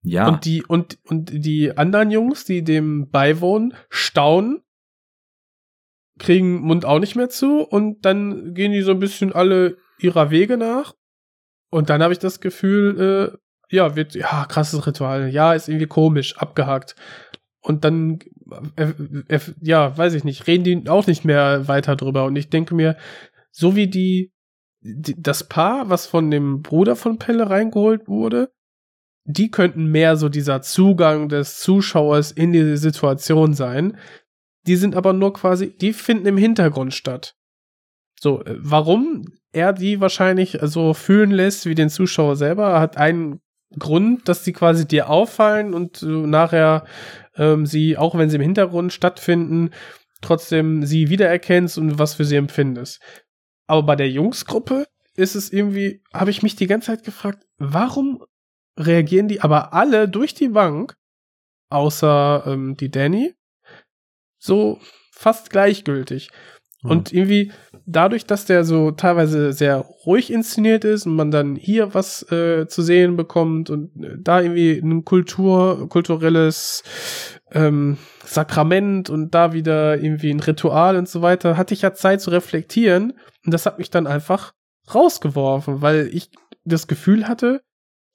ja, 0.03 0.27
Und 0.29 0.45
die, 0.45 0.63
und, 0.65 0.97
und 1.05 1.29
die 1.33 1.75
anderen 1.77 2.11
Jungs, 2.11 2.45
die 2.45 2.63
dem 2.63 3.09
beiwohnen, 3.09 3.73
staunen, 3.89 4.61
kriegen 6.19 6.61
Mund 6.61 6.85
auch 6.85 6.99
nicht 6.99 7.15
mehr 7.15 7.29
zu 7.29 7.61
und 7.61 8.05
dann 8.05 8.53
gehen 8.53 8.71
die 8.71 8.81
so 8.81 8.91
ein 8.91 8.99
bisschen 8.99 9.33
alle 9.33 9.77
ihrer 9.99 10.31
Wege 10.31 10.57
nach. 10.57 10.93
Und 11.71 11.89
dann 11.89 12.01
habe 12.01 12.13
ich 12.13 12.19
das 12.19 12.39
Gefühl, 12.39 13.33
äh, 13.33 13.75
ja, 13.75 13.95
wird, 13.95 14.15
ja, 14.15 14.45
krasses 14.45 14.85
Ritual, 14.85 15.29
ja, 15.29 15.53
ist 15.53 15.69
irgendwie 15.69 15.87
komisch, 15.87 16.37
abgehakt. 16.37 16.95
Und 17.61 17.83
dann, 17.83 18.19
äh, 18.75 18.93
äh, 19.27 19.39
ja, 19.61 19.95
weiß 19.97 20.13
ich 20.13 20.23
nicht, 20.23 20.47
reden 20.47 20.63
die 20.63 20.89
auch 20.89 21.07
nicht 21.07 21.25
mehr 21.25 21.67
weiter 21.67 21.95
drüber. 21.95 22.25
Und 22.25 22.35
ich 22.35 22.49
denke 22.49 22.73
mir, 22.73 22.97
so 23.51 23.75
wie 23.75 23.87
die, 23.87 24.33
die 24.81 25.21
das 25.21 25.47
Paar, 25.47 25.89
was 25.89 26.07
von 26.07 26.31
dem 26.31 26.61
Bruder 26.61 26.95
von 26.95 27.19
Pelle 27.19 27.49
reingeholt 27.49 28.07
wurde, 28.07 28.51
die 29.25 29.51
könnten 29.51 29.85
mehr 29.85 30.17
so 30.17 30.29
dieser 30.29 30.61
Zugang 30.61 31.29
des 31.29 31.59
Zuschauers 31.59 32.31
in 32.31 32.51
diese 32.51 32.77
Situation 32.77 33.53
sein. 33.53 33.97
Die 34.67 34.75
sind 34.75 34.95
aber 34.95 35.13
nur 35.13 35.33
quasi, 35.33 35.75
die 35.75 35.93
finden 35.93 36.25
im 36.25 36.37
Hintergrund 36.37 36.93
statt. 36.93 37.35
So, 38.19 38.43
äh, 38.43 38.55
warum 38.59 39.25
er 39.51 39.73
die 39.73 39.99
wahrscheinlich 39.99 40.57
so 40.61 40.93
fühlen 40.93 41.31
lässt 41.31 41.65
wie 41.65 41.75
den 41.75 41.89
Zuschauer 41.89 42.35
selber, 42.35 42.79
hat 42.79 42.97
einen 42.97 43.41
Grund, 43.77 44.27
dass 44.27 44.43
die 44.43 44.53
quasi 44.53 44.87
dir 44.87 45.09
auffallen 45.09 45.73
und 45.73 46.01
du 46.01 46.25
nachher 46.27 46.85
ähm, 47.35 47.65
sie, 47.65 47.97
auch 47.97 48.15
wenn 48.15 48.29
sie 48.29 48.37
im 48.37 48.41
Hintergrund 48.41 48.93
stattfinden, 48.93 49.71
trotzdem 50.21 50.85
sie 50.85 51.09
wiedererkennst 51.09 51.77
und 51.77 51.99
was 51.99 52.15
für 52.15 52.25
sie 52.25 52.35
empfindest. 52.35 53.01
Aber 53.67 53.83
bei 53.83 53.95
der 53.95 54.09
Jungsgruppe 54.09 54.87
ist 55.15 55.35
es 55.35 55.51
irgendwie, 55.51 56.01
habe 56.13 56.31
ich 56.31 56.41
mich 56.41 56.55
die 56.55 56.67
ganze 56.67 56.87
Zeit 56.87 57.03
gefragt, 57.03 57.45
warum 57.57 58.23
reagieren 58.77 59.27
die 59.27 59.41
aber 59.41 59.73
alle 59.73 60.07
durch 60.07 60.33
die 60.33 60.49
Bank, 60.49 60.95
außer 61.69 62.43
ähm, 62.47 62.75
die 62.75 62.89
Danny, 62.89 63.35
so 64.39 64.79
fast 65.11 65.49
gleichgültig. 65.49 66.29
Hm. 66.81 66.91
Und 66.91 67.13
irgendwie 67.13 67.51
dadurch, 67.85 68.25
dass 68.25 68.45
der 68.45 68.63
so 68.63 68.91
teilweise 68.91 69.51
sehr 69.51 69.77
ruhig 69.77 70.31
inszeniert 70.31 70.85
ist 70.85 71.05
und 71.05 71.15
man 71.15 71.29
dann 71.29 71.55
hier 71.55 71.93
was 71.93 72.23
äh, 72.31 72.67
zu 72.67 72.81
sehen 72.81 73.17
bekommt 73.17 73.69
und 73.69 74.03
äh, 74.03 74.15
da 74.17 74.41
irgendwie 74.41 74.79
ein 74.79 75.03
Kultur, 75.03 75.89
kulturelles 75.89 76.83
ähm, 77.51 77.97
Sakrament 78.23 79.09
und 79.09 79.33
da 79.35 79.53
wieder 79.53 79.99
irgendwie 80.01 80.31
ein 80.31 80.39
Ritual 80.39 80.95
und 80.95 81.09
so 81.09 81.21
weiter, 81.21 81.57
hatte 81.57 81.73
ich 81.73 81.81
ja 81.81 81.93
Zeit 81.93 82.21
zu 82.21 82.29
reflektieren 82.29 83.13
und 83.45 83.53
das 83.53 83.65
hat 83.65 83.77
mich 83.77 83.89
dann 83.89 84.07
einfach 84.07 84.53
rausgeworfen, 84.93 85.81
weil 85.81 86.09
ich 86.13 86.29
das 86.63 86.87
Gefühl 86.87 87.27
hatte, 87.27 87.61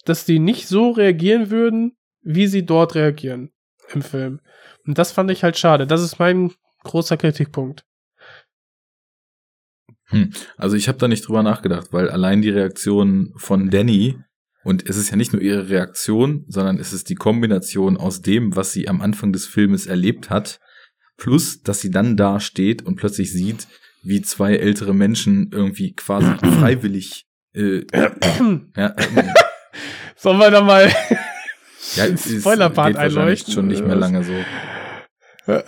dass 0.04 0.24
die 0.24 0.38
nicht 0.38 0.68
so 0.68 0.90
reagieren 0.90 1.50
würden, 1.50 1.96
wie 2.22 2.46
sie 2.46 2.64
dort 2.64 2.94
reagieren 2.94 3.50
im 3.92 4.02
Film. 4.02 4.40
Und 4.86 4.98
das 4.98 5.12
fand 5.12 5.30
ich 5.30 5.42
halt 5.42 5.58
schade. 5.58 5.86
Das 5.86 6.02
ist 6.02 6.18
mein 6.18 6.52
großer 6.82 7.16
Kritikpunkt. 7.16 7.84
Also 10.56 10.76
ich 10.76 10.88
habe 10.88 10.98
da 10.98 11.08
nicht 11.08 11.26
drüber 11.26 11.42
nachgedacht, 11.42 11.88
weil 11.92 12.08
allein 12.08 12.42
die 12.42 12.50
Reaktion 12.50 13.32
von 13.36 13.70
Danny 13.70 14.18
und 14.62 14.88
es 14.88 14.96
ist 14.96 15.10
ja 15.10 15.16
nicht 15.16 15.32
nur 15.32 15.42
ihre 15.42 15.68
Reaktion, 15.68 16.44
sondern 16.48 16.78
es 16.78 16.92
ist 16.92 17.10
die 17.10 17.14
Kombination 17.14 17.96
aus 17.96 18.22
dem, 18.22 18.56
was 18.56 18.72
sie 18.72 18.88
am 18.88 19.00
Anfang 19.00 19.32
des 19.32 19.46
Filmes 19.46 19.86
erlebt 19.86 20.30
hat, 20.30 20.60
plus 21.16 21.62
dass 21.62 21.80
sie 21.80 21.90
dann 21.90 22.16
da 22.16 22.40
steht 22.40 22.82
und 22.82 22.96
plötzlich 22.96 23.32
sieht, 23.32 23.66
wie 24.02 24.22
zwei 24.22 24.56
ältere 24.56 24.94
Menschen 24.94 25.50
irgendwie 25.52 25.92
quasi 25.94 26.34
freiwillig 26.58 27.26
äh, 27.54 27.84
ja, 28.76 28.86
äh, 28.86 29.24
Sollen 30.16 30.38
wir 30.38 30.50
da 30.50 30.62
mal 30.62 30.90
ja, 31.96 32.04
Spoiler-Part 32.16 32.88
geht 32.88 32.96
wahrscheinlich 32.96 33.18
einleuchten? 33.18 33.54
schon 33.54 33.66
nicht 33.68 33.84
mehr 33.86 33.96
lange 33.96 34.22
so. 34.24 34.32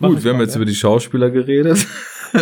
Gut, 0.00 0.18
ich 0.18 0.24
wir 0.24 0.30
haben 0.30 0.38
mal, 0.38 0.44
jetzt 0.44 0.54
ja. 0.54 0.56
über 0.56 0.64
die 0.64 0.74
Schauspieler 0.74 1.30
geredet. 1.30 1.86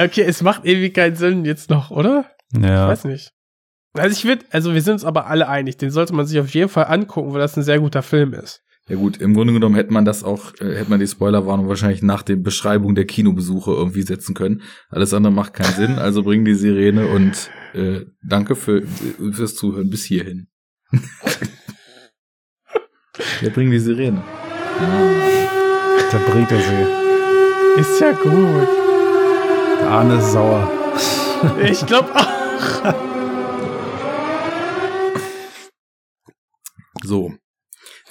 Okay, 0.00 0.22
es 0.22 0.42
macht 0.42 0.64
irgendwie 0.64 0.90
keinen 0.90 1.16
Sinn 1.16 1.44
jetzt 1.44 1.70
noch, 1.70 1.90
oder? 1.90 2.26
Ich 2.52 2.62
Ja. 2.62 2.86
weiß 2.88 3.04
nicht. 3.04 3.32
Also 3.94 4.16
ich 4.16 4.24
würde, 4.24 4.44
also 4.50 4.72
wir 4.74 4.80
sind 4.82 4.92
uns 4.94 5.04
aber 5.04 5.26
alle 5.26 5.48
einig, 5.48 5.76
den 5.76 5.90
sollte 5.90 6.14
man 6.14 6.24
sich 6.26 6.38
auf 6.38 6.54
jeden 6.54 6.68
Fall 6.68 6.84
angucken, 6.86 7.32
weil 7.32 7.40
das 7.40 7.56
ein 7.56 7.64
sehr 7.64 7.80
guter 7.80 8.02
Film 8.02 8.32
ist. 8.32 8.62
Ja 8.88 8.96
gut, 8.96 9.16
im 9.18 9.34
Grunde 9.34 9.52
genommen 9.52 9.74
hätte 9.74 9.92
man 9.92 10.04
das 10.04 10.22
auch, 10.22 10.54
äh, 10.60 10.76
hätte 10.76 10.88
man 10.90 11.00
die 11.00 11.06
Spoilerwarnung 11.08 11.68
wahrscheinlich 11.68 12.02
nach 12.02 12.22
der 12.22 12.36
Beschreibung 12.36 12.94
der 12.94 13.06
Kinobesuche 13.06 13.72
irgendwie 13.72 14.02
setzen 14.02 14.34
können. 14.34 14.62
Alles 14.88 15.12
andere 15.12 15.32
macht 15.32 15.52
keinen 15.54 15.74
Sinn, 15.74 15.98
also 15.98 16.22
bring 16.22 16.44
die 16.44 16.54
Sirene 16.54 17.06
und 17.08 17.50
äh, 17.74 18.06
danke 18.22 18.56
für, 18.56 18.82
fürs 18.86 19.54
Zuhören 19.54 19.90
bis 19.90 20.04
hierhin. 20.04 20.48
ja, 23.40 23.50
bring 23.50 23.70
die 23.70 23.78
Sirene. 23.78 24.22
Da 26.10 26.18
bringt 26.30 26.50
er 26.50 26.60
sie. 26.60 27.80
Ist 27.80 28.00
ja 28.00 28.12
gut. 28.12 28.68
Arne 29.86 30.18
ist 30.18 30.32
sauer. 30.32 30.72
Ich 31.62 31.86
glaube 31.86 32.10
So. 37.04 37.32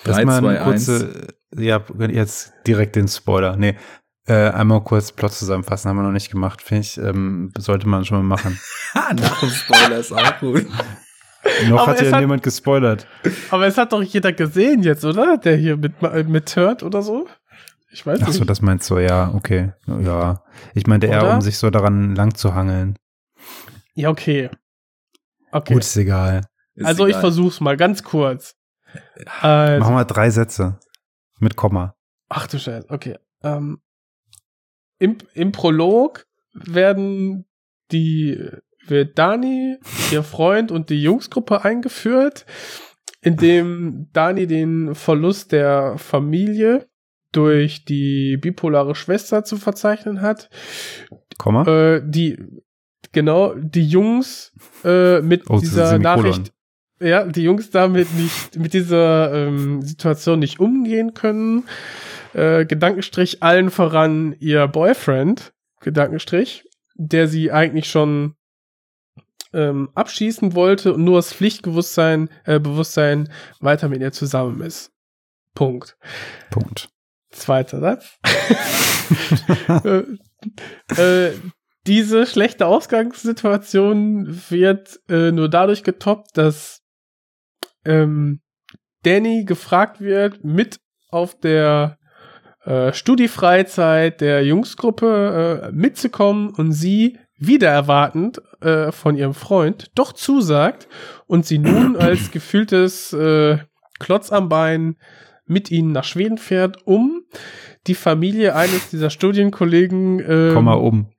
3, 0.05 0.11
Erstmal 0.11 0.39
2, 0.41 0.47
eine 0.49 0.61
1. 0.61 0.85
kurze, 0.85 1.27
ja, 1.55 1.84
jetzt 2.09 2.53
direkt 2.65 2.95
den 2.95 3.07
Spoiler. 3.07 3.57
Nee, 3.57 3.77
äh, 4.28 4.49
einmal 4.49 4.82
kurz 4.82 5.12
Plot 5.12 5.34
zusammenfassen, 5.34 5.90
haben 5.90 5.98
wir 5.98 6.04
noch 6.04 6.12
nicht 6.12 6.32
gemacht, 6.32 6.62
finde 6.62 6.82
ich, 6.82 6.98
ähm, 6.98 7.52
sollte 7.58 7.88
man 7.88 8.06
schon 8.06 8.18
mal 8.20 8.36
machen. 8.36 8.60
Ha, 8.95 9.14
nach 9.14 9.40
dem 9.41 9.49
Spoiler 9.49 9.98
ist 9.98 10.12
auch 10.14 10.40
gut. 10.40 10.66
Noch 11.70 11.82
Aber 11.84 11.91
hat 11.91 12.02
ja 12.02 12.12
hat- 12.12 12.22
niemand 12.22 12.41
gespoilert. 12.44 13.06
Aber 13.52 13.68
es 13.68 13.78
hat 13.78 13.91
doch 13.94 14.02
jeder 14.02 14.32
gesehen 14.34 14.82
jetzt, 14.84 15.04
oder? 15.06 15.38
Der 15.38 15.56
hier 15.58 15.78
mit, 15.78 16.02
mithört 16.30 16.84
oder 16.84 17.02
so? 17.02 17.28
Ich 17.91 18.06
weiß 18.06 18.20
Ach 18.24 18.28
so, 18.32 18.40
nicht. 18.40 18.49
das 18.49 18.62
meinst 18.62 18.90
du, 18.90 18.98
ja, 18.98 19.32
okay. 19.34 19.74
Ja. 19.88 20.41
Ich 20.74 20.88
meinte 20.88 21.08
eher, 21.08 21.34
um 21.34 21.41
sich 21.41 21.58
so 21.58 21.70
daran 21.70 22.16
lang 22.16 22.36
zu 22.36 22.54
hangeln. 22.56 22.98
Ja, 23.94 24.10
okay. 24.10 24.49
Okay. 25.52 25.74
Gut, 25.74 25.84
ist 25.84 25.95
egal. 25.98 26.41
Ist 26.76 26.86
also 26.86 27.06
ich 27.06 27.12
egal. 27.12 27.22
versuch's 27.22 27.60
mal 27.60 27.78
ganz 27.78 28.04
kurz. 28.04 28.56
Also, 29.41 29.84
Machen 29.84 29.95
wir 29.95 30.06
drei 30.06 30.30
Sätze. 30.30 30.80
Mit 31.40 31.56
Komma. 31.56 31.95
ach 32.30 32.48
du 32.48 32.58
Scheiße, 32.58 32.88
okay. 32.90 33.18
Ähm, 33.44 33.80
im, 34.99 35.18
Im 35.34 35.52
Prolog 35.52 36.26
werden 36.53 37.45
die 37.91 38.40
wird 38.88 39.18
Dani, 39.18 39.78
ihr 40.11 40.24
Freund 40.24 40.72
und 40.72 40.90
die 40.90 41.02
Jungsgruppe 41.02 41.64
eingeführt, 41.64 42.45
indem 43.22 44.07
Dani 44.14 44.48
den 44.48 44.95
Verlust 44.95 45.52
der 45.52 45.98
Familie 45.98 46.88
durch 47.32 47.84
die 47.84 48.38
bipolare 48.38 48.95
Schwester 48.95 49.44
zu 49.44 49.57
verzeichnen 49.57 50.22
hat. 50.22 50.49
Komma? 51.38 51.68
Äh, 51.68 52.02
die 52.03 52.38
genau 53.11 53.53
die 53.56 53.86
Jungs 53.86 54.53
äh, 54.84 55.22
mit 55.22 55.49
Oh, 55.49 55.60
dieser. 55.60 55.99
Nachricht 55.99 56.53
ja 56.99 57.26
die 57.26 57.44
Jungs 57.44 57.69
damit 57.69 58.11
nicht 58.15 58.57
mit 58.57 58.74
dieser 58.74 59.32
ähm, 59.34 59.82
Situation 59.82 60.40
nicht 60.40 60.60
umgehen 60.60 61.14
können 61.14 61.65
äh, 62.38 62.65
Gedankenstrich 62.65 63.41
allen 63.41 63.72
voran 63.72 64.35
ihr 64.39 64.68
Boyfriend 64.68 65.53
Gedankenstrich 65.81 66.64
der 66.99 67.27
sie 67.27 67.51
eigentlich 67.51 67.89
schon 67.89 68.35
ähm, 69.53 69.89
abschießen 69.93 70.55
wollte 70.55 70.93
und 70.93 71.03
nur 71.03 71.18
das 71.18 71.34
Pflichtbewusstsein 71.34 72.30
äh, 72.45 72.59
Bewusstsein 72.59 73.30
weiter 73.59 73.89
mit 73.89 74.01
ihr 74.01 74.11
zusammen 74.11 74.61
ist 74.61 74.91
Punkt 75.53 75.97
Punkt. 76.51 76.89
Zweiter 77.31 77.80
Satz. 77.80 78.19
äh, 79.84 80.03
äh, 81.01 81.34
diese 81.85 82.26
schlechte 82.26 82.65
Ausgangssituation 82.65 84.41
wird 84.49 84.99
äh, 85.09 85.31
nur 85.31 85.49
dadurch 85.49 85.84
getoppt, 85.84 86.38
dass 86.38 86.81
ähm, 87.85 88.41
Danny 89.03 89.45
gefragt 89.45 90.01
wird, 90.01 90.43
mit 90.43 90.80
auf 91.09 91.39
der 91.39 91.97
äh, 92.68 92.91
Studiefreizeit 92.91 94.19
der 94.19 94.44
Jungsgruppe 94.44 95.69
äh, 95.69 95.72
mitzukommen 95.72 96.49
und 96.49 96.73
sie 96.73 97.18
wieder 97.38 97.69
erwartend 97.69 98.41
äh, 98.61 98.91
von 98.91 99.15
ihrem 99.15 99.34
Freund 99.34 99.89
doch 99.95 100.11
zusagt 100.11 100.89
und 101.27 101.45
sie 101.45 101.60
nun 101.60 101.95
als 101.99 102.30
gefühltes 102.30 103.14
äh, 103.14 103.60
Klotz 103.99 104.34
am 104.34 104.49
Bein 104.49 104.98
mit 105.45 105.72
ihnen 105.72 105.94
nach 105.94 106.03
Schweden 106.03 106.38
fährt, 106.38 106.85
um 106.85 107.23
die 107.88 107.95
Familie 107.95 108.53
eines 108.53 108.89
dieser 108.89 109.11
Studienkollegen 109.11 110.19
ähm, 110.19 110.53
Komma 110.53 110.73
um. 110.73 111.10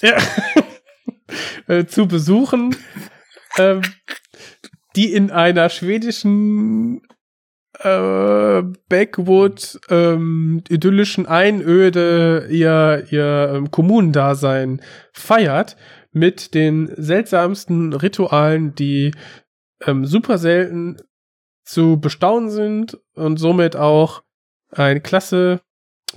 ja, 0.00 0.16
äh, 1.66 1.84
zu 1.84 2.08
besuchen, 2.08 2.74
ähm, 3.58 3.82
die 4.96 5.12
in 5.12 5.30
einer 5.30 5.68
schwedischen 5.68 7.02
äh, 7.80 8.62
Backwood 8.88 9.80
ähm, 9.88 10.62
idyllischen 10.68 11.26
Einöde 11.26 12.46
ihr 12.50 13.06
ihr 13.10 13.52
ähm, 13.54 13.70
Kommunendasein 13.70 14.80
feiert 15.12 15.76
mit 16.12 16.54
den 16.54 16.90
seltsamsten 16.96 17.92
Ritualen, 17.92 18.74
die 18.74 19.12
ähm, 19.84 20.06
super 20.06 20.38
selten 20.38 20.96
zu 21.64 22.00
bestaunen 22.00 22.48
sind 22.50 22.98
und 23.14 23.36
somit 23.38 23.76
auch 23.76 24.22
ein 24.70 25.02
klasse 25.02 25.60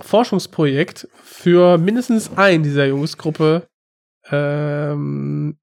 Forschungsprojekt 0.00 1.08
für 1.22 1.76
mindestens 1.76 2.36
einen 2.36 2.62
dieser 2.62 2.86
Jungsgruppe 2.86 3.68
ähm, 4.30 5.58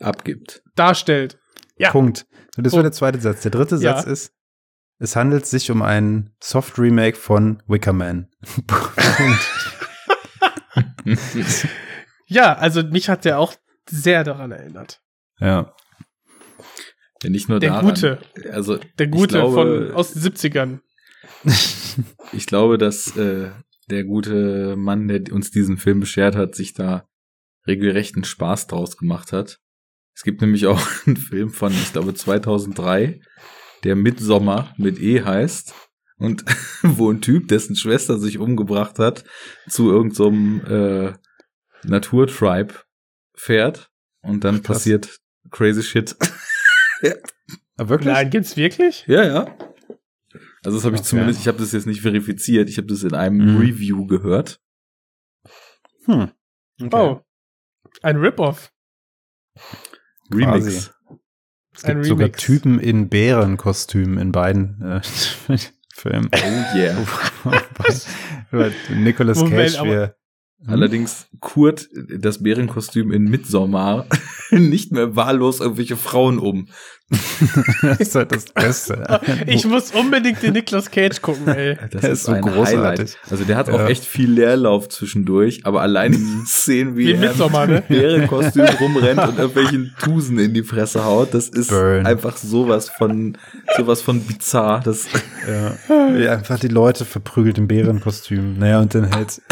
Abgibt. 0.00 0.62
darstellt. 0.74 1.38
Ja. 1.76 1.90
Punkt. 1.90 2.26
Und 2.56 2.64
das 2.66 2.72
war 2.72 2.82
der 2.82 2.92
zweite 2.92 3.20
Satz. 3.20 3.42
Der 3.42 3.50
dritte 3.50 3.76
Ja. 3.76 3.96
Satz 3.96 4.06
ist, 4.06 4.32
es 4.98 5.16
handelt 5.16 5.46
sich 5.46 5.70
um 5.70 5.82
ein 5.82 6.30
Soft-Remake 6.42 7.16
von 7.16 7.62
Wicker 7.66 7.92
Man. 7.92 8.28
Punkt. 8.66 9.50
Ja, 12.26 12.54
also 12.54 12.82
mich 12.82 13.08
hat 13.08 13.24
der 13.24 13.38
auch 13.38 13.54
sehr 13.88 14.24
daran 14.24 14.50
erinnert. 14.50 15.02
Ja. 15.38 15.74
Ja, 17.22 17.30
nicht 17.30 17.48
nur 17.48 17.60
Der 17.60 17.70
daran. 17.70 17.86
Gute. 17.86 18.18
Also, 18.50 18.78
Der 18.98 19.08
Gute 19.08 19.34
glaube, 19.38 19.88
von 19.88 19.94
aus 19.94 20.12
den 20.14 20.22
70ern. 20.22 20.80
Ich 22.32 22.46
glaube, 22.46 22.76
dass 22.76 23.16
äh, 23.16 23.50
der 23.88 24.02
gute 24.04 24.74
Mann, 24.76 25.06
der 25.06 25.32
uns 25.32 25.52
diesen 25.52 25.76
Film 25.76 26.00
beschert 26.00 26.34
hat, 26.34 26.54
sich 26.56 26.74
da 26.74 27.06
regelrechten 27.68 28.24
Spaß 28.24 28.66
draus 28.66 28.96
gemacht 28.96 29.32
hat. 29.32 29.60
Es 30.14 30.22
gibt 30.22 30.40
nämlich 30.40 30.66
auch 30.66 30.80
einen 31.06 31.16
Film 31.16 31.50
von, 31.50 31.72
ich 31.72 31.92
glaube, 31.92 32.14
2003, 32.14 33.20
der 33.82 33.96
Midsommer 33.96 34.72
mit 34.78 34.98
E 35.00 35.22
heißt 35.22 35.74
und 36.16 36.44
wo 36.82 37.10
ein 37.10 37.20
Typ, 37.20 37.48
dessen 37.48 37.76
Schwester 37.76 38.18
sich 38.18 38.38
umgebracht 38.38 38.98
hat, 38.98 39.24
zu 39.68 39.90
irgendeinem 39.90 40.64
äh, 40.66 41.12
Naturtribe 41.86 42.74
fährt 43.34 43.90
und 44.22 44.44
dann 44.44 44.62
Krass. 44.62 44.78
passiert 44.78 45.20
crazy 45.50 45.82
shit. 45.82 46.16
Aber 47.76 47.88
wirklich? 47.90 48.12
Nein, 48.14 48.30
gibt's 48.30 48.56
wirklich? 48.56 49.04
Ja, 49.06 49.24
ja. 49.24 49.58
Also 50.64 50.78
das 50.78 50.84
habe 50.84 50.94
ich 50.94 51.00
Okay. 51.00 51.08
zumindest, 51.10 51.40
ich 51.40 51.48
habe 51.48 51.58
das 51.58 51.72
jetzt 51.72 51.86
nicht 51.86 52.00
verifiziert, 52.00 52.70
ich 52.70 52.78
habe 52.78 52.86
das 52.86 53.02
in 53.02 53.12
einem 53.14 53.36
Mhm. 53.54 53.60
Review 53.60 54.06
gehört. 54.06 54.60
Hm. 56.06 56.30
Okay. 56.80 56.90
Oh. 56.96 57.20
Ein 58.02 58.16
Rip-Off. 58.16 58.72
Remix. 60.36 60.90
Es 61.76 61.84
Ein 61.84 61.96
gibt 61.96 62.06
sogar. 62.06 62.32
Typen 62.32 62.78
in 62.78 63.08
Bärenkostümen 63.08 64.18
in 64.18 64.32
beiden 64.32 64.80
äh, 64.82 65.00
Filmen. 65.94 66.28
Oh 66.34 66.76
yeah. 66.76 66.96
Nicolas 68.94 69.38
Moment, 69.38 69.72
Cage, 69.72 69.78
aber- 69.80 69.90
wir 69.90 70.16
Allerdings 70.66 71.26
Kurt 71.40 71.88
das 72.18 72.42
Bärenkostüm 72.42 73.12
in 73.12 73.24
Midsommar 73.24 74.06
nicht 74.50 74.92
mehr 74.92 75.14
wahllos 75.16 75.60
irgendwelche 75.60 75.96
Frauen 75.96 76.38
um. 76.38 76.68
das 77.82 78.00
ist 78.00 78.14
halt 78.14 78.32
das 78.34 78.46
Beste. 78.46 79.20
Ich 79.46 79.66
muss 79.66 79.90
unbedingt 79.92 80.42
den 80.42 80.54
Nicolas 80.54 80.90
Cage 80.90 81.20
gucken, 81.20 81.46
ey. 81.48 81.76
Das 81.90 82.00
Der 82.00 82.10
ist 82.10 82.24
so 82.24 82.32
großartig. 82.32 82.66
Highlight. 82.74 83.18
Also 83.30 83.44
der 83.44 83.56
hat 83.56 83.68
auch 83.68 83.78
Ja. 83.80 83.88
echt 83.88 84.04
viel 84.06 84.30
Leerlauf 84.30 84.88
zwischendurch, 84.88 85.60
aber 85.66 85.82
allein 85.82 86.12
die 86.12 86.46
Szenen, 86.46 86.96
wie, 86.96 87.08
Wie 87.08 87.12
er 87.12 87.20
Midsommar, 87.20 87.66
ne? 87.66 87.84
im 87.88 87.96
Bärenkostüm 87.96 88.64
rumrennt 88.80 89.20
und 89.28 89.38
irgendwelchen 89.38 89.94
Tusen 90.02 90.38
in 90.38 90.54
die 90.54 90.62
Fresse 90.62 91.04
haut, 91.04 91.34
das 91.34 91.48
ist 91.50 91.68
Burn. 91.68 92.06
einfach 92.06 92.38
sowas 92.38 92.88
von 92.88 93.36
sowas 93.76 94.00
von 94.00 94.20
bizarr. 94.22 94.80
Das 94.82 95.06
Ja. 95.46 96.16
ja, 96.16 96.32
einfach 96.32 96.58
die 96.58 96.68
Leute 96.68 97.04
verprügelt 97.04 97.58
im 97.58 97.68
Bärenkostüm. 97.68 98.58
Naja, 98.58 98.80
und 98.80 98.94
dann 98.94 99.14
halt 99.14 99.42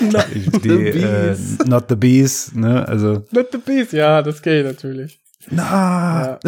die, 0.00 0.50
the 0.62 0.68
äh, 0.68 0.92
bees. 0.92 1.58
Not 1.66 1.84
the 1.88 1.96
Bees, 1.96 2.52
ne? 2.54 2.86
Also, 2.88 3.24
Not 3.32 3.48
the 3.52 3.58
Beast. 3.58 3.92
Ja, 3.92 4.22
das 4.22 4.40
geht 4.42 4.64
natürlich. 4.66 5.20
na. 5.50 6.38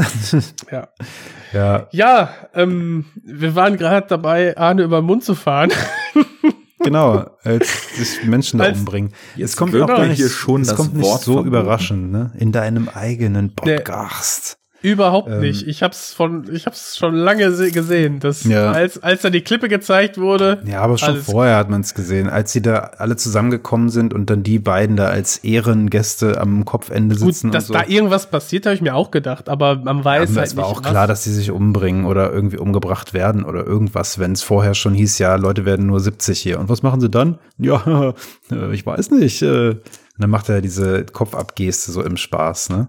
Ja. 0.71 0.89
Ja, 1.53 1.89
Ja, 1.91 2.31
ähm, 2.55 3.07
wir 3.25 3.57
waren 3.57 3.77
gerade 3.77 4.07
dabei, 4.07 4.57
Arne 4.57 4.83
über 4.85 5.01
den 5.01 5.07
Mund 5.07 5.25
zu 5.25 5.35
fahren. 5.35 5.73
genau, 6.79 7.27
als 7.43 7.97
sich 7.97 8.25
Menschen 8.25 8.59
da 8.59 8.67
Als- 8.67 8.79
umbringen. 8.79 9.13
Jetzt 9.35 9.51
es 9.51 9.57
kommt 9.57 9.75
auch 9.75 9.87
gar 9.89 10.07
nicht, 10.07 10.17
hier 10.19 10.29
schon 10.29 10.61
es 10.63 10.69
das 10.69 10.77
kommt 10.77 10.95
nicht 10.95 11.05
Wort 11.05 11.23
so 11.23 11.33
verboten. 11.33 11.49
überraschend, 11.49 12.13
ne? 12.13 12.33
In 12.39 12.53
deinem 12.53 12.89
eigenen 12.89 13.55
Podcast. 13.57 14.59
Überhaupt 14.83 15.29
Ähm, 15.31 15.41
nicht. 15.41 15.67
Ich 15.67 15.83
hab's 15.83 16.13
von, 16.15 16.49
ich 16.53 16.65
hab's 16.67 16.97
schon 16.97 17.15
lange 17.15 17.53
se- 17.53 17.71
gesehen, 17.71 18.19
dass 18.21 18.45
Ja. 18.45 18.73
als, 18.73 19.03
als 19.03 19.23
da 19.23 19.31
die 19.31 19.43
Klippe 19.43 19.69
gezeigt 19.69 20.17
wurde. 20.19 20.63
Ja, 20.65 20.81
aber 20.81 20.97
schon 20.97 21.17
vorher 21.21 21.57
hat 21.57 21.69
man 21.69 21.83
es 21.83 21.95
gesehen, 21.95 22.29
als 22.31 22.53
sie 22.53 22.63
da 22.63 22.77
alle 22.99 23.17
zusammengekommen 23.17 23.91
sind 23.91 24.15
und 24.15 24.31
dann 24.31 24.43
die 24.43 24.59
beiden 24.59 24.97
da 24.97 25.07
als 25.07 25.39
Ehrengäste 25.39 26.41
am 26.41 26.65
Kopfende 26.65 27.15
Gut, 27.17 27.27
sitzen 27.35 27.51
dass 27.51 27.69
und 27.71 27.77
so. 27.77 27.83
da 27.83 27.89
irgendwas 27.89 28.31
passiert, 28.31 28.67
habe 28.67 28.75
ich 28.75 28.81
mir 28.81 28.95
auch 28.95 29.11
gedacht, 29.11 29.49
aber 29.49 29.77
man 29.77 30.05
weiß 30.05 30.31
Ja, 30.31 30.37
halt 30.37 30.47
es 30.49 30.57
war 30.57 30.65
nicht, 30.69 30.77
auch 30.79 30.83
was. 30.83 30.91
klar, 30.91 31.07
dass 31.07 31.25
sie 31.25 31.33
sich 31.35 31.51
umbringen 31.51 32.07
oder 32.07 32.33
irgendwie 32.33 32.59
umgebracht 32.59 33.13
werden 33.13 33.45
oder 33.45 33.67
irgendwas, 33.67 34.19
wenn 34.19 34.33
es 34.33 34.43
vorher 34.43 34.75
schon 34.75 34.95
hieß, 34.95 35.19
ja, 35.19 35.37
Leute 35.37 35.65
werden 35.65 35.87
nur 35.87 36.01
70 36.01 36.41
hier. 36.41 36.59
Und 36.59 36.69
was 36.69 36.83
machen 36.83 37.01
sie 37.01 37.11
dann? 37.11 37.39
Ja, 37.59 38.15
äh, 38.51 38.73
ich 38.75 38.87
weiß 38.87 39.11
nicht. 39.11 39.43
äh. 39.43 39.71
Und 39.71 39.81
dann 40.25 40.31
macht 40.31 40.49
er 40.49 40.61
diese 40.63 41.05
Kopfabgeste 41.05 41.93
so 41.93 42.03
im 42.03 42.17
Spaß, 42.17 42.71
ne? 42.71 42.89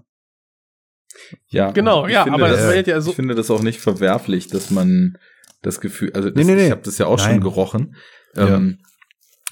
Ja, 1.48 1.70
Genau, 1.70 2.06
ich 2.06 2.12
ja, 2.14 2.24
finde 2.24 2.38
aber 2.38 2.48
das, 2.48 2.62
das 2.74 2.86
ja 2.86 3.00
so- 3.00 3.10
ich 3.10 3.16
finde 3.16 3.34
das 3.34 3.50
auch 3.50 3.62
nicht 3.62 3.80
verwerflich, 3.80 4.48
dass 4.48 4.70
man 4.70 5.18
das 5.62 5.80
Gefühl, 5.80 6.10
also 6.14 6.28
das, 6.30 6.36
Nee, 6.36 6.44
nee, 6.44 6.54
nee. 6.56 6.66
ich 6.66 6.70
habe 6.72 6.82
das 6.82 6.98
ja 6.98 7.06
auch 7.06 7.18
schon 7.18 7.32
Nein. 7.32 7.40
gerochen. 7.40 7.96
Ja. 8.34 8.48
Ähm, 8.56 8.78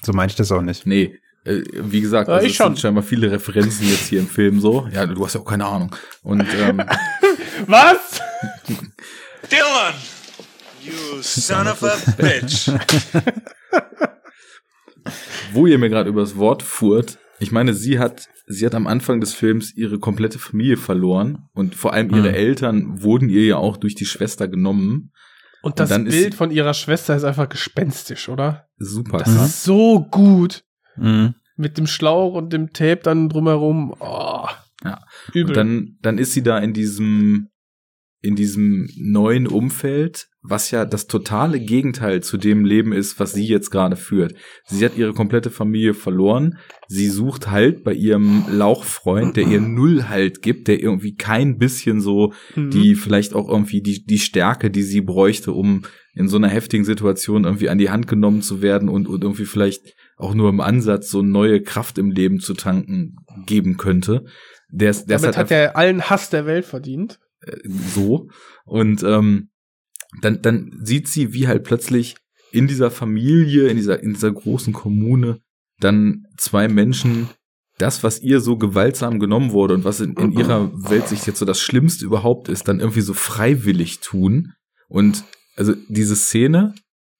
So 0.03 0.13
meine 0.13 0.29
ich 0.29 0.35
das 0.35 0.51
auch 0.51 0.61
nicht. 0.61 0.85
Nee, 0.85 1.19
äh, 1.45 1.61
wie 1.73 2.01
gesagt, 2.01 2.27
Ja, 2.27 2.35
also 2.35 2.45
ich 2.45 2.51
es 2.53 2.57
schon. 2.57 2.67
sind 2.67 2.79
scheinbar 2.79 3.03
viele 3.03 3.31
Referenzen 3.31 3.87
jetzt 3.87 4.07
hier 4.07 4.19
im 4.19 4.27
Film 4.27 4.59
so. 4.59 4.87
Ja, 4.91 5.05
du 5.05 5.23
hast 5.25 5.35
ja 5.35 5.41
auch 5.41 5.45
keine 5.45 5.65
Ahnung. 5.65 5.95
Und 6.23 6.45
ähm, 6.59 6.81
Was? 7.67 8.19
Dylan! 9.49 9.93
You 10.83 11.21
son 11.21 11.67
of 11.67 11.83
a 11.83 11.95
bitch! 12.17 12.69
wo 15.53 15.67
ihr 15.67 15.77
mir 15.77 15.89
gerade 15.89 16.09
übers 16.09 16.35
Wort 16.37 16.63
fuhrt, 16.63 17.17
ich 17.41 17.51
meine, 17.51 17.73
sie 17.73 17.99
hat, 17.99 18.29
sie 18.47 18.65
hat 18.65 18.75
am 18.75 18.87
Anfang 18.87 19.19
des 19.19 19.33
Films 19.33 19.73
ihre 19.75 19.99
komplette 19.99 20.39
Familie 20.39 20.77
verloren 20.77 21.49
und 21.53 21.75
vor 21.75 21.93
allem 21.93 22.09
ihre 22.11 22.29
Mhm. 22.29 22.35
Eltern 22.35 23.01
wurden 23.03 23.29
ihr 23.29 23.45
ja 23.45 23.57
auch 23.57 23.77
durch 23.77 23.95
die 23.95 24.05
Schwester 24.05 24.47
genommen. 24.47 25.11
Und 25.61 25.79
das 25.79 25.89
dann 25.89 26.07
ist 26.07 26.15
Bild 26.15 26.33
von 26.35 26.49
ihrer 26.51 26.73
Schwester 26.73 27.15
ist 27.15 27.23
einfach 27.23 27.47
gespenstisch, 27.49 28.29
oder? 28.29 28.67
Super 28.77 29.19
Das 29.19 29.33
krass. 29.35 29.45
ist 29.47 29.63
so 29.63 30.01
gut. 30.09 30.63
Mhm. 30.95 31.35
Mit 31.55 31.77
dem 31.77 31.85
Schlauch 31.85 32.33
und 32.33 32.51
dem 32.51 32.73
Tape 32.73 33.01
dann 33.03 33.29
drumherum. 33.29 33.93
Oh, 33.99 34.47
Ja. 34.83 35.01
übel. 35.33 35.49
Und 35.51 35.57
dann, 35.57 35.97
dann 36.01 36.17
ist 36.17 36.33
sie 36.33 36.41
da 36.41 36.57
in 36.57 36.73
diesem, 36.73 37.49
in 38.21 38.35
diesem 38.35 38.87
neuen 38.97 39.47
Umfeld, 39.47 40.27
was 40.43 40.71
ja 40.71 40.85
das 40.85 41.07
totale 41.07 41.59
Gegenteil 41.59 42.21
zu 42.21 42.37
dem 42.37 42.65
Leben 42.65 42.93
ist, 42.93 43.19
was 43.19 43.33
sie 43.33 43.45
jetzt 43.45 43.71
gerade 43.71 43.95
führt. 43.95 44.35
Sie 44.65 44.83
hat 44.85 44.97
ihre 44.97 45.13
komplette 45.13 45.49
Familie 45.49 45.93
verloren. 45.93 46.57
Sie 46.87 47.07
sucht 47.07 47.49
Halt 47.49 47.83
bei 47.83 47.93
ihrem 47.93 48.45
Lauchfreund, 48.49 49.37
der 49.37 49.47
ihr 49.47 49.61
null 49.61 50.05
Halt 50.09 50.41
gibt, 50.41 50.67
der 50.67 50.81
irgendwie 50.81 51.15
kein 51.15 51.57
bisschen 51.57 51.99
so 52.01 52.33
Mhm. 52.55 52.69
die 52.71 52.95
vielleicht 52.95 53.33
auch 53.33 53.49
irgendwie 53.49 53.81
die, 53.81 54.05
die 54.05 54.19
Stärke, 54.19 54.69
die 54.69 54.83
sie 54.83 55.01
bräuchte, 55.01 55.51
um 55.51 55.83
in 56.13 56.27
so 56.27 56.37
einer 56.37 56.49
heftigen 56.49 56.85
Situation 56.85 57.45
irgendwie 57.45 57.69
an 57.69 57.77
die 57.77 57.89
Hand 57.89 58.07
genommen 58.07 58.41
zu 58.41 58.61
werden 58.61 58.89
und, 58.89 59.07
und 59.07 59.23
irgendwie 59.23 59.45
vielleicht 59.45 59.93
auch 60.17 60.33
nur 60.33 60.49
im 60.49 60.59
Ansatz 60.59 61.09
so 61.09 61.21
neue 61.21 61.61
Kraft 61.61 61.97
im 61.97 62.11
Leben 62.11 62.39
zu 62.39 62.53
tanken 62.53 63.15
geben 63.45 63.77
könnte. 63.77 64.25
Der 64.69 64.91
ist, 64.91 65.05
der 65.05 65.15
ist 65.17 65.23
Damit 65.23 65.37
halt 65.37 65.45
hat 65.45 65.51
er 65.51 65.75
allen 65.75 66.09
Hass 66.09 66.29
der 66.29 66.45
Welt 66.45 66.65
verdient. 66.65 67.19
So. 67.65 68.29
Und 68.65 69.03
ähm, 69.03 69.49
dann, 70.21 70.41
dann 70.41 70.79
sieht 70.83 71.07
sie, 71.07 71.33
wie 71.33 71.47
halt 71.47 71.63
plötzlich 71.63 72.15
in 72.51 72.67
dieser 72.67 72.91
Familie, 72.91 73.67
in 73.67 73.77
dieser, 73.77 74.01
in 74.03 74.13
dieser 74.13 74.31
großen 74.31 74.73
Kommune, 74.73 75.39
dann 75.79 76.25
zwei 76.37 76.67
Menschen 76.67 77.29
das, 77.77 78.03
was 78.03 78.21
ihr 78.21 78.41
so 78.41 78.57
gewaltsam 78.57 79.19
genommen 79.19 79.51
wurde 79.51 79.73
und 79.73 79.83
was 79.83 79.99
in, 80.01 80.13
in 80.13 80.31
ihrer 80.33 80.71
Weltsicht 80.89 81.25
jetzt 81.25 81.39
so 81.39 81.45
das 81.45 81.59
Schlimmste 81.59 82.05
überhaupt 82.05 82.47
ist, 82.47 82.67
dann 82.67 82.79
irgendwie 82.79 83.01
so 83.01 83.13
freiwillig 83.13 84.01
tun. 84.01 84.53
Und 84.87 85.23
also 85.55 85.73
diese 85.89 86.15
Szene, 86.15 86.75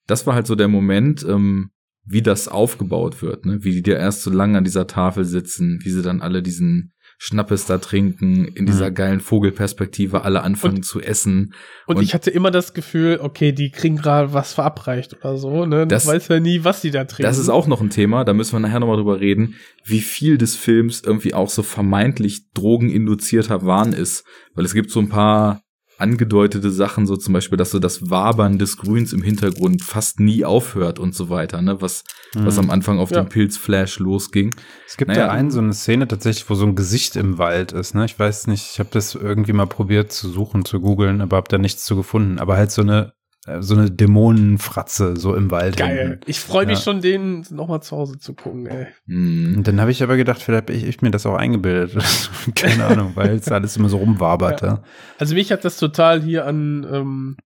das 0.06 0.28
war 0.28 0.36
halt 0.36 0.46
so 0.46 0.56
der 0.56 0.68
Moment, 0.68 1.26
ähm, 1.28 1.72
wie 2.04 2.22
das 2.22 2.48
aufgebaut 2.48 3.22
wird, 3.22 3.46
ne? 3.46 3.64
wie 3.64 3.72
die 3.72 3.82
da 3.82 3.94
erst 3.94 4.22
so 4.24 4.30
lange 4.32 4.58
an 4.58 4.64
dieser 4.64 4.88
Tafel 4.88 5.26
sitzen, 5.26 5.80
wie 5.84 5.90
sie 5.90 6.02
dann 6.02 6.22
alle 6.22 6.44
diesen 6.44 6.94
Schnappes 7.24 7.68
da 7.68 7.78
trinken, 7.78 8.46
in 8.48 8.66
dieser 8.66 8.90
Mhm. 8.90 8.96
geilen 8.96 9.20
Vogelperspektive 9.20 10.24
alle 10.24 10.42
anfangen 10.42 10.82
zu 10.82 11.00
essen. 11.02 11.54
Und, 11.86 11.98
Und- 11.98 12.04
ich 12.04 12.16
hatte 12.16 12.32
immer 12.32 12.50
das 12.50 12.74
Gefühl, 12.74 13.20
okay, 13.22 13.52
die 13.52 13.70
kriegen 13.70 13.98
gerade 13.98 14.34
was 14.34 14.54
verabreicht 14.54 15.18
oder 15.18 15.38
so, 15.38 15.68
ne? 15.68 15.86
Das- 15.86 16.06
Das 16.06 16.14
weiß 16.16 16.28
ja 16.30 16.40
nie, 16.40 16.64
was 16.64 16.82
die 16.82 16.90
da 16.90 17.04
trinken. 17.06 17.30
Das 17.30 17.38
ist 17.38 17.50
auch 17.50 17.68
noch 17.68 17.80
ein 17.80 17.92
Thema, 17.92 18.24
da 18.24 18.34
müssen 18.34 18.54
wir 18.54 18.60
nachher 18.60 18.80
nochmal 18.80 18.98
drüber 18.98 19.20
reden, 19.20 19.54
wie 19.86 20.00
viel 20.02 20.40
des 20.40 20.56
Films 20.56 21.04
irgendwie 21.06 21.36
auch 21.36 21.50
so 21.52 21.62
vermeintlich 21.62 22.50
drogeninduzierter 22.56 23.66
Wahn 23.68 23.94
ist. 23.94 24.26
Weil 24.56 24.66
es 24.66 24.74
gibt 24.74 24.90
so 24.90 25.00
ein 25.00 25.10
paar 25.10 25.62
angedeutete 26.02 26.70
Sachen, 26.72 27.06
so 27.08 27.16
zum 27.16 27.34
Beispiel, 27.34 27.58
dass 27.58 27.72
so 27.72 27.80
das 27.80 28.10
Wabern 28.10 28.58
des 28.60 28.78
Grüns 28.78 29.14
im 29.14 29.22
Hintergrund 29.22 29.84
fast 29.84 30.20
nie 30.20 30.44
aufhört 30.44 31.00
und 31.00 31.16
so 31.16 31.30
weiter, 31.30 31.62
ne? 31.62 31.82
Was, 31.82 32.04
was 32.34 32.58
am 32.58 32.70
Anfang 32.70 33.00
auf 33.00 33.12
Ja. 33.12 33.22
den 33.22 33.30
Pilzflash 33.30 34.00
losging. 34.00 34.54
Es 34.88 34.98
gibt 34.98 35.10
Naja. 35.10 35.28
ja 35.28 35.32
einen, 35.32 35.52
so 35.52 35.60
eine 35.60 35.74
Szene 35.74 36.08
tatsächlich, 36.08 36.50
wo 36.50 36.56
so 36.56 36.66
ein 36.66 36.76
Gesicht 36.76 37.16
im 37.16 37.38
Wald 37.38 37.72
ist, 37.72 37.96
ne? 37.96 38.04
Ich 38.06 38.18
weiß 38.20 38.48
nicht, 38.48 38.72
ich 38.74 38.80
habe 38.80 38.90
das 38.92 39.16
irgendwie 39.16 39.54
mal 39.54 39.68
probiert 39.68 40.12
zu 40.12 40.30
suchen, 40.30 40.66
zu 40.66 40.80
googeln, 40.82 41.22
aber 41.22 41.38
habe 41.38 41.50
da 41.50 41.58
nichts 41.58 41.86
zu 41.86 41.96
gefunden. 41.96 42.40
Aber 42.40 42.58
halt 42.58 42.72
so 42.72 42.82
eine, 42.82 43.14
so 43.62 43.74
eine 43.76 43.90
Dämonenfratze 43.90 45.18
so 45.18 45.34
im 45.36 45.50
Wald. 45.50 45.76
geil. 45.78 45.98
hängen. 45.98 46.20
Ich 46.28 46.40
freue 46.40 46.68
mich 46.68 46.78
Ja. 46.80 46.84
schon, 46.84 47.02
den 47.02 47.46
nochmal 47.50 47.82
zu 47.82 47.98
Hause 47.98 48.20
zu 48.20 48.36
gucken, 48.36 48.68
ey. 48.68 48.88
Hm. 49.08 49.56
Und 49.58 49.68
dann 49.68 49.82
habe 49.82 49.90
ich 49.90 50.04
aber 50.04 50.16
gedacht, 50.16 50.42
vielleicht 50.44 50.64
habe 50.70 50.74
ich, 50.74 50.84
ich 50.86 51.02
mir 51.02 51.10
das 51.12 51.26
auch 51.26 51.36
eingebildet. 51.36 52.04
Keine 52.56 52.86
Ahnung, 52.86 53.12
weil 53.16 53.32
es 53.32 53.48
alles 53.52 53.76
immer 53.78 53.90
so 53.90 53.98
rumwabert. 53.98 54.62
Ja. 54.62 54.84
Also 55.18 55.34
mich 55.34 55.52
hat 55.52 55.66
das 55.66 55.78
total 55.78 56.22
hier 56.22 56.46
an 56.46 56.86
ähm, 56.92 57.38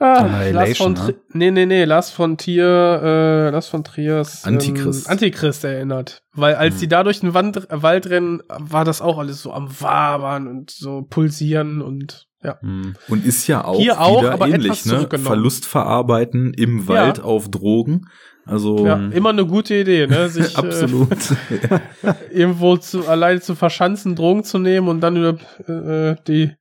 ah, 0.00 0.42
Lars 0.50 0.78
von 0.78 0.94
ne? 0.94 1.14
Nee, 1.32 1.50
nee, 1.52 1.66
nee, 1.66 1.84
Lars 1.84 2.10
von 2.10 2.36
Trier, 2.36 2.66
äh, 3.02 3.50
Lars 3.50 3.68
von 3.68 3.84
Triers 3.84 4.44
ähm, 4.46 4.54
Antichrist. 4.54 5.08
Antichrist 5.08 5.62
erinnert. 5.64 6.22
Weil 6.32 6.54
als 6.56 6.74
Hm. 6.74 6.80
die 6.80 6.88
da 6.88 7.04
durch 7.04 7.20
den 7.20 7.34
Wand, 7.34 7.68
Wald 7.70 8.08
rennen, 8.10 8.42
war 8.48 8.84
das 8.84 9.00
auch 9.00 9.18
alles 9.18 9.42
so 9.42 9.52
am 9.52 9.68
Wabern 9.80 10.48
und 10.48 10.70
so 10.70 11.02
pulsieren 11.02 11.82
und 11.82 12.26
ja. 12.42 12.58
Hm. 12.60 12.94
Und 13.08 13.24
ist 13.26 13.46
ja 13.46 13.64
auch 13.64 13.78
Hier 13.78 14.00
auch, 14.00 14.20
wieder 14.22 14.32
aber 14.32 14.48
ähnlich, 14.48 14.84
ne? 14.86 15.08
Verlust 15.18 15.66
verarbeiten 15.66 16.52
im 16.54 16.88
Wald 16.88 17.20
auf 17.20 17.50
Drogen. 17.50 18.06
Also 18.46 18.84
Ja, 18.86 18.96
immer 19.10 19.28
eine 19.30 19.46
gute 19.46 19.74
Idee, 19.74 20.06
ne? 20.06 20.28
Sich 20.30 20.56
absolut. 20.56 21.12
Äh, 21.50 22.14
irgendwo 22.32 22.76
zu, 22.78 23.06
alleine 23.06 23.40
zu 23.40 23.54
verschanzen, 23.54 24.16
Drogen 24.16 24.44
zu 24.44 24.58
nehmen 24.58 24.88
und 24.88 25.00
dann 25.02 25.16
über 25.16 25.38
äh, 25.68 26.16
die, 26.26 26.52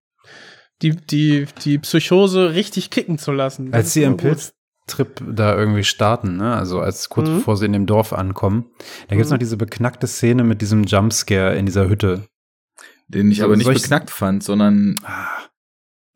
die, 0.81 0.95
die, 0.95 1.45
die 1.63 1.77
Psychose 1.79 2.53
richtig 2.53 2.89
kicken 2.89 3.17
zu 3.17 3.31
lassen. 3.31 3.71
Das 3.71 3.75
Als 3.79 3.93
sie 3.93 4.03
im. 4.03 4.17
Pilztrip 4.17 5.21
da 5.33 5.57
irgendwie 5.57 5.83
starten, 5.83 6.37
ne? 6.37 6.53
Also 6.55 6.79
als 6.79 7.09
kurz 7.09 7.29
Mhm. 7.29 7.35
bevor 7.35 7.57
sie 7.57 7.65
in 7.65 7.73
dem 7.73 7.85
Dorf 7.85 8.11
ankommen, 8.13 8.65
da 9.07 9.15
gibt's 9.15 9.29
Mhm. 9.29 9.35
noch 9.35 9.39
diese 9.39 9.57
beknackte 9.57 10.07
Szene 10.07 10.43
mit 10.43 10.61
diesem 10.61 10.83
Jumpscare 10.83 11.55
in 11.57 11.65
dieser 11.65 11.87
Hütte. 11.89 12.25
den 13.07 13.31
ich 13.31 13.39
So- 13.39 13.45
aber 13.45 13.57
nicht 13.57 13.67
beknackt 13.73 14.11
fand, 14.11 14.43
sondern 14.43 14.95
Ah, 15.03 15.27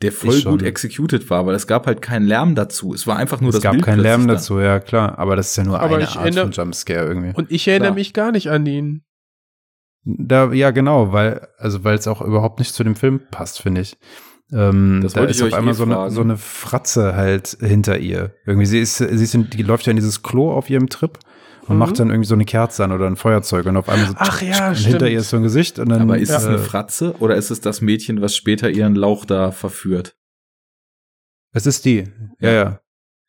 der 0.04 0.12
voll 0.12 0.36
Ich 0.36 0.42
schon. 0.44 0.52
gut 0.52 0.62
executed 0.64 1.30
war, 1.30 1.46
weil 1.46 1.56
es 1.56 1.66
gab 1.68 1.88
halt 1.88 2.02
keinen 2.02 2.28
Lärm 2.28 2.54
dazu. 2.56 2.94
Es 2.94 3.08
war 3.08 3.18
einfach 3.18 3.42
nur 3.42 3.50
es 3.50 3.56
das 3.56 3.64
gab 3.64 3.72
Bild 3.74 3.86
keinen 3.86 4.00
Lärm 4.00 4.28
dazu, 4.28 4.60
ja 4.60 4.80
klar. 4.80 5.18
Aber 5.18 5.36
das 5.36 5.50
ist 5.52 5.56
ja 5.58 5.64
nur 5.64 5.80
Aber 5.80 5.96
eine 5.96 6.04
ich 6.04 6.12
Art 6.12 6.26
erinnere- 6.26 6.44
von 6.46 6.52
Jumpscare 6.52 7.08
irgendwie. 7.08 7.32
Und 7.34 7.52
ich 7.52 7.68
erinnere 7.68 7.88
Klar. 7.90 7.96
mich 7.96 8.14
gar 8.14 8.32
nicht 8.32 8.50
an 8.52 8.66
ihn. 8.66 9.04
Da, 10.06 10.52
ja, 10.52 10.72
genau, 10.72 11.14
weil, 11.14 11.48
also 11.58 11.84
weil 11.84 11.96
es 11.98 12.08
auch 12.08 12.22
überhaupt 12.22 12.60
nicht 12.60 12.74
zu 12.74 12.84
dem 12.84 12.96
Film 12.96 13.22
passt, 13.32 13.62
finde 13.62 13.82
ich. 13.82 13.98
Ähm, 14.52 15.00
Das 15.02 15.14
da 15.14 15.22
wollte 15.22 15.32
ist 15.32 15.38
ich 15.38 15.44
auf 15.44 15.48
euch 15.54 15.56
einmal 15.58 15.74
eh 15.74 15.78
so, 15.78 15.84
eine, 15.86 16.12
so 16.12 16.22
eine 16.22 16.38
Fratze 16.38 17.16
halt 17.16 17.58
hinter 17.62 17.98
ihr. 18.00 18.36
Irgendwie, 18.46 18.66
sie 18.66 18.80
ist, 18.80 18.98
sie 18.98 19.06
ist 19.06 19.34
in, 19.34 19.50
die 19.50 19.64
läuft 19.64 19.86
ja 19.88 19.92
in 19.92 19.98
dieses 19.98 20.22
Klo 20.22 20.52
auf 20.52 20.70
ihrem 20.70 20.90
Trip 20.90 21.18
und 21.68 21.76
Mhm. 21.76 21.80
macht 21.80 22.00
dann 22.00 22.10
irgendwie 22.10 22.28
so 22.28 22.34
eine 22.36 22.46
Kerze 22.46 22.84
an 22.84 22.92
oder 22.92 23.08
ein 23.08 23.16
Feuerzeug 23.16 23.66
und 23.66 23.78
auf 23.78 23.90
einmal 23.90 24.08
so 24.08 24.14
Ach 24.18 24.42
ja, 24.42 24.74
stimmt. 24.76 24.90
hinter 24.92 25.10
ihr 25.10 25.20
ist 25.20 25.30
so 25.30 25.38
ein 25.38 25.44
Gesicht 25.44 25.80
und 25.80 25.90
dann. 25.90 26.02
Aber 26.02 26.18
ist 26.18 26.30
es 26.30 26.44
äh, 26.46 26.50
eine 26.50 26.60
Fratze 26.60 27.16
oder 27.20 27.36
ist 27.36 27.50
es 27.52 27.62
das 27.62 27.82
Mädchen, 27.82 28.22
was 28.22 28.36
später 28.36 28.70
ihren 28.70 28.96
Lauch 28.96 29.26
da 29.26 29.52
verführt? 29.52 30.16
Es 31.54 31.66
ist 31.66 31.86
die, 31.86 32.08
ja, 32.40 32.52
ja. 32.52 32.80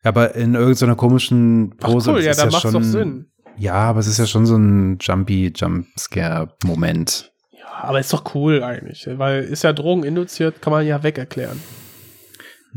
Aber 0.03 0.35
in 0.35 0.55
irgendeiner 0.55 0.95
komischen 0.95 1.73
Ach 1.81 1.87
Pose. 1.87 2.09
cool, 2.11 2.15
das 2.17 2.25
ja, 2.25 2.31
ist 2.31 2.39
da 2.39 2.45
macht's 2.47 2.61
schon, 2.61 2.73
doch 2.73 2.81
Sinn. 2.83 3.31
Ja, 3.57 3.73
aber 3.75 3.99
es 4.01 4.07
ist 4.07 4.17
ja 4.19 4.25
schon 4.25 4.45
so 4.45 4.55
ein 4.57 4.97
Jumpy 4.99 5.51
Jumpscare-Moment. 5.55 7.31
Ja, 7.51 7.83
aber 7.83 7.99
ist 7.99 8.11
doch 8.13 8.35
cool 8.35 8.63
eigentlich, 8.63 9.07
weil 9.17 9.43
ist 9.43 9.63
ja 9.63 9.73
Drogen 9.73 10.03
induziert, 10.03 10.61
kann 10.61 10.71
man 10.71 10.85
ja 10.85 11.03
weg 11.03 11.17
erklären. 11.17 11.59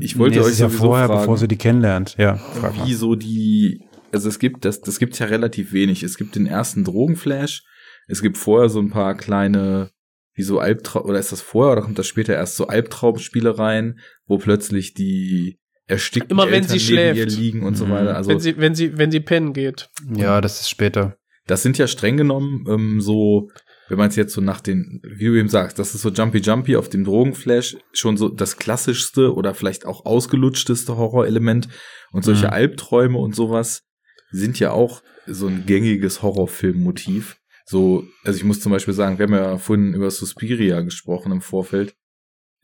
Ich 0.00 0.16
wollte 0.18 0.36
Nee, 0.36 0.40
es 0.42 0.46
euch 0.46 0.52
ist 0.52 0.58
ja 0.60 0.68
vorher, 0.68 1.06
fragen, 1.08 1.20
bevor 1.20 1.38
sie 1.38 1.48
die 1.48 1.56
kennenlernt. 1.56 2.14
Ja, 2.18 2.36
frag 2.36 2.76
mal. 2.76 2.86
wie 2.86 2.94
so 2.94 3.16
die, 3.16 3.87
also 4.12 4.28
es 4.28 4.38
gibt, 4.38 4.64
das, 4.64 4.80
das 4.80 4.98
gibt's 4.98 5.18
ja 5.18 5.26
relativ 5.26 5.72
wenig. 5.72 6.02
Es 6.02 6.16
gibt 6.16 6.34
den 6.36 6.46
ersten 6.46 6.84
Drogenflash. 6.84 7.62
Es 8.06 8.22
gibt 8.22 8.38
vorher 8.38 8.68
so 8.68 8.80
ein 8.80 8.90
paar 8.90 9.14
kleine, 9.16 9.90
wie 10.34 10.42
so 10.42 10.58
Albtraum, 10.60 11.04
oder 11.04 11.18
ist 11.18 11.32
das 11.32 11.40
vorher 11.42 11.72
oder 11.72 11.82
kommt 11.82 11.98
das 11.98 12.06
später 12.06 12.34
erst 12.34 12.56
so 12.56 12.66
Albtraumspielereien, 12.68 13.98
wo 14.26 14.38
plötzlich 14.38 14.94
die 14.94 15.58
erstickten 15.86 16.30
Immer 16.32 16.50
wenn 16.50 16.64
sie 16.64 16.74
Eltern 16.78 16.94
neben 17.06 17.16
ihr 17.18 17.22
schläft. 17.24 17.38
liegen 17.38 17.62
und 17.64 17.76
so 17.76 17.86
Mhm. 17.86 17.90
weiter. 17.90 18.16
Also 18.16 18.30
wenn 18.30 18.40
sie, 18.40 18.56
wenn 18.58 18.74
sie, 18.74 18.98
wenn 18.98 19.10
sie 19.10 19.20
pennen 19.20 19.52
geht. 19.52 19.88
Ja, 20.14 20.40
das 20.40 20.60
ist 20.60 20.68
später. 20.70 21.16
das 21.46 21.62
sind 21.62 21.78
ja 21.78 21.86
streng 21.86 22.16
genommen 22.18 22.66
ähm, 22.68 23.00
so 23.00 23.48
wenn 23.90 23.96
man 23.96 24.10
es 24.10 24.16
jetzt 24.16 24.34
so 24.34 24.42
nach 24.42 24.60
den, 24.60 25.00
wie 25.02 25.24
du 25.28 25.34
eben 25.38 25.48
sagst, 25.48 25.78
das 25.78 25.94
ist 25.94 26.02
so 26.02 26.10
Jumpy 26.10 26.40
Jumpy 26.40 26.76
auf 26.76 26.90
dem 26.90 27.04
Drogenflash 27.04 27.74
schon 27.94 28.18
so 28.18 28.28
das 28.28 28.58
klassischste 28.58 29.32
oder 29.34 29.54
vielleicht 29.54 29.86
auch 29.86 30.04
ausgelutschteste 30.04 30.98
Horrorelement 30.98 31.68
und 32.12 32.22
solche 32.22 32.48
Mhm. 32.48 32.52
Albträume 32.52 33.16
und 33.16 33.34
sowas 33.34 33.84
sind 34.30 34.58
ja 34.60 34.70
auch 34.72 35.02
so 35.26 35.46
ein 35.46 35.64
gängiges 35.66 36.22
Horrorfilmmotiv. 36.22 37.36
So, 37.66 38.04
also 38.24 38.36
ich 38.38 38.44
muss 38.44 38.60
zum 38.60 38.72
Beispiel 38.72 38.94
sagen, 38.94 39.18
wir 39.18 39.24
haben 39.26 39.34
ja 39.34 39.58
vorhin 39.58 39.92
über 39.94 40.10
Suspiria 40.10 40.80
gesprochen 40.80 41.32
im 41.32 41.40
Vorfeld. 41.42 41.94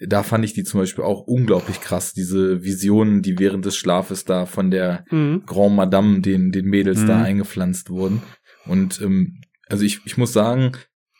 Da 0.01 0.23
fand 0.23 0.45
ich 0.45 0.55
die 0.55 0.65
zum 0.65 0.81
Beispiel 0.81 1.05
auch 1.05 1.21
unglaublich 1.21 1.81
krass, 1.81 2.13
diese 2.15 2.65
Visionen, 2.65 3.23
die 3.23 3.39
während 3.39 3.65
des 3.65 3.77
Schlafes 3.77 4.25
da 4.25 4.45
von 4.47 4.71
der 4.71 5.05
Mhm. 5.11 5.43
Grand 5.47 5.77
Madame 5.77 6.21
den, 6.21 6.51
den 6.53 6.67
Mädels 6.67 7.03
Mhm. 7.03 7.07
da 7.07 7.23
eingepflanzt 7.23 7.91
wurden. 7.91 8.23
Und 8.67 9.01
ähm, 9.03 9.41
also 9.69 9.85
ich, 9.85 10.01
ich 10.05 10.17
muss 10.17 10.33
sagen, 10.33 10.73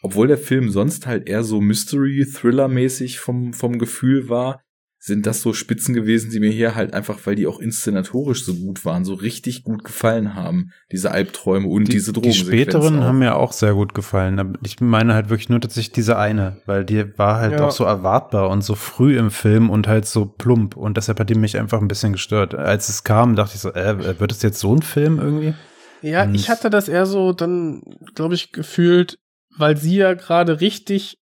obwohl 0.03 0.27
der 0.29 0.39
Film 0.39 0.71
sonst 0.71 1.07
halt 1.07 1.29
eher 1.29 1.45
so 1.45 1.61
Mystery-Thriller-mäßig 1.61 3.19
vom, 3.21 3.53
vom 3.53 3.79
Gefühl 3.79 4.29
war, 4.29 4.63
sind 5.07 5.27
das 5.27 5.43
so 5.43 5.53
Spitzen 5.53 5.95
gewesen, 5.95 6.31
die 6.31 6.41
mir 6.41 6.51
hier 6.51 6.75
halt 6.75 6.95
einfach, 6.95 7.19
weil 7.25 7.35
die 7.35 7.47
auch 7.47 7.61
inszenatorisch 7.61 8.43
so 8.47 8.55
gut 8.55 8.87
waren, 8.87 9.05
so 9.05 9.13
richtig 9.13 9.63
gut 9.63 9.85
gefallen 9.85 10.35
haben. 10.35 10.71
Diese 10.93 11.11
Albträume 11.11 11.69
und 11.69 11.93
diese 11.93 12.15
die 12.15 12.23
Drogensequenz 12.23 12.47
späteren 12.49 12.99
auch. 13.01 13.03
haben 13.05 13.19
mir 13.19 13.37
auch 13.37 13.53
sehr 13.53 13.75
gut 13.75 13.93
gefallen. 13.93 14.39
Aber 14.39 14.59
Ich 14.65 14.81
meine 14.81 15.13
halt 15.13 15.29
wirklich 15.29 15.51
nur 15.51 15.61
tatsächlich 15.61 15.93
diese 15.93 16.17
eine, 16.17 16.63
weil 16.65 16.87
die 16.87 17.19
war 17.19 17.37
halt 17.37 17.53
Ja. 17.53 17.67
auch 17.67 17.71
so 17.71 17.85
erwartbar 17.85 18.49
und 18.49 18.63
so 18.65 18.75
früh 18.75 19.19
im 19.19 19.31
Film 19.31 19.69
und 19.69 19.87
halt 19.87 20.07
so 20.07 20.25
plump. 20.25 20.75
Und 20.75 20.97
deshalb 20.97 21.21
hat 21.21 21.29
die 21.29 21.35
mich 21.35 21.59
einfach 21.59 21.83
ein 21.83 21.89
bisschen 21.89 22.13
gestört. 22.13 22.55
Als 22.55 22.89
es 22.89 23.05
kam, 23.05 23.37
dachte 23.37 23.57
ich 23.57 23.61
so, 23.61 23.75
äh, 23.75 24.19
wird 24.19 24.33
es 24.33 24.41
jetzt 24.41 24.59
so 24.59 24.75
ein 24.75 24.81
Film 24.81 25.19
irgendwie? 25.19 25.53
Ja, 26.01 26.23
Und- 26.25 26.35
ich 26.35 26.49
hatte 26.49 26.71
das 26.71 26.89
eher 26.89 27.05
so 27.05 27.35
dann, 27.35 27.83
glaube 28.15 28.35
ich, 28.37 28.53
gefühlt, 28.53 29.19
weil 29.59 29.77
sie 29.77 29.97
ja 29.97 30.15
gerade 30.15 30.63
richtig 30.63 31.19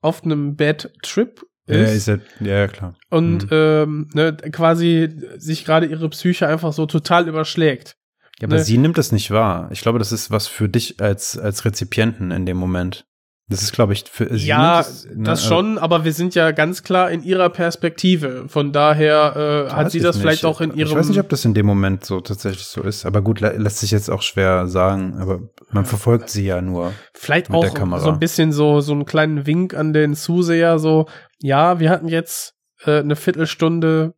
auf 0.00 0.24
einem 0.24 0.56
Bad 0.56 0.92
Trip 1.02 1.40
Ja, 1.66 1.76
ist. 1.76 2.06
ist 2.06 2.06
ja, 2.08 2.18
ja, 2.40 2.68
klar. 2.68 2.94
und 3.10 3.44
Mhm. 3.44 3.48
ähm, 3.50 4.08
ne, 4.12 4.36
quasi 4.52 5.08
sich 5.38 5.64
gerade 5.64 5.86
ihre 5.86 6.08
Psyche 6.10 6.46
einfach 6.46 6.72
so 6.72 6.84
total 6.86 7.26
überschlägt. 7.28 7.96
Ja, 8.40 8.48
aber 8.48 8.56
ne. 8.56 8.64
sie 8.64 8.78
nimmt 8.78 8.98
es 8.98 9.12
nicht 9.12 9.30
wahr. 9.30 9.68
Ich 9.72 9.80
glaube, 9.80 9.98
das 9.98 10.12
ist 10.12 10.30
was 10.30 10.46
für 10.46 10.68
dich 10.68 11.00
als, 11.00 11.38
als 11.38 11.64
Rezipienten 11.64 12.30
in 12.32 12.44
dem 12.46 12.56
Moment. 12.56 13.06
Das 13.46 13.62
ist, 13.62 13.72
glaube 13.74 13.92
ich, 13.92 14.04
für 14.10 14.26
sie 14.38 14.46
ja, 14.46 14.80
es- 14.80 15.04
ne, 15.04 15.24
das 15.24 15.44
äh, 15.44 15.48
schon, 15.48 15.76
aber 15.76 16.04
wir 16.06 16.14
sind 16.14 16.34
ja 16.34 16.50
ganz 16.52 16.82
klar 16.82 17.10
in 17.10 17.22
ihrer 17.22 17.50
Perspektive. 17.50 18.46
Von 18.48 18.72
daher 18.72 19.66
äh, 19.68 19.72
hat 19.72 19.90
sie 19.90 20.00
das 20.00 20.16
nicht. 20.16 20.22
vielleicht 20.22 20.44
auch 20.46 20.62
in 20.62 20.74
ihrem. 20.74 20.88
Ich 20.88 20.94
weiß 20.96 21.08
nicht, 21.10 21.20
ob 21.20 21.28
das 21.28 21.44
in 21.44 21.52
dem 21.52 21.66
Moment 21.66 22.06
so 22.06 22.20
tatsächlich 22.22 22.64
so 22.64 22.80
ist. 22.82 23.04
Aber 23.04 23.20
gut, 23.20 23.40
lä- 23.42 23.58
lässt 23.58 23.78
sich 23.80 23.90
jetzt 23.90 24.08
auch 24.10 24.22
schwer 24.22 24.66
sagen. 24.66 25.18
Aber 25.20 25.40
man 25.70 25.84
verfolgt 25.84 26.30
sie 26.30 26.46
ja 26.46 26.62
nur. 26.62 26.92
Vielleicht 27.12 27.50
auch 27.50 27.66
so 28.00 28.08
ein 28.10 28.18
bisschen 28.18 28.50
so, 28.50 28.80
so 28.80 28.92
einen 28.92 29.04
kleinen 29.04 29.46
Wink 29.46 29.74
an 29.74 29.92
den 29.92 30.14
Zuseher, 30.14 30.78
so, 30.78 31.06
ja, 31.44 31.78
wir 31.78 31.90
hatten 31.90 32.08
jetzt 32.08 32.56
äh, 32.84 33.00
eine 33.00 33.16
Viertelstunde 33.16 34.14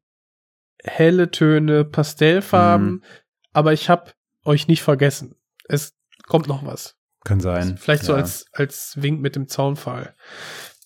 helle 0.84 1.30
Töne, 1.32 1.84
Pastellfarben, 1.84 2.86
Mhm. 2.90 3.02
aber 3.52 3.72
ich 3.72 3.88
habe 3.90 4.12
euch 4.44 4.68
nicht 4.68 4.82
vergessen. 4.82 5.34
Es 5.68 5.96
kommt 6.28 6.46
noch 6.46 6.64
was. 6.64 6.96
Kann 7.24 7.40
sein. 7.40 7.76
Vielleicht 7.78 8.04
so 8.04 8.12
Ja. 8.12 8.18
als, 8.18 8.46
als 8.52 9.02
Wink 9.02 9.20
mit 9.20 9.34
dem 9.34 9.48
Zaunfall. 9.48 10.14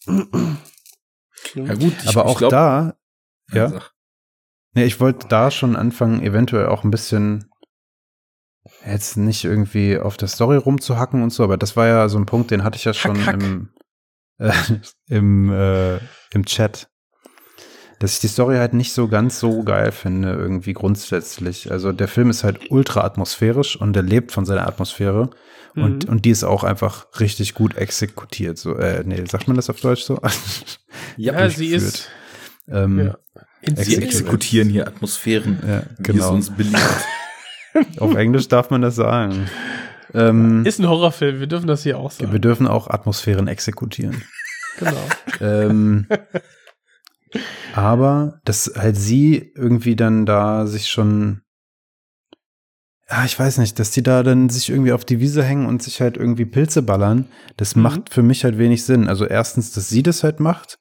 Ja 0.07 1.75
gut, 1.75 1.93
ich, 2.03 2.09
Aber 2.09 2.25
ich 2.25 2.31
auch 2.31 2.39
glaub, 2.39 2.51
da, 2.51 2.95
ja. 3.53 3.83
Nee, 4.73 4.85
ich 4.85 5.01
wollte 5.01 5.27
da 5.29 5.51
schon 5.51 5.77
anfangen, 5.77 6.23
eventuell 6.23 6.67
auch 6.67 6.85
ein 6.85 6.91
bisschen 6.91 7.51
jetzt 8.87 9.17
nicht 9.17 9.45
irgendwie 9.45 9.99
auf 9.99 10.17
der 10.17 10.29
Story 10.29 10.57
rumzuhacken 10.57 11.23
und 11.23 11.31
so, 11.31 11.43
aber 11.45 11.57
das 11.59 11.77
war 11.77 11.87
ja 11.89 12.09
so 12.09 12.19
ein 12.19 12.27
Punkt, 12.27 12.51
den 12.51 12.63
hatte 12.63 12.77
ich 12.77 12.85
ja 12.85 12.95
schon 12.95 13.27
hack. 13.27 13.35
im 13.43 13.71
äh, 14.41 14.51
im 15.09 15.53
äh, 15.53 15.99
im 16.33 16.45
Chat, 16.47 16.89
dass 18.01 18.15
ich 18.15 18.21
die 18.21 18.29
Story 18.29 18.57
halt 18.57 18.73
nicht 18.75 18.93
so 18.93 19.07
ganz 19.09 19.39
so 19.39 19.63
geil 19.63 19.93
finde 19.93 20.33
irgendwie 20.33 20.73
grundsätzlich. 20.73 21.71
Also 21.71 21.93
der 21.93 22.09
Film 22.09 22.31
ist 22.31 22.43
halt 22.45 22.71
ultra 22.71 23.03
atmosphärisch 23.03 23.77
und 23.77 23.97
er 23.97 24.03
lebt 24.03 24.33
von 24.33 24.45
seiner 24.45 24.67
Atmosphäre 24.67 25.31
und 25.77 26.05
Mhm. 26.05 26.11
und 26.11 26.25
die 26.25 26.31
ist 26.31 26.43
auch 26.43 26.65
einfach 26.65 27.07
richtig 27.21 27.55
gut 27.55 27.77
exekutiert. 27.77 28.59
So, 28.59 28.75
äh, 28.77 29.05
nee, 29.07 29.23
sagt 29.29 29.47
man 29.47 29.57
das 29.57 29.71
auf 29.71 29.81
Deutsch 29.81 30.03
so? 30.03 30.19
Ja, 31.17 31.49
sie 31.49 31.69
gefühlt. 31.71 31.83
ist 31.95 32.09
ähm, 32.69 32.99
ja, 32.99 33.17
Sie 33.77 33.97
exekutieren 33.97 34.69
hier 34.71 34.87
Atmosphären, 34.87 35.59
Ja, 35.67 35.83
wie 35.99 36.03
es 36.03 36.07
genau. 36.07 36.33
uns 36.33 36.51
beliebt. 36.51 36.79
Auf 37.99 38.15
Englisch 38.15 38.49
darf 38.49 38.71
man 38.71 38.81
das 38.83 38.97
sagen. 38.97 39.47
Ähm, 40.15 40.65
Ist 40.67 40.79
ein 40.81 40.89
Horrorfilm, 40.89 41.41
wir 41.41 41.47
dürfen 41.47 41.67
das 41.67 41.83
hier 41.83 41.99
auch 41.99 42.11
sagen. 42.11 42.33
wir 42.33 42.39
dürfen 42.41 42.67
auch 42.67 42.89
Atmosphären 42.89 43.49
exekutieren. 43.49 44.23
Genau. 44.79 45.09
ähm, 45.41 46.07
aber 47.75 48.41
dass 48.45 48.73
halt 48.77 48.97
sie 48.97 49.53
irgendwie 49.55 49.95
dann 49.97 50.27
da 50.27 50.67
sich 50.67 50.89
schon, 50.89 51.43
ja, 53.09 53.25
ich 53.25 53.39
weiß 53.39 53.59
nicht, 53.59 53.79
dass 53.79 53.91
die 53.91 54.03
da 54.03 54.23
dann 54.23 54.49
sich 54.49 54.71
irgendwie 54.71 54.93
auf 54.93 55.05
die 55.05 55.21
Wiese 55.21 55.43
hängen 55.45 55.67
und 55.67 55.83
sich 55.83 56.01
halt 56.01 56.17
irgendwie 56.17 56.47
Pilze 56.47 56.83
ballern, 56.83 57.27
das 57.57 57.77
Mhm. 57.77 57.83
macht 57.83 58.15
für 58.15 58.23
mich 58.23 58.45
halt 58.45 58.59
wenig 58.59 58.85
Sinn. 58.85 59.07
Also 59.09 59.27
erstens, 59.27 59.73
dass 59.73 59.89
sie 59.89 60.03
das 60.03 60.25
halt 60.25 60.41
macht. 60.41 60.79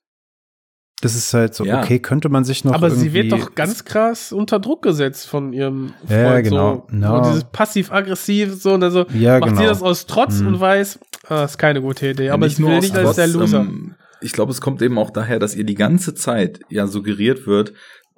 Das 1.02 1.16
ist 1.16 1.34
halt 1.34 1.56
so, 1.56 1.64
Ja. 1.64 1.82
okay, 1.82 2.00
könnte 2.00 2.28
man 2.30 2.44
sich 2.44 2.66
noch 2.66 2.74
Aber 2.74 2.90
sie 2.92 3.14
wird 3.14 3.32
doch 3.32 3.56
ganz 3.56 3.86
krass 3.86 4.34
unter 4.34 4.60
Druck 4.60 4.82
gesetzt 4.82 5.28
von 5.28 5.54
ihrem 5.54 5.94
Freund. 6.06 6.10
Ja, 6.12 6.42
genau. 6.42 6.88
So, 6.90 6.96
No. 6.96 7.24
so 7.24 7.30
dieses 7.30 7.44
passiv-aggressiv, 7.46 8.54
so, 8.62 8.74
und 8.74 8.84
also 8.84 9.06
Ja, 9.14 9.40
macht 9.40 9.50
genau. 9.50 9.62
sie 9.62 9.68
das 9.68 9.82
aus 9.82 10.06
Trotz 10.08 10.42
Mhm. 10.42 10.48
und 10.48 10.60
weiß, 10.60 11.00
ah, 11.30 11.46
ist 11.46 11.58
keine 11.58 11.82
gute 11.82 12.10
Idee. 12.10 12.30
Aber 12.32 12.46
nicht 12.46 12.60
ich 12.60 12.66
will 12.66 12.74
aus 12.76 12.84
nicht 12.84 12.98
als 12.98 13.16
der 13.16 13.26
Trotz, 13.26 13.36
Loser. 13.36 13.60
ähm, 13.62 13.96
ich 14.22 14.34
glaube, 14.34 14.52
es 14.52 14.60
kommt 14.60 14.82
eben 14.82 14.98
auch 14.98 15.12
daher, 15.12 15.40
dass 15.40 15.56
ihr 15.56 15.64
die 15.64 15.76
ganze 15.76 16.14
Zeit 16.16 16.60
ja 16.70 16.86
suggeriert 16.88 17.48
wird, 17.48 17.74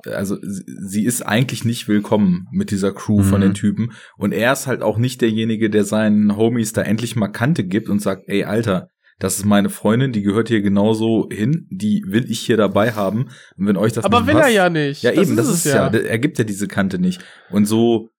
also 0.07 0.37
sie 0.41 1.05
ist 1.05 1.21
eigentlich 1.21 1.63
nicht 1.63 1.87
willkommen 1.87 2.47
mit 2.51 2.71
dieser 2.71 2.91
Crew 2.91 3.21
von 3.21 3.39
Mhm. 3.41 3.43
den 3.43 3.53
Typen 3.53 3.91
und 4.17 4.31
er 4.31 4.51
ist 4.53 4.65
halt 4.65 4.81
auch 4.81 4.97
nicht 4.97 5.21
derjenige, 5.21 5.69
der 5.69 5.83
seinen 5.83 6.35
Homies 6.35 6.73
da 6.73 6.81
endlich 6.81 7.15
mal 7.15 7.27
Kante 7.27 7.63
gibt 7.63 7.87
und 7.87 8.01
sagt, 8.01 8.23
ey 8.25 8.43
Alter, 8.43 8.87
das 9.21 9.37
ist 9.37 9.45
meine 9.45 9.69
Freundin, 9.69 10.11
die 10.11 10.23
gehört 10.23 10.47
hier 10.47 10.61
genauso 10.63 11.29
hin, 11.31 11.67
die 11.69 12.03
will 12.07 12.29
ich 12.29 12.39
hier 12.39 12.57
dabei 12.57 12.93
haben 12.93 13.27
und 13.55 13.67
wenn 13.67 13.77
euch 13.77 13.93
das 13.93 14.03
Aber 14.03 14.25
will 14.25 14.35
er 14.35 14.41
passt, 14.41 14.53
ja 14.55 14.69
nicht. 14.69 15.03
Ja, 15.03 15.11
eben, 15.11 15.35
das 15.37 15.47
ist 15.47 15.65
ja. 15.65 15.87
Er 15.89 16.17
gibt 16.17 16.39
ja 16.39 16.43
diese 16.43 16.67
Kante 16.67 16.97
nicht. 16.97 17.23
Und 17.51 17.65
so 17.65 18.09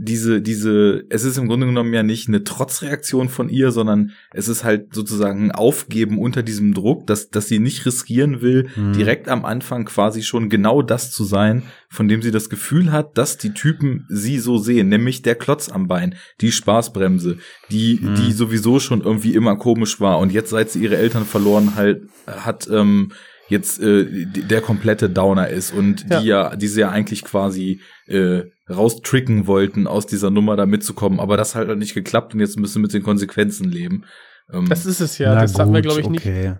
diese, 0.00 0.40
diese, 0.40 1.04
es 1.10 1.24
ist 1.24 1.38
im 1.38 1.48
Grunde 1.48 1.66
genommen 1.66 1.92
ja 1.92 2.02
nicht 2.04 2.28
eine 2.28 2.44
Trotzreaktion 2.44 3.28
von 3.28 3.48
ihr, 3.48 3.72
sondern 3.72 4.12
es 4.32 4.46
ist 4.48 4.62
halt 4.62 4.94
sozusagen 4.94 5.46
ein 5.46 5.52
Aufgeben 5.52 6.18
unter 6.18 6.42
diesem 6.42 6.72
Druck, 6.72 7.06
dass, 7.06 7.30
dass 7.30 7.48
sie 7.48 7.58
nicht 7.58 7.84
riskieren 7.84 8.40
will, 8.40 8.68
Mhm. 8.76 8.92
direkt 8.92 9.28
am 9.28 9.44
Anfang 9.44 9.84
quasi 9.86 10.22
schon 10.22 10.48
genau 10.48 10.82
das 10.82 11.10
zu 11.10 11.24
sein, 11.24 11.64
von 11.88 12.06
dem 12.06 12.22
sie 12.22 12.30
das 12.30 12.48
Gefühl 12.48 12.92
hat, 12.92 13.18
dass 13.18 13.38
die 13.38 13.52
Typen 13.54 14.06
sie 14.08 14.38
so 14.38 14.58
sehen, 14.58 14.88
nämlich 14.88 15.22
der 15.22 15.34
Klotz 15.34 15.68
am 15.68 15.88
Bein, 15.88 16.14
die 16.40 16.52
Spaßbremse, 16.52 17.38
die, 17.70 17.98
Mhm. 18.00 18.14
die 18.14 18.32
sowieso 18.32 18.78
schon 18.80 19.00
irgendwie 19.02 19.34
immer 19.34 19.56
komisch 19.56 20.00
war 20.00 20.18
und 20.18 20.32
jetzt, 20.32 20.50
seit 20.50 20.70
sie 20.70 20.82
ihre 20.82 20.96
Eltern 20.96 21.24
verloren 21.24 21.74
halt, 21.74 22.02
hat, 22.26 22.68
ähm, 22.70 23.10
jetzt 23.48 23.80
äh, 23.80 24.26
der 24.26 24.60
komplette 24.60 25.08
Downer 25.08 25.48
ist 25.48 25.72
und 25.72 26.04
Ja. 26.10 26.20
die 26.20 26.26
ja, 26.26 26.54
die 26.56 26.68
sie 26.68 26.80
ja 26.80 26.90
eigentlich 26.90 27.24
quasi 27.24 27.80
äh, 28.06 28.42
raustricken 28.70 29.46
wollten, 29.46 29.86
aus 29.86 30.06
dieser 30.06 30.30
Nummer 30.30 30.56
da 30.56 30.66
mitzukommen, 30.66 31.20
aber 31.20 31.36
das 31.36 31.54
hat 31.54 31.68
halt 31.68 31.78
nicht 31.78 31.94
geklappt 31.94 32.34
und 32.34 32.40
jetzt 32.40 32.58
müssen 32.58 32.74
sie 32.74 32.80
mit 32.80 32.92
den 32.92 33.02
Konsequenzen 33.02 33.70
leben. 33.70 34.04
Ähm, 34.52 34.68
Das 34.68 34.86
ist 34.86 35.00
es 35.00 35.18
ja. 35.18 35.34
Das 35.34 35.58
hatten 35.58 35.72
wir, 35.72 35.82
gut, 35.82 35.90
glaube 35.90 36.00
ich, 36.00 36.08
nicht. 36.08 36.26
okay. 36.26 36.54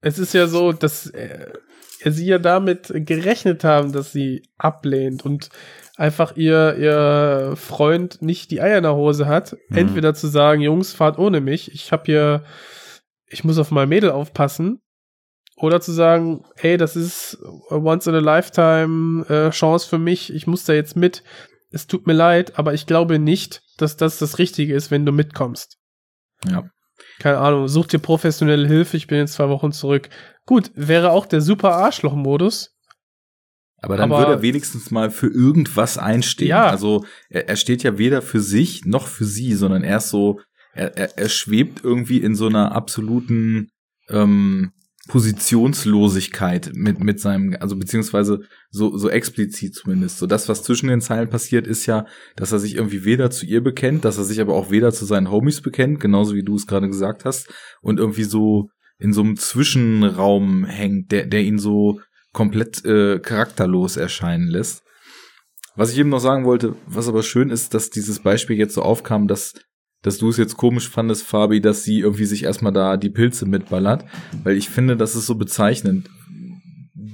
Es 0.00 0.18
ist 0.18 0.34
ja 0.34 0.46
so, 0.46 0.72
dass 0.72 1.06
äh, 1.08 1.52
sie 2.04 2.26
ja 2.26 2.38
damit 2.38 2.92
gerechnet 2.92 3.64
haben, 3.64 3.92
dass 3.92 4.12
sie 4.12 4.42
ablehnt 4.58 5.24
und 5.24 5.50
einfach 5.96 6.36
ihr, 6.36 6.76
ihr 6.76 7.54
Freund 7.56 8.22
nicht 8.22 8.50
die 8.50 8.60
Eier 8.60 8.78
in 8.78 8.82
der 8.82 8.96
Hose 8.96 9.26
hat. 9.26 9.56
Mhm. 9.68 9.76
Entweder 9.76 10.14
zu 10.14 10.26
sagen, 10.26 10.60
Jungs, 10.60 10.92
fahrt 10.92 11.18
ohne 11.18 11.40
mich, 11.40 11.72
ich 11.72 11.92
hab 11.92 12.06
hier, 12.06 12.44
ich 13.26 13.44
muss 13.44 13.58
auf 13.58 13.70
mein 13.70 13.88
Mädel 13.88 14.10
aufpassen. 14.10 14.81
Oder 15.62 15.80
zu 15.80 15.92
sagen, 15.92 16.44
hey, 16.56 16.76
das 16.76 16.96
ist 16.96 17.38
a 17.70 17.76
once 17.76 18.08
in 18.08 18.16
a 18.16 18.18
lifetime 18.18 19.24
äh, 19.28 19.50
Chance 19.50 19.88
für 19.88 19.98
mich, 19.98 20.34
ich 20.34 20.48
muss 20.48 20.64
da 20.64 20.72
jetzt 20.72 20.96
mit. 20.96 21.22
Es 21.70 21.86
tut 21.86 22.06
mir 22.08 22.14
leid, 22.14 22.58
aber 22.58 22.74
ich 22.74 22.84
glaube 22.84 23.20
nicht, 23.20 23.62
dass 23.78 23.96
das 23.96 24.18
das 24.18 24.38
Richtige 24.38 24.74
ist, 24.74 24.90
wenn 24.90 25.06
du 25.06 25.12
mitkommst 25.12 25.78
ja. 26.50 26.68
keine 27.20 27.38
Ahnung, 27.38 27.68
such 27.68 27.86
dir 27.86 28.00
professionelle 28.00 28.66
Hilfe, 28.66 28.96
ich 28.96 29.06
bin 29.06 29.20
in 29.20 29.28
zwei 29.28 29.48
Wochen 29.48 29.70
zurück. 29.70 30.08
Gut, 30.46 30.72
wäre 30.74 31.12
auch 31.12 31.26
der 31.26 31.40
super 31.40 31.76
Arschloch-Modus. 31.76 32.74
Aber 33.78 33.96
dann 33.96 34.10
Aber- 34.10 34.22
würde 34.22 34.32
er 34.32 34.42
wenigstens 34.42 34.90
mal 34.90 35.12
für 35.12 35.28
irgendwas 35.28 35.96
einstehen. 35.96 36.48
Ja. 36.48 36.66
Also 36.66 37.04
er, 37.28 37.48
er 37.48 37.56
steht 37.56 37.84
ja 37.84 37.98
weder 37.98 38.20
für 38.20 38.40
sich 38.40 38.84
noch 38.84 39.06
für 39.06 39.24
sie, 39.24 39.54
sondern 39.54 39.84
er 39.84 39.98
ist 39.98 40.08
so, 40.08 40.40
er, 40.72 40.96
er, 40.96 41.18
er 41.18 41.28
schwebt 41.28 41.84
irgendwie 41.84 42.18
in 42.18 42.34
so 42.34 42.46
einer 42.48 42.72
absoluten, 42.72 43.70
ähm, 44.08 44.72
Positionslosigkeit 45.08 46.70
mit, 46.74 47.00
mit 47.00 47.18
seinem, 47.18 47.56
also 47.58 47.76
beziehungsweise 47.76 48.40
so, 48.70 48.96
so 48.96 49.08
explizit 49.08 49.74
zumindest. 49.74 50.18
So 50.18 50.26
das, 50.26 50.48
was 50.48 50.62
zwischen 50.62 50.88
den 50.88 51.00
Zeilen 51.00 51.28
passiert, 51.28 51.66
ist 51.66 51.86
ja, 51.86 52.06
dass 52.36 52.52
er 52.52 52.60
sich 52.60 52.76
irgendwie 52.76 53.04
weder 53.04 53.30
zu 53.30 53.44
ihr 53.44 53.62
bekennt, 53.62 54.04
dass 54.04 54.18
er 54.18 54.24
sich 54.24 54.40
aber 54.40 54.54
auch 54.54 54.70
weder 54.70 54.92
zu 54.92 55.04
seinen 55.04 55.30
Homies 55.30 55.60
bekennt, 55.60 55.98
genauso 55.98 56.34
wie 56.34 56.44
du 56.44 56.54
es 56.54 56.68
gerade 56.68 56.86
gesagt 56.86 57.24
hast, 57.24 57.52
und 57.80 57.98
irgendwie 57.98 58.22
so 58.22 58.68
in 58.98 59.12
so 59.12 59.22
einem 59.22 59.36
Zwischenraum 59.36 60.64
hängt, 60.64 61.10
der, 61.10 61.26
der 61.26 61.42
ihn 61.42 61.58
so 61.58 62.00
komplett 62.32 62.84
äh, 62.84 63.18
charakterlos 63.18 63.96
erscheinen 63.96 64.46
lässt. 64.46 64.82
Was 65.74 65.90
ich 65.90 65.98
eben 65.98 66.10
noch 66.10 66.20
sagen 66.20 66.44
wollte, 66.44 66.76
was 66.86 67.08
aber 67.08 67.22
schön 67.22 67.50
ist, 67.50 67.74
dass 67.74 67.90
dieses 67.90 68.20
Beispiel 68.20 68.56
jetzt 68.56 68.74
so 68.74 68.82
aufkam, 68.82 69.26
dass 69.26 69.54
dass 70.02 70.18
du 70.18 70.28
es 70.28 70.36
jetzt 70.36 70.56
komisch 70.56 70.88
fandest, 70.88 71.24
Fabi, 71.24 71.60
dass 71.60 71.84
sie 71.84 72.00
irgendwie 72.00 72.24
sich 72.24 72.44
erstmal 72.44 72.72
da 72.72 72.96
die 72.96 73.10
Pilze 73.10 73.46
mitballert, 73.46 74.04
weil 74.42 74.56
ich 74.56 74.68
finde, 74.68 74.96
das 74.96 75.14
ist 75.14 75.26
so 75.26 75.36
bezeichnend. 75.36 76.10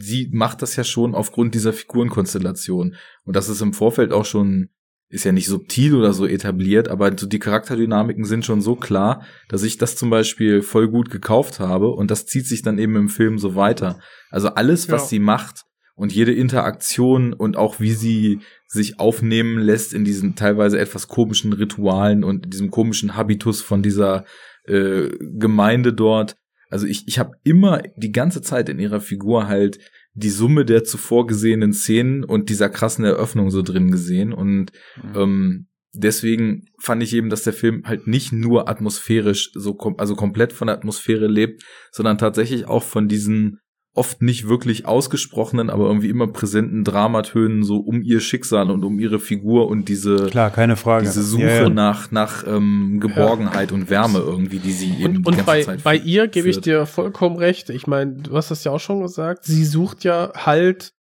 Sie 0.01 0.31
macht 0.33 0.63
das 0.63 0.77
ja 0.77 0.85
schon 0.85 1.15
aufgrund 1.15 1.55
dieser 1.55 1.73
Figurenkonstellation 1.73 2.97
und 3.25 3.37
das 3.37 3.49
ist 3.49 3.61
im 3.61 3.73
Vorfeld 3.73 4.13
auch 4.13 4.25
schon 4.25 4.71
ist 5.11 5.25
ja 5.25 5.33
nicht 5.33 5.47
subtil 5.47 5.95
oder 5.95 6.13
so 6.13 6.27
etabliert, 6.27 6.89
aber 6.89 7.17
so 7.17 7.27
die 7.27 7.39
Charakterdynamiken 7.39 8.25
sind 8.25 8.45
schon 8.45 8.61
so 8.61 8.77
klar, 8.77 9.23
dass 9.49 9.63
ich 9.63 9.79
das 9.79 9.97
zum 9.97 10.11
Beispiel 10.11 10.61
voll 10.61 10.89
gut 10.89 11.11
gekauft 11.11 11.61
habe 11.61 11.89
und 11.89 12.11
das 12.11 12.27
zieht 12.27 12.47
sich 12.47 12.63
dann 12.63 12.79
eben 12.79 12.95
im 12.95 13.09
Film 13.09 13.39
so 13.39 13.55
weiter. 13.55 14.01
Also 14.31 14.49
alles, 14.49 14.91
was 14.91 15.05
ja. 15.05 15.09
sie 15.09 15.19
macht 15.19 15.65
und 15.95 16.13
jede 16.13 16.35
Interaktion 16.35 17.33
und 17.33 17.57
auch 17.57 17.81
wie 17.81 17.93
sie 17.93 18.41
sich 18.69 19.01
aufnehmen 19.01 19.59
lässt 19.59 19.95
in 19.95 20.05
diesen 20.05 20.35
teilweise 20.37 20.79
etwas 20.79 21.09
komischen 21.09 21.55
Ritualen 21.55 22.23
und 22.23 22.53
diesem 22.53 22.71
komischen 22.71 23.17
Habitus 23.17 23.63
von 23.63 23.83
dieser 23.83 24.25
äh, 24.65 25.09
Gemeinde 25.19 25.95
dort. 25.95 26.37
Also 26.69 26.87
ich, 26.87 27.09
ich 27.09 27.19
habe 27.19 27.33
immer 27.45 27.83
die 27.97 28.13
ganze 28.13 28.43
Zeit 28.43 28.69
in 28.69 28.79
ihrer 28.79 29.01
Figur 29.01 29.49
halt 29.49 29.79
die 30.13 30.29
Summe 30.29 30.67
der 30.67 30.85
zuvor 30.85 31.27
gesehenen 31.27 31.73
Szenen 31.73 32.25
und 32.25 32.51
dieser 32.51 32.69
krassen 32.69 33.07
Eröffnung 33.07 33.51
so 33.51 33.63
drin 33.63 33.91
gesehen. 33.91 34.35
Und 34.35 34.73
mhm. 35.03 35.17
ähm, 35.17 35.69
deswegen 35.95 36.67
fand 36.79 37.03
ich 37.03 37.15
eben, 37.15 37.31
dass 37.31 37.45
der 37.45 37.55
Film 37.55 37.85
halt 37.87 38.07
nicht 38.07 38.33
nur 38.33 38.69
atmosphärisch 38.69 39.51
so 39.55 39.75
kom 39.75 39.99
also 39.99 40.15
komplett 40.15 40.53
von 40.53 40.67
der 40.67 40.77
Atmosphäre 40.77 41.27
lebt, 41.27 41.63
sondern 41.91 42.19
tatsächlich 42.19 42.67
auch 42.67 42.83
von 42.83 43.09
diesen 43.09 43.61
oft 43.99 44.23
nicht 44.23 44.49
wirklich 44.49 44.87
ausgesprochenen, 44.87 45.69
aber 45.69 45.87
irgendwie 45.87 46.09
immer 46.09 46.29
präsenten 46.29 46.85
Dramatönen 46.85 47.65
so 47.65 47.79
um 47.79 48.01
ihr 48.03 48.21
Schicksal 48.21 48.71
und 48.71 48.85
um 48.85 48.99
ihre 48.99 49.19
Figur 49.19 49.69
und 49.69 49.89
diese 49.89 50.27
klar 50.27 50.51
keine 50.51 50.77
Frage 50.77 51.07
diese 51.07 51.23
Suche 51.23 51.43
ja, 51.43 51.63
ja. 51.63 51.69
nach 51.69 52.11
nach 52.11 52.47
ähm, 52.47 53.01
Geborgenheit 53.01 53.71
ja. 53.71 53.77
und 53.77 53.91
Wärme 53.91 54.21
irgendwie, 54.21 54.61
die 54.61 54.73
sie 54.73 54.95
eben 55.03 55.19
und, 55.19 55.27
und 55.27 55.45
bei 55.45 55.63
Zeit 55.63 55.83
bei 55.83 55.97
ihr 55.97 56.29
gebe 56.29 56.49
ich 56.49 56.61
dir 56.61 56.87
vollkommen 56.87 57.37
recht. 57.37 57.71
Ich 57.71 57.87
meine, 57.87 58.15
du 58.23 58.37
hast 58.37 58.51
das 58.51 58.65
ja 58.65 58.73
auch 58.73 58.81
schon 58.81 59.03
gesagt. 59.03 59.45
Sie 59.45 59.65
sucht 59.65 60.05
ja 60.05 60.33
halt, 60.35 60.93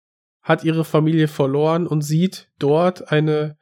hat 0.43 0.64
ihre 0.64 0.85
Familie 0.85 1.28
verloren 1.28 1.86
und 1.86 2.02
sieht 2.02 2.48
dort 2.59 3.12
eine 3.12 3.56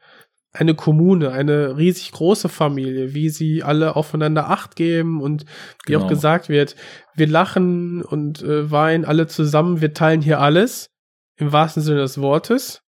eine 0.55 0.75
Kommune, 0.75 1.33
eine 1.33 1.77
riesig 1.77 2.13
große 2.13 2.49
Familie, 2.49 3.13
wie 3.13 3.29
sie 3.29 3.65
alle 3.65 3.97
aufeinander 3.97 4.49
Acht 4.49 4.77
geben 4.77 5.21
und 5.21 5.45
wie 5.85 5.93
genau. 5.93 6.05
auch 6.05 6.09
gesagt 6.09 6.49
wird, 6.49 6.77
wir 7.17 7.27
lachen 7.27 8.03
und 8.03 8.43
äh, 8.43 8.71
weinen 8.71 9.05
alle 9.05 9.27
zusammen, 9.27 9.81
wir 9.81 9.93
teilen 9.93 10.23
hier 10.23 10.41
alles, 10.41 10.91
im 11.37 11.53
wahrsten 11.53 11.83
Sinne 11.83 12.01
des 12.01 12.21
Wortes. 12.21 12.83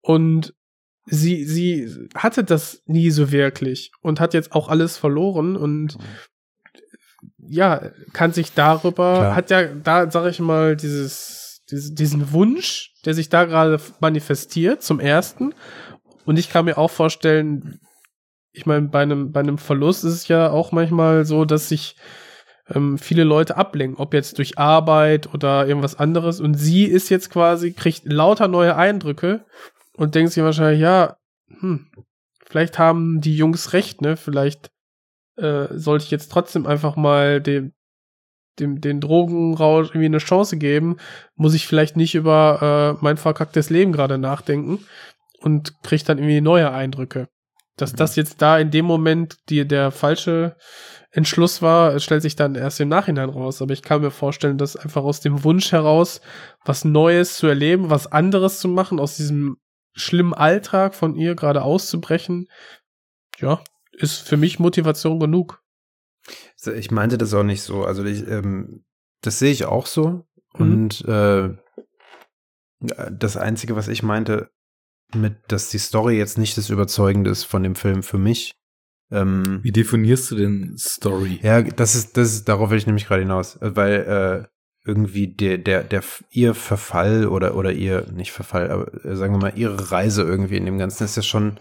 Und 0.00 0.54
sie, 1.04 1.44
sie 1.44 2.08
hatte 2.14 2.44
das 2.44 2.82
nie 2.86 3.10
so 3.10 3.32
wirklich 3.32 3.90
und 4.00 4.20
hat 4.20 4.32
jetzt 4.32 4.52
auch 4.52 4.68
alles 4.68 4.96
verloren 4.96 5.56
und 5.56 5.98
ja, 7.38 7.90
kann 8.12 8.32
sich 8.32 8.52
darüber, 8.52 9.16
Klar. 9.16 9.34
hat 9.34 9.50
ja 9.50 9.64
da, 9.66 10.08
sag 10.10 10.30
ich 10.30 10.38
mal, 10.38 10.76
dieses, 10.76 11.62
dieses, 11.68 11.92
diesen 11.92 12.32
Wunsch, 12.32 12.94
der 13.04 13.14
sich 13.14 13.28
da 13.28 13.44
gerade 13.44 13.80
manifestiert, 13.98 14.82
zum 14.84 15.00
ersten 15.00 15.54
und 16.30 16.38
ich 16.38 16.48
kann 16.48 16.66
mir 16.66 16.78
auch 16.78 16.92
vorstellen, 16.92 17.80
ich 18.52 18.64
meine, 18.64 18.86
bei 18.86 19.02
einem, 19.02 19.32
bei 19.32 19.40
einem 19.40 19.58
Verlust 19.58 20.04
ist 20.04 20.12
es 20.12 20.28
ja 20.28 20.48
auch 20.48 20.70
manchmal 20.70 21.24
so, 21.24 21.44
dass 21.44 21.68
sich 21.68 21.96
ähm, 22.72 22.98
viele 22.98 23.24
Leute 23.24 23.56
ablenken, 23.56 23.98
ob 23.98 24.14
jetzt 24.14 24.38
durch 24.38 24.56
Arbeit 24.56 25.34
oder 25.34 25.66
irgendwas 25.66 25.98
anderes. 25.98 26.38
Und 26.38 26.54
sie 26.54 26.84
ist 26.84 27.08
jetzt 27.08 27.30
quasi, 27.30 27.72
kriegt 27.72 28.04
lauter 28.04 28.46
neue 28.46 28.76
Eindrücke 28.76 29.44
und 29.96 30.14
denkt 30.14 30.30
sich 30.30 30.44
wahrscheinlich, 30.44 30.80
ja, 30.80 31.16
hm, 31.48 31.90
vielleicht 32.46 32.78
haben 32.78 33.20
die 33.20 33.36
Jungs 33.36 33.72
recht, 33.72 34.00
ne? 34.00 34.16
Vielleicht 34.16 34.70
äh, 35.36 35.66
sollte 35.72 36.04
ich 36.04 36.12
jetzt 36.12 36.30
trotzdem 36.30 36.64
einfach 36.64 36.94
mal 36.94 37.40
dem, 37.40 37.72
dem, 38.60 38.80
den 38.80 39.00
Drogenrausch 39.00 39.88
irgendwie 39.88 40.06
eine 40.06 40.18
Chance 40.18 40.58
geben. 40.58 40.98
Muss 41.34 41.54
ich 41.54 41.66
vielleicht 41.66 41.96
nicht 41.96 42.14
über 42.14 42.96
äh, 43.00 43.02
mein 43.04 43.16
verkacktes 43.16 43.68
Leben 43.68 43.90
gerade 43.90 44.16
nachdenken 44.16 44.78
und 45.40 45.82
kriegt 45.82 46.08
dann 46.08 46.18
irgendwie 46.18 46.40
neue 46.40 46.70
Eindrücke. 46.70 47.28
Dass 47.76 47.92
mhm. 47.92 47.96
das 47.96 48.16
jetzt 48.16 48.42
da 48.42 48.58
in 48.58 48.70
dem 48.70 48.84
Moment 48.84 49.38
die, 49.48 49.66
der 49.66 49.90
falsche 49.90 50.56
Entschluss 51.10 51.60
war, 51.60 51.98
stellt 51.98 52.22
sich 52.22 52.36
dann 52.36 52.54
erst 52.54 52.80
im 52.80 52.88
Nachhinein 52.88 53.30
raus. 53.30 53.60
Aber 53.62 53.72
ich 53.72 53.82
kann 53.82 54.00
mir 54.00 54.10
vorstellen, 54.10 54.58
dass 54.58 54.76
einfach 54.76 55.02
aus 55.02 55.20
dem 55.20 55.42
Wunsch 55.44 55.72
heraus, 55.72 56.20
was 56.64 56.84
Neues 56.84 57.36
zu 57.36 57.46
erleben, 57.46 57.90
was 57.90 58.06
anderes 58.06 58.60
zu 58.60 58.68
machen, 58.68 59.00
aus 59.00 59.16
diesem 59.16 59.56
schlimmen 59.92 60.34
Alltag 60.34 60.94
von 60.94 61.16
ihr 61.16 61.34
gerade 61.34 61.62
auszubrechen, 61.62 62.46
ja, 63.38 63.62
ist 63.92 64.18
für 64.20 64.36
mich 64.36 64.58
Motivation 64.58 65.18
genug. 65.18 65.62
Ich 66.74 66.90
meinte 66.90 67.18
das 67.18 67.34
auch 67.34 67.42
nicht 67.42 67.62
so. 67.62 67.84
Also 67.84 68.04
ich, 68.04 68.26
ähm, 68.28 68.84
das 69.22 69.38
sehe 69.38 69.50
ich 69.50 69.64
auch 69.64 69.86
so. 69.86 70.24
Mhm. 70.54 70.60
Und 70.60 71.04
äh, 71.06 71.50
das 73.10 73.36
Einzige, 73.36 73.76
was 73.76 73.88
ich 73.88 74.02
meinte, 74.02 74.50
mit, 75.14 75.36
dass 75.48 75.70
die 75.70 75.78
Story 75.78 76.16
jetzt 76.16 76.38
nicht 76.38 76.56
das 76.56 76.70
Überzeugende 76.70 77.30
ist 77.30 77.44
von 77.44 77.62
dem 77.62 77.74
Film 77.74 78.02
für 78.02 78.18
mich. 78.18 78.52
Ähm, 79.10 79.60
Wie 79.62 79.72
definierst 79.72 80.30
du 80.30 80.36
denn 80.36 80.74
Story? 80.78 81.40
Ja, 81.42 81.62
das 81.62 81.94
ist, 81.94 82.16
das 82.16 82.32
ist, 82.32 82.48
darauf 82.48 82.70
will 82.70 82.78
ich 82.78 82.86
nämlich 82.86 83.06
gerade 83.06 83.22
hinaus, 83.22 83.58
weil 83.60 84.46
äh, 84.46 84.48
irgendwie 84.88 85.28
der, 85.28 85.58
der, 85.58 85.84
der, 85.84 86.02
ihr 86.30 86.54
Verfall 86.54 87.26
oder, 87.26 87.56
oder 87.56 87.72
ihr, 87.72 88.06
nicht 88.12 88.32
Verfall, 88.32 88.70
aber 88.70 89.04
äh, 89.04 89.16
sagen 89.16 89.34
wir 89.34 89.38
mal, 89.38 89.52
ihre 89.56 89.90
Reise 89.90 90.22
irgendwie 90.22 90.56
in 90.56 90.64
dem 90.64 90.78
Ganzen 90.78 91.04
ist 91.04 91.16
ja 91.16 91.22
schon, 91.22 91.58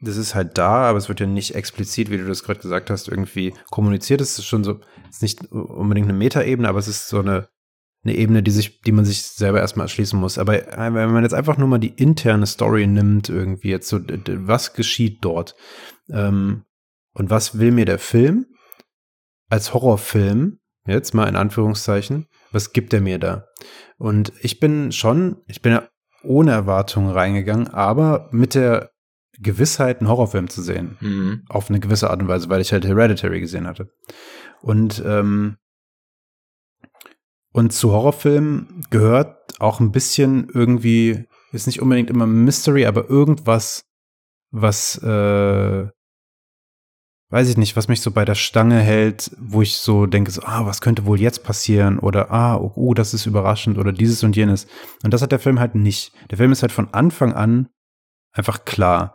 das 0.00 0.16
ist 0.16 0.34
halt 0.34 0.58
da, 0.58 0.88
aber 0.88 0.98
es 0.98 1.08
wird 1.08 1.20
ja 1.20 1.26
nicht 1.26 1.54
explizit, 1.54 2.10
wie 2.10 2.18
du 2.18 2.26
das 2.26 2.42
gerade 2.42 2.60
gesagt 2.60 2.90
hast, 2.90 3.08
irgendwie 3.08 3.54
kommuniziert. 3.70 4.20
Es 4.20 4.38
ist 4.38 4.46
schon 4.46 4.64
so, 4.64 4.80
ist 5.08 5.22
nicht 5.22 5.50
unbedingt 5.50 6.08
eine 6.08 6.18
Metaebene, 6.18 6.68
aber 6.68 6.78
es 6.78 6.88
ist 6.88 7.08
so 7.08 7.20
eine, 7.20 7.48
eine 8.06 8.16
Ebene, 8.16 8.42
die 8.42 8.50
sich, 8.50 8.80
die 8.82 8.92
man 8.92 9.04
sich 9.04 9.22
selber 9.22 9.60
erstmal 9.60 9.86
erschließen 9.86 10.18
muss. 10.18 10.38
Aber 10.38 10.72
äh, 10.72 10.94
wenn 10.94 11.12
man 11.12 11.22
jetzt 11.22 11.34
einfach 11.34 11.58
nur 11.58 11.68
mal 11.68 11.78
die 11.78 11.94
interne 11.94 12.46
Story 12.46 12.86
nimmt, 12.86 13.28
irgendwie 13.28 13.70
jetzt 13.70 13.88
so, 13.88 14.00
was 14.00 14.74
geschieht 14.74 15.18
dort? 15.22 15.56
Ähm, 16.10 16.64
und 17.12 17.30
was 17.30 17.58
will 17.58 17.72
mir 17.72 17.84
der 17.84 17.98
Film 17.98 18.46
als 19.48 19.74
Horrorfilm, 19.74 20.58
jetzt 20.86 21.14
mal 21.14 21.28
in 21.28 21.36
Anführungszeichen, 21.36 22.26
was 22.52 22.72
gibt 22.72 22.92
er 22.92 23.00
mir 23.00 23.18
da? 23.18 23.46
Und 23.98 24.32
ich 24.40 24.60
bin 24.60 24.92
schon, 24.92 25.38
ich 25.46 25.62
bin 25.62 25.72
ja 25.72 25.88
ohne 26.22 26.52
Erwartungen 26.52 27.10
reingegangen, 27.10 27.68
aber 27.68 28.28
mit 28.32 28.54
der 28.54 28.90
Gewissheit, 29.38 30.00
einen 30.00 30.08
Horrorfilm 30.08 30.48
zu 30.48 30.62
sehen. 30.62 30.96
Mhm. 31.00 31.42
Auf 31.48 31.68
eine 31.68 31.80
gewisse 31.80 32.10
Art 32.10 32.22
und 32.22 32.28
Weise, 32.28 32.48
weil 32.48 32.60
ich 32.60 32.72
halt 32.72 32.86
Hereditary 32.86 33.40
gesehen 33.40 33.66
hatte. 33.66 33.90
Und 34.62 35.02
ähm, 35.04 35.56
und 37.56 37.72
zu 37.72 37.90
Horrorfilmen 37.90 38.84
gehört 38.90 39.58
auch 39.60 39.80
ein 39.80 39.90
bisschen 39.90 40.50
irgendwie, 40.52 41.24
ist 41.52 41.66
nicht 41.66 41.80
unbedingt 41.80 42.10
immer 42.10 42.26
Mystery, 42.26 42.84
aber 42.84 43.08
irgendwas, 43.08 43.86
was, 44.50 44.98
äh, 45.02 45.88
weiß 47.30 47.48
ich 47.48 47.56
nicht, 47.56 47.74
was 47.74 47.88
mich 47.88 48.02
so 48.02 48.10
bei 48.10 48.26
der 48.26 48.34
Stange 48.34 48.80
hält, 48.80 49.34
wo 49.40 49.62
ich 49.62 49.78
so 49.78 50.04
denke, 50.04 50.32
so, 50.32 50.42
ah, 50.42 50.66
was 50.66 50.82
könnte 50.82 51.06
wohl 51.06 51.18
jetzt 51.18 51.44
passieren? 51.44 51.98
Oder, 51.98 52.30
ah, 52.30 52.56
oh, 52.56 52.72
oh, 52.74 52.92
das 52.92 53.14
ist 53.14 53.24
überraschend 53.24 53.78
oder 53.78 53.90
dieses 53.90 54.22
und 54.22 54.36
jenes. 54.36 54.66
Und 55.02 55.14
das 55.14 55.22
hat 55.22 55.32
der 55.32 55.38
Film 55.38 55.58
halt 55.58 55.74
nicht. 55.74 56.12
Der 56.30 56.36
Film 56.36 56.52
ist 56.52 56.60
halt 56.60 56.72
von 56.72 56.92
Anfang 56.92 57.32
an 57.32 57.70
einfach 58.32 58.66
klar 58.66 59.14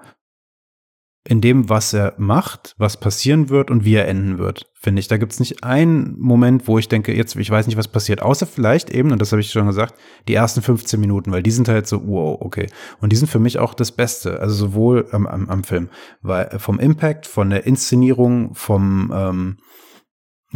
in 1.24 1.40
dem, 1.40 1.70
was 1.70 1.94
er 1.94 2.16
macht, 2.18 2.74
was 2.80 3.00
passieren 3.00 3.50
wird 3.50 3.70
und 3.70 3.86
wie 3.86 3.94
er 3.94 4.08
enden 4.08 4.40
wird, 4.40 4.72
finde 4.74 5.00
ich. 5.00 5.08
Da 5.08 5.18
gibt 5.18 5.32
es 5.32 5.40
nicht 5.40 5.64
einen 5.64 6.20
Moment, 6.20 6.68
wo 6.68 6.80
ich 6.80 6.88
denke, 6.88 7.16
jetzt, 7.16 7.36
ich 7.36 7.50
weiß 7.50 7.68
nicht, 7.68 7.78
was 7.78 7.88
passiert, 7.88 8.24
außer 8.24 8.48
vielleicht 8.48 8.90
eben, 8.90 9.12
und 9.12 9.22
das 9.22 9.32
habe 9.32 9.40
ich 9.40 9.52
schon 9.52 9.68
gesagt, 9.68 9.94
die 10.28 10.34
ersten 10.34 10.64
15 10.64 11.00
Minuten, 11.00 11.32
weil 11.32 11.44
die 11.44 11.52
sind 11.52 11.70
halt 11.70 11.86
so, 11.86 12.08
wow, 12.08 12.38
okay. 12.42 12.68
Und 13.02 13.12
die 13.12 13.16
sind 13.16 13.28
für 13.28 13.40
mich 13.40 13.60
auch 13.60 13.76
das 13.76 13.92
Beste, 13.92 14.40
also 14.40 14.56
sowohl 14.56 15.08
am, 15.12 15.28
am, 15.28 15.48
am 15.50 15.64
Film, 15.64 15.90
weil 16.22 16.58
vom 16.58 16.80
Impact, 16.80 17.28
von 17.28 17.52
der 17.52 17.68
Inszenierung, 17.68 18.56
vom, 18.56 19.12
ähm, 19.14 19.58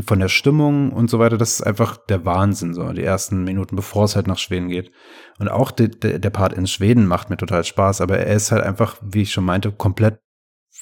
von 0.04 0.20
der 0.20 0.30
Stimmung 0.30 0.92
und 0.92 1.12
so 1.12 1.20
weiter, 1.20 1.38
das 1.38 1.54
ist 1.54 1.62
einfach 1.62 1.96
der 1.96 2.26
Wahnsinn, 2.26 2.74
so 2.74 2.92
die 2.92 3.04
ersten 3.04 3.44
Minuten, 3.44 3.76
bevor 3.76 4.06
es 4.06 4.16
halt 4.16 4.28
nach 4.28 4.40
Schweden 4.40 4.68
geht. 4.68 4.92
Und 5.38 5.48
auch 5.48 5.72
de, 5.72 5.88
de, 5.88 6.18
der 6.20 6.30
Part 6.32 6.54
in 6.54 6.66
Schweden 6.66 7.06
macht 7.06 7.30
mir 7.30 7.38
total 7.38 7.64
Spaß, 7.64 8.02
aber 8.02 8.18
er 8.18 8.36
ist 8.36 8.52
halt 8.52 8.64
einfach, 8.64 8.98
wie 9.02 9.22
ich 9.22 9.32
schon 9.32 9.46
meinte, 9.46 9.72
komplett 9.72 10.20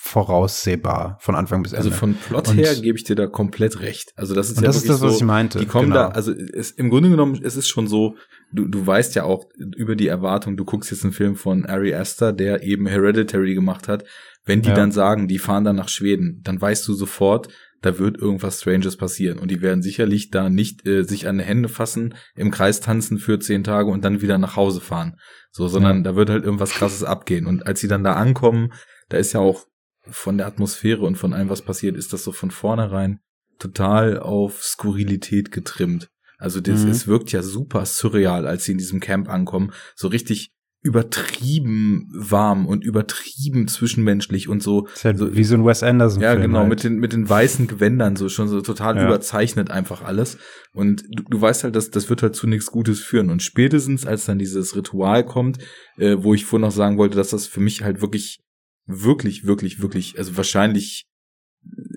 voraussehbar 0.04 1.18
von 1.22 1.36
Anfang 1.36 1.64
bis 1.64 1.74
Also 1.74 1.88
Ende. 1.90 1.98
von 1.98 2.16
Plot 2.16 2.50
Und- 2.50 2.58
her 2.58 2.76
gebe 2.76 2.98
ich 2.98 3.04
dir 3.04 3.16
da 3.16 3.28
komplett 3.28 3.80
recht. 3.80 4.12
Also 4.16 4.36
das 4.36 4.50
ist 4.50 4.58
ja 4.58 4.64
das 4.68 4.76
ist 4.78 4.90
das, 4.90 5.02
was 5.02 5.12
so, 5.14 5.18
ich 5.18 5.24
meinte, 5.24 5.60
Die 5.60 5.66
kommen 5.66 5.90
genau. 5.90 5.96
da, 5.96 6.08
also 6.10 6.32
es, 6.34 6.72
im 6.72 6.90
Grunde 6.90 7.10
genommen, 7.10 7.40
es 7.44 7.56
ist 7.56 7.68
schon 7.68 7.88
so, 7.88 8.16
du, 8.52 8.68
du 8.68 8.86
weißt 8.86 9.16
ja 9.16 9.24
auch 9.24 9.46
über 9.58 9.96
die 9.96 10.08
Erwartung, 10.08 10.58
du 10.58 10.66
guckst 10.66 10.92
jetzt 10.92 11.04
einen 11.04 11.14
Film 11.14 11.36
von 11.36 11.66
Ari 11.66 11.94
Aster, 11.94 12.34
der 12.34 12.64
eben 12.64 12.86
Hereditary 12.88 13.54
gemacht 13.54 13.88
hat. 13.88 14.04
Wenn 14.46 14.62
die 14.62 14.70
Ja. 14.70 14.76
dann 14.76 14.92
sagen, 14.92 15.28
die 15.28 15.40
fahren 15.40 15.64
dann 15.64 15.78
nach 15.78 15.90
Schweden, 15.90 16.42
dann 16.44 16.60
weißt 16.62 16.86
du 16.88 16.94
sofort, 16.94 17.48
da 17.82 17.98
wird 18.00 18.18
irgendwas 18.18 18.62
Stranges 18.62 18.98
passieren. 18.98 19.40
Und 19.40 19.52
die 19.52 19.62
werden 19.62 19.82
sicherlich 19.82 20.32
da 20.32 20.50
nicht 20.50 20.86
äh, 20.88 21.04
sich 21.04 21.28
an 21.28 21.38
die 21.38 21.44
Hände 21.44 21.70
fassen, 21.70 22.14
im 22.36 22.52
Kreis 22.52 22.80
tanzen 22.82 23.18
für 23.18 23.40
zehn 23.40 23.64
Tage 23.64 23.90
und 23.90 24.04
dann 24.06 24.22
wieder 24.22 24.38
nach 24.38 24.56
Hause 24.56 24.80
fahren. 24.82 25.18
So, 25.52 25.68
sondern 25.68 25.98
Ja. 25.98 26.04
da 26.04 26.16
wird 26.16 26.30
halt 26.30 26.44
irgendwas 26.46 26.72
krasses 26.72 27.04
abgehen. 27.04 27.46
Und 27.46 27.66
als 27.68 27.80
sie 27.82 27.88
dann 27.88 28.04
da 28.04 28.14
ankommen, 28.14 28.72
da 29.10 29.18
ist 29.18 29.34
ja 29.34 29.40
auch 29.42 29.66
von 30.10 30.38
der 30.38 30.48
Atmosphäre 30.48 31.02
und 31.02 31.16
von 31.18 31.34
allem, 31.34 31.50
was 31.50 31.62
passiert, 31.62 31.96
ist 31.96 32.14
das 32.14 32.24
so 32.24 32.32
von 32.32 32.52
vornherein 32.52 33.20
total 33.60 34.20
auf 34.20 34.62
Skurrilität 34.64 35.52
getrimmt. 35.52 36.10
Also 36.38 36.60
das, 36.60 36.84
Mhm. 36.84 36.90
es 36.92 37.08
wirkt 37.08 37.32
ja 37.32 37.42
super 37.42 37.86
surreal, 37.86 38.46
als 38.48 38.66
sie 38.66 38.74
in 38.74 38.78
diesem 38.78 39.00
Camp 39.00 39.30
ankommen. 39.30 39.72
So 39.96 40.08
richtig 40.10 40.50
übertrieben 40.82 42.10
warm 42.14 42.66
und 42.68 42.84
übertrieben 42.84 43.68
zwischenmenschlich 43.70 44.50
und 44.50 44.62
so. 44.62 44.88
ist 44.88 45.06
halt 45.06 45.18
so 45.18 45.34
wie 45.36 45.44
so 45.46 45.56
ein 45.56 45.66
Wes 45.66 45.82
Anderson 45.84 46.22
ja, 46.22 46.36
genau, 46.36 46.60
halt. 46.60 46.70
mit 46.70 46.84
den, 46.84 46.96
mit 46.98 47.14
den 47.14 47.30
weißen 47.30 47.68
Gewändern, 47.68 48.18
so 48.18 48.28
schon 48.28 48.50
so 48.50 48.60
total 48.62 48.98
Ja. 48.98 49.06
überzeichnet 49.06 49.72
einfach 49.72 50.02
alles. 50.02 50.38
Und 50.74 51.04
du, 51.10 51.24
du 51.24 51.40
weißt 51.42 51.64
halt, 51.64 51.76
dass 51.78 51.90
das 51.90 52.10
wird 52.10 52.22
halt 52.24 52.36
zu 52.36 52.48
nichts 52.48 52.68
Gutes 52.68 53.00
führen. 53.00 53.30
Und 53.30 53.42
spätestens, 53.42 54.06
als 54.06 54.26
dann 54.26 54.40
dieses 54.40 54.76
Ritual 54.76 55.26
kommt, 55.26 55.60
äh, 55.98 56.18
wo 56.20 56.34
ich 56.34 56.44
vorhin 56.46 56.66
noch 56.68 56.72
sagen 56.76 56.98
wollte, 56.98 57.16
dass 57.16 57.30
das 57.30 57.48
für 57.48 57.62
mich 57.62 57.84
halt 57.84 58.02
wirklich, 58.02 58.40
wirklich, 58.86 59.46
wirklich, 59.46 59.82
wirklich, 59.82 60.18
also 60.18 60.38
wahrscheinlich 60.38 61.06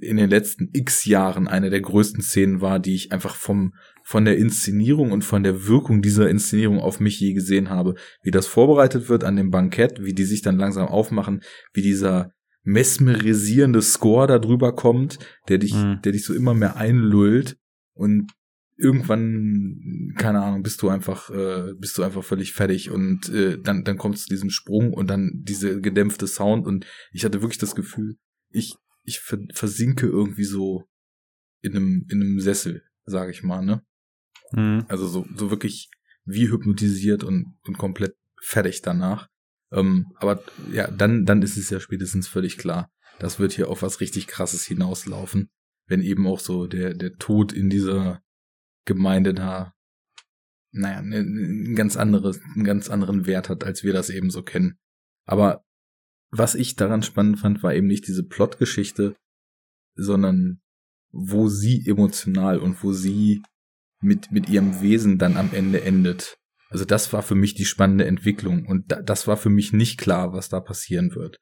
in 0.01 0.17
den 0.17 0.31
letzten 0.31 0.71
x 0.73 1.05
Jahren 1.07 1.49
eine 1.49 1.71
der 1.71 1.81
größten 1.81 2.23
Szenen 2.23 2.61
war, 2.61 2.79
die 2.79 2.95
ich 2.95 3.11
einfach 3.11 3.35
vom, 3.35 3.75
von 4.05 4.25
der 4.25 4.37
Inszenierung 4.39 5.11
und 5.11 5.25
von 5.25 5.43
der 5.43 5.67
Wirkung 5.67 6.03
dieser 6.03 6.31
Inszenierung 6.31 6.79
auf 6.79 7.01
mich 7.01 7.19
je 7.19 7.33
gesehen 7.33 7.69
habe. 7.71 7.97
Wie 8.23 8.31
das 8.31 8.47
vorbereitet 8.47 9.09
wird 9.09 9.25
an 9.25 9.35
dem 9.35 9.51
Bankett, 9.51 10.05
wie 10.05 10.15
die 10.15 10.25
sich 10.25 10.43
dann 10.43 10.59
langsam 10.59 10.87
aufmachen, 10.87 11.43
wie 11.73 11.83
dieser 11.83 12.31
mesmerisierende 12.63 13.83
Score 13.83 14.27
da 14.27 14.39
drüber 14.39 14.75
kommt, 14.75 15.19
der 15.49 15.59
dich, 15.59 15.75
Mhm. 15.75 16.01
der 16.05 16.13
dich 16.13 16.25
so 16.25 16.35
immer 16.35 16.55
mehr 16.55 16.77
einlullt 16.77 17.57
und 17.95 18.33
irgendwann, 18.77 20.13
keine 20.17 20.43
Ahnung, 20.43 20.63
bist 20.63 20.83
du 20.83 20.89
einfach, 20.89 21.31
äh, 21.31 21.73
bist 21.79 21.97
du 21.97 22.03
einfach 22.03 22.23
völlig 22.23 22.53
fertig 22.53 22.91
und 22.91 23.29
äh, 23.31 23.59
dann, 23.61 23.85
dann 23.85 23.97
kommt 23.97 24.19
zu 24.19 24.29
diesem 24.29 24.51
Sprung 24.51 24.93
und 24.93 25.09
dann 25.09 25.43
diese 25.45 25.81
gedämpfte 25.81 26.27
Sound 26.27 26.67
und 26.67 26.87
ich 27.13 27.25
hatte 27.25 27.41
wirklich 27.41 27.59
das 27.59 27.75
Gefühl, 27.75 28.17
ich, 28.51 28.77
ich 29.03 29.21
ver 29.21 29.39
versinke 29.53 30.07
irgendwie 30.07 30.45
so 30.45 30.85
in 31.63 31.75
einem, 31.75 32.07
in 32.11 32.21
einem 32.21 32.41
Sessel, 32.41 32.83
sage 33.07 33.31
ich 33.31 33.43
mal, 33.43 33.65
ne? 33.65 33.83
Mhm. 34.53 34.85
Also 34.89 35.07
so, 35.07 35.27
so 35.35 35.51
wirklich 35.51 35.91
wie 36.25 36.51
hypnotisiert 36.51 37.25
und, 37.25 37.57
und 37.67 37.79
komplett 37.79 38.15
fertig 38.43 38.83
danach. 38.83 39.29
Ähm, 39.73 40.07
aber 40.17 40.43
ja, 40.71 40.91
dann, 40.91 41.25
dann 41.25 41.43
ist 41.43 41.57
es 41.57 41.71
ja 41.71 41.81
spätestens 41.81 42.29
völlig 42.29 42.59
klar. 42.59 42.91
Das 43.19 43.39
wird 43.39 43.53
hier 43.53 43.69
auf 43.69 43.83
was 43.83 44.01
richtig 44.01 44.27
krasses 44.27 44.65
hinauslaufen. 44.65 45.49
Wenn 45.87 46.03
eben 46.03 46.27
auch 46.27 46.41
so 46.41 46.67
der, 46.67 46.95
der 46.95 47.15
Tod 47.15 47.53
in 47.53 47.71
dieser 47.71 48.21
Gemeinde 48.87 49.35
da, 49.35 49.75
naja, 50.73 50.99
ein 51.01 51.75
ganz 51.75 51.97
anderes, 51.97 52.41
einen 52.55 52.65
ganz 52.65 52.89
anderen 52.89 53.27
Wert 53.27 53.49
hat, 53.49 53.65
als 53.65 53.83
wir 53.83 53.93
das 53.93 54.09
eben 54.09 54.31
so 54.31 54.43
kennen. 54.43 54.79
Aber 55.27 55.65
was 56.31 56.55
ich 56.55 56.77
daran 56.77 57.03
spannend 57.03 57.39
fand, 57.41 57.63
war 57.63 57.75
eben 57.75 57.87
nicht 57.87 58.07
diese 58.07 58.25
Plotgeschichte, 58.25 59.17
sondern 59.95 60.61
wo 61.13 61.49
sie 61.49 61.87
emotional 61.87 62.59
und 62.59 62.83
wo 62.83 62.93
sie 62.93 63.43
mit, 64.01 64.31
mit 64.31 64.49
ihrem 64.49 64.81
Wesen 64.81 65.19
dann 65.19 65.37
am 65.37 65.51
Ende 65.53 65.83
endet. 65.83 66.37
Also 66.69 66.85
das 66.85 67.13
war 67.13 67.23
für 67.23 67.35
mich 67.35 67.55
die 67.55 67.65
spannende 67.65 68.07
Entwicklung 68.07 68.67
und 68.67 68.91
da, 68.93 69.01
das 69.01 69.27
war 69.27 69.37
für 69.37 69.51
mich 69.51 69.73
nicht 69.73 69.99
klar, 69.99 70.33
was 70.33 70.49
da 70.49 70.61
passieren 70.61 71.15
wird. 71.15 71.39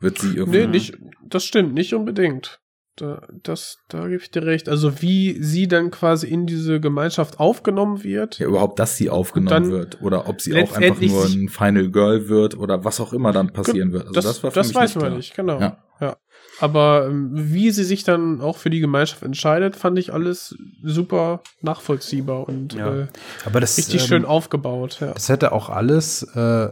Wird 0.00 0.18
sie 0.18 0.34
irgendwie. 0.34 0.60
Nee, 0.60 0.66
nicht, 0.66 0.98
das 1.24 1.44
stimmt, 1.44 1.74
nicht 1.74 1.94
unbedingt. 1.94 2.61
Da, 2.96 3.22
das, 3.42 3.78
da 3.88 4.02
gebe 4.06 4.22
ich 4.22 4.30
dir 4.30 4.42
recht. 4.44 4.68
Also 4.68 5.00
wie 5.00 5.42
sie 5.42 5.66
dann 5.66 5.90
quasi 5.90 6.28
in 6.28 6.46
diese 6.46 6.78
Gemeinschaft 6.78 7.40
aufgenommen 7.40 8.04
wird. 8.04 8.38
Ja, 8.38 8.46
überhaupt, 8.46 8.78
dass 8.78 8.98
sie 8.98 9.08
aufgenommen 9.08 9.70
wird 9.70 10.02
oder 10.02 10.28
ob 10.28 10.42
sie 10.42 10.52
auch 10.62 10.76
einfach 10.76 11.00
nur 11.00 11.24
ein 11.24 11.48
Final 11.48 11.90
Girl 11.90 12.28
wird 12.28 12.56
oder 12.56 12.84
was 12.84 13.00
auch 13.00 13.14
immer 13.14 13.32
dann 13.32 13.50
passieren 13.52 13.92
wird. 13.92 14.02
Also 14.08 14.12
das, 14.12 14.24
das, 14.24 14.42
war 14.42 14.50
für 14.50 14.58
das 14.60 14.68
mich 14.68 14.76
weiß 14.76 14.90
nicht 14.90 14.96
man 14.96 15.04
klar. 15.06 15.16
nicht, 15.16 15.34
genau. 15.34 15.60
Ja. 15.60 15.78
Ja. 16.00 16.16
Aber 16.60 17.06
ähm, 17.08 17.30
wie 17.32 17.70
sie 17.70 17.84
sich 17.84 18.04
dann 18.04 18.40
auch 18.40 18.58
für 18.58 18.68
die 18.70 18.80
Gemeinschaft 18.80 19.22
entscheidet, 19.22 19.74
fand 19.74 19.98
ich 19.98 20.12
alles 20.12 20.54
super 20.82 21.42
nachvollziehbar 21.62 22.46
und 22.48 22.74
Ja. 22.74 22.94
äh, 23.02 23.06
Aber 23.46 23.60
das 23.60 23.78
richtig 23.78 24.02
ähm, 24.02 24.06
schön 24.08 24.24
aufgebaut. 24.26 24.98
Ja. 25.00 25.12
Das 25.12 25.28
hätte 25.28 25.52
auch 25.52 25.70
alles 25.70 26.24
äh, 26.34 26.68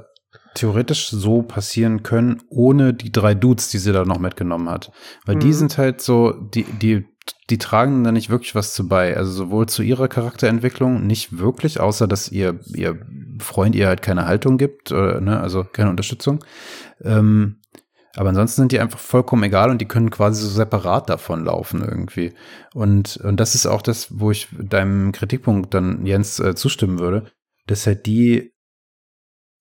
theoretisch 0.55 1.09
so 1.11 1.43
passieren 1.43 2.03
können, 2.03 2.43
ohne 2.49 2.93
die 2.95 3.13
drei 3.13 3.35
Dudes, 3.35 3.71
die 3.71 3.79
sie 3.79 3.93
da 3.93 4.05
noch 4.05 4.19
mitgenommen 4.19 4.69
hat. 4.69 4.91
Weil 5.25 5.37
die 5.37 5.49
Mhm. 5.49 5.53
sind 5.53 5.79
halt 5.79 6.01
so, 6.01 6.33
die, 6.33 6.65
die, 6.65 7.07
die 7.51 7.59
tragen 7.59 8.03
da 8.05 8.13
nicht 8.13 8.31
wirklich 8.31 8.55
was 8.55 8.75
zu 8.75 8.89
bei. 8.89 9.17
Also 9.17 9.33
sowohl 9.33 9.67
zu 9.67 9.83
ihrer 9.83 10.09
Charakterentwicklung 10.09 11.07
nicht 11.07 11.39
wirklich, 11.39 11.81
außer 11.81 12.09
dass 12.09 12.31
ihr, 12.31 12.61
ihr 12.75 12.99
Freund 13.39 13.75
ihr 13.75 13.87
halt 13.87 14.03
keine 14.03 14.27
Haltung 14.27 14.59
gibt, 14.59 14.91
äh, 14.91 15.21
ne, 15.21 15.41
also 15.41 15.65
keine 15.65 15.91
Unterstützung. 15.91 16.45
Ähm, 17.03 17.57
aber 18.17 18.31
ansonsten 18.31 18.63
sind 18.63 18.73
die 18.73 18.81
einfach 18.81 18.99
vollkommen 18.99 19.45
egal 19.45 19.71
und 19.71 19.81
die 19.81 19.87
können 19.87 20.11
quasi 20.11 20.43
so 20.43 20.49
separat 20.49 21.09
davon 21.09 21.45
laufen 21.45 21.83
irgendwie. 21.83 22.33
Und, 22.75 23.19
und 23.19 23.39
das 23.39 23.55
ist 23.55 23.67
auch 23.67 23.83
das, 23.83 24.19
wo 24.19 24.33
ich 24.33 24.49
deinem 24.59 25.13
Kritikpunkt 25.13 25.73
dann, 25.75 26.05
Jens, 26.05 26.41
äh, 26.41 26.57
zustimmen 26.57 26.99
würde, 26.99 27.27
dass 27.69 27.87
halt 27.87 28.07
die, 28.07 28.53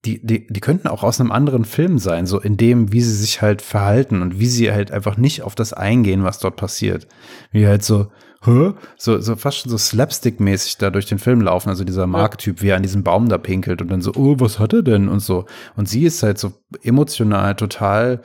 die, 0.06 0.26
die, 0.26 0.48
die 0.48 0.60
könnten 0.62 0.88
auch 0.88 1.04
aus 1.04 1.20
einem 1.20 1.32
anderen 1.32 1.66
Film 1.66 2.00
sein, 2.00 2.26
so 2.26 2.40
in 2.40 2.56
dem, 2.56 2.94
wie 2.94 3.02
sie 3.02 3.14
sich 3.16 3.42
halt 3.42 3.62
verhalten 3.62 4.22
und 4.22 4.40
wie 4.40 4.48
sie 4.48 4.72
halt 4.72 4.92
einfach 4.92 5.18
nicht 5.18 5.42
auf 5.42 5.56
das 5.56 5.74
eingehen, 5.74 6.24
was 6.24 6.40
dort 6.40 6.56
passiert. 6.56 7.08
Wie 7.52 7.68
halt 7.68 7.84
so, 7.84 8.10
hä? 8.46 8.72
So, 8.98 9.20
so 9.20 9.36
fast 9.36 9.58
schon 9.58 9.70
so 9.72 9.78
slapstick-mäßig 9.78 10.78
da 10.78 10.90
durch 10.90 11.06
den 11.08 11.20
Film 11.20 11.42
laufen, 11.42 11.68
also 11.68 11.84
dieser 11.84 12.08
Mark-Typ, 12.08 12.62
wie 12.62 12.70
er 12.70 12.78
an 12.78 12.84
diesem 12.84 13.04
Baum 13.04 13.28
da 13.28 13.38
pinkelt 13.38 13.82
und 13.82 13.90
dann 13.92 14.02
so, 14.02 14.14
oh, 14.16 14.36
was 14.40 14.58
hat 14.58 14.72
er 14.72 14.84
denn? 14.84 15.10
Und 15.10 15.20
so. 15.20 15.46
Und 15.76 15.90
sie 15.90 16.04
ist 16.06 16.24
halt 16.24 16.38
so 16.40 16.54
emotional 16.82 17.56
total, 17.56 18.22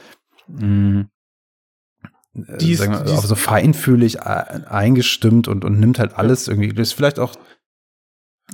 mh, 0.46 1.06
äh, 2.36 2.58
Die 2.58 2.72
ist- 2.72 2.78
sagen 2.78 2.92
wir, 2.92 3.00
die 3.00 3.12
ist- 3.12 3.18
auch 3.18 3.24
so 3.24 3.34
feinfühlig 3.34 4.18
äh, 4.18 4.60
eingestimmt 4.68 5.48
und, 5.48 5.64
und 5.64 5.80
nimmt 5.80 5.98
halt 5.98 6.14
alles 6.14 6.46
irgendwie. 6.46 6.68
Das 6.72 6.88
ist 6.88 6.92
vielleicht 6.94 7.18
auch 7.18 7.34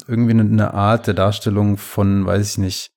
irgendwie 0.07 0.31
eine, 0.31 0.43
eine 0.43 0.73
Art 0.73 1.07
der 1.07 1.15
Darstellung 1.15 1.77
von, 1.77 2.25
weiß 2.25 2.53
ich 2.53 2.57
nicht, 2.59 2.91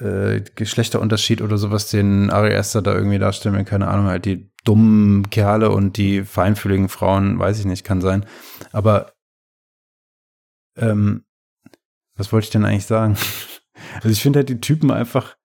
äh, 0.00 0.42
Geschlechterunterschied 0.54 1.42
oder 1.42 1.58
sowas, 1.58 1.88
den 1.88 2.30
Ari 2.30 2.54
Aster 2.54 2.82
da 2.82 2.94
irgendwie 2.94 3.18
darstellen 3.18 3.54
will, 3.56 3.64
keine 3.64 3.88
Ahnung, 3.88 4.06
halt 4.06 4.24
die 4.24 4.50
dummen 4.64 5.30
Kerle 5.30 5.70
und 5.70 5.96
die 5.96 6.24
feinfühligen 6.24 6.88
Frauen, 6.88 7.38
weiß 7.38 7.58
ich 7.58 7.64
nicht, 7.64 7.84
kann 7.84 8.00
sein. 8.00 8.24
Aber 8.72 9.12
ähm, 10.76 11.24
was 12.16 12.32
wollte 12.32 12.46
ich 12.46 12.50
denn 12.50 12.64
eigentlich 12.64 12.86
sagen? 12.86 13.16
Also 13.94 14.08
ich 14.08 14.20
finde 14.20 14.40
halt 14.40 14.48
die 14.48 14.60
Typen 14.60 14.90
einfach 14.90 15.36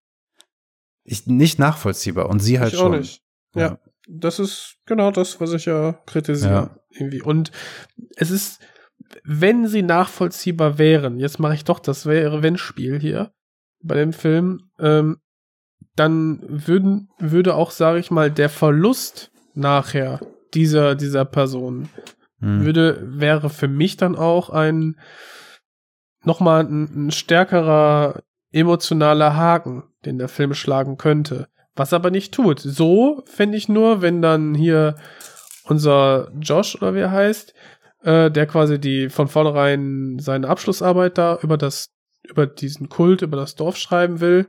ich, 1.03 1.27
nicht 1.27 1.59
nachvollziehbar 1.59 2.29
und 2.29 2.39
sie 2.39 2.59
halt 2.59 2.73
ich 2.73 2.79
auch 2.79 2.89
schon. 2.89 2.99
nicht. 2.99 3.21
Ja. 3.53 3.77
Das 4.09 4.39
ist 4.39 4.77
genau 4.87 5.11
das, 5.11 5.39
was 5.39 5.53
ich 5.53 5.65
ja 5.65 5.93
kritisiere. 6.07 6.51
Ja. 6.51 6.79
Irgendwie. 6.89 7.21
Und 7.21 7.51
es 8.15 8.31
ist, 8.31 8.59
wenn 9.23 9.67
sie 9.67 9.83
nachvollziehbar 9.83 10.79
wären, 10.79 11.19
jetzt 11.19 11.39
mache 11.39 11.53
ich 11.53 11.63
doch 11.63 11.79
das 11.79 12.07
wäre 12.07 12.41
wenn 12.41 12.57
Spiel 12.57 12.99
hier 12.99 13.31
bei 13.83 13.95
dem 13.95 14.13
Film, 14.13 14.69
ähm, 14.79 15.17
dann 15.95 16.39
würden, 16.47 17.09
würde 17.19 17.55
auch, 17.55 17.71
sage 17.71 17.99
ich 17.99 18.09
mal, 18.09 18.31
der 18.31 18.49
Verlust 18.49 19.31
nachher 19.53 20.19
dieser, 20.53 20.95
dieser 20.95 21.25
Person 21.25 21.89
Hm. 22.43 22.65
würde, 22.65 22.99
wäre 23.01 23.49
für 23.49 23.69
mich 23.69 23.95
dann 23.95 24.17
auch 24.17 24.49
ein 24.49 24.97
nochmal 26.23 26.65
ein, 26.65 27.07
ein 27.07 27.11
stärkerer 27.11 28.21
emotionaler 28.51 29.35
Haken, 29.35 29.83
den 30.05 30.17
der 30.17 30.27
Film 30.27 30.53
schlagen 30.53 30.97
könnte. 30.97 31.47
Was 31.75 31.93
aber 31.93 32.11
nicht 32.11 32.33
tut. 32.33 32.59
So 32.59 33.23
fände 33.25 33.57
ich 33.57 33.69
nur, 33.69 34.01
wenn 34.01 34.21
dann 34.21 34.53
hier 34.53 34.95
unser 35.63 36.31
Josh 36.39 36.75
oder 36.75 36.93
wie 36.93 36.99
er 36.99 37.11
heißt, 37.11 37.53
äh, 38.03 38.29
der 38.29 38.45
quasi 38.45 38.77
die 38.77 39.09
von 39.09 39.29
vornherein 39.29 40.19
seine 40.19 40.49
Abschlussarbeit 40.49 41.17
da 41.17 41.39
über 41.41 41.57
das, 41.57 41.92
über 42.27 42.47
diesen 42.47 42.89
Kult, 42.89 43.21
über 43.21 43.37
das 43.37 43.55
Dorf 43.55 43.77
schreiben 43.77 44.19
will. 44.19 44.47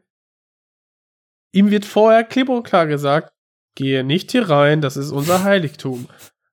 Ihm 1.52 1.70
wird 1.70 1.84
vorher 1.84 2.24
klipp 2.24 2.48
und 2.48 2.64
klar 2.64 2.86
gesagt, 2.86 3.32
gehe 3.74 4.04
nicht 4.04 4.32
hier 4.32 4.48
rein, 4.48 4.80
das 4.80 4.96
ist 4.96 5.10
unser 5.10 5.44
Heiligtum. 5.44 6.08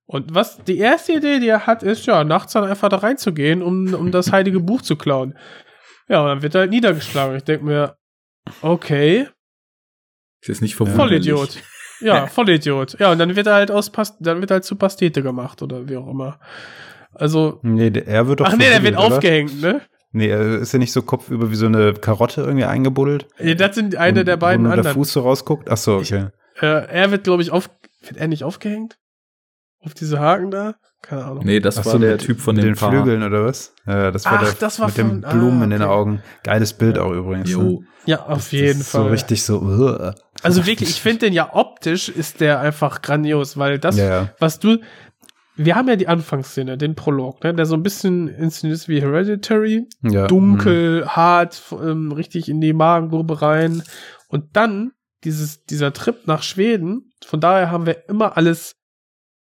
Und 0.06 0.36
was 0.36 0.64
die 0.64 0.78
erste 0.78 1.14
Idee, 1.14 1.40
die 1.40 1.48
er 1.48 1.66
hat, 1.68 1.84
ist 1.84 2.06
ja, 2.06 2.24
nachts 2.24 2.54
dann 2.54 2.66
einfach 2.66 2.90
da 2.90 2.98
reinzugehen, 2.98 3.62
um, 3.62 3.94
um 3.94 4.12
das 4.12 4.32
heilige 4.32 4.60
Buch 4.60 4.82
zu 4.82 4.96
klauen. 4.96 5.38
Ja, 6.10 6.22
und 6.22 6.28
dann 6.28 6.42
wird 6.42 6.56
er 6.56 6.62
halt 6.62 6.72
niedergeschlagen. 6.72 7.38
Ich 7.38 7.44
denke 7.44 7.66
mir, 7.66 7.96
okay, 8.62 9.30
Ist 10.42 10.50
jetzt 10.50 10.62
nicht 10.62 10.76
verwunderlich. 10.76 11.30
Vollidiot. 11.30 11.64
Ja, 12.02 12.28
Vollidiot. 12.28 13.00
Ja, 13.00 13.12
und 13.12 13.20
dann 13.20 13.36
wird 13.36 13.48
er 13.48 13.54
halt 13.54 13.72
aus 13.72 13.92
Past 13.92 14.18
dann 14.20 14.42
wird 14.42 14.52
er 14.52 14.56
halt 14.56 14.66
zu 14.66 14.76
Pastete 14.76 15.22
gemacht 15.22 15.62
oder 15.62 15.88
wie 15.88 15.96
auch 15.98 16.10
immer. 16.10 16.40
Also. 17.14 17.60
Nee, 17.62 17.92
er 18.06 18.28
wird 18.28 18.40
doch. 18.40 18.48
Ach 18.48 18.58
nee, 18.58 18.70
der 18.70 18.84
wird 18.84 18.98
oder? 18.98 19.06
aufgehängt, 19.06 19.62
ne? 19.62 19.82
Nee, 20.14 20.28
er 20.28 20.60
ist 20.60 20.74
ja 20.74 20.80
nicht 20.80 20.92
so 20.92 21.02
kopfüber 21.04 21.52
wie 21.52 21.56
so 21.56 21.68
eine 21.68 21.94
Karotte 21.94 22.42
irgendwie 22.42 22.66
eingebuddelt. 22.66 23.28
Ja, 23.40 23.54
das 23.56 23.76
sind 23.76 23.96
eine 23.96 24.20
Und- 24.20 24.28
der 24.28 24.38
beiden 24.38 24.64
nur 24.64 24.72
der 24.74 24.80
anderen. 24.80 24.96
Fuß 24.96 25.14
so 25.14 25.22
rausguckt. 25.22 25.70
Ach 25.70 25.78
so, 25.78 25.98
okay. 25.98 26.28
Äh, 26.60 26.66
er 26.68 27.12
wird, 27.12 27.24
glaube 27.24 27.42
ich, 27.44 27.52
auf. 27.52 27.70
Wird 28.02 28.18
er 28.18 28.28
nicht 28.28 28.44
aufgehängt? 28.44 28.98
Auf 29.84 29.94
diese 29.94 30.20
Haken 30.20 30.52
da? 30.52 30.76
Keine 31.02 31.26
Ahnung. 31.26 31.46
Nee, 31.46 31.60
das 31.60 31.78
Ach 31.80 31.86
war 31.86 31.94
so, 31.94 31.98
der 32.00 32.12
mit- 32.14 32.22
Typ 32.22 32.40
von 32.40 32.56
den 32.56 32.76
Paar. 32.76 32.92
Flügeln 32.92 33.24
oder 33.24 33.46
was? 33.46 33.74
Ja, 33.88 34.12
das 34.12 34.26
war 34.26 34.34
Ach, 34.34 34.44
der 34.44 34.54
das 34.60 34.80
war 34.80 34.88
mit 34.88 34.98
den 34.98 35.08
von- 35.08 35.26
ah, 35.26 35.32
Blumen 35.34 35.64
in 35.64 35.70
den 35.72 35.82
okay. 35.82 35.92
Augen. 35.92 36.24
Geiles 36.44 36.74
Bild 36.74 37.00
auch 37.00 37.12
übrigens. 37.12 37.48
ne? 37.50 37.54
Jo. 37.54 37.84
Ja, 38.06 38.24
auf 38.26 38.36
Das 38.38 38.52
jeden 38.52 38.82
ist 38.82 38.90
Fall. 38.92 39.04
So 39.04 39.08
richtig 39.10 39.44
so. 39.44 39.60
Uh. 39.62 40.12
Also 40.44 40.66
wirklich, 40.66 40.90
ich 40.90 41.02
finde 41.02 41.20
den 41.20 41.34
ja 41.34 41.54
optisch 41.54 42.10
ist 42.10 42.42
der 42.42 42.60
einfach 42.60 43.02
grandios, 43.02 43.58
weil 43.58 43.80
das, 43.80 43.98
Ja, 43.98 44.06
ja. 44.06 44.30
was 44.40 44.60
du, 44.60 44.78
wir 45.66 45.76
haben 45.76 45.88
ja 45.88 45.96
die 45.96 46.08
Anfangsszene, 46.08 46.78
den 46.78 46.96
Prolog, 46.96 47.44
ne, 47.44 47.54
der 47.54 47.66
so 47.66 47.76
ein 47.76 47.84
bisschen 47.84 48.28
inszeniert 48.28 48.78
ist 48.80 48.88
wie 48.90 49.02
Hereditary, 49.02 49.88
Ja, 50.04 50.28
dunkel, 50.28 51.06
hart, 51.08 51.54
f- 51.54 51.76
ähm, 51.82 52.12
richtig 52.12 52.48
in 52.50 52.62
die 52.62 52.74
Magengrube 52.74 53.42
rein. 53.42 53.84
Und 54.28 54.56
dann 54.56 54.92
dieses, 55.24 55.64
dieser 55.66 55.94
Trip 55.94 56.26
nach 56.26 56.44
Schweden, 56.44 57.12
von 57.24 57.40
daher 57.40 57.70
haben 57.72 57.86
wir 57.86 58.08
immer 58.10 58.38
alles, 58.38 58.76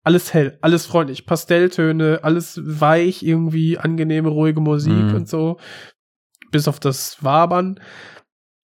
alles 0.04 0.34
hell, 0.34 0.58
alles 0.62 0.86
freundlich, 0.86 1.26
Pastelltöne, 1.26 2.20
alles 2.24 2.60
weich, 2.64 3.24
irgendwie 3.24 3.78
angenehme, 3.78 4.30
ruhige 4.30 4.62
Musik 4.62 4.94
Mhm. 4.94 5.16
und 5.16 5.28
so, 5.30 5.58
bis 6.52 6.68
auf 6.68 6.80
das 6.80 7.24
Wabern. 7.24 7.80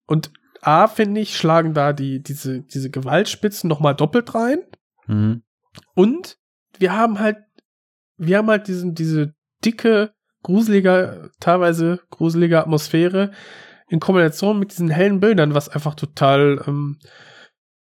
Und 0.07 0.31
A, 0.63 0.89
finde 0.89 1.23
ich, 1.23 1.37
schlagen 1.37 1.73
da 1.73 1.93
die, 1.95 2.23
diese, 2.23 2.61
diese 2.63 2.91
Gewaltspitzen 2.91 3.67
nochmal 3.69 3.95
doppelt 3.95 4.35
rein. 4.35 4.59
Mhm. 5.07 5.43
Und 5.95 6.37
wir 6.81 6.97
haben 6.97 7.19
halt, 7.21 7.37
wir 8.17 8.39
haben 8.39 8.49
halt 8.49 8.67
diesen, 8.69 8.95
diese 8.95 9.35
dicke, 9.65 10.13
gruselige, 10.43 11.31
teilweise 11.41 12.01
gruselige 12.11 12.59
Atmosphäre 12.61 13.31
in 13.89 14.01
Kombination 14.01 14.59
mit 14.59 14.73
diesen 14.73 14.89
hellen 14.89 15.21
Bildern, 15.21 15.55
was 15.55 15.69
einfach 15.69 15.95
total, 15.95 16.63
ähm, 16.67 16.99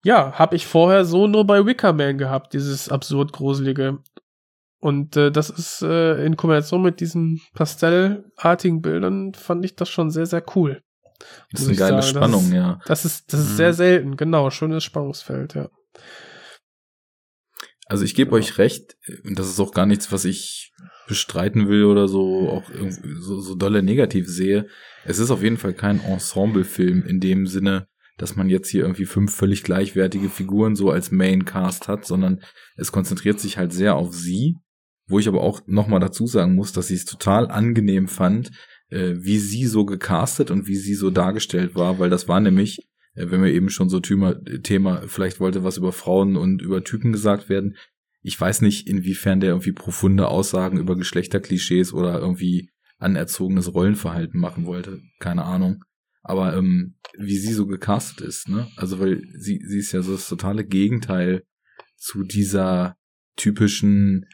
ja, 0.04 0.34
habe 0.34 0.56
ich 0.56 0.66
vorher 0.66 1.06
so 1.06 1.28
nur 1.28 1.46
bei 1.46 1.66
Wickerman 1.66 2.18
gehabt, 2.18 2.54
dieses 2.54 2.90
absurd 2.90 3.34
gruselige. 3.34 4.00
Und 4.80 5.18
äh, 5.18 5.32
das 5.32 5.50
ist 5.50 5.82
äh, 5.82 6.24
in 6.24 6.38
Kombination 6.38 6.82
mit 6.84 7.00
diesen 7.00 7.42
pastellartigen 7.56 8.82
Bildern 8.82 9.34
fand 9.34 9.66
ich 9.66 9.76
das 9.76 9.90
schon 9.90 10.12
sehr, 10.12 10.28
sehr 10.28 10.44
cool. 10.56 10.82
Das 11.52 11.62
ist 11.62 11.68
eine 11.70 11.78
geile 11.78 11.90
sagen, 11.90 11.98
das 11.98 12.10
Spannung, 12.10 12.44
ist- 12.46 12.54
ja. 12.54 12.80
Das 12.86 13.04
ist, 13.04 13.34
das 13.34 13.40
ist 13.42 13.52
Mhm. 13.54 13.56
sehr 13.58 13.74
selten, 13.74 14.18
genau, 14.18 14.50
schönes 14.52 14.84
Spannungsfeld, 14.84 15.56
ja. 15.56 15.68
Also 17.88 18.04
ich 18.04 18.16
gebe 18.16 18.34
euch 18.34 18.58
recht, 18.58 18.98
und 19.24 19.40
das 19.40 19.48
ist 19.48 19.60
auch 19.60 19.74
gar 19.74 19.86
nichts, 19.86 20.12
was 20.12 20.26
ich 20.26 20.74
bestreiten 21.08 21.70
will 21.70 21.86
oder 21.86 22.08
so 22.08 22.50
auch 22.50 22.64
so, 23.20 23.40
so 23.40 23.56
dolle 23.56 23.82
negativ 23.82 24.28
sehe. 24.28 24.68
Es 25.06 25.20
ist 25.20 25.32
auf 25.32 25.42
jeden 25.42 25.58
Fall 25.58 25.74
kein 25.74 26.02
Ensemble-Film 26.02 27.04
in 27.06 27.22
dem 27.22 27.48
Sinne, 27.48 27.88
dass 28.18 28.36
man 28.36 28.50
jetzt 28.50 28.70
hier 28.70 28.82
irgendwie 28.82 29.06
fünf 29.06 29.34
völlig 29.34 29.64
gleichwertige 29.64 30.30
Figuren 30.30 30.76
so 30.76 30.92
als 30.92 31.12
Main-Cast 31.12 31.88
hat, 31.88 32.06
sondern 32.06 32.42
es 32.76 32.92
konzentriert 32.92 33.40
sich 33.40 33.58
halt 33.58 33.72
sehr 33.72 33.96
auf 33.96 34.14
sie, 34.14 34.58
wo 35.08 35.20
ich 35.20 35.28
aber 35.28 35.42
auch 35.42 35.62
nochmal 35.66 36.02
dazu 36.02 36.28
sagen 36.28 36.56
muss, 36.56 36.74
dass 36.74 36.90
ich 36.90 37.00
es 37.00 37.06
total 37.06 37.50
angenehm 37.50 38.08
fand, 38.08 38.52
äh, 38.90 39.16
wie 39.18 39.38
sie 39.38 39.66
so 39.66 39.86
gecastet 39.86 40.52
und 40.52 40.68
wie 40.68 40.76
sie 40.76 40.96
so 40.96 41.10
dargestellt 41.10 41.76
war, 41.76 42.00
weil 42.00 42.10
das 42.10 42.28
war 42.28 42.40
nämlich, 42.40 42.90
wenn 43.18 43.44
wir 43.44 43.52
eben 43.52 43.70
schon 43.70 43.90
so 43.90 44.00
Thema, 44.00 44.36
Thema, 44.64 45.04
vielleicht 45.08 45.40
wollte 45.40 45.64
was 45.64 45.78
über 45.78 45.92
Frauen 45.92 46.38
und 46.38 46.62
über 46.62 46.84
Typen 46.84 47.12
gesagt 47.12 47.50
werden. 47.50 47.76
Ich 48.22 48.40
weiß 48.40 48.62
nicht, 48.62 48.88
inwiefern 48.88 49.40
der 49.40 49.50
irgendwie 49.52 49.72
profunde 49.72 50.28
Aussagen 50.28 50.78
über 50.78 50.96
Geschlechterklischees 50.96 51.94
oder 51.94 52.20
irgendwie 52.20 52.70
anerzogenes 53.00 53.74
Rollenverhalten 53.74 54.40
machen 54.40 54.66
wollte. 54.66 55.02
Keine 55.20 55.46
Ahnung. 55.46 55.84
Aber 56.24 56.56
ähm, 56.58 56.96
wie 57.18 57.38
sie 57.38 57.54
so 57.54 57.68
gecastet 57.68 58.22
ist, 58.22 58.50
ne? 58.50 58.68
Also 58.76 59.00
weil 59.00 59.22
sie, 59.38 59.62
sie 59.66 59.80
ist 59.80 59.94
ja 59.94 60.02
so 60.02 60.12
das 60.12 60.28
totale 60.28 60.66
Gegenteil 60.66 61.44
zu 61.96 62.24
dieser 62.24 62.98
typischen 63.38 64.26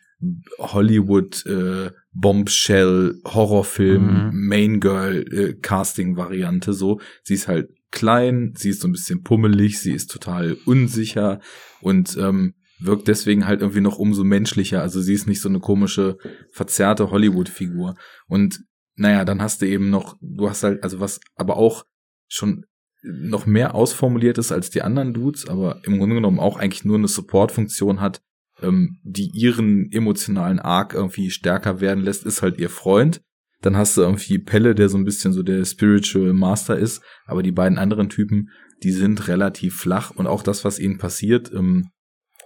Hollywood 0.59 1.45
äh, 1.45 1.91
Bombshell 2.13 3.19
Horrorfilm 3.25 4.03
Mhm. 4.03 4.47
Main 4.47 4.79
Girl 4.79 5.25
äh, 5.31 5.53
Casting 5.53 6.17
Variante 6.17 6.73
so. 6.73 6.99
Sie 7.23 7.33
ist 7.33 7.47
halt 7.47 7.69
klein 7.91 8.53
sie 8.55 8.69
ist 8.69 8.81
so 8.81 8.87
ein 8.87 8.91
bisschen 8.91 9.21
pummelig 9.21 9.79
sie 9.79 9.91
ist 9.93 10.09
total 10.09 10.57
unsicher 10.65 11.39
und 11.81 12.17
ähm, 12.17 12.55
wirkt 12.79 13.07
deswegen 13.07 13.45
halt 13.45 13.61
irgendwie 13.61 13.81
noch 13.81 13.99
umso 13.99 14.23
menschlicher. 14.23 14.81
Also 14.81 14.99
sie 15.01 15.13
ist 15.13 15.27
nicht 15.27 15.41
so 15.41 15.49
eine 15.49 15.59
komische 15.59 16.17
verzerrte 16.51 17.11
Hollywood 17.11 17.49
Figur 17.49 17.95
und 18.27 18.63
naja 18.95 19.25
dann 19.25 19.41
hast 19.41 19.61
du 19.61 19.67
eben 19.67 19.89
noch 19.89 20.17
du 20.21 20.49
hast 20.49 20.63
halt 20.63 20.83
also 20.83 20.99
was 20.99 21.19
aber 21.35 21.57
auch 21.57 21.85
schon 22.27 22.65
noch 23.03 23.45
mehr 23.45 23.75
ausformuliert 23.75 24.37
ist 24.37 24.51
als 24.51 24.69
die 24.69 24.81
anderen 24.81 25.13
Dudes, 25.13 25.47
aber 25.47 25.81
im 25.83 25.97
Grunde 25.97 26.15
genommen 26.15 26.39
auch 26.39 26.57
eigentlich 26.57 26.85
nur 26.85 26.97
eine 26.97 27.07
Support-Funktion 27.09 27.99
hat, 27.99 28.21
ähm, 28.63 28.99
die 29.03 29.29
ihren 29.33 29.91
emotionalen 29.91 30.59
Arc 30.59 30.93
irgendwie 30.93 31.29
stärker 31.29 31.81
werden 31.81 32.03
lässt, 32.03 32.25
ist 32.25 32.41
halt 32.41 32.59
ihr 32.59 32.69
Freund. 32.69 33.21
Dann 33.61 33.77
hast 33.77 33.95
du 33.95 34.01
irgendwie 34.01 34.39
Pelle, 34.39 34.75
der 34.75 34.89
so 34.89 34.97
ein 34.97 35.05
bisschen 35.05 35.33
so 35.33 35.43
der 35.43 35.63
Spiritual 35.65 36.33
Master 36.33 36.77
ist, 36.77 37.01
aber 37.25 37.43
die 37.43 37.51
beiden 37.51 37.77
anderen 37.77 38.09
Typen, 38.09 38.49
die 38.83 38.91
sind 38.91 39.27
relativ 39.27 39.75
flach. 39.75 40.11
Und 40.11 40.27
auch 40.27 40.43
das, 40.43 40.65
was 40.65 40.79
ihnen 40.79 40.97
passiert, 40.97 41.51
ähm, 41.53 41.89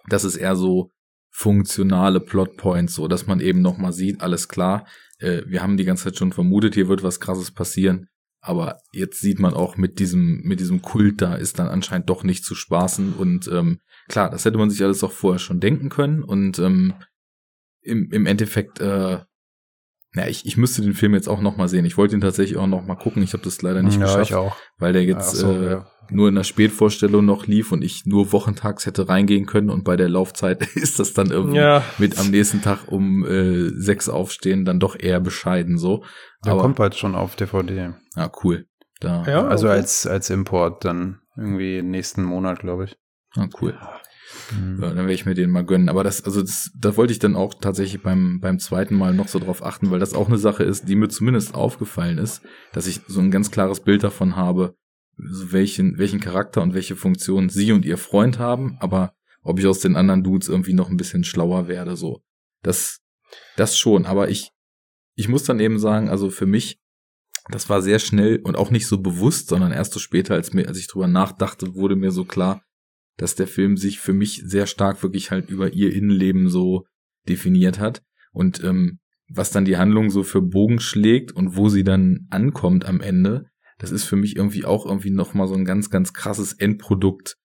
das 0.10 0.23
ist 0.23 0.35
eher 0.35 0.56
so 0.56 0.91
funktionale 1.31 2.19
Plotpoints, 2.19 2.95
so 2.95 3.07
dass 3.07 3.27
man 3.27 3.39
eben 3.39 3.61
noch 3.61 3.77
mal 3.77 3.94
sieht, 3.94 4.22
alles 4.22 4.48
klar, 4.48 4.88
äh, 5.19 5.44
wir 5.48 5.61
haben 5.61 5.77
die 5.77 5.85
ganze 5.85 6.06
Zeit 6.06 6.18
schon 6.18 6.31
vermutet, 6.31 6.76
hier 6.76 6.88
wird 6.88 7.03
was 7.03 7.19
krasses 7.19 7.52
passieren, 7.52 8.07
aber 8.41 8.80
jetzt 8.91 9.19
sieht 9.19 9.39
man 9.39 9.53
auch 9.53 9.77
mit 9.77 9.99
diesem 9.99 10.41
mit 10.44 10.60
diesem 10.60 10.81
Kult 10.81 11.22
da 11.22 11.35
ist 11.35 11.60
dann 11.60 11.68
anscheinend 11.68 12.10
doch 12.10 12.23
nicht 12.23 12.45
zu 12.45 12.56
spaßen. 12.56 13.14
Und 13.14 13.48
ähm, 13.48 13.80
klar, 14.08 14.30
das 14.30 14.46
hätte 14.46 14.58
man 14.58 14.70
sich 14.70 14.84
alles 14.84 15.04
auch 15.04 15.12
vorher 15.12 15.40
schon 15.40 15.60
denken 15.60 15.90
können 15.90 16.24
und 16.24 16.60
ähm, 16.60 16.94
im, 17.82 18.12
im 18.12 18.26
Endeffekt 18.26 18.80
äh, 18.80 19.20
ja, 20.16 20.26
ich, 20.28 20.46
ich 20.46 20.58
müsste 20.58 20.82
den 20.82 20.94
Film 20.94 21.14
jetzt 21.14 21.28
auch 21.30 21.42
noch 21.42 21.58
mal 21.58 21.68
sehen. 21.68 21.86
Ich 21.86 21.98
wollte 21.98 22.16
ihn 22.16 22.22
tatsächlich 22.22 22.58
auch 22.58 22.66
noch 22.66 22.84
mal 22.86 22.96
gucken. 22.96 23.22
Ich 23.22 23.34
habe 23.34 23.44
das 23.44 23.62
leider 23.62 23.84
nicht 23.84 24.00
ja, 24.00 24.06
geschafft, 24.06 24.32
ich 24.32 24.36
auch. 24.36 24.56
weil 24.78 24.94
der 24.94 25.04
jetzt 25.04 25.36
so, 25.36 25.52
äh, 25.52 25.72
ja. 25.72 25.88
nur 26.10 26.30
in 26.30 26.36
der 26.36 26.44
Spätvorstellung 26.46 27.24
noch 27.26 27.46
lief 27.46 27.72
und 27.72 27.84
ich 27.84 28.06
nur 28.06 28.32
wochentags 28.32 28.86
hätte 28.86 29.10
reingehen 29.10 29.46
können 29.46 29.70
und 29.70 29.84
bei 29.84 29.96
der 29.96 30.10
Laufzeit 30.10 30.66
ist 30.76 31.00
das 31.00 31.14
dann 31.14 31.30
irgendwie 31.30 31.58
Ja. 31.58 31.84
mit 31.98 32.18
am 32.18 32.32
nächsten 32.32 32.62
Tag 32.62 32.88
um 32.88 33.26
äh, 33.26 33.70
sechs 33.70 34.10
aufstehen 34.10 34.66
dann 34.66 34.80
doch 34.80 34.98
eher 34.98 35.20
bescheiden 35.20 35.78
so. 35.78 36.04
Der 36.46 36.54
Aber 36.54 36.62
kommt 36.62 36.78
bald 36.78 36.96
schon 36.96 37.14
auf 37.14 37.36
DVD. 37.36 37.94
ja, 38.16 38.32
cool. 38.44 38.66
Da, 39.00 39.24
Ja. 39.28 39.48
Also 39.48 39.68
okay. 39.68 39.76
als, 39.78 40.08
als 40.08 40.30
Import 40.32 40.84
dann 40.84 41.20
irgendwie 41.36 41.84
nächsten 41.84 42.24
Monat, 42.24 42.60
glaube 42.60 42.86
ich. 42.86 42.98
ah, 43.36 43.48
cool. 43.62 43.78
Mhm. 44.52 44.82
Dann 44.82 44.95
werde 44.95 45.14
ich 45.14 45.26
mir 45.26 45.34
den 45.34 45.49
mal 45.49 45.65
gönnen. 45.65 45.90
Aber 45.90 46.03
das, 46.03 46.24
also 46.24 46.41
das, 46.41 46.72
da 46.78 46.95
wollte 46.98 47.14
ich 47.14 47.19
dann 47.19 47.36
auch 47.36 47.53
tatsächlich 47.53 48.02
beim, 48.02 48.40
beim 48.40 48.60
zweiten 48.60 48.95
Mal 48.95 49.14
noch 49.14 49.28
so 49.28 49.40
drauf 49.40 49.64
achten, 49.64 49.91
weil 49.91 49.99
das 49.99 50.14
auch 50.14 50.28
eine 50.28 50.38
Sache 50.38 50.64
ist, 50.64 50.88
die 50.88 50.95
mir 50.95 51.10
zumindest 51.10 51.53
aufgefallen 51.53 52.18
ist, 52.18 52.41
dass 52.74 52.88
ich 52.88 53.02
so 53.07 53.19
ein 53.19 53.32
ganz 53.32 53.52
klares 53.52 53.82
Bild 53.82 54.03
davon 54.03 54.36
habe, 54.36 54.76
welchen, 55.18 55.98
welchen 55.98 56.19
Charakter 56.19 56.61
und 56.61 56.74
welche 56.74 56.95
Funktion 56.95 57.49
sie 57.49 57.72
und 57.72 57.86
ihr 57.86 57.98
Freund 57.98 58.40
haben, 58.40 58.78
aber 58.80 59.14
ob 59.41 59.60
ich 59.60 59.65
aus 59.65 59.80
den 59.80 59.95
anderen 59.95 60.24
Dudes 60.24 60.49
irgendwie 60.49 60.74
noch 60.74 60.90
ein 60.90 60.98
bisschen 60.98 61.24
schlauer 61.24 61.68
werde, 61.68 61.95
so. 61.95 62.22
Das, 62.64 62.99
das 63.56 63.78
schon. 63.78 64.06
Aber 64.06 64.30
ich, 64.30 64.52
ich 65.15 65.28
muss 65.28 65.44
dann 65.44 65.60
eben 65.60 65.80
sagen, 65.80 66.10
also 66.10 66.30
für 66.30 66.45
mich, 66.45 66.80
das 67.49 67.69
war 67.69 67.82
sehr 67.82 67.99
schnell 67.99 68.41
und 68.44 68.57
auch 68.57 68.72
nicht 68.72 68.88
so 68.88 68.99
bewusst, 68.99 69.48
sondern 69.48 69.72
erst 69.72 69.94
so 69.94 69.99
später, 69.99 70.34
als 70.34 70.53
mir, 70.53 70.68
als 70.68 70.78
ich 70.78 70.88
drüber 70.88 71.07
nachdachte, 71.07 71.76
wurde 71.76 71.95
mir 71.95 72.11
so 72.11 72.26
klar, 72.26 72.61
dass 73.18 73.35
der 73.35 73.48
Film 73.48 73.77
sich 73.77 73.99
für 73.99 74.14
mich 74.14 74.44
sehr 74.45 74.68
stark 74.68 75.03
wirklich 75.03 75.31
halt 75.31 75.49
über 75.49 75.73
ihr 75.73 75.94
Innenleben 75.94 76.49
so 76.49 76.85
definiert 77.27 77.80
hat 77.80 78.03
und 78.31 78.64
ähm, 78.64 78.99
was 79.30 79.52
dann 79.52 79.65
die 79.65 79.77
Handlung 79.77 80.10
so 80.10 80.23
für 80.23 80.41
Bogen 80.41 80.80
schlägt 80.80 81.34
und 81.34 81.57
wo 81.57 81.68
sie 81.68 81.84
dann 81.84 82.27
ankommt 82.30 82.85
am 82.85 83.02
Ende, 83.02 83.48
das 83.77 83.91
ist 83.91 84.06
für 84.06 84.15
mich 84.15 84.38
irgendwie 84.38 84.64
auch 84.64 84.85
irgendwie 84.85 85.10
noch 85.10 85.34
mal 85.34 85.48
so 85.48 85.56
ein 85.56 85.65
ganz 85.65 85.89
ganz 85.89 86.14
krasses 86.14 86.53
Endprodukt 86.53 87.35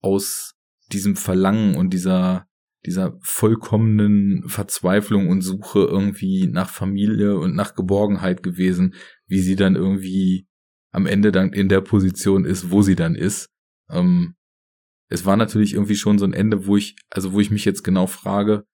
aus 0.00 0.54
diesem 0.92 1.16
Verlangen 1.16 1.74
und 1.74 1.90
dieser 1.90 2.46
dieser 2.84 3.16
vollkommenen 3.22 4.48
Verzweiflung 4.48 5.28
und 5.28 5.42
Suche 5.42 5.80
irgendwie 5.80 6.48
nach 6.48 6.68
Familie 6.68 7.38
und 7.38 7.54
nach 7.54 7.74
Geborgenheit 7.74 8.42
gewesen, 8.42 8.94
wie 9.26 9.40
sie 9.40 9.56
dann 9.56 9.76
irgendwie 9.76 10.46
am 10.90 11.06
Ende 11.06 11.32
dann 11.32 11.52
in 11.52 11.68
der 11.68 11.80
Position 11.80 12.44
ist, 12.44 12.70
wo 12.70 12.82
sie 12.82 12.96
dann 12.96 13.14
ist. 13.14 13.48
Ähm, 13.88 14.34
es 15.12 15.24
war 15.26 15.36
natürlich 15.36 15.74
irgendwie 15.74 15.94
schon 15.96 16.18
so 16.18 16.24
ein 16.24 16.32
Ende, 16.32 16.66
wo 16.66 16.76
ich, 16.76 16.96
also 17.10 17.32
wo 17.32 17.40
ich 17.40 17.50
mich 17.50 17.64
jetzt 17.64 17.82
genau 17.84 18.06
frage, 18.06 18.64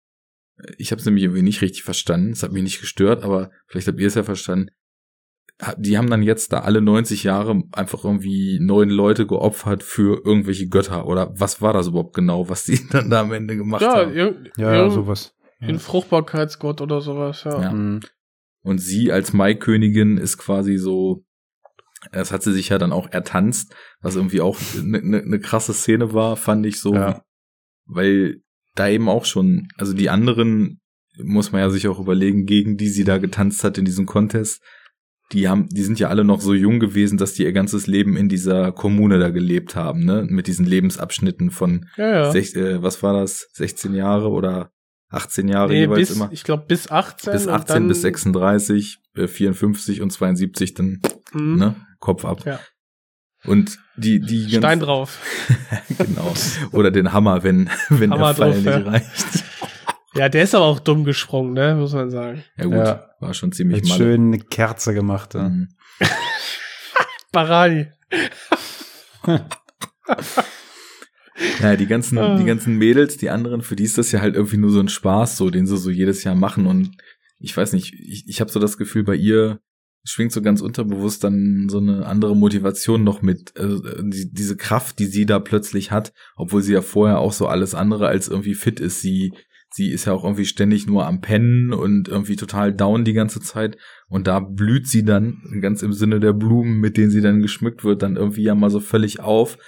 ich 0.76 0.90
habe 0.90 0.98
es 1.00 1.04
nämlich 1.06 1.24
irgendwie 1.24 1.42
nicht 1.42 1.62
richtig 1.62 1.82
verstanden, 1.84 2.30
es 2.32 2.42
hat 2.42 2.52
mich 2.52 2.62
nicht 2.62 2.80
gestört, 2.80 3.22
aber 3.22 3.50
vielleicht 3.66 3.86
habt 3.88 4.00
ihr 4.00 4.06
es 4.08 4.14
ja 4.14 4.22
verstanden. 4.24 4.70
die 5.76 5.98
haben 5.98 6.10
dann 6.10 6.22
jetzt 6.22 6.52
da 6.52 6.60
alle 6.60 6.80
90 6.80 7.24
Jahre 7.24 7.62
einfach 7.72 8.04
irgendwie 8.04 8.58
neun 8.60 8.90
Leute 8.90 9.26
geopfert 9.26 9.82
für 9.82 10.20
irgendwelche 10.24 10.68
Götter 10.68 11.06
oder 11.06 11.32
was 11.38 11.60
war 11.60 11.72
das 11.72 11.88
überhaupt 11.88 12.14
genau, 12.14 12.48
was 12.48 12.64
die 12.64 12.80
dann 12.90 13.10
da 13.10 13.20
am 13.22 13.32
Ende 13.32 13.56
gemacht 13.56 13.82
Ja, 13.82 13.96
haben? 13.96 14.12
ir 14.14 14.44
Ja, 14.56 14.74
ja, 14.74 14.90
sowas. 14.90 15.34
ein 15.60 15.78
Fruchtbarkeitsgott 15.78 16.80
oder 16.80 17.00
sowas, 17.00 17.44
ja. 17.44 17.60
Ja. 17.62 17.72
Mhm. 17.72 18.00
Und 18.62 18.78
sie 18.78 19.12
als 19.12 19.32
Maikönigin 19.32 20.18
ist 20.18 20.38
quasi 20.38 20.76
so, 20.76 21.24
das 22.12 22.32
hat 22.32 22.42
sie 22.42 22.52
sich 22.52 22.68
ja 22.70 22.78
dann 22.78 22.92
auch 22.92 23.10
ertanzt, 23.10 23.74
was 24.00 24.16
irgendwie 24.16 24.40
auch 24.40 24.58
eine 24.76 25.02
ne, 25.02 25.22
ne 25.24 25.40
krasse 25.40 25.72
Szene 25.74 26.12
war, 26.14 26.36
fand 26.36 26.66
ich 26.66 26.80
so, 26.80 26.94
Ja. 26.94 27.22
weil 27.86 28.40
da 28.74 28.88
eben 28.88 29.08
auch 29.08 29.24
schon, 29.24 29.68
also 29.76 29.92
die 29.92 30.10
anderen 30.10 30.80
muss 31.20 31.50
man 31.52 31.60
ja 31.60 31.70
sich 31.70 31.88
auch 31.88 31.98
überlegen, 31.98 32.46
gegen 32.46 32.76
die 32.76 32.88
sie 32.88 33.04
da 33.04 33.18
getanzt 33.18 33.64
hat 33.64 33.76
in 33.78 33.84
diesem 33.84 34.06
Contest, 34.06 34.62
die 35.32 35.48
haben, 35.48 35.68
die 35.68 35.82
sind 35.82 35.98
ja 35.98 36.08
alle 36.08 36.24
noch 36.24 36.40
so 36.40 36.54
jung 36.54 36.78
gewesen, 36.80 37.18
dass 37.18 37.34
die 37.34 37.42
ihr 37.42 37.52
ganzes 37.52 37.86
Leben 37.86 38.16
in 38.16 38.28
dieser 38.28 38.72
Kommune 38.72 39.18
da 39.18 39.30
gelebt 39.30 39.74
haben, 39.76 40.04
ne, 40.04 40.24
mit 40.28 40.46
diesen 40.46 40.64
Lebensabschnitten 40.64 41.50
von, 41.50 41.86
Ja, 41.96 42.10
ja. 42.10 42.30
sech, 42.32 42.54
äh, 42.54 42.82
was 42.82 43.02
war 43.02 43.12
das, 43.20 43.48
16 43.52 43.94
Jahre 43.94 44.30
oder 44.30 44.70
18 45.10 45.48
Jahre 45.48 45.70
Nee, 45.72 45.80
jeweils 45.80 46.08
bis, 46.08 46.16
immer? 46.16 46.28
ich 46.32 46.44
glaube 46.44 46.64
bis 46.68 46.90
18. 46.90 47.32
bis 47.32 47.46
und 47.46 47.52
18 47.52 47.74
dann, 47.74 47.88
bis 47.88 48.00
36, 48.02 48.98
äh, 49.16 49.26
54 49.26 50.00
und 50.02 50.10
72 50.10 50.74
dann 50.74 51.00
Mhm. 51.32 51.56
ne, 51.56 51.74
Kopf 51.98 52.24
ab. 52.24 52.44
Ja. 52.46 52.60
Und 53.44 53.78
die 53.96 54.20
die 54.20 54.42
ganz- 54.50 54.56
Stein 54.56 54.80
drauf. 54.86 55.18
genau 55.96 56.34
oder 56.72 56.90
den 56.90 57.12
Hammer, 57.12 57.42
wenn 57.44 57.70
wenn 57.88 58.10
Hammer 58.12 58.34
der 58.34 58.52
Pfeil 58.52 58.62
drauf, 58.64 58.74
nicht 58.74 58.86
ja. 58.86 58.90
reicht. 58.90 59.44
Ja, 60.14 60.28
der 60.28 60.42
ist 60.42 60.54
aber 60.54 60.64
auch 60.64 60.80
dumm 60.80 61.04
gesprungen, 61.04 61.52
ne, 61.52 61.74
muss 61.76 61.92
man 61.92 62.10
sagen. 62.10 62.42
Ja 62.56 62.64
gut, 62.64 62.74
Ja. 62.74 63.10
war 63.20 63.34
schon 63.34 63.52
ziemlich 63.52 63.82
Mit 63.82 63.90
mal. 63.90 63.96
schön 63.96 64.26
eine 64.28 64.38
Kerze 64.38 64.92
gemacht. 64.94 65.34
Ja. 65.34 65.48
Mhm. 65.48 65.68
Barani. 67.32 67.86
Ja, 71.60 71.76
die 71.76 71.86
ganzen 71.86 72.18
Ah. 72.18 72.36
die 72.36 72.44
ganzen 72.44 72.76
Mädels, 72.78 73.16
die 73.16 73.30
anderen, 73.30 73.62
für 73.62 73.76
die 73.76 73.84
ist 73.84 73.96
das 73.96 74.10
ja 74.10 74.20
halt 74.20 74.34
irgendwie 74.34 74.56
nur 74.56 74.70
so 74.70 74.80
ein 74.80 74.88
Spaß, 74.88 75.36
so 75.36 75.50
den 75.50 75.66
sie 75.68 75.76
so 75.76 75.88
jedes 75.90 76.24
Jahr 76.24 76.34
machen 76.34 76.66
und 76.66 76.96
ich 77.38 77.56
weiß 77.56 77.72
nicht, 77.74 77.94
ich, 77.94 78.24
ich 78.26 78.40
habe 78.40 78.50
so 78.50 78.58
das 78.58 78.76
Gefühl, 78.76 79.04
bei 79.04 79.14
ihr 79.14 79.60
schwingt 80.04 80.32
so 80.32 80.42
ganz 80.42 80.60
unterbewusst 80.60 81.24
dann 81.24 81.68
so 81.68 81.78
eine 81.78 82.06
andere 82.06 82.36
Motivation 82.36 83.04
noch 83.04 83.22
mit. 83.22 83.58
Also, 83.58 83.84
äh, 83.84 84.02
die, 84.04 84.30
diese 84.32 84.56
Kraft, 84.56 84.98
die 84.98 85.06
sie 85.06 85.26
da 85.26 85.38
plötzlich 85.38 85.90
hat, 85.90 86.12
obwohl 86.36 86.62
sie 86.62 86.72
ja 86.72 86.82
vorher 86.82 87.18
auch 87.18 87.32
so 87.32 87.46
alles 87.46 87.74
andere 87.74 88.08
als 88.08 88.28
irgendwie 88.28 88.54
fit 88.54 88.80
ist. 88.80 89.00
Sie, 89.00 89.32
sie 89.70 89.90
ist 89.90 90.06
ja 90.06 90.12
auch 90.12 90.24
irgendwie 90.24 90.46
ständig 90.46 90.86
nur 90.86 91.06
am 91.06 91.20
Pennen 91.20 91.72
und 91.72 92.08
irgendwie 92.08 92.36
total 92.36 92.72
down 92.72 93.04
die 93.04 93.12
ganze 93.12 93.40
Zeit. 93.40 93.76
Und 94.08 94.26
da 94.26 94.40
blüht 94.40 94.86
sie 94.86 95.04
dann, 95.04 95.42
ganz 95.60 95.82
im 95.82 95.92
Sinne 95.92 96.20
der 96.20 96.32
Blumen, 96.32 96.80
mit 96.80 96.96
denen 96.96 97.10
sie 97.10 97.20
dann 97.20 97.40
geschmückt 97.40 97.84
wird, 97.84 98.02
dann 98.02 98.16
irgendwie 98.16 98.44
ja 98.44 98.54
mal 98.54 98.70
so 98.70 98.80
völlig 98.80 99.20
auf. 99.20 99.58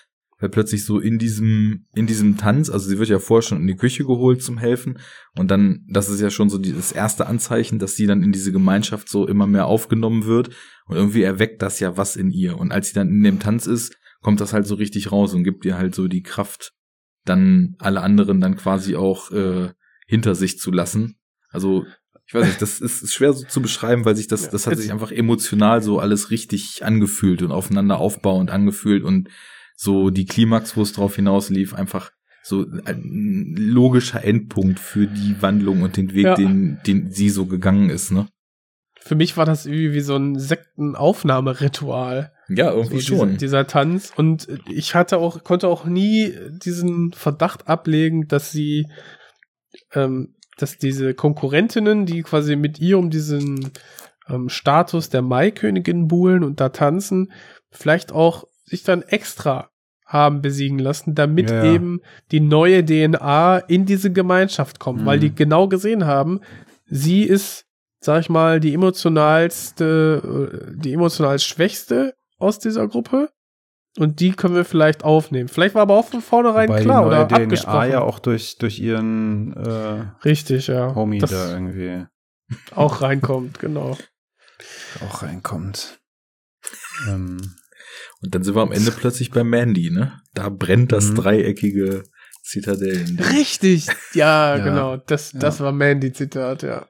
Weil 0.40 0.48
plötzlich 0.48 0.84
so 0.84 0.98
in 0.98 1.18
diesem, 1.18 1.86
in 1.94 2.06
diesem 2.06 2.38
Tanz, 2.38 2.70
also 2.70 2.88
sie 2.88 2.98
wird 2.98 3.10
ja 3.10 3.18
vorher 3.18 3.42
schon 3.42 3.60
in 3.60 3.66
die 3.66 3.76
Küche 3.76 4.04
geholt 4.04 4.42
zum 4.42 4.56
Helfen. 4.58 4.98
Und 5.36 5.50
dann, 5.50 5.86
das 5.88 6.08
ist 6.08 6.20
ja 6.20 6.30
schon 6.30 6.48
so 6.48 6.58
die, 6.58 6.72
das 6.72 6.92
erste 6.92 7.26
Anzeichen, 7.26 7.78
dass 7.78 7.94
sie 7.94 8.06
dann 8.06 8.22
in 8.22 8.32
diese 8.32 8.50
Gemeinschaft 8.50 9.08
so 9.08 9.26
immer 9.26 9.46
mehr 9.46 9.66
aufgenommen 9.66 10.24
wird. 10.24 10.48
Und 10.86 10.96
irgendwie 10.96 11.22
erweckt 11.22 11.60
das 11.62 11.78
ja 11.78 11.96
was 11.96 12.16
in 12.16 12.30
ihr. 12.30 12.58
Und 12.58 12.72
als 12.72 12.88
sie 12.88 12.94
dann 12.94 13.08
in 13.08 13.22
dem 13.22 13.38
Tanz 13.38 13.66
ist, 13.66 13.96
kommt 14.22 14.40
das 14.40 14.52
halt 14.52 14.66
so 14.66 14.74
richtig 14.74 15.12
raus 15.12 15.34
und 15.34 15.44
gibt 15.44 15.64
ihr 15.64 15.76
halt 15.76 15.94
so 15.94 16.08
die 16.08 16.22
Kraft, 16.22 16.72
dann 17.24 17.76
alle 17.78 18.00
anderen 18.00 18.40
dann 18.40 18.56
quasi 18.56 18.96
auch 18.96 19.30
äh, 19.30 19.70
hinter 20.06 20.34
sich 20.34 20.58
zu 20.58 20.70
lassen. 20.70 21.18
Also, 21.50 21.84
ich 22.26 22.34
weiß 22.34 22.46
nicht, 22.46 22.62
das 22.62 22.80
ist, 22.80 23.02
ist 23.02 23.12
schwer 23.12 23.32
so 23.32 23.44
zu 23.44 23.60
beschreiben, 23.60 24.04
weil 24.04 24.16
sich 24.16 24.28
das, 24.28 24.48
das 24.50 24.66
hat 24.66 24.76
sich 24.76 24.92
einfach 24.92 25.10
emotional 25.10 25.82
so 25.82 25.98
alles 25.98 26.30
richtig 26.30 26.84
angefühlt 26.84 27.42
und 27.42 27.50
aufeinander 27.50 27.98
aufbauend 27.98 28.50
angefühlt 28.50 29.02
und 29.02 29.28
so 29.82 30.11
die 30.11 30.27
Klimax, 30.27 30.77
wo 30.77 30.82
es 30.82 30.93
drauf 30.93 31.16
hinaus 31.16 31.48
lief, 31.48 31.73
einfach 31.74 32.11
so 32.43 32.66
ein 32.85 33.55
logischer 33.57 34.23
Endpunkt 34.23 34.78
für 34.78 35.07
die 35.07 35.40
Wandlung 35.40 35.81
und 35.82 35.97
den 35.97 36.12
Weg, 36.12 36.24
Ja. 36.24 36.35
den, 36.35 36.78
den 36.86 37.11
sie 37.11 37.31
so 37.31 37.47
gegangen 37.47 37.89
ist, 37.89 38.11
ne? 38.11 38.27
Für 39.02 39.15
mich 39.15 39.39
war 39.39 39.47
das 39.47 39.65
irgendwie 39.65 39.94
wie 39.94 40.01
so 40.01 40.16
ein 40.16 40.39
Sektenaufnahmeritual. 40.39 42.32
Ja, 42.48 42.73
So 42.73 42.78
irgendwie 42.78 42.97
dieser, 42.98 43.16
schon. 43.16 43.36
dieser 43.39 43.66
Tanz. 43.66 44.12
Und 44.16 44.48
ich 44.69 44.94
hatte 44.94 45.19
auch, 45.19 45.44
konnte 45.44 45.69
auch 45.69 45.85
nie 45.86 46.35
diesen 46.62 47.12
Verdacht 47.12 47.69
ablegen, 47.69 48.28
dass 48.28 48.52
sie, 48.52 48.86
ähm, 49.94 50.35
dass 50.59 50.77
diese 50.78 51.15
Konkurrentinnen, 51.15 52.05
die 52.07 52.23
quasi 52.23 52.57
mit 52.57 52.78
ihr 52.81 52.98
um 52.98 53.09
diesen 53.11 53.70
ähm, 54.28 54.48
Status 54.51 55.09
der 55.09 55.23
Maikönigin 55.23 56.09
buhlen 56.09 56.44
und 56.44 56.61
da 56.61 56.69
tanzen, 56.69 57.32
vielleicht 57.70 58.12
auch 58.12 58.44
sich 58.70 58.82
dann 58.84 59.02
extra 59.02 59.70
haben 60.06 60.42
besiegen 60.42 60.78
lassen, 60.78 61.14
damit 61.14 61.51
Ja, 61.51 61.62
eben 61.64 62.01
die 62.30 62.40
neue 62.40 62.84
DNA 62.84 63.59
in 63.59 63.84
diese 63.86 64.12
Gemeinschaft 64.12 64.80
kommt, 64.80 65.05
weil 65.05 65.18
Mhm. 65.18 65.20
die 65.22 65.34
genau 65.34 65.68
gesehen 65.68 66.05
haben, 66.06 66.40
sie 66.86 67.22
ist, 67.22 67.66
sag 68.01 68.20
ich 68.22 68.28
mal, 68.30 68.59
die 68.60 68.74
emotionalste, 68.74 70.70
äh, 70.72 70.76
die 70.76 70.92
emotional 70.94 71.38
schwächste 71.38 72.14
aus 72.38 72.59
dieser 72.59 72.88
Gruppe. 72.88 73.30
Und 73.98 74.20
die 74.20 74.30
können 74.32 74.55
wir 74.55 74.64
vielleicht 74.64 75.02
aufnehmen. 75.05 75.48
Vielleicht 75.48 75.74
war 75.74 75.82
aber 75.82 75.97
auch 75.97 76.06
von 76.06 76.20
vornherein 76.22 76.68
Wobei 76.68 76.82
klar 76.82 77.02
die 77.02 77.06
oder 77.09 77.18
neue 77.18 77.26
DNA 77.28 77.42
abgesprochen. 77.44 77.90
ja 77.90 78.01
auch 78.02 78.18
durch, 78.20 78.56
durch 78.59 78.78
ihren 78.78 79.52
äh, 79.56 80.06
Richtig, 80.24 80.68
ja. 80.68 80.94
Homie 80.94 81.18
das 81.18 81.30
da 81.30 81.52
irgendwie 81.52 82.06
auch 82.74 83.01
reinkommt, 83.02 83.59
genau. 83.59 83.97
auch 85.09 85.22
reinkommt. 85.22 86.01
ähm, 87.09 87.38
Und 88.22 88.34
dann 88.34 88.42
sind 88.42 88.55
wir 88.55 88.62
am 88.62 88.72
Ende 88.72 88.90
plötzlich 88.92 89.30
bei 89.30 89.44
Mandy, 89.44 89.90
ne? 89.90 90.20
Da 90.34 90.48
brennt 90.51 90.92
das 90.92 91.10
Mhm. 91.10 91.14
dreieckige 91.16 92.02
Zitadellen. 92.42 93.18
Richtig, 93.32 93.86
ja, 94.14 94.56
Ja, 94.56 94.64
genau. 94.64 94.97
Das, 94.97 95.32
ja. 95.32 95.38
das 95.40 95.60
war 95.60 95.72
Mandy-Zitat, 95.72 96.62
ja. 96.62 96.86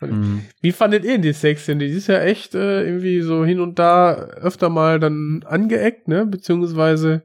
mh. 0.00 0.40
Wie 0.60 0.72
fandet 0.72 1.04
ihr 1.04 1.12
denn 1.12 1.22
die 1.22 1.32
Sexszene? 1.32 1.86
Die 1.86 1.92
ist 1.92 2.06
ja 2.08 2.20
echt 2.20 2.54
äh, 2.54 2.84
irgendwie 2.84 3.20
so 3.22 3.44
hin 3.44 3.60
und 3.60 3.78
da 3.78 4.14
öfter 4.14 4.68
mal 4.70 4.98
dann 5.00 5.42
angeeckt, 5.46 6.08
ne? 6.08 6.26
Beziehungsweise, 6.26 7.22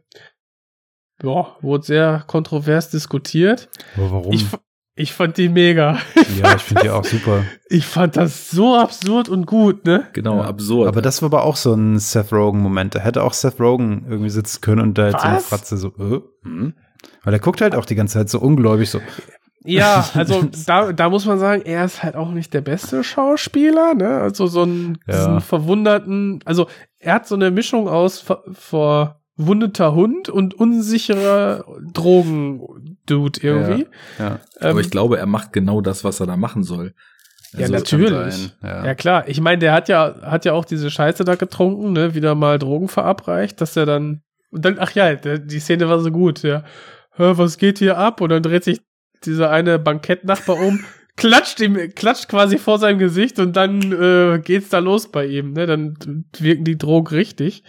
ja, 1.21 1.57
wurde 1.61 1.85
sehr 1.85 2.23
kontrovers 2.27 2.89
diskutiert. 2.89 3.69
Aber 3.95 4.11
warum? 4.11 4.33
Ich, 4.33 4.45
ich 4.99 5.13
fand 5.13 5.37
die 5.37 5.47
mega. 5.47 5.97
ja, 6.41 6.55
ich 6.55 6.61
finde 6.61 6.83
die 6.83 6.89
auch 6.89 7.05
super. 7.05 7.45
Ich 7.69 7.85
fand 7.85 8.17
das 8.17 8.51
so 8.51 8.75
absurd 8.77 9.29
und 9.29 9.45
gut, 9.45 9.85
ne? 9.85 10.07
Genau, 10.13 10.37
Ja. 10.39 10.45
absurd. 10.45 10.87
Aber 10.89 11.01
das 11.01 11.21
war 11.21 11.27
aber 11.27 11.43
auch 11.43 11.55
so 11.55 11.73
ein 11.73 11.97
Seth 11.99 12.33
Rogen-Moment. 12.33 12.95
Da 12.95 12.99
hätte 12.99 13.23
auch 13.23 13.33
Seth 13.33 13.59
Rogen 13.61 14.05
irgendwie 14.09 14.29
sitzen 14.29 14.59
können 14.61 14.81
und 14.81 14.97
da 14.97 15.07
jetzt 15.09 15.21
so 15.21 15.27
eine? 15.27 15.39
Fratze 15.39 15.77
so, 15.77 15.87
äh, 15.99 16.19
hm? 16.43 16.73
Weil 17.23 17.33
er 17.33 17.39
guckt 17.39 17.61
halt 17.61 17.75
auch 17.75 17.85
die 17.85 17.95
ganze 17.95 18.15
Zeit 18.17 18.29
so 18.29 18.39
ungläubig 18.39 18.89
so. 18.89 18.99
Ja, 19.63 20.07
also 20.13 20.45
da, 20.65 20.91
da 20.91 21.09
muss 21.09 21.25
man 21.25 21.39
sagen, 21.39 21.61
er 21.63 21.85
ist 21.85 22.03
halt 22.03 22.15
auch 22.15 22.31
nicht 22.31 22.53
der 22.53 22.61
beste 22.61 23.03
Schauspieler, 23.03 23.93
ne? 23.93 24.19
Also 24.19 24.47
so 24.47 24.63
einen, 24.63 24.97
Ja. 25.07 25.15
diesen 25.15 25.41
verwunderten, 25.41 26.39
also 26.45 26.67
er 26.99 27.13
hat 27.15 27.27
so 27.27 27.35
eine 27.35 27.51
Mischung 27.51 27.87
aus 27.87 28.19
ver, 28.53 29.18
verwundeter 29.39 29.95
Hund 29.95 30.27
und 30.27 30.53
unsicherer 30.53 31.63
Drogen-Dude 31.93 33.39
irgendwie. 33.41 33.87
Ja, 34.17 34.39
Ähm, 34.59 34.71
Aber 34.71 34.81
ich 34.81 34.89
glaube, 34.89 35.17
er 35.17 35.25
macht 35.25 35.53
genau 35.53 35.79
das, 35.81 36.03
was 36.03 36.19
er 36.19 36.27
da 36.27 36.35
machen 36.35 36.63
soll. 36.63 36.93
Ja, 37.53 37.61
Also, 37.61 37.73
natürlich. 37.73 38.09
kann 38.11 38.31
sein, 38.31 38.51
ja. 38.63 38.85
Ja 38.85 38.95
klar, 38.95 39.27
ich 39.27 39.39
meine, 39.41 39.59
der 39.59 39.73
hat 39.73 39.87
ja 39.89 40.15
hat 40.21 40.45
ja 40.45 40.53
auch 40.53 40.65
diese 40.65 40.91
Scheiße 40.91 41.23
da 41.23 41.35
getrunken, 41.35 41.93
ne, 41.93 42.13
wieder 42.13 42.35
mal 42.35 42.59
Drogen 42.59 42.89
verabreicht, 42.89 43.59
dass 43.61 43.75
er 43.75 43.85
dann 43.85 44.21
und 44.51 44.65
dann 44.65 44.77
ach 44.79 44.91
ja, 44.91 45.15
der, 45.15 45.39
die 45.39 45.59
Szene 45.59 45.87
war 45.89 45.99
so 45.99 46.11
gut, 46.11 46.43
ja. 46.43 46.63
Hä, 47.15 47.33
was 47.35 47.57
geht 47.57 47.79
hier 47.79 47.97
ab? 47.97 48.21
Und 48.21 48.29
dann 48.29 48.43
dreht 48.43 48.63
sich 48.65 48.81
dieser 49.23 49.49
eine 49.51 49.79
Bankettnachbar 49.79 50.57
um, 50.59 50.83
klatscht 51.15 51.59
ihm 51.61 51.75
klatscht 51.95 52.27
quasi 52.29 52.57
vor 52.57 52.77
seinem 52.77 52.99
Gesicht 52.99 53.39
und 53.39 53.55
dann 53.55 53.91
äh, 53.93 54.39
geht's 54.43 54.69
da 54.69 54.79
los 54.79 55.09
bei 55.09 55.25
ihm, 55.25 55.53
ne? 55.53 55.65
Dann 55.65 56.25
wirken 56.37 56.65
die 56.65 56.77
Drogen 56.77 57.07
richtig. 57.15 57.63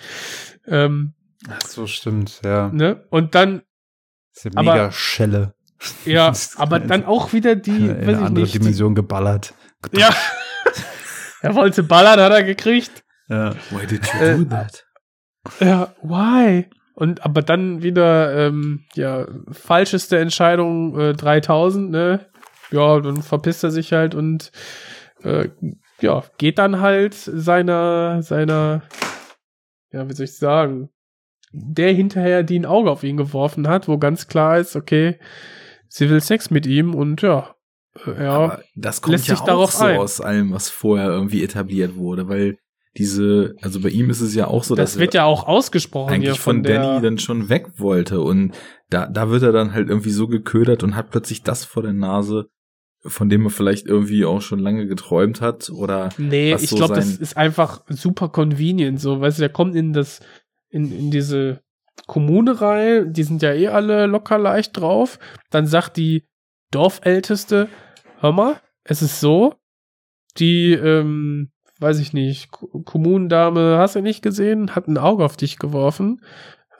Ähm, 0.66 1.14
Ach 1.48 1.60
so 1.62 1.86
stimmt, 1.86 2.40
ja. 2.44 2.68
ne? 2.68 3.04
Und 3.10 3.34
dann 3.34 3.62
Ist 4.34 4.44
ja 4.44 4.50
Aber- 4.54 4.72
mega 4.74 4.92
Schelle. 4.92 5.54
ja, 6.04 6.28
Das 6.28 6.56
aber 6.56 6.80
dann 6.80 7.04
auch 7.04 7.32
wieder 7.32 7.56
die, 7.56 7.70
in 7.70 7.88
weiß 7.88 8.02
eine 8.02 8.12
ich 8.12 8.18
andere 8.18 8.42
nicht, 8.44 8.54
die, 8.54 8.58
Dimension 8.58 8.94
geballert. 8.94 9.54
ja. 9.92 10.10
er 11.42 11.54
wollte 11.54 11.82
ballern, 11.82 12.20
hat 12.20 12.32
er 12.32 12.44
gekriegt. 12.44 13.02
Ja. 13.28 13.54
Why 13.70 13.86
did 13.86 14.06
you 14.12 14.20
Äh, 14.20 14.36
do 14.38 14.44
that? 14.44 14.84
Ja, 15.60 15.94
why? 16.02 16.68
Und 16.94 17.24
aber 17.24 17.40
dann 17.40 17.82
wieder, 17.82 18.36
ähm, 18.48 18.84
ja, 18.94 19.26
falscheste 19.50 20.18
Entscheidung 20.18 20.98
äh, 20.98 21.12
3000, 21.14 21.90
ne? 21.90 22.26
Ja, 22.70 23.00
dann 23.00 23.22
verpisst 23.22 23.64
er 23.64 23.70
sich 23.70 23.92
halt 23.94 24.14
und 24.14 24.52
äh, 25.22 25.48
ja, 26.00 26.24
geht 26.38 26.58
dann 26.58 26.80
halt 26.80 27.14
seiner, 27.14 28.22
seiner, 28.22 28.82
ja, 29.92 30.08
wie 30.08 30.12
soll 30.12 30.24
ich 30.24 30.36
sagen, 30.36 30.90
der 31.50 31.92
hinterher, 31.92 32.42
die 32.42 32.58
ein 32.58 32.66
Auge 32.66 32.90
auf 32.90 33.02
ihn 33.02 33.16
geworfen 33.16 33.68
hat, 33.68 33.88
wo 33.88 33.98
ganz 33.98 34.28
klar 34.28 34.58
ist, 34.58 34.76
okay, 34.76 35.18
sie 35.88 36.08
will 36.08 36.20
Sex 36.20 36.50
mit 36.50 36.66
ihm 36.66 36.94
und 36.94 37.22
ja, 37.22 37.54
äh, 38.06 38.24
ja, 38.24 38.30
Aber 38.30 38.62
das 38.74 39.02
kommt 39.02 39.12
lässt 39.12 39.28
ja 39.28 39.34
sich 39.34 39.42
auch 39.42 39.46
darauf 39.46 39.72
so 39.72 39.84
ein. 39.84 39.98
aus 39.98 40.20
allem, 40.20 40.52
was 40.52 40.68
vorher 40.68 41.08
irgendwie 41.08 41.42
etabliert 41.42 41.96
wurde, 41.96 42.28
weil 42.28 42.58
diese, 42.96 43.54
also 43.62 43.80
bei 43.80 43.88
ihm 43.88 44.10
ist 44.10 44.20
es 44.20 44.34
ja 44.34 44.48
auch 44.48 44.64
so, 44.64 44.74
das 44.74 44.92
dass 44.92 45.00
wird 45.00 45.14
ja 45.14 45.24
auch 45.24 45.46
ausgesprochen 45.46 46.12
eigentlich 46.12 46.40
von, 46.40 46.56
von, 46.56 46.62
Danny 46.64 47.00
dann 47.02 47.18
schon 47.18 47.48
weg 47.48 47.68
wollte 47.76 48.20
und 48.20 48.52
da, 48.88 49.06
da 49.06 49.30
wird 49.30 49.42
er 49.42 49.52
dann 49.52 49.72
halt 49.72 49.88
irgendwie 49.88 50.10
so 50.10 50.26
geködert 50.26 50.82
und 50.82 50.96
hat 50.96 51.10
plötzlich 51.10 51.42
das 51.44 51.64
vor 51.64 51.84
der 51.84 51.92
Nase, 51.92 52.48
von 53.02 53.28
dem 53.28 53.46
er 53.46 53.50
vielleicht 53.50 53.86
irgendwie 53.86 54.24
auch 54.24 54.42
schon 54.42 54.58
lange 54.58 54.88
geträumt 54.88 55.40
hat 55.40 55.70
oder 55.70 56.08
Nee, 56.18 56.54
ich 56.54 56.70
so 56.70 56.76
glaube, 56.76 56.94
das 56.94 57.16
ist 57.16 57.36
einfach 57.36 57.82
super 57.88 58.28
convenient, 58.28 59.00
so, 59.00 59.20
weißt 59.20 59.38
du, 59.38 59.42
der 59.42 59.50
kommt 59.50 59.76
in 59.76 59.92
das, 59.92 60.20
in, 60.70 60.90
in 60.96 61.10
diese 61.10 61.60
Kommune 62.06 62.60
rein, 62.60 63.12
die 63.12 63.22
sind 63.24 63.42
ja 63.42 63.52
eh 63.52 63.68
alle 63.68 64.06
locker 64.06 64.38
leicht 64.38 64.76
drauf, 64.78 65.18
dann 65.50 65.66
sagt 65.66 65.96
die 65.96 66.24
Dorfälteste, 66.70 67.68
hör 68.20 68.32
mal, 68.32 68.60
es 68.84 69.02
ist 69.02 69.20
so, 69.20 69.54
die, 70.38 70.72
ähm, 70.72 71.50
weiß 71.80 71.98
ich 71.98 72.12
nicht, 72.12 72.50
Ko- 72.50 72.82
Kommunendame, 72.84 73.76
hast 73.78 73.96
du 73.96 74.00
nicht 74.02 74.22
gesehen, 74.22 74.74
hat 74.74 74.86
ein 74.88 74.98
Auge 74.98 75.24
auf 75.24 75.36
dich 75.36 75.58
geworfen, 75.58 76.20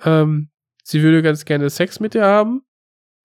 ähm, 0.04 0.50
sie 0.84 1.02
würde 1.02 1.22
ganz 1.22 1.44
gerne 1.44 1.68
Sex 1.70 2.00
mit 2.00 2.14
dir 2.14 2.24
haben, 2.24 2.62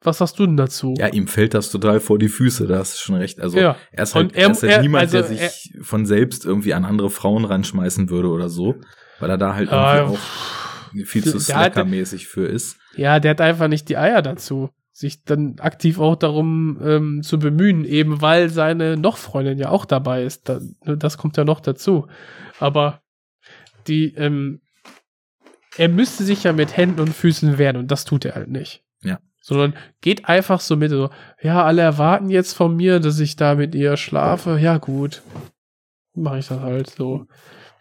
was 0.02 0.18
sagst 0.20 0.38
du 0.40 0.46
denn 0.46 0.58
dazu? 0.58 0.94
Ja, 0.98 1.08
ihm 1.08 1.28
fällt 1.28 1.54
das 1.54 1.72
total 1.72 2.00
vor 2.00 2.20
die 2.20 2.28
Füße, 2.28 2.68
da 2.68 2.80
hast 2.80 2.96
du 2.96 3.00
schon 3.00 3.16
recht. 3.16 3.40
Also 3.40 3.58
Ja. 3.58 3.76
er 3.92 4.04
ist 4.04 4.14
halt, 4.14 4.36
er- 4.36 4.44
er, 4.46 4.52
ist 4.52 4.62
halt 4.64 4.72
er- 4.74 4.82
niemand, 4.82 5.12
der 5.14 5.24
also 5.24 5.34
sich 5.34 5.74
von 5.82 6.06
selbst 6.06 6.46
irgendwie 6.46 6.74
an 6.74 6.86
andere 6.86 7.10
Frauen 7.10 7.46
ranschmeißen 7.46 8.10
würde 8.10 8.28
oder 8.30 8.50
so, 8.50 8.76
weil 9.20 9.30
er 9.30 9.38
da 9.38 9.56
halt 9.56 9.70
irgendwie 9.72 10.16
auch 10.16 11.06
viel 11.06 11.24
zu 11.24 11.40
slackermäßig 11.40 12.28
für 12.28 12.46
ist. 12.46 12.78
Ja, 12.96 13.20
der 13.20 13.32
hat 13.32 13.42
einfach 13.42 13.68
nicht 13.68 13.90
die 13.90 13.98
Eier 13.98 14.22
dazu, 14.22 14.70
sich 14.92 15.24
dann 15.26 15.60
aktiv 15.60 16.00
auch 16.00 16.16
darum 16.16 16.80
ähm, 16.82 17.22
zu 17.22 17.38
bemühen, 17.38 17.84
eben 17.84 18.22
weil 18.22 18.50
seine 18.50 18.96
Noch-Freundin 18.96 19.58
ja 19.58 19.70
auch 19.70 19.86
dabei 19.86 20.24
ist. 20.24 20.48
Ne, 20.48 20.98
das 20.98 21.18
kommt 21.18 21.36
ja 21.36 21.44
noch 21.44 21.60
dazu. 21.60 22.08
Aber 22.60 23.02
die, 23.88 24.14
ähm, 24.16 24.62
er 25.78 25.90
müsste 25.90 26.24
sich 26.24 26.44
ja 26.44 26.54
mit 26.54 26.78
Händen 26.78 27.02
und 27.02 27.14
Füßen 27.14 27.58
wehren 27.58 27.76
und 27.78 27.92
das 27.92 28.06
tut 28.06 28.24
er 28.24 28.36
halt 28.36 28.50
nicht. 28.50 28.84
Ja. 29.02 29.20
Sondern 29.42 29.76
geht 30.00 30.30
einfach 30.30 30.62
so 30.62 30.78
mit, 30.78 30.92
so, 30.92 31.10
ja, 31.42 31.64
alle 31.64 31.82
erwarten 31.82 32.30
jetzt 32.30 32.54
von 32.54 32.76
mir, 32.76 33.02
dass 33.02 33.20
ich 33.20 33.36
da 33.36 33.56
mit 33.56 33.76
ihr 33.76 33.98
schlafe. 33.98 34.58
Ja, 34.60 34.78
gut. 34.78 35.22
Mache 36.16 36.40
ich 36.40 36.48
das 36.48 36.62
halt 36.62 36.90
so. 36.90 37.28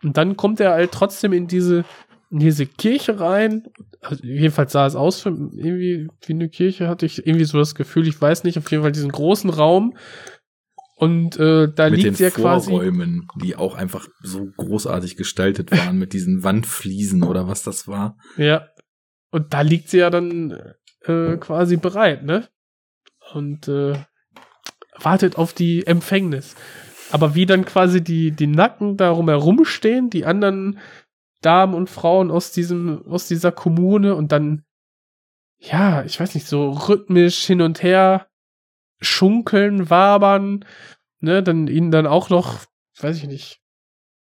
Und 0.04 0.16
dann 0.16 0.36
kommt 0.36 0.60
er 0.60 0.72
halt 0.72 0.92
trotzdem 0.92 1.32
in 1.32 1.46
diese, 1.46 1.84
in 2.30 2.38
diese 2.38 2.66
Kirche 2.66 3.18
rein. 3.18 3.64
Also 4.02 4.22
jedenfalls 4.22 4.72
sah 4.72 4.86
es 4.86 4.94
aus 4.94 5.20
für 5.20 5.30
irgendwie 5.30 6.08
wie 6.26 6.32
eine 6.32 6.48
Kirche, 6.50 6.88
hatte 6.88 7.06
ich 7.06 7.26
irgendwie 7.26 7.46
so 7.46 7.58
das 7.58 7.74
Gefühl, 7.74 8.06
ich 8.06 8.20
weiß 8.20 8.44
nicht, 8.44 8.58
auf 8.58 8.70
jeden 8.70 8.82
Fall 8.82 8.92
diesen 8.92 9.10
großen 9.10 9.50
Raum. 9.50 9.96
Und 10.96 11.36
äh, 11.38 11.72
da 11.74 11.90
mit 11.90 12.02
liegt 12.02 12.18
sie 12.18 12.24
ja 12.24 12.30
quasi. 12.30 12.70
Vorräumen, 12.70 13.26
die 13.42 13.56
auch 13.56 13.74
einfach 13.74 14.06
so 14.22 14.46
großartig 14.56 15.16
gestaltet 15.16 15.72
waren, 15.72 15.98
mit 15.98 16.12
diesen 16.12 16.44
Wandfliesen 16.44 17.24
oder 17.24 17.48
was 17.48 17.62
das 17.62 17.88
war. 17.88 18.16
Ja. 18.36 18.68
Und 19.30 19.52
da 19.52 19.62
liegt 19.62 19.88
sie 19.88 19.98
ja 19.98 20.10
dann 20.10 20.56
äh, 21.02 21.36
quasi 21.38 21.76
bereit, 21.76 22.22
ne? 22.24 22.48
Und 23.32 23.66
äh, 23.66 23.94
wartet 25.00 25.36
auf 25.36 25.52
die 25.52 25.86
Empfängnis. 25.86 26.54
Aber 27.10 27.34
wie 27.34 27.46
dann 27.46 27.64
quasi 27.64 28.02
die, 28.02 28.30
die 28.32 28.46
Nacken 28.46 28.96
darum 28.96 29.28
herumstehen, 29.28 30.10
die 30.10 30.24
anderen 30.24 30.78
Damen 31.42 31.74
und 31.74 31.90
Frauen 31.90 32.30
aus 32.30 32.52
diesem, 32.52 33.06
aus 33.06 33.28
dieser 33.28 33.52
Kommune 33.52 34.14
und 34.14 34.32
dann, 34.32 34.64
ja, 35.58 36.02
ich 36.04 36.18
weiß 36.18 36.34
nicht, 36.34 36.46
so 36.46 36.70
rhythmisch 36.70 37.44
hin 37.44 37.60
und 37.62 37.82
her 37.82 38.26
schunkeln, 39.00 39.90
wabern, 39.90 40.64
ne, 41.20 41.42
dann 41.42 41.68
ihnen 41.68 41.90
dann 41.90 42.06
auch 42.06 42.30
noch, 42.30 42.60
weiß 43.00 43.16
ich 43.18 43.26
nicht, 43.26 43.60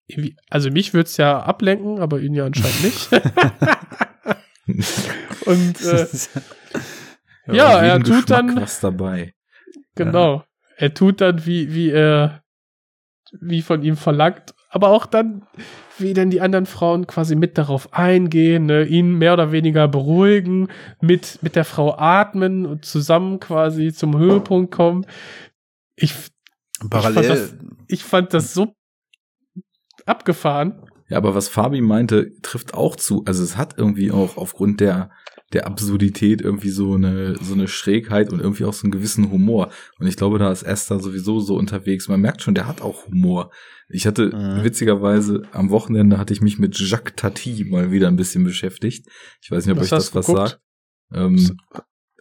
irgendwie, 0.07 0.37
also 0.49 0.69
mich 0.69 0.93
würde 0.93 1.07
es 1.07 1.17
ja 1.17 1.39
ablenken, 1.41 1.99
aber 1.99 2.19
ihn 2.19 2.33
ja 2.35 2.45
anscheinend 2.45 2.83
nicht. 2.83 3.09
und 5.45 5.81
äh, 5.85 6.07
Ja, 7.51 7.81
er 7.81 7.97
tut 7.99 8.05
Geschmack 8.05 8.25
dann- 8.27 8.61
was 8.61 8.79
dabei. 8.79 9.33
Genau. 9.95 10.43
Er 10.75 10.93
tut 10.93 11.21
dann, 11.21 11.45
wie, 11.45 11.73
wie 11.73 11.89
er, 11.89 12.43
wie 13.39 13.61
von 13.61 13.83
ihm 13.83 13.97
verlangt, 13.97 14.53
aber 14.69 14.89
auch 14.89 15.05
dann, 15.05 15.43
wie 15.97 16.13
dann 16.13 16.29
die 16.29 16.41
anderen 16.41 16.65
Frauen 16.65 17.07
quasi 17.07 17.35
mit 17.35 17.57
darauf 17.57 17.93
eingehen, 17.93 18.65
ne, 18.65 18.83
ihn 18.85 19.17
mehr 19.17 19.33
oder 19.33 19.51
weniger 19.51 19.87
beruhigen, 19.87 20.67
mit, 21.01 21.39
mit 21.41 21.55
der 21.55 21.65
Frau 21.65 21.97
atmen 21.97 22.65
und 22.65 22.85
zusammen 22.85 23.39
quasi 23.39 23.93
zum 23.93 24.17
Höhepunkt 24.17 24.73
kommen. 24.73 25.05
Ich, 25.95 26.13
Parallel, 26.89 27.59
ich 27.87 28.03
fand 28.03 28.33
das 28.33 28.53
so 28.53 28.73
abgefahren. 30.05 30.83
Ja, 31.09 31.17
aber 31.17 31.35
was 31.35 31.47
Fabi 31.47 31.81
meinte, 31.81 32.33
trifft 32.41 32.73
auch 32.73 32.95
zu. 32.95 33.23
Also 33.25 33.43
es 33.43 33.55
hat 33.55 33.75
irgendwie 33.77 34.11
auch 34.11 34.37
aufgrund 34.37 34.81
der 34.81 35.09
der 35.53 35.65
Absurdität 35.67 36.41
irgendwie 36.41 36.69
so 36.69 36.95
eine 36.95 37.35
so 37.41 37.53
eine 37.53 37.67
Schrägheit 37.67 38.33
und 38.33 38.41
irgendwie 38.41 38.65
auch 38.65 38.73
so 38.73 38.83
einen 38.83 38.91
gewissen 38.91 39.31
Humor. 39.31 39.71
Und 39.99 40.07
ich 40.07 40.17
glaube, 40.17 40.39
da 40.39 40.51
ist 40.51 40.63
Esther 40.63 40.99
sowieso 40.99 41.39
so 41.39 41.55
unterwegs. 41.55 42.07
Man 42.09 42.19
merkt 42.21 42.41
schon, 42.41 42.53
der 42.55 42.67
hat 42.67 42.81
auch 42.81 43.05
Humor. 43.07 43.51
Ich 43.89 44.05
hatte 44.05 44.35
Mhm. 44.35 44.63
witzigerweise 44.63 45.43
am 45.53 45.69
Wochenende 45.69 46.17
hatte 46.17 46.33
ich 46.33 46.41
mich 46.41 46.59
mit 46.59 46.77
Jacques 46.77 47.13
Tati 47.15 47.65
mal 47.69 47.91
wieder 47.91 48.09
ein 48.09 48.17
bisschen 48.17 48.43
beschäftigt. 48.43 49.07
Ich 49.41 49.49
weiß 49.49 49.65
nicht, 49.65 49.73
ob 49.73 49.79
Was 49.79 49.85
euch 49.85 49.89
das 49.97 50.15
was 50.15 50.25
geguckt? 50.27 50.49
sagt. 50.49 50.61
Ähm, 51.13 51.57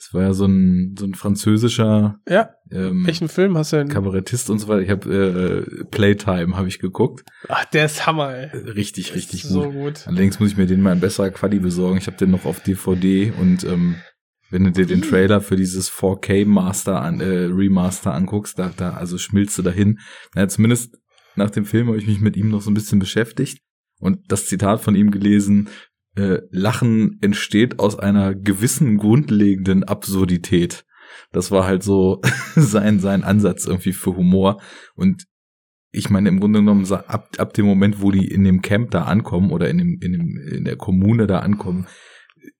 es 0.06 0.14
war 0.14 0.22
ja 0.22 0.32
so 0.32 0.46
ein 0.46 0.94
so 0.96 1.04
ein 1.04 1.14
französischer 1.14 2.20
Ja, 2.28 2.50
ähm, 2.70 3.04
welchen 3.06 3.28
Film 3.28 3.58
hast 3.58 3.72
du 3.72 3.76
denn? 3.76 3.88
Kabarettist 3.88 4.50
und 4.50 4.60
so 4.60 4.68
weiter. 4.68 4.82
Ich 4.82 4.90
habe 4.90 5.66
äh, 5.66 5.84
Playtime 5.86 6.56
habe 6.56 6.68
ich 6.68 6.78
geguckt. 6.78 7.24
Ach, 7.48 7.64
der 7.64 7.86
ist 7.86 8.06
Hammer, 8.06 8.32
ey. 8.32 8.56
Richtig, 8.56 9.14
richtig 9.14 9.44
ist 9.44 9.52
gut. 9.52 9.64
So 9.64 9.70
gut. 9.72 10.06
Allerdings 10.06 10.38
muss 10.38 10.50
ich 10.50 10.56
mir 10.56 10.66
den 10.66 10.80
mal 10.80 10.92
in 10.92 11.00
besserer 11.00 11.30
Quali 11.30 11.58
besorgen. 11.58 11.98
Ich 11.98 12.06
habe 12.06 12.16
den 12.16 12.30
noch 12.30 12.44
auf 12.44 12.60
DVD 12.60 13.32
und 13.32 13.64
ähm, 13.64 13.96
wenn 14.50 14.62
du 14.62 14.70
dir 14.70 14.86
den 14.86 15.02
Trailer 15.02 15.40
für 15.40 15.56
dieses 15.56 15.90
4K 15.90 16.46
Master 16.46 17.02
an, 17.02 17.20
äh, 17.20 17.48
Remaster 17.50 18.14
anguckst, 18.14 18.58
da, 18.60 18.70
da 18.76 18.90
also 18.90 19.18
schmilzt 19.18 19.58
du 19.58 19.62
dahin. 19.62 19.98
Naja, 20.34 20.46
zumindest 20.46 20.96
nach 21.34 21.50
dem 21.50 21.64
Film 21.64 21.88
habe 21.88 21.98
ich 21.98 22.06
mich 22.06 22.20
mit 22.20 22.36
ihm 22.36 22.50
noch 22.50 22.62
so 22.62 22.70
ein 22.70 22.74
bisschen 22.74 23.00
beschäftigt 23.00 23.58
und 23.98 24.20
das 24.30 24.46
Zitat 24.46 24.80
von 24.80 24.94
ihm 24.94 25.10
gelesen, 25.10 25.68
äh, 26.16 26.40
Lachen 26.50 27.18
entsteht 27.20 27.78
aus 27.78 27.98
einer 27.98 28.34
gewissen 28.34 28.96
grundlegenden 28.96 29.84
Absurdität. 29.84 30.84
Das 31.32 31.50
war 31.50 31.66
halt 31.66 31.82
so 31.82 32.20
sein, 32.56 33.00
sein 33.00 33.22
Ansatz 33.22 33.66
irgendwie 33.66 33.92
für 33.92 34.16
Humor. 34.16 34.60
Und 34.94 35.26
ich 35.92 36.10
meine, 36.10 36.28
im 36.28 36.40
Grunde 36.40 36.60
genommen, 36.60 36.90
ab, 36.90 37.28
ab 37.38 37.54
dem 37.54 37.66
Moment, 37.66 38.00
wo 38.02 38.10
die 38.10 38.26
in 38.26 38.44
dem 38.44 38.62
Camp 38.62 38.90
da 38.90 39.02
ankommen 39.02 39.50
oder 39.50 39.68
in, 39.70 39.78
dem, 39.78 39.98
in, 40.00 40.12
dem, 40.12 40.38
in 40.52 40.64
der 40.64 40.76
Kommune 40.76 41.26
da 41.26 41.40
ankommen, 41.40 41.86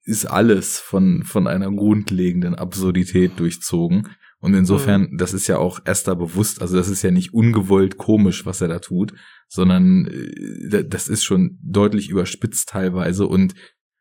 ist 0.05 0.27
alles 0.27 0.78
von, 0.78 1.23
von 1.24 1.47
einer 1.47 1.70
grundlegenden 1.70 2.55
Absurdität 2.55 3.39
durchzogen. 3.39 4.09
Und 4.47 4.55
insofern, 4.55 5.09
das 5.18 5.35
ist 5.35 5.48
ja 5.48 5.59
auch 5.59 5.81
Esther 5.85 6.14
bewusst, 6.14 6.62
also 6.62 6.77
das 6.77 6.89
ist 6.89 7.02
ja 7.02 7.10
nicht 7.10 7.35
ungewollt 7.35 7.97
komisch, 7.97 8.47
was 8.47 8.60
er 8.60 8.68
da 8.68 8.78
tut, 8.78 9.12
sondern 9.48 10.06
äh, 10.06 10.68
da- 10.70 10.82
das 10.85 11.09
ist 11.09 11.24
schon 11.24 11.59
deutlich 11.62 12.09
überspitzt 12.10 12.68
teilweise 12.68 13.27
und 13.27 13.55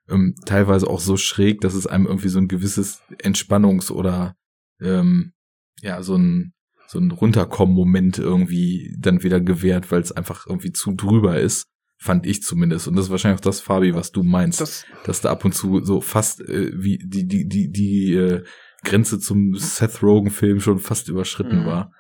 ähm, 0.08 0.36
teilweise 0.46 0.88
auch 0.88 1.00
so 1.00 1.18
schräg, 1.18 1.62
dass 1.62 1.74
es 1.74 1.88
einem 1.88 2.06
irgendwie 2.06 2.30
so 2.30 2.38
ein 2.38 2.48
gewisses 2.48 3.02
Entspannungs- 3.24 3.92
oder 3.92 4.36
ähm, 4.80 5.34
ja, 5.82 6.04
so 6.04 6.16
ein 6.16 6.52
so 6.88 7.00
ein 7.00 7.10
Runterkommen-Moment 7.10 8.20
irgendwie 8.20 8.96
dann 9.00 9.24
wieder 9.24 9.42
gewährt, 9.42 9.92
weil 9.92 10.02
es 10.02 10.12
einfach 10.12 10.46
irgendwie 10.48 10.72
zu 10.72 10.94
drüber 10.94 11.40
ist, 11.40 11.66
fand 11.98 12.28
ich 12.28 12.44
zumindest. 12.44 12.88
Und 12.88 12.96
das 12.96 13.06
ist 13.06 13.12
wahrscheinlich 13.12 13.40
auch 13.40 13.44
das, 13.50 13.62
Fabi, 13.62 13.96
was 13.96 14.12
du 14.12 14.22
meinst, 14.22 14.62
Das, 14.62 14.86
dass 15.06 15.22
da 15.22 15.32
ab 15.32 15.44
und 15.44 15.56
zu 15.56 15.84
so 15.84 16.02
fast 16.02 16.42
äh, 16.42 16.72
wie 16.76 17.00
die 17.00 17.26
die 17.28 17.48
die 17.48 17.72
die 17.72 18.14
äh, 18.14 18.44
Grenze 18.86 19.20
zum 19.20 19.56
Seth 19.56 20.02
Rogen-Film 20.02 20.62
schon 20.62 20.80
fast 20.80 21.10
überschritten 21.10 21.64
Mhm. 21.64 21.66
war. 21.66 21.92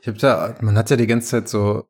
ich 0.00 0.06
hab 0.08 0.18
da, 0.18 0.54
man 0.60 0.76
hat 0.78 0.90
ja 0.90 0.96
die 0.96 1.06
ganze 1.08 1.28
Zeit 1.28 1.48
so, 1.48 1.84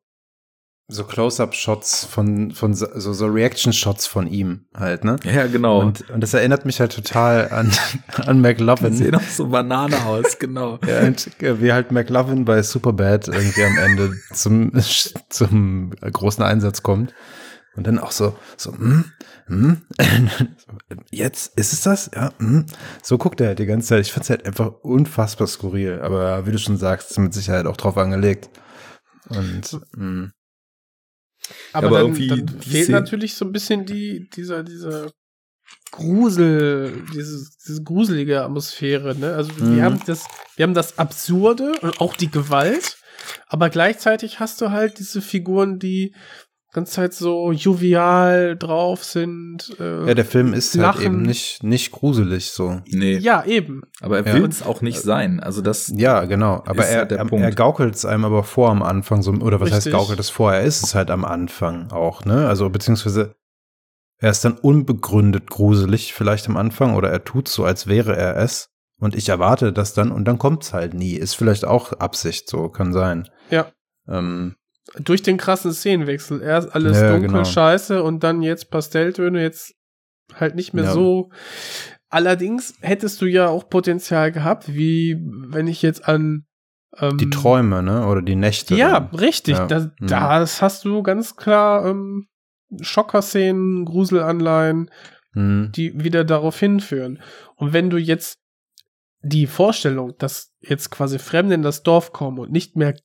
so 0.89 1.03
Close-Up-Shots 1.03 2.05
von, 2.05 2.51
von 2.51 2.73
so, 2.73 2.87
so 2.95 3.25
Reaction-Shots 3.27 4.07
von 4.07 4.25
ihm 4.25 4.67
halt, 4.73 5.03
ne? 5.03 5.17
Ja, 5.25 5.45
genau. 5.47 5.81
Und, 5.81 6.09
und 6.09 6.21
das 6.21 6.33
erinnert 6.33 6.65
mich 6.65 6.79
halt 6.79 6.93
total 6.95 7.49
an, 7.51 7.71
an 8.25 8.39
McLovin. 8.39 8.93
sieht 8.93 9.13
auch 9.13 9.21
so 9.21 9.49
Banane 9.49 10.05
aus, 10.05 10.39
genau. 10.39 10.79
Ja, 10.87 11.01
und 11.01 11.27
äh, 11.43 11.61
wie 11.61 11.73
halt 11.73 11.91
McLovin 11.91 12.45
bei 12.45 12.61
Superbad 12.63 13.27
irgendwie 13.27 13.63
am 13.65 13.77
Ende 13.77 14.13
zum, 14.33 14.71
zum 15.29 15.91
großen 15.99 16.43
Einsatz 16.43 16.81
kommt. 16.83 17.13
Und 17.77 17.85
dann 17.85 17.99
auch 17.99 18.11
so, 18.11 18.35
so, 18.57 18.73
hm, 18.73 19.05
hm, 19.45 19.81
jetzt 21.11 21.57
ist 21.57 21.73
es 21.73 21.81
das? 21.81 22.09
Ja, 22.13 22.33
hm. 22.39 22.65
So 23.03 23.19
guckt 23.19 23.39
er 23.39 23.49
halt 23.49 23.59
die 23.59 23.67
ganze 23.67 23.89
Zeit. 23.89 24.01
Ich 24.01 24.11
fand's 24.11 24.31
halt 24.31 24.45
einfach 24.47 24.71
unfassbar 24.81 25.47
skurril. 25.47 26.01
Aber 26.01 26.47
wie 26.47 26.51
du 26.51 26.57
schon 26.57 26.77
sagst, 26.77 27.11
ist 27.11 27.19
mit 27.19 27.35
Sicherheit 27.35 27.67
auch 27.67 27.77
drauf 27.77 27.95
angelegt. 27.97 28.49
Und, 29.29 29.79
hm. 29.95 30.31
aber, 31.71 31.87
aber 31.87 31.97
dann, 31.97 32.05
irgendwie 32.07 32.27
dann 32.27 32.61
fehlt 32.61 32.89
natürlich 32.89 33.35
so 33.35 33.45
ein 33.45 33.51
bisschen 33.51 33.85
die, 33.85 34.27
dieser, 34.29 34.63
dieser 34.63 35.11
Grusel, 35.91 37.05
dieses, 37.13 37.57
diese 37.57 37.83
gruselige 37.83 38.43
Atmosphäre, 38.43 39.15
ne? 39.15 39.33
Also 39.35 39.51
Mhm. 39.53 39.75
wir 39.75 39.83
haben 39.83 40.01
das, 40.05 40.25
wir 40.55 40.63
haben 40.63 40.73
das 40.73 40.97
Absurde 40.97 41.73
und 41.81 42.01
auch 42.01 42.15
die 42.15 42.31
Gewalt, 42.31 42.97
aber 43.47 43.69
gleichzeitig 43.69 44.39
hast 44.39 44.61
du 44.61 44.71
halt 44.71 44.99
diese 44.99 45.21
Figuren, 45.21 45.79
die 45.79 46.15
ganze 46.77 46.93
Zeit 46.93 47.13
so 47.13 47.51
jovial 47.51 48.55
drauf 48.57 49.03
sind. 49.03 49.75
Äh, 49.79 50.07
Ja, 50.07 50.13
der 50.13 50.25
Film 50.25 50.53
ist 50.53 50.75
Lachen. 50.75 50.95
halt 50.97 51.05
eben 51.05 51.21
nicht, 51.23 51.63
nicht 51.63 51.91
gruselig 51.91 52.51
so. 52.51 52.81
Nee, 52.87 53.17
ja, 53.17 53.43
eben. 53.45 53.81
aber 54.01 54.19
er 54.19 54.27
Ja. 54.27 54.33
will 54.41 54.47
es 54.49 54.63
auch 54.63 54.81
nicht 54.81 55.01
sein. 55.01 55.39
Also 55.39 55.61
das, 55.61 55.91
Ja, 55.95 56.25
genau. 56.25 56.63
Aber 56.65 56.83
Ist 56.83 56.89
er, 56.91 56.97
halt 56.99 57.11
der 57.11 57.17
er, 57.19 57.25
Punkt. 57.25 57.43
er 57.43 57.51
gaukelt 57.51 57.93
es 57.95 58.05
einem 58.05 58.25
aber 58.25 58.43
vor 58.43 58.69
am 58.69 58.81
Anfang, 58.83 59.21
so, 59.21 59.31
oder 59.31 59.59
was 59.59 59.71
heißt 59.71 59.87
Richtig. 59.87 59.93
gaukelt 59.93 60.19
es 60.19 60.29
vor? 60.29 60.53
Er 60.53 60.61
ist 60.63 60.83
es 60.83 60.95
halt 60.95 61.11
am 61.11 61.25
Anfang 61.25 61.91
auch, 61.91 62.23
ne? 62.25 62.47
Also, 62.47 62.69
beziehungsweise 62.69 63.35
er 64.19 64.31
ist 64.31 64.43
dann 64.45 64.53
unbegründet 64.57 65.49
gruselig 65.49 66.13
vielleicht 66.13 66.47
am 66.47 66.57
Anfang 66.57 66.95
oder 66.95 67.09
er 67.11 67.23
tut 67.23 67.47
so, 67.47 67.65
als 67.65 67.87
wäre 67.87 68.15
er 68.15 68.37
es. 68.37 68.69
Und 68.99 69.13
ich 69.15 69.29
erwarte 69.29 69.71
das 69.73 69.93
dann 69.93 70.11
und 70.11 70.25
dann 70.25 70.39
kommt's 70.39 70.73
halt 70.73 70.95
nie. 70.95 71.13
Ist 71.13 71.35
vielleicht 71.35 71.65
auch 71.65 71.93
Absicht, 71.93 72.49
so 72.49 72.69
kann 72.69 72.93
sein. 72.93 73.27
Ja. 73.51 73.67
Ähm, 74.07 74.55
Durch 74.99 75.21
den 75.21 75.37
krassen 75.37 75.73
Szenenwechsel. 75.73 76.41
Erst 76.41 76.73
alles 76.73 76.97
Ja, 76.99 77.11
dunkel, 77.11 77.29
genau. 77.29 77.43
scheiße 77.43 78.01
und 78.03 78.23
dann 78.23 78.41
jetzt 78.41 78.71
Pastelltöne, 78.71 79.41
jetzt 79.41 79.73
halt 80.33 80.55
nicht 80.55 80.73
mehr 80.73 80.85
Ja. 80.85 80.93
so. 80.93 81.29
Allerdings 82.09 82.75
hättest 82.81 83.21
du 83.21 83.25
ja 83.25 83.47
auch 83.49 83.69
Potenzial 83.69 84.31
gehabt, 84.31 84.73
wie 84.73 85.17
wenn 85.47 85.67
ich 85.67 85.81
jetzt 85.81 86.07
an 86.07 86.45
ähm, 86.99 87.17
die 87.17 87.29
Träume, 87.29 87.83
ne? 87.83 88.07
Oder 88.07 88.21
die 88.21 88.35
Nächte. 88.37 88.73
Ja, 88.75 89.01
dann. 89.01 89.19
richtig. 89.19 89.57
Ja. 89.57 89.67
Das, 89.67 89.85
Mhm. 89.99 90.07
das 90.07 90.61
hast 90.61 90.85
du 90.85 91.03
ganz 91.03 91.35
klar 91.35 91.85
ähm, 91.85 92.27
Schockerszenen, 92.81 93.85
Gruselanleihen, 93.85 94.89
Hm. 95.33 95.71
die 95.75 96.01
wieder 96.03 96.23
darauf 96.23 96.57
hinführen. 96.59 97.21
Und 97.55 97.73
wenn 97.73 97.89
du 97.89 97.97
jetzt 97.97 98.39
die 99.21 99.45
Vorstellung, 99.47 100.13
dass 100.17 100.53
jetzt 100.61 100.89
quasi 100.89 101.19
Fremde 101.19 101.55
in 101.55 101.61
das 101.61 101.83
Dorf 101.83 102.13
kommen 102.13 102.39
und 102.39 102.51
nicht 102.51 102.75
mehr 102.75 102.95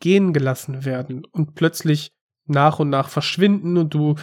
gehen 0.00 0.32
gelassen 0.32 0.84
werden 0.84 1.24
und 1.30 1.54
plötzlich 1.54 2.12
nach 2.46 2.78
und 2.78 2.90
nach 2.90 3.08
verschwinden 3.08 3.76
und 3.76 3.94
du 3.94 4.16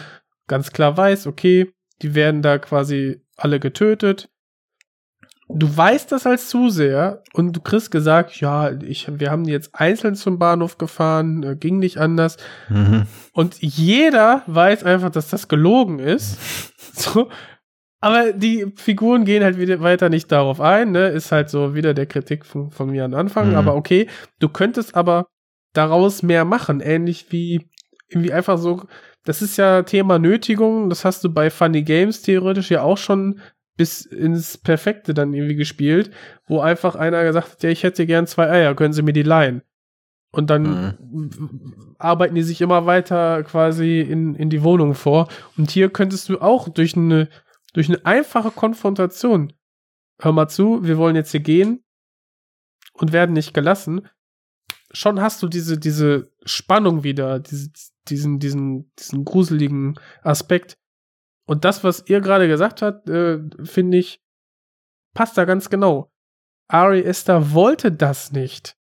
ganz 0.46 0.72
klar 0.72 0.96
weißt, 0.96 1.26
okay, 1.26 1.72
die 2.02 2.14
werden 2.14 2.42
da 2.42 2.58
quasi 2.58 3.22
alle 3.36 3.60
getötet. 3.60 4.28
Du 5.50 5.74
weißt 5.74 6.12
das 6.12 6.26
als 6.26 6.50
Zuseher 6.50 7.22
und 7.32 7.56
du 7.56 7.60
kriegst 7.60 7.90
gesagt, 7.90 8.38
ja, 8.38 8.70
ich, 8.82 9.08
wir 9.10 9.30
haben 9.30 9.44
die 9.44 9.50
jetzt 9.50 9.74
einzeln 9.74 10.14
zum 10.14 10.38
Bahnhof 10.38 10.76
gefahren, 10.76 11.42
äh, 11.42 11.56
ging 11.56 11.78
nicht 11.78 11.96
anders. 11.96 12.36
Mhm. 12.68 13.06
Und 13.32 13.56
jeder 13.62 14.42
weiß 14.46 14.84
einfach, 14.84 15.10
dass 15.10 15.28
das 15.28 15.48
gelogen 15.48 15.98
ist. 15.98 16.38
So. 16.98 17.28
Aber 18.00 18.32
die 18.32 18.72
Figuren 18.74 19.24
gehen 19.24 19.44
halt 19.44 19.56
wieder 19.56 19.80
weiter 19.80 20.08
nicht 20.08 20.32
darauf 20.32 20.60
ein, 20.60 20.90
ne? 20.90 21.08
Ist 21.08 21.30
halt 21.30 21.48
so 21.48 21.76
wieder 21.76 21.94
der 21.94 22.06
Kritik 22.06 22.44
von, 22.44 22.72
von 22.72 22.90
mir 22.90 23.04
am 23.04 23.14
Anfang. 23.14 23.50
Mhm. 23.50 23.54
Aber 23.54 23.76
okay, 23.76 24.08
du 24.40 24.48
könntest 24.48 24.96
aber 24.96 25.28
daraus 25.78 26.22
mehr 26.24 26.44
machen. 26.44 26.80
Ähnlich 26.80 27.26
wie 27.30 27.70
irgendwie 28.08 28.32
einfach 28.32 28.58
so, 28.58 28.82
das 29.24 29.42
ist 29.42 29.56
ja 29.56 29.82
Thema 29.82 30.18
Nötigung. 30.18 30.90
Das 30.90 31.04
hast 31.04 31.22
du 31.22 31.32
bei 31.32 31.50
Funny 31.50 31.82
Games 31.82 32.22
theoretisch 32.22 32.70
ja 32.70 32.82
auch 32.82 32.98
schon 32.98 33.40
bis 33.76 34.04
ins 34.04 34.58
Perfekte 34.58 35.14
dann 35.14 35.32
irgendwie 35.32 35.54
gespielt, 35.54 36.10
wo 36.46 36.60
einfach 36.60 36.96
einer 36.96 37.22
gesagt 37.22 37.52
hat, 37.52 37.62
ja, 37.62 37.70
ich 37.70 37.84
hätte 37.84 38.06
gern 38.06 38.26
zwei 38.26 38.50
Eier, 38.50 38.74
können 38.74 38.92
Sie 38.92 39.02
mir 39.02 39.12
die 39.12 39.22
leihen? 39.22 39.62
Und 40.32 40.50
dann 40.50 41.94
arbeiten 41.98 42.34
die 42.34 42.42
sich 42.42 42.60
immer 42.60 42.86
weiter 42.86 43.44
quasi 43.44 44.00
in, 44.00 44.34
in 44.34 44.50
die 44.50 44.62
Wohnung 44.62 44.94
vor. 44.94 45.28
Und 45.56 45.70
hier 45.70 45.90
könntest 45.90 46.28
du 46.28 46.40
auch 46.40 46.68
durch 46.68 46.96
eine, 46.96 47.28
durch 47.72 47.88
eine 47.88 48.04
einfache 48.04 48.50
Konfrontation, 48.50 49.52
hör 50.20 50.32
mal 50.32 50.48
zu, 50.48 50.84
wir 50.84 50.98
wollen 50.98 51.16
jetzt 51.16 51.30
hier 51.30 51.40
gehen 51.40 51.84
und 52.94 53.12
werden 53.12 53.32
nicht 53.32 53.54
gelassen, 53.54 54.08
schon 54.92 55.20
hast 55.20 55.42
du 55.42 55.48
diese, 55.48 55.78
diese 55.78 56.32
Spannung 56.44 57.02
wieder, 57.04 57.40
diese, 57.40 57.70
diesen, 58.08 58.38
diesen, 58.38 58.92
diesen 58.98 59.24
gruseligen 59.24 59.98
Aspekt. 60.22 60.78
Und 61.46 61.64
das, 61.64 61.84
was 61.84 62.04
ihr 62.06 62.20
gerade 62.20 62.48
gesagt 62.48 62.82
habt, 62.82 63.08
äh, 63.08 63.40
finde 63.64 63.98
ich, 63.98 64.22
passt 65.14 65.36
da 65.38 65.44
ganz 65.44 65.70
genau. 65.70 66.12
Ari 66.68 67.02
Esther 67.02 67.52
wollte 67.52 67.90
das 67.90 68.32
nicht. 68.32 68.76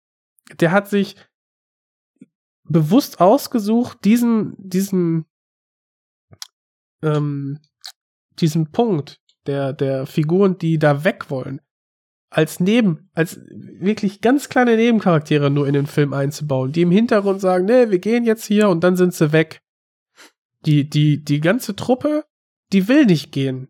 Der 0.60 0.72
hat 0.72 0.88
sich 0.88 1.16
bewusst 2.64 3.22
ausgesucht, 3.22 4.04
diesen, 4.04 4.56
diesen, 4.58 5.26
ähm, 7.04 7.60
diesen 8.40 8.72
Punkt 8.72 9.22
der, 9.46 9.74
der 9.74 10.08
Figuren, 10.08 10.58
die 10.58 10.80
da 10.80 11.04
weg 11.04 11.30
wollen, 11.30 11.62
als 12.30 12.60
Neben, 12.60 13.10
als 13.14 13.40
wirklich 13.80 14.22
ganz 14.22 14.50
kleine 14.50 14.76
Nebencharaktere 14.76 15.50
nur 15.50 15.68
in 15.68 15.74
den 15.74 15.86
Film 15.86 16.14
einzubauen, 16.14 16.72
die 16.72 16.82
im 16.82 16.92
Hintergrund 16.92 17.40
sagen, 17.42 17.66
nee, 17.66 17.90
wir 17.90 18.00
gehen 18.00 18.26
jetzt 18.26 18.46
hier 18.46 18.70
und 18.70 18.84
dann 18.84 18.96
sind 18.96 19.14
sie 19.14 19.32
weg. 19.32 19.62
Die, 20.66 20.90
die, 20.90 21.24
die 21.24 21.40
ganze 21.40 21.76
Truppe, 21.76 22.26
die 22.74 22.88
will 22.88 23.06
nicht 23.06 23.32
gehen. 23.32 23.70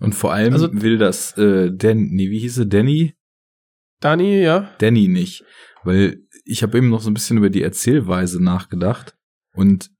und 0.00 0.14
vor 0.14 0.32
allem 0.32 0.52
Also- 0.52 0.68
will 0.72 0.98
das, 0.98 1.36
äh, 1.38 1.70
Dan, 1.72 2.08
nee, 2.10 2.28
wie 2.30 2.40
hieß 2.40 2.58
er, 2.58 2.64
Danny? 2.66 3.14
Dani, 4.00 4.40
ja. 4.42 4.70
Danny 4.78 5.08
nicht. 5.08 5.44
Weil 5.84 6.18
ich 6.44 6.62
habe 6.62 6.76
eben 6.78 6.90
noch 6.90 7.00
so 7.00 7.08
ein 7.10 7.14
bisschen 7.14 7.38
über 7.38 7.48
die 7.48 7.62
Erzählweise 7.62 8.42
nachgedacht. 8.42 9.14
Und 9.54 9.90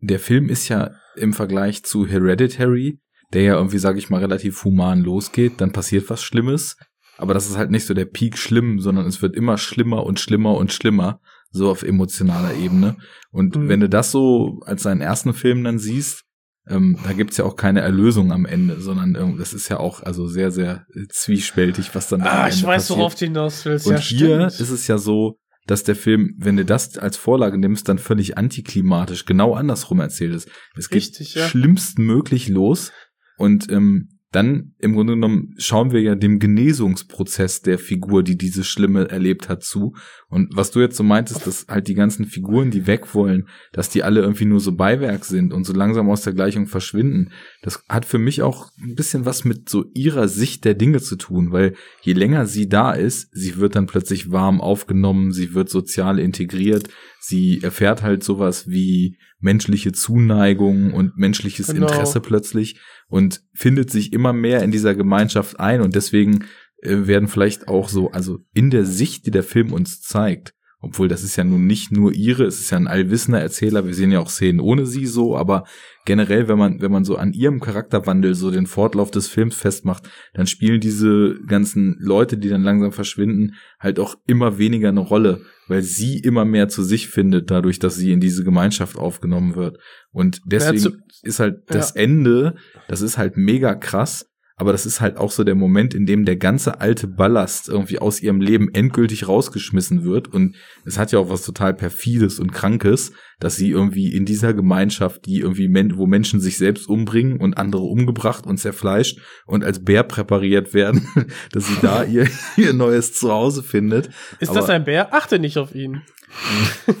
der 0.00 0.18
Film 0.18 0.48
ist 0.48 0.68
ja 0.68 0.90
im 1.14 1.32
Vergleich 1.32 1.84
zu 1.84 2.06
Hereditary, 2.06 3.00
der 3.32 3.42
ja 3.42 3.54
irgendwie, 3.54 3.78
sage 3.78 3.98
ich 3.98 4.10
mal, 4.10 4.20
relativ 4.20 4.64
human 4.64 5.00
losgeht, 5.02 5.60
dann 5.60 5.72
passiert 5.72 6.10
was 6.10 6.22
Schlimmes. 6.22 6.76
Aber 7.18 7.34
das 7.34 7.48
ist 7.48 7.56
halt 7.56 7.70
nicht 7.70 7.86
so 7.86 7.94
der 7.94 8.04
Peak 8.04 8.36
schlimm, 8.38 8.80
sondern 8.80 9.06
es 9.06 9.22
wird 9.22 9.34
immer 9.36 9.58
schlimmer 9.58 10.04
und 10.04 10.20
schlimmer 10.20 10.54
und 10.56 10.72
schlimmer, 10.72 11.20
so 11.50 11.70
auf 11.70 11.82
emotionaler 11.82 12.54
Ebene. 12.54 12.96
Und 13.30 13.56
Mhm. 13.56 13.68
wenn 13.68 13.80
du 13.80 13.88
das 13.88 14.10
so 14.10 14.60
als 14.66 14.82
seinen 14.82 15.00
ersten 15.00 15.32
Film 15.32 15.64
dann 15.64 15.78
siehst, 15.78 16.24
ähm, 16.68 16.98
da 17.04 17.12
gibt's 17.12 17.36
ja 17.36 17.44
auch 17.44 17.54
keine 17.56 17.80
Erlösung 17.80 18.32
am 18.32 18.44
Ende, 18.44 18.80
sondern 18.80 19.14
ähm, 19.14 19.38
das 19.38 19.52
ist 19.54 19.68
ja 19.68 19.78
auch 19.78 20.02
also 20.02 20.26
sehr, 20.26 20.50
sehr 20.50 20.84
äh, 20.94 21.06
zwiespältig, 21.08 21.94
was 21.94 22.08
dann 22.08 22.20
da 22.20 22.42
Ah, 22.44 22.48
ich 22.48 22.62
weiß, 22.64 22.82
passiert. 22.82 22.98
worauf 22.98 23.14
du 23.14 23.24
hinaus 23.26 23.64
willst. 23.64 23.86
Und 23.86 23.92
ja, 23.94 23.98
hier 24.00 24.50
stimmt. 24.50 24.60
ist 24.60 24.70
es 24.70 24.86
ja 24.88 24.98
so, 24.98 25.38
dass 25.68 25.84
der 25.84 25.96
Film, 25.96 26.34
wenn 26.38 26.56
du 26.56 26.64
das 26.64 26.98
als 26.98 27.16
Vorlage 27.16 27.56
nimmst, 27.58 27.88
dann 27.88 27.98
völlig 27.98 28.36
antiklimatisch, 28.36 29.24
genau 29.26 29.54
andersrum 29.54 30.00
erzählt 30.00 30.34
ist. 30.34 30.48
Es 30.76 30.88
geht 30.90 31.02
Richtig, 31.02 31.34
ja. 31.36 31.46
schlimmstmöglich 31.46 32.48
los 32.48 32.92
und 33.36 33.70
ähm, 33.70 34.15
dann 34.32 34.74
im 34.78 34.94
Grunde 34.94 35.14
genommen 35.14 35.54
schauen 35.56 35.92
wir 35.92 36.00
ja 36.00 36.14
dem 36.14 36.38
Genesungsprozess 36.38 37.62
der 37.62 37.78
Figur, 37.78 38.22
die 38.22 38.36
diese 38.36 38.64
Schlimme 38.64 39.08
erlebt 39.08 39.48
hat, 39.48 39.62
zu. 39.62 39.94
Und 40.28 40.54
was 40.54 40.72
du 40.72 40.80
jetzt 40.80 40.96
so 40.96 41.04
meintest, 41.04 41.46
dass 41.46 41.66
halt 41.68 41.86
die 41.86 41.94
ganzen 41.94 42.26
Figuren, 42.26 42.70
die 42.70 42.86
weg 42.86 43.14
wollen, 43.14 43.48
dass 43.72 43.88
die 43.88 44.02
alle 44.02 44.20
irgendwie 44.20 44.44
nur 44.44 44.60
so 44.60 44.72
Beiwerk 44.72 45.24
sind 45.24 45.52
und 45.52 45.64
so 45.64 45.72
langsam 45.72 46.10
aus 46.10 46.22
der 46.22 46.32
Gleichung 46.32 46.66
verschwinden, 46.66 47.30
das 47.62 47.84
hat 47.88 48.04
für 48.04 48.18
mich 48.18 48.42
auch 48.42 48.70
ein 48.82 48.96
bisschen 48.96 49.24
was 49.24 49.44
mit 49.44 49.68
so 49.68 49.84
ihrer 49.94 50.28
Sicht 50.28 50.64
der 50.64 50.74
Dinge 50.74 51.00
zu 51.00 51.16
tun, 51.16 51.52
weil 51.52 51.74
je 52.02 52.12
länger 52.12 52.46
sie 52.46 52.68
da 52.68 52.92
ist, 52.92 53.28
sie 53.32 53.56
wird 53.56 53.76
dann 53.76 53.86
plötzlich 53.86 54.32
warm 54.32 54.60
aufgenommen, 54.60 55.32
sie 55.32 55.54
wird 55.54 55.70
sozial 55.70 56.18
integriert, 56.18 56.88
sie 57.26 57.62
erfährt 57.62 58.02
halt 58.02 58.22
sowas 58.22 58.68
wie 58.68 59.18
menschliche 59.38 59.92
Zuneigung 59.92 60.92
und 60.92 61.16
menschliches 61.16 61.68
Genau. 61.68 61.86
Interesse 61.86 62.20
plötzlich 62.20 62.80
und 63.08 63.42
findet 63.54 63.90
sich 63.90 64.12
immer 64.12 64.32
mehr 64.32 64.62
in 64.62 64.70
dieser 64.70 64.94
Gemeinschaft 64.94 65.60
ein 65.60 65.80
und 65.80 65.94
deswegen 65.94 66.44
äh, 66.82 67.06
werden 67.06 67.28
vielleicht 67.28 67.68
auch 67.68 67.88
so, 67.88 68.10
also 68.10 68.38
in 68.52 68.70
der 68.70 68.84
Sicht, 68.84 69.26
die 69.26 69.30
der 69.30 69.42
Film 69.42 69.72
uns 69.72 70.00
zeigt, 70.00 70.54
obwohl 70.86 71.08
das 71.08 71.24
ist 71.24 71.34
ja 71.34 71.42
nun 71.42 71.66
nicht 71.66 71.90
nur 71.90 72.12
ihre, 72.12 72.44
es 72.44 72.60
ist 72.60 72.70
ja 72.70 72.76
ein 72.76 72.86
allwissender 72.86 73.40
Erzähler, 73.40 73.86
wir 73.86 73.92
sehen 73.92 74.12
ja 74.12 74.20
auch 74.20 74.30
Szenen 74.30 74.60
ohne 74.60 74.86
sie 74.86 75.04
so, 75.06 75.36
aber 75.36 75.64
generell, 76.04 76.46
wenn 76.46 76.58
man, 76.58 76.80
wenn 76.80 76.92
man 76.92 77.04
so 77.04 77.16
an 77.16 77.32
ihrem 77.32 77.58
Charakterwandel 77.58 78.36
so 78.36 78.52
den 78.52 78.68
Fortlauf 78.68 79.10
des 79.10 79.26
Films 79.26 79.56
festmacht, 79.56 80.08
dann 80.32 80.46
spielen 80.46 80.80
diese 80.80 81.40
ganzen 81.44 81.96
Leute, 81.98 82.38
die 82.38 82.48
dann 82.48 82.62
langsam 82.62 82.92
verschwinden, 82.92 83.54
halt 83.80 83.98
auch 83.98 84.14
immer 84.28 84.58
weniger 84.58 84.90
eine 84.90 85.00
Rolle, 85.00 85.42
weil 85.66 85.82
sie 85.82 86.20
immer 86.20 86.44
mehr 86.44 86.68
zu 86.68 86.84
sich 86.84 87.08
findet, 87.08 87.50
dadurch, 87.50 87.80
dass 87.80 87.96
sie 87.96 88.12
in 88.12 88.20
diese 88.20 88.44
Gemeinschaft 88.44 88.96
aufgenommen 88.96 89.56
wird. 89.56 89.78
Und 90.12 90.40
deswegen 90.44 91.02
ist 91.22 91.40
halt 91.40 91.62
das 91.66 91.90
Ende, 91.90 92.54
das 92.86 93.02
ist 93.02 93.18
halt 93.18 93.36
mega 93.36 93.74
krass, 93.74 94.30
aber 94.58 94.72
das 94.72 94.86
ist 94.86 95.02
halt 95.02 95.18
auch 95.18 95.30
so 95.30 95.44
der 95.44 95.54
Moment, 95.54 95.92
in 95.94 96.06
dem 96.06 96.24
der 96.24 96.36
ganze 96.36 96.80
alte 96.80 97.06
Ballast 97.06 97.68
irgendwie 97.68 97.98
aus 97.98 98.22
ihrem 98.22 98.40
Leben 98.40 98.72
endgültig 98.72 99.28
rausgeschmissen 99.28 100.02
wird. 100.02 100.28
Und 100.28 100.56
es 100.86 100.98
hat 100.98 101.12
ja 101.12 101.18
auch 101.18 101.28
was 101.28 101.42
total 101.44 101.74
perfides 101.74 102.40
und 102.40 102.52
krankes, 102.52 103.12
dass 103.38 103.56
sie 103.56 103.68
irgendwie 103.68 104.14
in 104.14 104.24
dieser 104.24 104.54
Gemeinschaft, 104.54 105.26
die 105.26 105.40
irgendwie, 105.40 105.68
wo 105.96 106.06
Menschen 106.06 106.40
sich 106.40 106.56
selbst 106.56 106.88
umbringen 106.88 107.38
und 107.38 107.58
andere 107.58 107.82
umgebracht 107.82 108.46
und 108.46 108.56
zerfleischt 108.56 109.20
und 109.44 109.62
als 109.62 109.84
Bär 109.84 110.04
präpariert 110.04 110.72
werden, 110.72 111.06
dass 111.52 111.66
sie 111.66 111.76
da 111.82 112.02
ihr, 112.04 112.26
ihr 112.56 112.72
neues 112.72 113.12
Zuhause 113.12 113.62
findet. 113.62 114.08
Ist 114.40 114.48
Aber- 114.48 114.60
das 114.60 114.70
ein 114.70 114.84
Bär? 114.84 115.12
Achte 115.12 115.38
nicht 115.38 115.58
auf 115.58 115.74
ihn. 115.74 116.00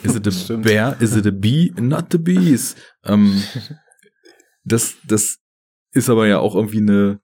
Is 0.02 0.14
it 0.14 0.50
a 0.50 0.56
bear? 0.62 1.00
Is 1.00 1.16
it 1.16 1.26
a 1.26 1.30
bee? 1.30 1.72
Not 1.80 2.06
the 2.12 2.18
bees. 2.18 2.76
Ähm, 3.04 3.42
das, 4.64 4.96
das 5.06 5.38
ist 5.92 6.10
aber 6.10 6.26
ja 6.26 6.38
auch 6.38 6.54
irgendwie 6.54 6.78
eine, 6.78 7.20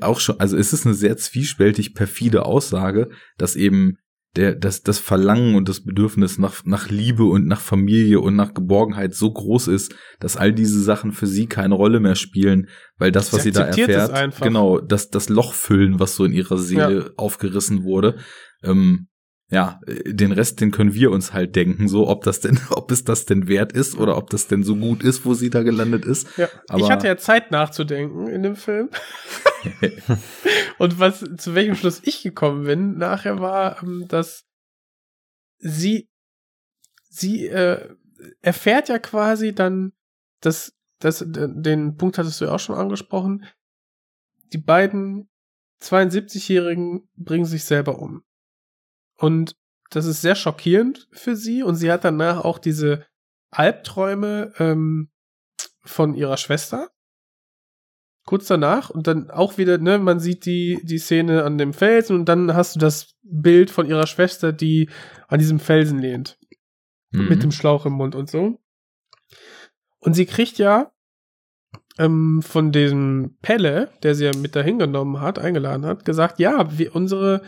auch 0.00 0.20
schon, 0.20 0.40
also 0.40 0.56
es 0.56 0.72
ist 0.72 0.86
eine 0.86 0.94
sehr 0.94 1.16
zwiespältig 1.16 1.94
perfide 1.94 2.44
Aussage, 2.44 3.08
dass 3.36 3.56
eben 3.56 3.98
der, 4.36 4.54
das, 4.54 4.82
das 4.82 4.98
Verlangen 4.98 5.54
und 5.54 5.68
das 5.68 5.84
Bedürfnis 5.84 6.38
nach, 6.38 6.64
nach 6.64 6.90
Liebe 6.90 7.24
und 7.24 7.46
nach 7.46 7.60
Familie 7.60 8.20
und 8.20 8.36
nach 8.36 8.54
Geborgenheit 8.54 9.14
so 9.14 9.32
groß 9.32 9.68
ist, 9.68 9.94
dass 10.20 10.36
all 10.36 10.52
diese 10.52 10.80
Sachen 10.80 11.12
für 11.12 11.26
sie 11.26 11.46
keine 11.46 11.74
Rolle 11.74 11.98
mehr 11.98 12.14
spielen, 12.14 12.68
weil 12.98 13.10
das, 13.10 13.32
was 13.32 13.42
sie, 13.42 13.50
sie 13.50 13.58
da 13.58 13.64
erfährt, 13.64 14.40
genau, 14.40 14.80
das, 14.80 15.10
das 15.10 15.28
Loch 15.28 15.54
füllen, 15.54 15.98
was 15.98 16.14
so 16.14 16.24
in 16.24 16.32
ihrer 16.32 16.58
Seele 16.58 17.04
ja. 17.06 17.10
aufgerissen 17.16 17.84
wurde. 17.84 18.16
Ähm, 18.62 19.08
ja, 19.50 19.80
den 20.04 20.32
Rest, 20.32 20.60
den 20.60 20.72
können 20.72 20.92
wir 20.92 21.10
uns 21.10 21.32
halt 21.32 21.56
denken, 21.56 21.88
so 21.88 22.06
ob 22.06 22.22
das 22.22 22.40
denn, 22.40 22.60
ob 22.70 22.90
es 22.90 23.04
das 23.04 23.24
denn 23.24 23.48
wert 23.48 23.72
ist 23.72 23.96
oder 23.96 24.16
ob 24.16 24.28
das 24.30 24.46
denn 24.46 24.62
so 24.62 24.76
gut 24.76 25.02
ist, 25.02 25.24
wo 25.24 25.34
sie 25.34 25.50
da 25.50 25.62
gelandet 25.62 26.04
ist. 26.04 26.36
Ja, 26.36 26.48
Aber 26.68 26.80
ich 26.80 26.90
hatte 26.90 27.06
ja 27.06 27.16
Zeit 27.16 27.50
nachzudenken 27.50 28.28
in 28.28 28.42
dem 28.42 28.56
Film. 28.56 28.90
Und 30.78 30.98
was, 30.98 31.24
zu 31.36 31.54
welchem 31.54 31.74
Schluss 31.74 32.00
ich 32.04 32.22
gekommen 32.22 32.64
bin, 32.64 32.98
nachher 32.98 33.40
war, 33.40 33.82
ähm, 33.82 34.06
dass 34.08 34.44
sie, 35.58 36.08
sie 37.08 37.46
äh, 37.46 37.94
erfährt 38.40 38.88
ja 38.88 38.98
quasi 38.98 39.54
dann, 39.54 39.92
dass, 40.40 40.72
dass, 41.00 41.24
den 41.26 41.96
Punkt 41.96 42.18
hattest 42.18 42.40
du 42.40 42.46
ja 42.46 42.52
auch 42.52 42.60
schon 42.60 42.76
angesprochen, 42.76 43.46
die 44.52 44.58
beiden 44.58 45.28
72-Jährigen 45.82 47.08
bringen 47.16 47.44
sich 47.44 47.64
selber 47.64 47.98
um. 47.98 48.22
Und 49.16 49.56
das 49.90 50.06
ist 50.06 50.20
sehr 50.20 50.34
schockierend 50.34 51.08
für 51.12 51.36
sie. 51.36 51.62
Und 51.62 51.76
sie 51.76 51.90
hat 51.90 52.04
danach 52.04 52.44
auch 52.44 52.58
diese 52.58 53.06
Albträume 53.50 54.52
ähm, 54.58 55.10
von 55.80 56.14
ihrer 56.14 56.36
Schwester. 56.36 56.90
Kurz 58.28 58.46
danach 58.46 58.90
und 58.90 59.06
dann 59.06 59.30
auch 59.30 59.56
wieder, 59.56 59.78
ne, 59.78 59.98
man 59.98 60.20
sieht 60.20 60.44
die, 60.44 60.80
die 60.82 60.98
Szene 60.98 61.44
an 61.44 61.56
dem 61.56 61.72
Felsen 61.72 62.14
und 62.14 62.28
dann 62.28 62.52
hast 62.52 62.76
du 62.76 62.78
das 62.78 63.14
Bild 63.22 63.70
von 63.70 63.86
ihrer 63.86 64.06
Schwester, 64.06 64.52
die 64.52 64.90
an 65.28 65.38
diesem 65.38 65.58
Felsen 65.58 65.98
lehnt. 65.98 66.38
Mhm. 67.10 67.28
Mit 67.28 67.42
dem 67.42 67.52
Schlauch 67.52 67.86
im 67.86 67.94
Mund 67.94 68.14
und 68.14 68.28
so. 68.28 68.60
Und 70.00 70.12
sie 70.12 70.26
kriegt 70.26 70.58
ja 70.58 70.92
ähm, 71.98 72.42
von 72.42 72.70
diesem 72.70 73.38
Pelle, 73.40 73.92
der 74.02 74.14
sie 74.14 74.26
ja 74.26 74.32
mit 74.36 74.54
dahin 74.54 74.78
genommen 74.78 75.22
hat, 75.22 75.38
eingeladen 75.38 75.86
hat, 75.86 76.04
gesagt, 76.04 76.38
ja, 76.38 76.78
wir, 76.78 76.94
unsere 76.94 77.40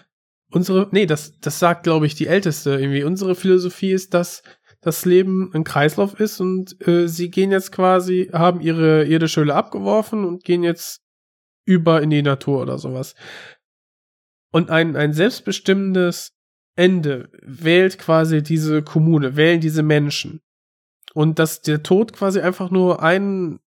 unsere, 0.50 0.88
nee, 0.92 1.04
das, 1.04 1.38
das 1.40 1.58
sagt, 1.58 1.84
glaube 1.84 2.06
ich, 2.06 2.14
die 2.14 2.26
Älteste 2.26 2.70
irgendwie. 2.70 3.04
Unsere 3.04 3.34
Philosophie 3.34 3.92
ist, 3.92 4.14
dass 4.14 4.42
das 4.80 5.04
Leben 5.04 5.50
ein 5.54 5.64
Kreislauf 5.64 6.18
ist 6.18 6.40
und 6.40 6.86
äh, 6.86 7.06
sie 7.06 7.30
gehen 7.30 7.50
jetzt 7.50 7.72
quasi, 7.72 8.30
haben 8.32 8.60
ihre 8.60 9.04
irdische 9.04 9.42
Hülle 9.42 9.54
abgeworfen 9.54 10.24
und 10.24 10.44
gehen 10.44 10.62
jetzt 10.62 11.02
über 11.66 12.02
in 12.02 12.10
die 12.10 12.22
Natur 12.22 12.62
oder 12.62 12.78
sowas. 12.78 13.14
Und 14.52 14.70
ein, 14.70 14.96
ein 14.96 15.12
selbstbestimmendes 15.12 16.32
Ende 16.76 17.30
wählt 17.42 17.98
quasi 17.98 18.42
diese 18.42 18.82
Kommune, 18.82 19.36
wählen 19.36 19.60
diese 19.60 19.82
Menschen. 19.82 20.40
Und 21.12 21.38
dass 21.38 21.60
der 21.60 21.82
Tod 21.82 22.12
quasi 22.12 22.40
einfach 22.40 22.70
nur 22.70 23.02
ein, 23.02 23.60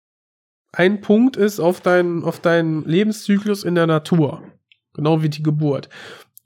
ein 0.73 1.01
Punkt 1.01 1.37
ist 1.37 1.59
auf 1.59 1.81
deinen, 1.81 2.23
auf 2.23 2.41
deinen 2.41 2.85
Lebenszyklus 2.85 3.65
in 3.65 3.74
der 3.74 3.87
Natur. 3.87 4.43
Genau 4.95 5.23
wie 5.23 5.28
die 5.28 5.43
Geburt. 5.43 5.89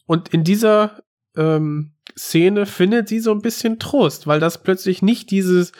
Und 0.06 0.28
in 0.30 0.44
dieser 0.44 1.02
ähm, 1.36 1.93
Szene 2.18 2.66
findet 2.66 3.08
sie 3.08 3.20
so 3.20 3.32
ein 3.32 3.42
bisschen 3.42 3.78
Trost, 3.78 4.26
weil 4.26 4.40
das 4.40 4.62
plötzlich 4.62 5.02
nicht 5.02 5.30
dieses, 5.30 5.72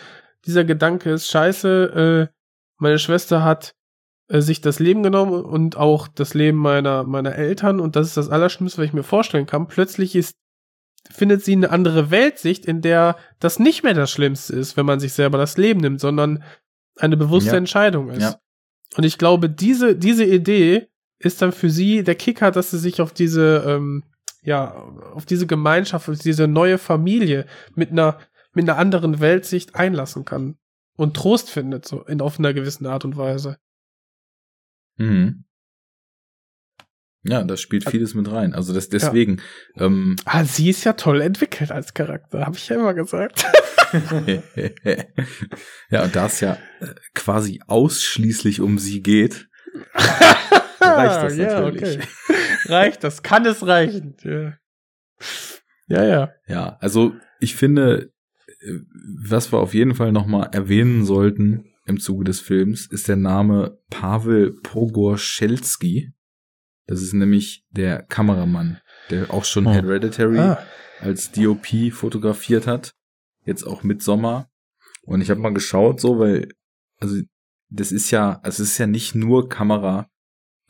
dieser 0.46 0.64
Gedanke 0.64 1.10
ist, 1.10 1.28
scheiße, 1.28 2.30
äh, 2.30 2.34
meine 2.78 2.98
Schwester 2.98 3.44
hat 3.44 3.74
äh, 4.28 4.40
sich 4.40 4.60
das 4.60 4.78
Leben 4.78 5.02
genommen 5.02 5.44
und 5.44 5.76
auch 5.76 6.08
das 6.08 6.34
Leben 6.34 6.58
meiner, 6.58 7.04
meiner 7.04 7.34
Eltern 7.34 7.80
und 7.80 7.96
das 7.96 8.08
ist 8.08 8.16
das 8.16 8.30
Allerschlimmste, 8.30 8.78
was 8.78 8.86
ich 8.86 8.92
mir 8.92 9.04
vorstellen 9.04 9.46
kann. 9.46 9.68
Plötzlich 9.68 10.16
ist, 10.16 10.36
findet 11.10 11.44
sie 11.44 11.52
eine 11.52 11.70
andere 11.70 12.10
Weltsicht, 12.10 12.66
in 12.66 12.80
der 12.80 13.16
das 13.38 13.58
nicht 13.58 13.84
mehr 13.84 13.94
das 13.94 14.10
Schlimmste 14.10 14.54
ist, 14.54 14.76
wenn 14.76 14.86
man 14.86 15.00
sich 15.00 15.12
selber 15.12 15.38
das 15.38 15.56
Leben 15.56 15.80
nimmt, 15.80 16.00
sondern 16.00 16.42
eine 16.96 17.16
bewusste 17.16 17.52
ja. 17.52 17.56
Entscheidung 17.56 18.10
ist. 18.10 18.22
Ja. 18.22 18.38
Und 18.96 19.04
ich 19.04 19.18
glaube, 19.18 19.50
diese, 19.50 19.96
diese 19.96 20.24
Idee 20.24 20.88
ist 21.18 21.42
dann 21.42 21.52
für 21.52 21.70
sie 21.70 22.02
der 22.02 22.14
Kicker, 22.14 22.50
dass 22.50 22.70
sie 22.70 22.78
sich 22.78 23.00
auf 23.00 23.12
diese, 23.12 23.64
ähm, 23.66 24.04
ja, 24.44 24.72
auf 25.14 25.26
diese 25.26 25.46
Gemeinschaft, 25.46 26.08
auf 26.08 26.18
diese 26.18 26.46
neue 26.46 26.78
Familie 26.78 27.46
mit 27.74 27.90
einer, 27.90 28.18
mit 28.52 28.68
einer 28.68 28.78
anderen 28.78 29.20
Weltsicht 29.20 29.74
einlassen 29.74 30.24
kann 30.24 30.56
und 30.96 31.16
Trost 31.16 31.50
findet, 31.50 31.86
so 31.86 32.02
in 32.02 32.20
auf 32.20 32.38
einer 32.38 32.54
gewissen 32.54 32.86
Art 32.86 33.04
und 33.04 33.16
Weise. 33.16 33.58
Mhm. 34.96 35.44
Ja, 37.26 37.42
das 37.42 37.60
spielt 37.62 37.88
vieles 37.88 38.14
mit 38.14 38.30
rein. 38.30 38.52
Also 38.52 38.74
das 38.74 38.90
deswegen. 38.90 39.40
Ja. 39.76 39.86
Ähm, 39.86 40.16
ah, 40.26 40.44
sie 40.44 40.68
ist 40.68 40.84
ja 40.84 40.92
toll 40.92 41.22
entwickelt 41.22 41.72
als 41.72 41.94
Charakter, 41.94 42.44
habe 42.44 42.56
ich 42.56 42.68
ja 42.68 42.76
immer 42.76 42.92
gesagt. 42.92 43.46
ja, 45.90 46.04
und 46.04 46.14
da 46.14 46.26
es 46.26 46.40
ja 46.40 46.58
äh, 46.80 46.94
quasi 47.14 47.60
ausschließlich 47.66 48.60
um 48.60 48.78
sie 48.78 49.02
geht, 49.02 49.48
reicht 50.88 51.22
das 51.22 51.36
ja, 51.36 51.60
natürlich. 51.60 51.98
Okay. 51.98 52.08
Reicht 52.66 53.04
das? 53.04 53.22
Kann 53.22 53.44
es 53.44 53.66
reichen? 53.66 54.16
Ja. 54.22 54.54
ja, 55.86 56.04
ja. 56.04 56.32
Ja, 56.46 56.76
also 56.80 57.12
ich 57.40 57.56
finde, 57.56 58.12
äh, 58.60 58.78
was 59.22 59.52
wir 59.52 59.58
auf 59.58 59.74
jeden 59.74 59.94
Fall 59.94 60.12
nochmal 60.12 60.48
erwähnen 60.52 61.04
sollten 61.04 61.66
im 61.86 62.00
Zuge 62.00 62.24
des 62.24 62.40
Films, 62.40 62.86
ist 62.86 63.08
der 63.08 63.16
Name 63.16 63.78
Pavel 63.90 64.52
Pogorzelski. 64.62 66.12
Das 66.86 67.02
ist 67.02 67.12
nämlich 67.12 67.66
der 67.70 68.02
Kameramann, 68.02 68.80
der 69.10 69.30
auch 69.32 69.44
schon 69.44 69.66
oh. 69.66 69.72
Hereditary 69.72 70.38
ah. 70.38 70.58
als 71.00 71.32
DOP 71.32 71.92
fotografiert 71.92 72.66
hat. 72.66 72.94
Jetzt 73.44 73.64
auch 73.64 73.82
mit 73.82 74.02
Sommer. 74.02 74.48
Und 75.02 75.20
ich 75.20 75.30
habe 75.30 75.40
mal 75.40 75.52
geschaut, 75.52 76.00
so, 76.00 76.18
weil, 76.18 76.48
also, 76.98 77.20
das 77.68 77.92
ist 77.92 78.10
ja, 78.10 78.40
also 78.42 78.62
es 78.62 78.70
ist 78.70 78.78
ja 78.78 78.86
nicht 78.86 79.14
nur 79.14 79.48
Kamera, 79.48 80.08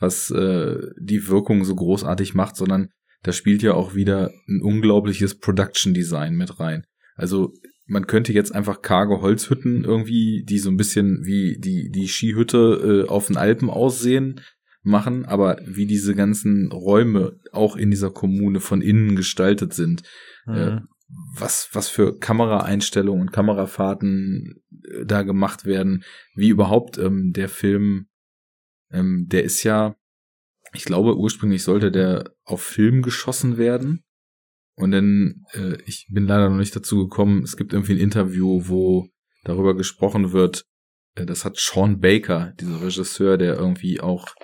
was 0.05 0.29
äh, 0.31 0.77
die 0.99 1.27
Wirkung 1.27 1.65
so 1.65 1.75
großartig 1.75 2.33
macht, 2.35 2.55
sondern 2.55 2.89
da 3.23 3.31
spielt 3.31 3.63
ja 3.63 3.73
auch 3.73 3.95
wieder 3.95 4.31
ein 4.47 4.61
unglaubliches 4.61 5.39
Production 5.39 5.93
Design 5.93 6.35
mit 6.35 6.59
rein. 6.59 6.85
Also 7.15 7.53
man 7.87 8.07
könnte 8.07 8.33
jetzt 8.33 8.53
einfach 8.53 8.81
karge 8.81 9.21
Holzhütten 9.21 9.83
irgendwie, 9.83 10.43
die 10.43 10.59
so 10.59 10.69
ein 10.69 10.77
bisschen 10.77 11.25
wie 11.25 11.57
die 11.59 11.89
die 11.89 12.07
Skihütte 12.07 13.05
äh, 13.07 13.09
auf 13.09 13.27
den 13.27 13.37
Alpen 13.37 13.69
aussehen, 13.69 14.41
machen, 14.83 15.25
aber 15.25 15.57
wie 15.65 15.87
diese 15.87 16.15
ganzen 16.15 16.71
Räume 16.71 17.39
auch 17.51 17.75
in 17.75 17.89
dieser 17.89 18.11
Kommune 18.11 18.59
von 18.59 18.81
innen 18.81 19.15
gestaltet 19.15 19.73
sind, 19.73 20.03
äh, 20.47 20.51
mhm. 20.51 20.77
äh, 20.77 20.81
was 21.37 21.69
was 21.73 21.89
für 21.89 22.17
Kameraeinstellungen 22.17 23.21
und 23.21 23.31
Kamerafahrten 23.31 24.61
äh, 24.83 25.05
da 25.05 25.23
gemacht 25.23 25.65
werden, 25.65 26.03
wie 26.35 26.49
überhaupt 26.49 26.97
ähm, 26.97 27.33
der 27.33 27.49
Film 27.49 28.07
ähm, 28.91 29.27
der 29.27 29.43
ist 29.43 29.63
ja, 29.63 29.95
ich 30.73 30.85
glaube, 30.85 31.17
ursprünglich 31.17 31.63
sollte 31.63 31.91
der 31.91 32.33
auf 32.43 32.61
Film 32.61 33.01
geschossen 33.01 33.57
werden. 33.57 34.03
Und 34.75 34.91
dann, 34.91 35.45
äh, 35.53 35.77
ich 35.85 36.07
bin 36.11 36.27
leider 36.27 36.49
noch 36.49 36.57
nicht 36.57 36.75
dazu 36.75 36.97
gekommen, 36.97 37.43
es 37.43 37.55
gibt 37.55 37.73
irgendwie 37.73 37.93
ein 37.93 37.99
Interview, 37.99 38.67
wo 38.67 39.07
darüber 39.43 39.75
gesprochen 39.75 40.33
wird, 40.33 40.65
äh, 41.15 41.25
das 41.25 41.45
hat 41.45 41.57
Sean 41.57 41.99
Baker, 41.99 42.53
dieser 42.59 42.81
Regisseur, 42.81 43.37
der 43.37 43.55
irgendwie 43.55 44.01
auch 44.01 44.35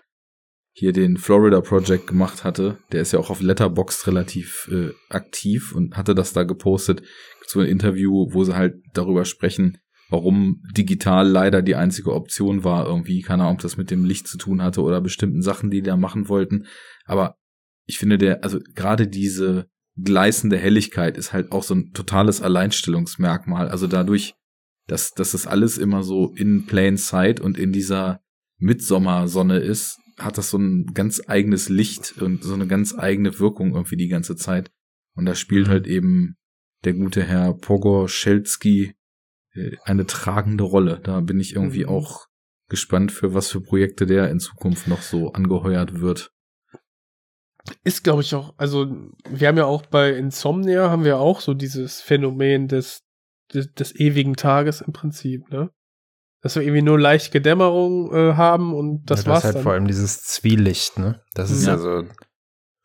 hier 0.74 0.94
den 0.94 1.18
Florida 1.18 1.60
Project 1.60 2.08
gemacht 2.08 2.44
hatte, 2.44 2.78
der 2.92 3.02
ist 3.02 3.12
ja 3.12 3.20
auch 3.20 3.30
auf 3.30 3.42
Letterboxd 3.42 4.08
relativ 4.08 4.70
äh, 4.72 4.92
aktiv 5.10 5.74
und 5.76 5.98
hatte 5.98 6.16
das 6.16 6.32
da 6.32 6.44
gepostet. 6.44 7.04
So 7.46 7.60
ein 7.60 7.68
Interview, 7.68 8.28
wo 8.32 8.46
sie 8.46 8.56
halt 8.56 8.76
darüber 8.94 9.26
sprechen, 9.26 9.80
warum 10.12 10.62
digital 10.76 11.28
leider 11.28 11.62
die 11.62 11.76
einzige 11.76 12.14
Option 12.14 12.64
war, 12.64 12.86
irgendwie, 12.86 13.22
keine 13.22 13.44
Ahnung, 13.44 13.56
ob 13.56 13.62
das 13.62 13.78
mit 13.78 13.90
dem 13.90 14.04
Licht 14.04 14.28
zu 14.28 14.38
tun 14.38 14.62
hatte 14.62 14.82
oder 14.82 15.02
bestimmten 15.02 15.42
Sachen, 15.42 15.72
die 15.72 15.82
die 15.82 15.88
da 15.88 15.96
machen 15.96 16.28
wollten. 16.28 16.66
Aber 17.06 17.38
ich 17.88 17.98
finde 17.98 18.18
der, 18.18 18.44
also 18.44 18.60
gerade 18.76 19.08
diese 19.08 19.68
gleißende 20.02 20.58
Helligkeit 20.58 21.18
ist 21.18 21.32
halt 21.32 21.52
auch 21.54 21.64
so 21.64 21.76
ein 21.76 21.92
totales 21.94 22.42
Alleinstellungsmerkmal. 22.42 23.70
Also 23.70 23.88
dadurch, 23.88 24.36
dass, 24.88 25.12
dass 25.12 25.32
das 25.32 25.48
alles 25.48 25.78
immer 25.78 26.04
so 26.04 26.34
in 26.36 26.66
plain 26.66 26.98
sight 26.98 27.40
und 27.40 27.58
in 27.58 27.72
dieser 27.72 28.22
Mitsommersonne 28.58 29.60
ist, 29.60 29.98
hat 30.20 30.38
das 30.38 30.50
so 30.50 30.58
ein 30.58 30.92
ganz 30.94 31.22
eigenes 31.26 31.70
Licht 31.70 32.22
und 32.22 32.44
so 32.44 32.54
eine 32.54 32.68
ganz 32.68 32.98
eigene 32.98 33.40
Wirkung 33.40 33.76
irgendwie 33.76 33.98
die 33.98 34.10
ganze 34.10 34.36
Zeit. 34.36 34.72
Und 35.16 35.26
da 35.26 35.36
spielt 35.36 35.68
mhm. 35.68 35.72
halt 35.72 35.88
eben 35.88 36.36
der 36.84 36.94
gute 36.94 37.24
Herr 37.24 37.54
Pogor 37.54 38.10
Schelski 38.10 38.94
eine 39.84 40.06
tragende 40.06 40.64
Rolle. 40.64 41.00
Da 41.04 41.20
bin 41.22 41.40
ich 41.40 41.56
irgendwie 41.56 41.84
mhm. 41.84 41.90
auch 41.90 42.28
gespannt, 42.70 43.12
für 43.12 43.34
was 43.34 43.50
für 43.50 43.62
Projekte 43.62 44.06
der 44.06 44.30
in 44.30 44.40
Zukunft 44.40 44.88
noch 44.88 45.02
so 45.02 45.34
angeheuert 45.34 46.00
wird. 46.00 46.32
Ist, 47.84 48.04
glaube 48.04 48.22
ich, 48.22 48.34
auch, 48.34 48.56
also 48.58 48.88
wir 49.30 49.48
haben 49.48 49.58
ja 49.58 49.66
auch 49.66 49.86
bei 49.86 50.12
Insomnia 50.12 50.90
haben 50.90 51.04
wir 51.04 51.20
auch 51.20 51.42
so 51.42 51.54
dieses 51.54 52.02
Phänomen 52.02 52.68
des, 52.68 53.04
des, 53.54 53.72
des 53.74 53.96
ewigen 53.96 54.36
Tages 54.36 54.82
im 54.82 54.94
Prinzip, 54.94 55.50
ne? 55.52 55.70
Dass 56.42 56.56
wir 56.56 56.64
irgendwie 56.64 56.82
nur 56.82 57.00
leichte 57.00 57.40
Dämmerung 57.40 58.12
äh, 58.16 58.34
haben 58.34 58.74
und 58.74 59.12
das 59.12 59.26
ja, 59.26 59.32
war's. 59.32 59.44
Das 59.44 59.44
ist 59.44 59.46
halt 59.46 59.56
dann. 59.58 59.64
vor 59.64 59.74
allem 59.74 59.88
dieses 59.88 60.24
Zwielicht, 60.24 60.98
ne? 60.98 61.22
Das 61.36 61.52
ist 61.52 61.68
ja, 61.68 61.74
ja 61.74 61.78
so 61.78 62.04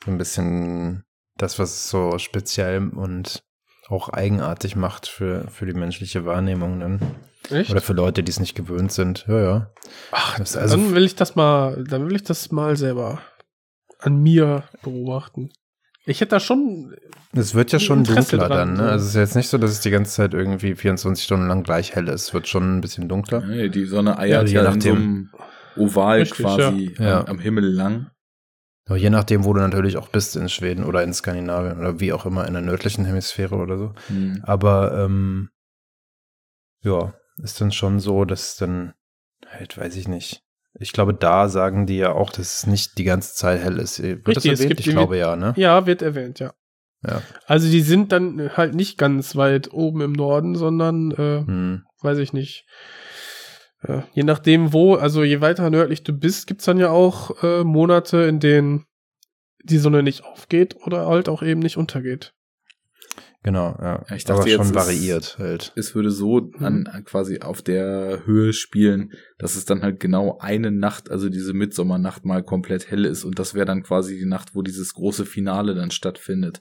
ein 0.07 0.19
bisschen 0.19 1.05
das, 1.39 1.59
was 1.59 1.89
so 1.89 2.19
speziell 2.19 2.89
und 2.91 3.43
auch 3.89 4.09
eigenartig 4.09 4.77
macht 4.77 5.07
für, 5.07 5.47
für 5.49 5.67
die 5.67 5.75
menschliche 5.75 6.25
Wahrnehmung 6.25 6.81
dann. 6.81 7.01
Echt? 7.51 7.71
Oder 7.71 7.81
für 7.81 7.93
Leute, 7.93 8.23
die 8.23 8.31
es 8.31 8.41
nicht 8.41 8.55
gewöhnt 8.57 8.91
sind. 8.93 9.25
Ja, 9.29 9.41
ja. 9.41 9.71
Ach, 10.11 10.39
Das 10.39 10.51
ist 10.51 10.57
also- 10.57 10.77
dann 10.77 10.95
will 10.95 11.05
ich 11.05 11.15
das 11.15 11.37
mal, 11.37 11.85
dann 11.85 12.09
will 12.09 12.17
ich 12.17 12.25
das 12.25 12.51
mal 12.51 12.77
selber 12.77 13.21
an 14.01 14.21
mir 14.23 14.65
beobachten. 14.83 15.51
Ich 16.09 16.21
hätte 16.21 16.31
da 16.31 16.41
schon, 16.41 16.95
Es 17.35 17.55
wird 17.55 17.73
ja 17.73 17.81
schon 17.81 18.01
Interesse 18.01 18.37
dunkler 18.37 18.49
dran, 18.49 18.77
dann, 18.77 18.87
ne? 18.87 18.91
Also 18.93 19.05
es 19.05 19.11
ist 19.11 19.17
jetzt 19.17 19.35
nicht 19.37 19.49
so, 19.49 19.59
dass 19.59 19.73
es 19.73 19.81
die 19.81 19.91
ganze 19.91 20.13
Zeit 20.13 20.35
irgendwie 20.35 20.75
24 20.77 21.25
Stunden 21.25 21.49
lang 21.49 21.63
gleich 21.65 21.95
hell 21.97 22.09
ist. 22.09 22.23
Es 22.29 22.35
wird 22.35 22.47
schon 22.47 22.77
ein 22.79 22.81
bisschen 22.81 23.09
dunkler. 23.09 23.41
Nee, 23.41 23.69
die 23.69 23.85
Sonne 23.87 24.17
eiert 24.19 24.49
Ja, 24.49 24.63
ja, 24.63 24.69
je 24.69 24.75
in 24.75 24.81
so 24.81 24.91
einem 24.91 25.31
Oval 25.77 26.21
Richtig, 26.21 26.39
quasi 26.47 26.95
ja. 26.99 27.21
Am, 27.21 27.27
am 27.27 27.39
Himmel 27.41 27.65
lang. 27.73 28.11
Aber 28.87 28.97
je 28.97 29.11
nachdem, 29.11 29.45
wo 29.45 29.53
du 29.53 29.61
natürlich 29.61 29.97
auch 29.97 30.09
bist 30.09 30.37
in 30.37 30.49
Schweden 30.49 30.85
oder 30.85 31.03
in 31.03 31.13
Skandinavien 31.13 31.79
oder 31.79 31.99
wie 31.99 32.13
auch 32.13 32.25
immer 32.25 32.47
in 32.47 32.53
der 32.53 32.63
nördlichen 32.63 33.05
Hemisphäre 33.05 33.57
oder 33.57 33.79
so. 33.79 33.93
Hm. 34.09 34.41
Aber 34.45 34.97
ähm, 35.05 35.51
ja, 36.83 37.15
ist 37.43 37.61
dann 37.61 37.73
schon 37.73 37.99
so, 37.99 38.25
dass 38.25 38.57
dann 38.57 38.95
halt, 39.49 39.77
weiß 39.77 39.97
ich 39.97 40.07
nicht. 40.07 40.43
Ich 40.79 40.93
glaube, 40.93 41.15
da 41.15 41.49
sagen 41.49 41.87
die 41.87 41.97
ja 41.97 42.13
auch, 42.13 42.31
dass 42.31 42.59
es 42.59 42.67
nicht 42.67 42.99
die 42.99 43.05
ganze 43.05 43.35
Zeit 43.35 43.61
hell 43.61 43.79
ist. 43.79 44.01
Wird 44.03 44.27
Richtig, 44.29 44.53
das 44.53 44.61
erwähnt? 44.61 44.81
ich 44.81 44.87
glaube 44.87 45.17
ja, 45.17 45.35
ne? 45.35 45.55
ja, 45.57 45.87
wird 45.87 46.03
erwähnt, 46.03 46.39
ja. 46.39 46.53
Ja. 47.07 47.23
Also 47.47 47.69
die 47.71 47.81
sind 47.83 48.13
dann 48.13 48.57
halt 48.57 48.75
nicht 48.75 48.99
ganz 48.99 49.37
weit 49.37 49.73
oben 49.73 50.01
im 50.01 50.13
Norden, 50.13 50.55
sondern, 50.55 51.11
äh, 51.13 51.45
Hm. 51.45 51.83
weiß 52.03 52.19
ich 52.19 52.33
nicht. 52.33 52.67
Ja, 53.87 54.07
je 54.13 54.23
nachdem 54.23 54.73
wo, 54.73 54.95
also 54.95 55.23
je 55.23 55.41
weiter 55.41 55.69
nördlich 55.71 56.03
du 56.03 56.13
bist, 56.13 56.47
gibt's 56.47 56.65
dann 56.65 56.79
ja 56.79 56.91
auch 56.91 57.43
äh, 57.43 57.63
Monate, 57.65 58.19
in 58.23 58.41
denen 58.41 58.85
die 59.63 59.79
Sonne 59.79 60.03
nicht 60.03 60.25
aufgeht 60.25 60.77
oder 60.87 61.07
halt 61.07 61.29
auch 61.29 61.43
eben 61.43 61.61
nicht 61.61 61.77
untergeht. 61.77 62.33
Genau, 63.43 63.77
ja. 63.81 64.05
Ja, 64.09 64.17
ich 64.17 64.25
dachte 64.25 64.41
Aber 64.41 64.49
jetzt, 64.51 64.57
schon 64.57 64.67
es- 64.71 64.75
variiert 64.75 65.37
halt. 65.39 65.73
Es 65.77 65.95
würde 65.95 66.11
so 66.11 66.51
an, 66.59 66.87
an 66.89 67.05
quasi 67.05 67.41
auf 67.43 67.63
der 67.63 68.23
Höhe 68.27 68.53
spielen, 68.53 69.13
dass 69.39 69.55
es 69.55 69.65
dann 69.65 69.83
halt 69.83 70.01
genau 70.01 70.39
eine 70.41 70.73
Nacht, 70.73 71.11
also 71.11 71.29
diese 71.29 71.53
Mitsommernacht 71.53 72.25
mal 72.25 72.43
komplett 72.43 72.91
hell 72.91 73.05
ist 73.05 73.25
und 73.25 73.39
das 73.39 73.55
wäre 73.55 73.67
dann 73.67 73.85
quasi 73.85 74.19
die 74.19 74.27
Nacht, 74.27 74.55
wo 74.57 74.63
dieses 74.63 74.95
große 74.95 75.25
Finale 75.27 75.75
dann 75.77 75.93
stattfindet. 75.93 76.61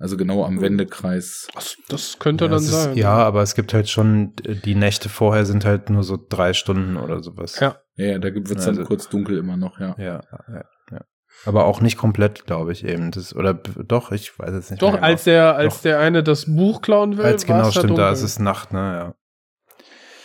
Also 0.00 0.16
genau 0.16 0.44
am 0.46 0.62
Wendekreis. 0.62 1.46
Das, 1.54 1.76
das 1.88 2.18
könnte 2.18 2.46
Ja, 2.46 2.50
dann 2.52 2.58
es 2.60 2.68
ist, 2.68 2.82
sein. 2.84 2.96
ja, 2.96 3.12
aber 3.18 3.42
es 3.42 3.54
gibt 3.54 3.74
halt 3.74 3.88
schon, 3.90 4.32
die 4.64 4.74
Nächte 4.74 5.10
vorher 5.10 5.44
sind 5.44 5.66
halt 5.66 5.90
nur 5.90 6.02
so 6.02 6.18
drei 6.28 6.54
Stunden 6.54 6.96
oder 6.96 7.22
sowas. 7.22 7.60
Ja. 7.60 7.76
Ja, 7.96 8.18
da 8.18 8.32
wird 8.34 8.48
es 8.50 8.64
dann 8.64 8.78
Also- 8.78 8.84
kurz 8.84 9.08
dunkel 9.10 9.36
immer 9.36 9.58
noch, 9.58 9.78
ja. 9.78 9.94
Ja, 9.98 10.22
ja, 10.48 10.64
ja. 10.90 11.00
Aber 11.44 11.66
auch 11.66 11.80
nicht 11.82 11.98
komplett, 11.98 12.46
glaube 12.46 12.72
ich 12.72 12.82
eben. 12.84 13.10
Das, 13.10 13.36
oder 13.36 13.52
doch, 13.54 14.10
ich 14.10 14.36
weiß 14.38 14.54
jetzt 14.54 14.70
nicht. 14.70 14.82
Doch, 14.82 14.92
mehr 14.94 15.02
als 15.02 15.24
genau. 15.24 15.34
der, 15.36 15.56
als 15.56 15.74
Doch. 15.76 15.82
der 15.82 15.98
eine 16.00 16.22
das 16.22 16.46
Buch 16.46 16.80
klauen 16.80 17.18
will, 17.18 17.24
als 17.26 17.44
genau 17.46 17.70
stimmt, 17.70 17.84
da 17.84 17.88
dunkel. 18.08 18.12
ist 18.14 18.22
es 18.22 18.38
Nacht, 18.38 18.72
ne, 18.72 18.78
ja. 18.78 19.14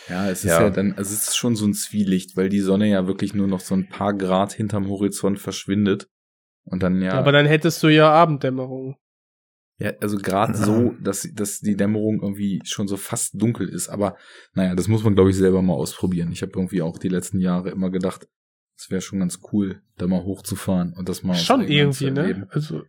Ja, 0.08 0.30
es 0.30 0.40
ist 0.46 0.52
Ja. 0.52 0.62
ja. 0.64 0.70
dann, 0.70 0.92
also 0.94 1.14
es 1.14 1.28
ist 1.30 1.36
schon 1.36 1.56
so 1.58 1.66
ein 1.66 1.74
Zwielicht, 1.74 2.38
weil 2.38 2.48
die 2.50 2.60
Sonne 2.62 2.88
ja 2.88 3.08
wirklich 3.08 3.34
nur 3.34 3.48
noch 3.48 3.60
so 3.60 3.76
ein 3.76 3.90
paar 3.90 4.14
Grad 4.14 4.54
hinterm 4.54 4.88
Horizont 4.88 5.40
verschwindet. 5.40 6.08
Und 6.64 6.82
dann 6.84 7.02
ja. 7.02 7.14
Aber 7.14 7.32
dann 7.32 7.46
hättest 7.46 7.82
du 7.84 7.88
ja 7.90 8.12
Abenddämmerung. 8.12 8.96
Ja, 9.78 9.92
also 10.00 10.18
gerade 10.18 10.56
so, 10.56 10.96
dass, 11.02 11.28
dass 11.34 11.60
die 11.60 11.76
Dämmerung 11.76 12.22
irgendwie 12.22 12.62
schon 12.64 12.88
so 12.88 12.96
fast 12.96 13.42
dunkel 13.42 13.68
ist. 13.68 13.90
Aber 13.90 14.16
naja, 14.54 14.74
das 14.74 14.88
muss 14.88 15.04
man, 15.04 15.16
glaube 15.16 15.32
ich, 15.32 15.36
selber 15.36 15.62
mal 15.62 15.74
ausprobieren. 15.74 16.32
Ich 16.32 16.42
habe 16.42 16.54
irgendwie 16.56 16.82
auch 16.82 16.98
die 16.98 17.10
letzten 17.10 17.40
Jahre 17.40 17.72
immer 17.72 17.90
gedacht, 17.90 18.28
es 18.78 18.90
wäre 18.90 19.02
schon 19.02 19.20
ganz 19.20 19.40
cool, 19.52 19.82
da 19.98 20.08
mal 20.08 20.24
hochzufahren 20.24 20.94
und 20.94 21.10
das 21.10 21.24
mal 21.24 21.36
Schon 21.36 21.68
irgendwie, 21.68 22.12
ne? 22.12 22.48
Also, 22.52 22.84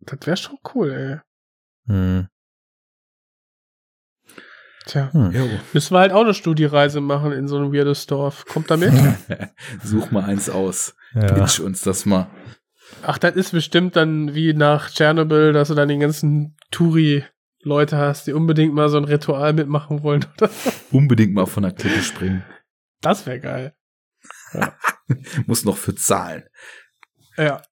das 0.00 0.26
wäre 0.26 0.36
schon 0.36 0.58
cool, 0.74 0.90
ey. 0.90 1.18
Hm. 1.86 2.28
Tja. 4.86 5.12
Hm. 5.12 5.60
Müssen 5.72 5.94
wir 5.94 6.00
halt 6.00 6.12
auch 6.12 6.22
eine 6.22 6.34
Studiereise 6.34 7.00
machen 7.00 7.32
in 7.32 7.46
so 7.46 7.58
ein 7.58 7.72
weirdes 7.72 8.06
Dorf. 8.06 8.46
Kommt 8.46 8.70
da 8.70 8.76
mit? 8.76 8.92
Such 9.84 10.10
mal 10.10 10.24
eins 10.24 10.48
aus. 10.48 10.96
Ja. 11.14 11.26
Pitch 11.26 11.60
uns 11.60 11.82
das 11.82 12.06
mal. 12.06 12.30
Ach, 13.02 13.18
das 13.18 13.36
ist 13.36 13.52
bestimmt 13.52 13.96
dann 13.96 14.34
wie 14.34 14.54
nach 14.54 14.90
Tschernobyl, 14.90 15.52
dass 15.52 15.68
du 15.68 15.74
dann 15.74 15.88
die 15.88 15.98
ganzen 15.98 16.56
Touri-Leute 16.70 17.96
hast, 17.96 18.26
die 18.26 18.32
unbedingt 18.32 18.74
mal 18.74 18.88
so 18.88 18.98
ein 18.98 19.04
Ritual 19.04 19.52
mitmachen 19.52 20.02
wollen. 20.02 20.26
Oder? 20.36 20.50
Unbedingt 20.90 21.34
mal 21.34 21.46
von 21.46 21.62
der 21.62 21.72
Klippe 21.72 22.02
springen. 22.02 22.44
Das 23.00 23.26
wäre 23.26 23.40
geil. 23.40 23.74
Muss 25.46 25.64
noch 25.64 25.76
für 25.76 25.94
zahlen. 25.94 26.44
Ja. 27.36 27.62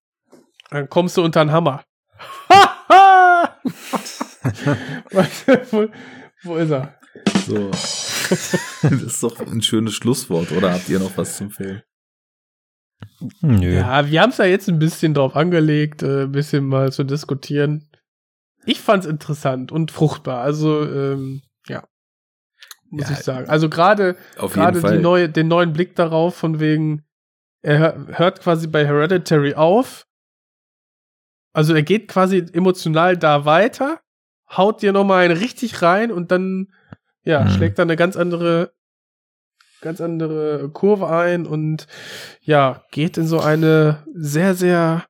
Dann 0.70 0.88
kommst 0.88 1.16
du 1.16 1.22
unter 1.22 1.44
den 1.44 1.52
Hammer. 1.52 1.84
Wo, 5.70 5.88
wo 6.44 6.56
ist 6.56 6.70
er? 6.70 6.98
So. 7.47 7.70
das 7.70 8.55
ist 8.82 9.22
doch 9.22 9.40
ein 9.40 9.62
schönes 9.62 9.94
Schlusswort, 9.94 10.52
oder 10.52 10.72
habt 10.72 10.88
ihr 10.88 10.98
noch 10.98 11.16
was 11.16 11.36
zum 11.36 11.51
Film? 11.51 11.82
Nö. 13.40 13.74
Ja, 13.77 14.09
wir 14.10 14.20
haben 14.23 14.31
es 14.31 14.39
ja 14.39 14.44
jetzt 14.44 14.68
ein 14.68 14.78
bisschen 14.78 15.14
drauf 15.14 15.36
angelegt, 15.36 16.02
äh, 16.02 16.23
ein 16.24 16.32
bisschen 16.32 16.66
mal 16.66 16.93
zu 16.93 17.05
diskutieren. 17.05 17.89
Ich 18.64 18.81
fand's 18.81 19.06
interessant 19.06 19.70
und 19.73 19.90
fruchtbar. 19.90 20.40
Also, 20.43 20.82
ähm, 20.82 21.43
ja. 21.68 21.85
Muss 22.90 23.09
Ja, 23.09 23.12
ich 23.16 23.18
sagen. 23.23 23.48
Also 23.48 23.68
gerade 23.68 24.16
gerade 24.36 24.81
die 24.81 24.98
neue, 25.02 25.28
den 25.28 25.48
neuen 25.48 25.73
Blick 25.73 25.97
darauf, 25.97 26.36
von 26.36 26.60
wegen, 26.60 27.05
er 27.62 27.78
hör- 27.78 28.06
hört 28.18 28.40
quasi 28.40 28.66
bei 28.68 28.86
Hereditary 28.86 29.55
auf. 29.55 30.06
Also 31.52 31.74
er 31.74 31.82
geht 31.82 32.09
quasi 32.09 32.44
emotional 32.52 33.16
da 33.16 33.44
weiter, 33.44 34.01
haut 34.51 34.82
dir 34.82 34.93
nochmal 34.93 35.24
einen 35.24 35.36
richtig 35.39 35.81
rein 35.82 36.12
und 36.12 36.31
dann, 36.31 36.73
ja, 37.24 37.44
Mhm. 37.44 37.48
schlägt 37.51 37.78
dann 37.78 37.89
eine 37.89 37.97
ganz 37.97 38.16
andere, 38.16 38.73
ganz 39.81 40.01
andere 40.01 40.69
Kurve 40.70 41.09
ein 41.09 41.47
und 41.47 41.86
ja, 42.40 42.82
geht 42.90 43.19
in 43.19 43.27
so 43.27 43.40
eine 43.40 44.05
sehr, 44.15 44.55
sehr 44.55 45.05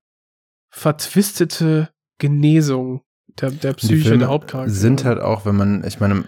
vertwistete 0.70 1.90
Genesung 2.18 3.02
der, 3.40 3.51
der 3.51 3.74
Psyche 3.74 4.18
der 4.18 4.28
Hauptcharaktere. 4.28 4.74
sind 4.74 5.05
halt 5.05 5.20
auch, 5.20 5.44
wenn 5.47 5.56
man, 5.56 5.84
ich 5.84 6.01
meine, 6.01 6.24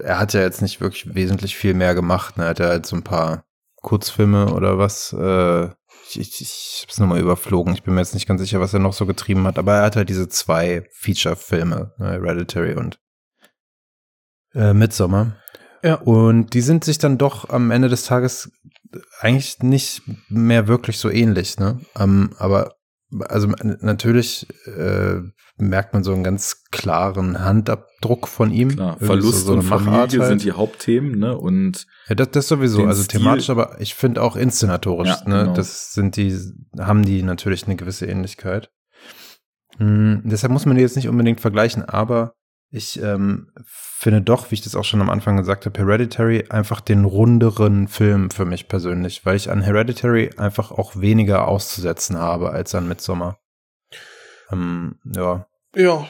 er 0.00 0.18
hat 0.18 0.32
ja 0.32 0.40
jetzt 0.40 0.62
nicht 0.62 0.80
wirklich 0.80 1.14
wesentlich 1.14 1.56
viel 1.56 1.74
mehr 1.74 1.94
gemacht. 1.94 2.36
Ne? 2.36 2.44
Er 2.44 2.50
hat 2.50 2.58
ja 2.58 2.66
halt 2.68 2.86
so 2.86 2.96
ein 2.96 3.04
paar 3.04 3.44
Kurzfilme 3.76 4.52
oder 4.52 4.78
was. 4.78 5.12
Äh, 5.12 5.68
ich, 6.10 6.20
ich, 6.20 6.40
ich 6.40 6.80
hab's 6.82 6.98
nur 6.98 7.08
mal 7.08 7.20
überflogen. 7.20 7.74
Ich 7.74 7.82
bin 7.82 7.94
mir 7.94 8.00
jetzt 8.00 8.14
nicht 8.14 8.26
ganz 8.26 8.40
sicher, 8.40 8.60
was 8.60 8.72
er 8.72 8.80
noch 8.80 8.92
so 8.92 9.06
getrieben 9.06 9.46
hat. 9.46 9.58
Aber 9.58 9.74
er 9.74 9.82
hat 9.84 9.96
halt 9.96 10.08
diese 10.08 10.28
zwei 10.28 10.86
Feature-Filme, 10.92 11.92
ne? 11.98 12.10
Hereditary 12.12 12.74
und 12.74 12.98
äh, 14.54 14.72
Midsommar. 14.72 15.36
Ja. 15.82 15.94
Und 15.96 16.54
die 16.54 16.60
sind 16.60 16.84
sich 16.84 16.98
dann 16.98 17.18
doch 17.18 17.48
am 17.50 17.70
Ende 17.70 17.88
des 17.88 18.04
Tages 18.04 18.50
eigentlich 19.20 19.58
nicht 19.60 20.02
mehr 20.28 20.66
wirklich 20.68 20.98
so 20.98 21.10
ähnlich, 21.10 21.58
ne? 21.58 21.80
Ähm, 21.98 22.30
aber 22.38 22.74
also 23.28 23.48
natürlich 23.80 24.46
äh, 24.66 25.20
merkt 25.56 25.94
man 25.94 26.04
so 26.04 26.12
einen 26.12 26.22
ganz 26.24 26.64
klaren 26.70 27.42
Handabdruck 27.42 28.28
von 28.28 28.50
ihm. 28.50 28.70
Klar, 28.76 28.98
Verlust 28.98 29.40
so- 29.46 29.52
so 29.52 29.52
und 29.54 29.62
Familie 29.62 30.20
halt. 30.20 30.28
sind 30.28 30.44
die 30.44 30.52
Hauptthemen, 30.52 31.18
ne? 31.18 31.36
Und 31.36 31.86
Ja, 32.08 32.14
das, 32.14 32.30
das 32.32 32.48
sowieso, 32.48 32.84
also 32.84 33.02
Stil- 33.02 33.18
thematisch, 33.18 33.48
aber 33.50 33.80
ich 33.80 33.94
finde 33.94 34.22
auch 34.22 34.36
inszenatorisch, 34.36 35.08
Ja, 35.08 35.28
ne? 35.28 35.40
genau. 35.42 35.54
Das 35.54 35.92
sind 35.94 36.16
die, 36.16 36.38
haben 36.78 37.02
die 37.04 37.22
natürlich 37.22 37.64
eine 37.66 37.76
gewisse 37.76 38.06
Ähnlichkeit. 38.06 38.70
Hm, 39.78 40.22
deshalb 40.24 40.52
muss 40.52 40.66
man 40.66 40.76
die 40.76 40.82
jetzt 40.82 40.96
nicht 40.96 41.08
unbedingt 41.08 41.40
vergleichen, 41.40 41.84
aber 41.84 42.34
ich 42.70 43.00
ähm, 43.02 43.50
finde 43.66 44.20
doch, 44.22 44.50
wie 44.50 44.54
ich 44.54 44.60
das 44.62 44.76
auch 44.76 44.84
schon 44.84 45.00
am 45.00 45.10
Anfang 45.10 45.36
gesagt 45.36 45.64
habe, 45.66 45.78
Hereditary 45.78 46.46
einfach 46.50 46.80
den 46.80 47.04
runderen 47.04 47.88
Film 47.88 48.30
für 48.30 48.44
mich 48.44 48.68
persönlich, 48.68 49.24
weil 49.24 49.36
ich 49.36 49.50
an 49.50 49.62
Hereditary 49.62 50.30
einfach 50.36 50.70
auch 50.70 50.96
weniger 50.96 51.48
auszusetzen 51.48 52.18
habe 52.18 52.50
als 52.50 52.74
an 52.74 52.86
Midsommar. 52.88 53.38
Ähm, 54.50 54.98
ja, 55.04 55.46
ja, 55.74 56.06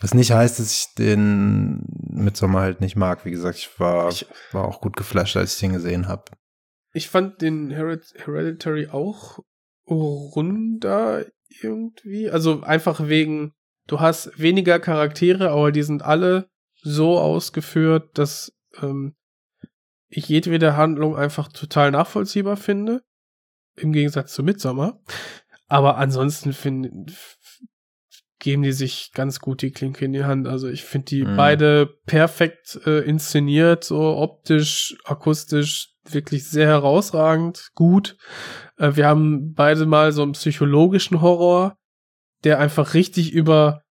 was 0.00 0.14
nicht 0.14 0.32
heißt, 0.32 0.58
dass 0.58 0.72
ich 0.72 0.94
den 0.94 1.84
Midsommar 2.10 2.62
halt 2.62 2.80
nicht 2.80 2.96
mag. 2.96 3.24
Wie 3.26 3.30
gesagt, 3.30 3.58
ich 3.58 3.78
war, 3.78 4.08
Ich- 4.08 4.26
war 4.52 4.64
auch 4.66 4.80
gut 4.80 4.96
geflasht, 4.96 5.36
als 5.36 5.54
ich 5.54 5.60
den 5.60 5.72
gesehen 5.74 6.08
habe. 6.08 6.24
Ich 6.92 7.08
fand 7.08 7.40
den 7.42 7.70
Hered 7.70 8.14
Hereditary 8.16 8.88
auch 8.88 9.38
runder 9.88 11.24
irgendwie. 11.62 12.30
Also 12.30 12.62
einfach 12.62 13.06
wegen, 13.08 13.52
du 13.90 14.00
hast 14.00 14.38
weniger 14.38 14.78
Charaktere, 14.78 15.50
aber 15.50 15.72
die 15.72 15.82
sind 15.82 16.02
alle 16.02 16.48
so 16.82 17.18
ausgeführt, 17.18 18.16
dass 18.16 18.52
ähm, 18.80 19.14
ich 20.08 20.28
jedwede 20.28 20.76
Handlung 20.76 21.16
einfach 21.16 21.48
total 21.48 21.90
nachvollziehbar 21.90 22.56
finde. 22.56 23.02
Im 23.76 23.92
Gegensatz 23.92 24.32
zu 24.32 24.42
Midsommar. 24.42 25.00
Aber 25.68 25.98
ansonsten 25.98 26.52
finde 26.52 27.06
geben 28.38 28.62
die 28.62 28.72
sich 28.72 29.12
ganz 29.12 29.38
gut 29.38 29.60
die 29.60 29.70
Klinke 29.70 30.04
in 30.06 30.12
die 30.12 30.24
Hand. 30.24 30.48
Also 30.48 30.68
ich 30.68 30.84
finde 30.84 31.04
die 31.06 31.24
Mhm. 31.24 31.36
beide 31.36 31.86
perfekt 32.06 32.80
äh, 32.86 33.00
inszeniert, 33.00 33.84
so 33.84 34.16
optisch, 34.16 34.96
akustisch, 35.04 35.92
wirklich 36.08 36.48
sehr 36.48 36.66
herausragend, 36.66 37.68
gut. 37.74 38.16
Äh, 38.78 38.96
wir 38.96 39.06
haben 39.06 39.52
beide 39.52 39.84
mal 39.84 40.12
so 40.12 40.22
einen 40.22 40.32
psychologischen 40.32 41.20
Horror 41.20 41.76
der 42.44 42.58
einfach 42.58 42.94
richtig 42.94 43.32
über 43.32 43.82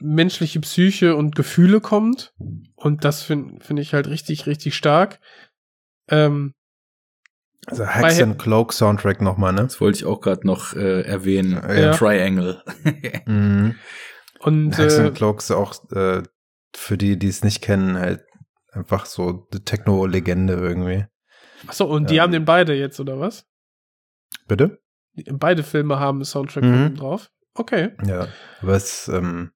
menschliche 0.00 0.60
Psyche 0.60 1.14
und 1.16 1.36
Gefühle 1.36 1.80
kommt. 1.80 2.32
Und 2.74 3.04
das 3.04 3.22
finde 3.22 3.62
find 3.64 3.78
ich 3.80 3.92
halt 3.92 4.06
richtig, 4.08 4.46
richtig 4.46 4.74
stark. 4.74 5.20
Ähm, 6.08 6.54
Also 7.66 7.84
Bei- 7.84 8.22
and 8.22 8.38
Cloak 8.38 8.72
Soundtrack 8.72 9.20
nochmal, 9.20 9.52
ne? 9.52 9.62
Das 9.62 9.80
wollte 9.80 9.98
ich 9.98 10.04
auch 10.06 10.20
gerade 10.22 10.46
noch 10.46 10.74
äh, 10.74 11.02
erwähnen. 11.02 11.52
Ja. 11.52 11.92
Triangle. 11.92 12.62
Mhm. 13.26 13.74
und 14.40 14.78
äh, 14.78 15.06
and 15.06 15.14
Cloak 15.14 15.40
ist 15.40 15.50
auch 15.50 15.74
äh, 15.92 16.22
für 16.74 16.96
die, 16.96 17.18
die 17.18 17.28
es 17.28 17.44
nicht 17.44 17.60
kennen, 17.60 17.98
halt 17.98 18.22
einfach 18.72 19.04
so 19.04 19.46
eine 19.52 19.64
Techno-Legende 19.64 20.54
irgendwie. 20.54 21.04
achso, 21.66 21.84
und 21.84 22.08
die 22.08 22.14
Ja. 22.16 22.22
haben 22.22 22.32
den 22.32 22.46
beide 22.46 22.74
jetzt, 22.74 22.98
oder 23.00 23.20
was? 23.20 23.44
Bitte? 24.48 24.80
Die- 25.12 25.24
Beide 25.30 25.62
Filme 25.62 25.98
haben 26.00 26.18
einen 26.18 26.24
Soundtrack 26.24 26.64
Mhm. 26.64 26.96
drauf. 26.96 27.30
Okay. 27.54 27.90
Ja. 28.06 28.28
Aber 28.62 28.74
es 28.74 29.08
ähm, 29.08 29.50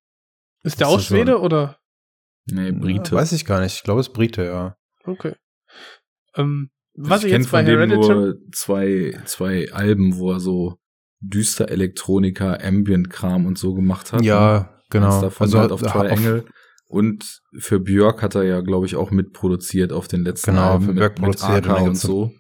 Ist 0.63 0.81
der 0.81 0.89
auch 0.89 0.99
ist 0.99 1.09
so 1.09 1.15
Schwede 1.15 1.37
ein- 1.37 1.41
oder? 1.43 1.79
nee, 2.47 2.73
Brite. 2.73 3.13
weiß 3.13 3.33
ich 3.33 3.45
gar 3.47 3.61
nicht. 3.61 3.77
Ich 3.77 3.83
glaube, 3.83 4.01
es 4.01 4.09
ist 4.09 4.13
Brite, 4.15 4.45
ja. 4.45 4.77
Okay. 5.05 5.35
Ähm, 6.37 6.71
was 6.97 7.21
ich 7.21 7.27
ich 7.27 7.33
kenne 7.33 7.45
jetzt 7.45 7.53
bei 7.53 7.59
von 7.61 7.67
dem 7.67 7.79
Hereditary. 7.79 8.15
nur 8.15 8.37
zwei, 8.53 9.21
zwei 9.25 9.73
Alben, 9.73 10.17
wo 10.17 10.33
er 10.33 10.41
so 10.41 10.79
düster 11.21 11.69
Elektronika, 11.71 12.55
Ambient-Kram 12.63 13.47
und 13.47 13.59
so 13.59 13.75
gemacht 13.75 14.13
hat. 14.13 14.23
Ja, 14.23 14.59
Eins 14.59 14.91
genau. 14.91 15.21
davon 15.21 15.55
halt 15.55 15.73
auf 15.73 15.81
Triangle. 15.83 16.45
Und 16.87 17.41
für 17.59 17.81
Björk 17.81 18.23
hat 18.23 18.35
er 18.35 18.45
ja, 18.45 18.61
glaube 18.61 18.87
ich, 18.87 18.95
auch 18.95 19.11
mitproduziert 19.11 19.93
auf 19.93 20.07
den 20.07 20.23
letzten 20.23 20.51
Genau, 20.53 20.73
Alben 20.73 20.85
für 20.85 20.89
mit, 20.93 20.97
Björk 20.99 21.13
mit 21.19 21.25
produziert 21.25 21.69
AK 21.69 21.83
und 21.83 21.97
so. 21.97 22.33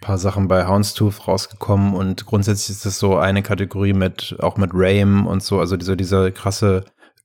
Paar 0.00 0.18
Sachen 0.18 0.48
bei 0.48 0.66
Houndstooth 0.66 1.26
rausgekommen 1.26 1.94
und 1.94 2.26
grundsätzlich 2.26 2.76
ist 2.76 2.86
das 2.86 2.98
so 2.98 3.16
eine 3.16 3.42
Kategorie 3.42 3.92
mit, 3.94 4.36
auch 4.40 4.56
mit 4.56 4.70
Rame 4.72 5.28
und 5.28 5.42
so, 5.42 5.58
also 5.58 5.76
dieser, 5.76 5.96
dieser 5.96 6.30
krasse 6.30 6.84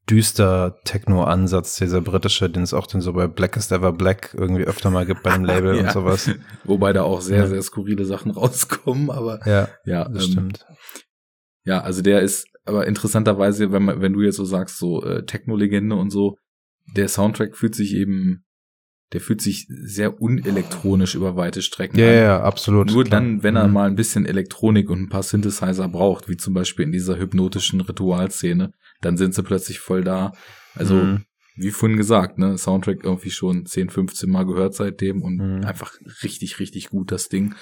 düster 0.10 0.78
Techno-Ansatz, 0.84 1.76
dieser 1.76 2.02
britische, 2.02 2.50
den 2.50 2.64
es 2.64 2.74
auch 2.74 2.88
den 2.88 3.02
so 3.02 3.14
bei 3.14 3.28
Blackest 3.28 3.72
Ever 3.72 3.94
Black 3.94 4.36
irgendwie 4.38 4.64
öfter 4.64 4.90
mal 4.90 5.06
gibt 5.06 5.24
bei 5.24 5.32
dem 5.32 5.46
Label 5.46 5.76
Ja. 5.78 5.84
und 5.84 5.92
sowas. 5.92 6.30
Wobei 6.64 6.92
da 6.92 7.04
auch 7.04 7.22
sehr, 7.22 7.48
sehr 7.48 7.62
skurrile 7.62 8.06
Sachen 8.06 8.32
rauskommen, 8.32 9.10
aber 9.10 9.40
Ja, 9.46 9.70
ja, 9.86 10.10
das 10.10 10.26
ähm, 10.26 10.32
stimmt. 10.32 10.66
Ja, 11.64 11.82
also 11.82 12.02
der 12.02 12.22
ist, 12.22 12.48
aber 12.66 12.88
interessanterweise, 12.88 13.72
wenn 13.72 13.84
man, 13.84 14.02
wenn 14.02 14.14
du 14.14 14.22
jetzt 14.22 14.38
so 14.38 14.46
sagst, 14.46 14.80
so 14.80 15.04
äh, 15.04 15.24
Techno-Legende 15.26 15.96
und 15.96 16.10
so, 16.10 16.38
der 16.96 17.08
Soundtrack 17.08 17.56
fühlt 17.56 17.76
sich 17.76 17.94
eben, 17.94 18.44
der 19.14 19.22
fühlt 19.22 19.42
sich 19.42 19.68
sehr 19.70 20.22
unelektronisch 20.22 21.16
über 21.16 21.36
weite 21.36 21.62
Strecken 21.62 22.00
Ja, 22.00 22.08
an. 22.08 22.14
ja, 22.16 22.44
absolut. 22.44 22.92
Nur 22.92 23.04
klar. 23.04 23.20
dann, 23.22 23.44
wenn 23.44 23.56
er 23.56 23.68
Mhm. 23.68 23.74
mal 23.74 23.88
ein 23.90 23.96
bisschen 23.96 24.26
Elektronik 24.26 24.90
und 24.90 25.02
ein 25.02 25.10
paar 25.10 25.24
Synthesizer 25.24 25.88
braucht, 25.90 26.30
wie 26.30 26.38
zum 26.38 26.54
Beispiel 26.54 26.86
in 26.86 26.92
dieser 26.92 27.18
hypnotischen 27.18 27.82
Ritualszene, 27.82 28.72
dann 29.02 29.18
sind 29.18 29.34
sie 29.34 29.44
plötzlich 29.44 29.80
voll 29.80 30.04
da. 30.04 30.32
Also, 30.76 30.96
Mhm. 31.04 31.26
wie 31.56 31.72
vorhin 31.72 31.98
gesagt, 31.98 32.38
ne, 32.38 32.58
Soundtrack 32.58 33.04
irgendwie 33.04 33.32
schon 33.32 33.66
10, 33.66 33.90
15 33.90 34.30
Mal 34.30 34.46
gehört 34.46 34.74
seitdem 34.76 35.22
und 35.22 35.38
Mhm. 35.38 35.66
einfach 35.66 35.94
richtig, 36.24 36.60
richtig 36.60 36.90
gut 36.90 37.12
das 37.12 37.28
Ding. 37.30 37.56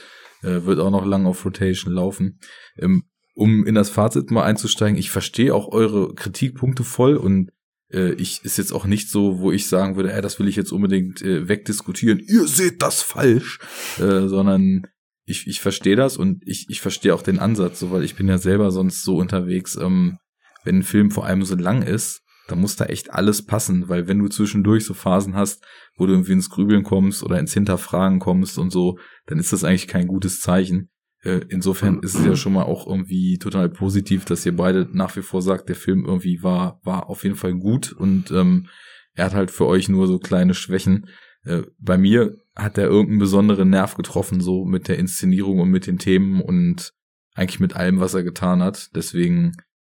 Äh, 0.44 0.64
wird 0.66 0.80
auch 0.80 0.92
noch 0.92 1.06
lang 1.06 1.26
auf 1.26 1.44
Rotation 1.46 1.94
laufen. 1.94 2.40
Ähm, 2.78 3.04
um 3.36 3.66
in 3.66 3.76
das 3.76 3.90
Fazit 3.90 4.32
mal 4.32 4.44
einzusteigen, 4.44 4.98
ich 4.98 5.10
verstehe 5.12 5.54
auch 5.56 5.70
eure 5.72 6.14
Kritikpunkte 6.14 6.84
voll 6.84 7.16
und 7.16 7.50
äh, 7.92 8.14
ich 8.14 8.44
ist 8.44 8.58
jetzt 8.58 8.72
auch 8.72 8.86
nicht 8.86 9.10
so, 9.10 9.40
wo 9.40 9.52
ich 9.52 9.68
sagen 9.68 9.96
würde, 9.96 10.14
ey, 10.14 10.22
das 10.22 10.40
will 10.40 10.48
ich 10.48 10.56
jetzt 10.56 10.72
unbedingt 10.72 11.22
äh, 11.22 11.48
wegdiskutieren. 11.48 12.20
Ihr 12.20 12.48
seht 12.48 12.82
das 12.82 13.02
falsch, 13.02 13.60
äh, 13.98 14.28
sondern 14.28 14.84
ich, 15.26 15.48
ich 15.48 15.62
verstehe 15.62 15.96
das 15.96 16.18
und 16.18 16.42
ich, 16.46 16.66
ich 16.70 16.82
verstehe 16.82 17.14
auch 17.14 17.22
den 17.22 17.40
Ansatz, 17.40 17.80
so 17.80 17.92
weil 17.92 18.04
ich 18.04 18.16
bin 18.16 18.28
ja 18.28 18.38
selber 18.38 18.72
sonst 18.72 19.04
so 19.04 19.18
unterwegs, 19.18 19.76
ähm, 19.76 20.18
wenn 20.64 20.80
ein 20.80 20.84
Film 20.84 21.12
vor 21.12 21.26
allem 21.26 21.44
so 21.46 21.56
lang 21.56 21.84
ist, 21.84 22.22
dann 22.48 22.60
muss 22.60 22.76
da 22.76 22.86
echt 22.86 23.14
alles 23.14 23.46
passen, 23.46 23.90
weil 23.90 24.08
wenn 24.08 24.20
du 24.20 24.28
zwischendurch 24.28 24.86
so 24.86 24.94
Phasen 24.94 25.36
hast, 25.36 25.64
wo 25.96 26.06
du 26.06 26.14
irgendwie 26.14 26.34
ins 26.34 26.50
Grübeln 26.50 26.84
kommst 26.84 27.24
oder 27.24 27.40
ins 27.40 27.54
Hinterfragen 27.54 28.20
kommst 28.20 28.58
und 28.58 28.72
so, 28.72 28.98
dann 29.28 29.38
ist 29.38 29.54
das 29.54 29.64
eigentlich 29.64 29.88
kein 29.88 30.08
gutes 30.08 30.40
Zeichen. 30.40 30.90
Äh, 31.22 31.42
insofern 31.50 32.00
ist 32.00 32.16
es 32.16 32.26
ja 32.26 32.36
schon 32.36 32.54
mal 32.54 32.64
auch 32.64 32.88
irgendwie 32.88 33.38
total 33.38 33.70
positiv, 33.70 34.26
dass 34.26 34.46
ihr 34.46 34.56
beide 34.56 34.88
nach 34.92 35.16
wie 35.18 35.22
vor 35.22 35.42
sagt, 35.42 35.68
der 35.70 35.76
Film 35.76 36.06
irgendwie 36.06 36.42
war, 36.44 36.80
war 36.84 37.10
auf 37.10 37.24
jeden 37.24 37.36
Fall 37.36 37.54
gut 37.56 37.92
und 37.92 38.32
ähm, 38.32 38.68
er 39.16 39.26
hat 39.26 39.34
halt 39.34 39.52
für 39.52 39.66
euch 39.66 39.90
nur 39.90 40.08
so 40.08 40.18
kleine 40.20 40.54
Schwächen. 40.54 41.08
Äh, 41.44 41.64
bei 41.78 41.98
mir 41.98 42.38
hat 42.56 42.78
er 42.78 42.88
irgendeinen 42.88 43.20
besonderen 43.20 43.70
Nerv 43.70 43.96
getroffen, 43.96 44.40
so 44.40 44.64
mit 44.66 44.88
der 44.88 44.98
Inszenierung 44.98 45.60
und 45.60 45.70
mit 45.70 45.88
den 45.88 45.98
Themen 45.98 46.42
und 46.42 46.94
eigentlich 47.34 47.60
mit 47.60 47.76
allem, 47.76 48.00
was 48.00 48.14
er 48.14 48.24
getan 48.24 48.62
hat. 48.62 48.90
Deswegen, 48.96 49.54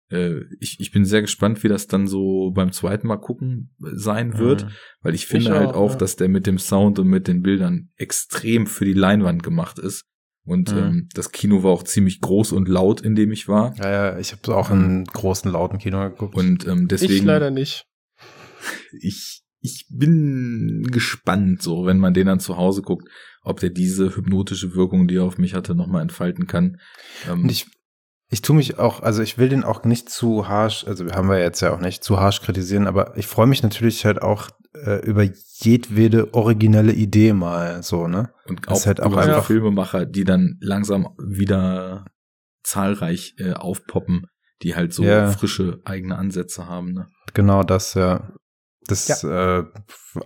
äh, 0.09 0.41
ich, 0.59 0.77
ich 0.79 0.91
bin 0.91 1.05
sehr 1.05 1.21
gespannt, 1.21 1.63
wie 1.63 1.67
das 1.69 1.87
dann 1.87 2.07
so 2.07 2.51
beim 2.51 2.71
zweiten 2.73 3.07
Mal 3.07 3.17
gucken 3.17 3.73
sein 3.79 4.37
wird, 4.37 4.65
Mhm. 4.65 4.69
weil 5.01 5.15
ich 5.15 5.25
finde 5.27 5.45
Ich 5.45 5.51
halt 5.51 5.69
auch, 5.69 5.75
auch, 5.75 5.91
ja. 5.91 5.97
dass 5.97 6.15
der 6.17 6.27
mit 6.27 6.47
dem 6.47 6.57
Sound 6.57 6.99
und 6.99 7.07
mit 7.07 7.27
den 7.29 7.41
Bildern 7.41 7.91
extrem 7.95 8.67
für 8.67 8.83
die 8.85 8.93
Leinwand 8.93 9.41
gemacht 9.43 9.79
ist. 9.79 10.05
Und 10.45 10.71
Mhm. 10.71 10.77
ähm, 10.77 11.09
das 11.13 11.31
Kino 11.31 11.63
war 11.63 11.71
auch 11.71 11.83
ziemlich 11.83 12.19
groß 12.19 12.51
und 12.51 12.67
laut, 12.67 13.01
in 13.01 13.15
dem 13.15 13.31
ich 13.31 13.47
war. 13.47 13.75
Ja, 13.77 13.89
ja, 13.89 14.19
ich 14.19 14.31
habe 14.33 14.55
auch 14.55 14.69
in 14.71 15.05
großen, 15.05 15.49
lauten 15.49 15.77
Kino 15.79 16.01
geguckt. 16.09 16.35
Und 16.35 16.67
ähm, 16.67 16.87
deswegen. 16.87 17.13
ich 17.13 17.23
leider 17.23 17.49
nicht. 17.49 17.85
ich, 18.99 19.41
ich 19.59 19.85
bin 19.89 20.87
gespannt, 20.91 21.61
so, 21.61 21.85
wenn 21.85 21.97
man 21.97 22.13
den 22.13 22.27
dann 22.27 22.39
zu 22.41 22.57
Hause 22.57 22.81
guckt, 22.81 23.07
ob 23.43 23.59
der 23.59 23.69
diese 23.69 24.15
hypnotische 24.15 24.75
Wirkung, 24.75 25.07
die 25.07 25.15
er 25.17 25.23
auf 25.23 25.37
mich 25.37 25.53
hatte, 25.53 25.75
nochmal 25.75 26.01
entfalten 26.01 26.47
kann. 26.47 26.77
Ähm, 27.29 27.43
Und 27.43 27.51
ich, 27.51 27.67
ich 28.33 28.41
tue 28.41 28.55
mich 28.55 28.79
auch, 28.79 29.03
also 29.03 29.21
ich 29.21 29.37
will 29.37 29.47
den 29.47 29.63
auch 29.63 29.83
nicht 29.83 30.09
zu 30.09 30.47
harsch, 30.47 30.85
also 30.87 31.05
haben 31.11 31.29
wir 31.29 31.37
jetzt 31.39 31.61
ja 31.61 31.71
auch 31.71 31.79
nicht 31.79 32.03
zu 32.03 32.19
harsch 32.19 32.41
kritisieren, 32.41 32.87
aber 32.87 33.15
ich 33.15 33.27
freue 33.27 33.45
mich 33.45 33.61
natürlich 33.61 34.05
halt 34.05 34.23
auch 34.23 34.49
äh, 34.73 35.05
über 35.05 35.21
jedwede 35.21 36.33
originelle 36.33 36.93
Idee 36.93 37.31
mal 37.33 37.83
so, 37.83 38.07
ne? 38.07 38.33
und 38.47 38.67
auch, 38.67 38.73
ist 38.75 38.87
halt 38.87 39.01
auch 39.01 39.15
einfach- 39.15 39.45
Filmemacher, 39.45 40.07
die 40.07 40.23
dann 40.23 40.57
langsam 40.61 41.09
wieder 41.19 42.05
zahlreich 42.63 43.35
äh, 43.37 43.53
aufpoppen, 43.53 44.25
die 44.63 44.75
halt 44.75 44.93
so 44.93 45.03
Ja. 45.03 45.29
frische 45.29 45.79
eigene 45.85 46.17
Ansätze 46.17 46.65
haben. 46.65 46.93
Ne? 46.93 47.07
Genau 47.35 47.61
das, 47.61 47.93
ja. 47.93 48.31
Das, 48.87 49.23
äh, 49.23 49.63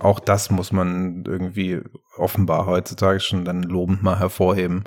auch 0.00 0.18
das 0.18 0.50
muss 0.50 0.72
man 0.72 1.24
irgendwie 1.26 1.82
offenbar 2.16 2.64
heutzutage 2.64 3.20
schon 3.20 3.44
dann 3.44 3.62
lobend 3.64 4.02
mal 4.02 4.18
hervorheben. 4.18 4.84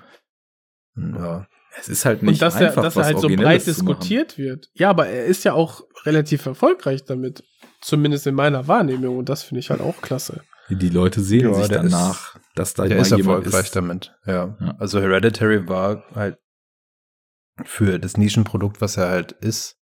Ja. 0.95 1.45
Es 1.80 1.88
ist 1.88 2.06
halt 2.06 2.22
nicht 2.22 2.34
Und 2.34 2.41
dass 2.41 2.56
er, 2.60 2.68
einfach, 2.69 2.84
dass 2.84 2.95
er 2.95 2.99
was 2.99 3.06
halt 3.07 3.19
so 3.19 3.27
breit 3.30 3.65
diskutiert 3.65 4.38
wird. 4.38 4.69
Ja, 4.73 4.89
aber 4.89 5.07
er 5.07 5.26
ist 5.26 5.43
ja 5.45 5.53
auch 5.53 5.84
relativ 6.06 6.45
erfolgreich 6.45 7.06
damit. 7.06 7.43
Zumindest 7.81 8.27
in 8.27 8.35
meiner 8.35 8.68
Wahrnehmung. 8.68 9.18
Und 9.18 9.30
das 9.30 9.43
finde 9.43 9.60
ich 9.60 9.69
halt 9.69 9.81
auch 9.81 10.02
klasse. 10.02 10.43
Die 10.69 10.89
Leute 10.89 11.22
sehen 11.22 11.49
Ja, 11.49 11.53
sich 11.53 11.68
danach, 11.69 12.38
dass 12.56 12.73
da 12.73 12.85
Der 12.85 12.98
ist 12.99 13.11
erfolgreich 13.11 13.65
ist. 13.65 13.76
damit, 13.76 14.14
ja. 14.26 14.56
Ja. 14.60 14.76
Also 14.80 15.02
Hereditary 15.02 15.68
war 15.68 16.03
halt 16.14 16.38
für 17.65 17.99
das 17.99 18.18
Nischenprodukt, 18.18 18.80
was 18.81 18.98
er 18.98 19.10
halt 19.10 19.31
ist, 19.34 19.77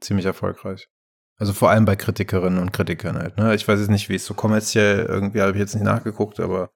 ziemlich 0.00 0.26
erfolgreich. 0.26 0.88
Also 1.36 1.52
vor 1.52 1.70
allem 1.70 1.84
bei 1.84 1.96
Kritikerinnen 1.96 2.58
und 2.60 2.72
Kritikern 2.72 3.16
halt. 3.16 3.36
Ne? 3.36 3.54
Ich 3.54 3.66
weiß 3.66 3.80
jetzt 3.80 3.90
nicht, 3.90 4.08
wie 4.08 4.14
es 4.14 4.24
so 4.24 4.34
kommerziell 4.34 5.06
irgendwie 5.06 5.40
habe 5.40 5.52
ich 5.52 5.58
jetzt 5.58 5.74
nicht 5.74 5.84
nachgeguckt, 5.84 6.40
aber 6.40 6.70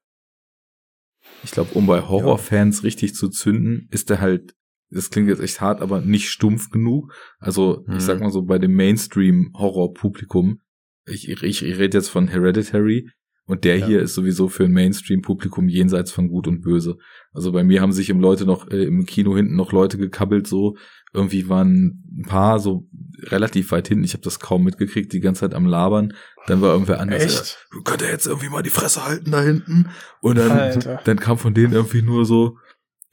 Ich 1.43 1.51
glaube, 1.51 1.73
um 1.73 1.85
bei 1.85 2.01
Horrorfans 2.01 2.83
richtig 2.83 3.13
zu 3.13 3.29
zünden, 3.29 3.87
ist 3.91 4.09
er 4.09 4.19
halt, 4.21 4.53
das 4.89 5.09
klingt 5.09 5.29
jetzt 5.29 5.41
echt 5.41 5.61
hart, 5.61 5.81
aber 5.81 6.01
nicht 6.01 6.29
stumpf 6.29 6.69
genug. 6.69 7.13
Also, 7.39 7.83
Mhm. 7.87 7.95
ich 7.95 8.03
sag 8.03 8.19
mal 8.19 8.31
so, 8.31 8.43
bei 8.43 8.57
dem 8.59 8.73
Mainstream-Horror-Publikum, 8.75 10.61
ich, 11.05 11.29
ich, 11.29 11.43
ich 11.43 11.63
rede 11.63 11.97
jetzt 11.97 12.09
von 12.09 12.27
Hereditary, 12.27 13.09
und 13.47 13.63
der 13.63 13.77
Ja. 13.79 13.87
hier 13.87 14.01
ist 14.01 14.13
sowieso 14.13 14.49
für 14.49 14.65
ein 14.65 14.71
Mainstream-Publikum 14.71 15.67
jenseits 15.67 16.11
von 16.11 16.27
Gut 16.27 16.47
und 16.47 16.61
Böse. 16.61 16.97
Also 17.31 17.51
bei 17.51 17.63
mir 17.63 17.81
haben 17.81 17.93
sich 17.93 18.09
im 18.09 18.19
Leute 18.19 18.45
noch, 18.45 18.69
äh, 18.69 18.83
im 18.83 19.05
Kino 19.05 19.35
hinten 19.35 19.55
noch 19.55 19.71
Leute 19.71 19.97
gekabbelt, 19.97 20.47
so. 20.47 20.77
Irgendwie 21.13 21.47
waren 21.47 22.03
ein 22.17 22.25
paar 22.27 22.59
so 22.59 22.87
relativ 23.23 23.71
weit 23.71 23.87
hinten. 23.87 24.03
Ich 24.03 24.13
habe 24.13 24.23
das 24.23 24.39
kaum 24.39 24.63
mitgekriegt, 24.63 25.13
die 25.13 25.21
ganze 25.21 25.41
Zeit 25.41 25.53
am 25.53 25.65
Labern. 25.65 26.13
Dann 26.47 26.61
war 26.61 26.73
irgendwer 26.73 26.99
anders. 26.99 27.23
Echt? 27.23 27.67
Ja, 27.73 27.81
könnt 27.83 28.01
ihr 28.01 28.09
jetzt 28.09 28.27
irgendwie 28.27 28.49
mal 28.49 28.61
die 28.61 28.69
Fresse 28.69 29.05
halten 29.05 29.31
da 29.31 29.41
hinten? 29.41 29.89
Und 30.21 30.37
dann, 30.37 30.51
Alter. 30.51 30.99
dann 31.05 31.17
kam 31.19 31.37
von 31.37 31.53
denen 31.53 31.73
irgendwie 31.73 32.01
nur 32.01 32.25
so, 32.25 32.57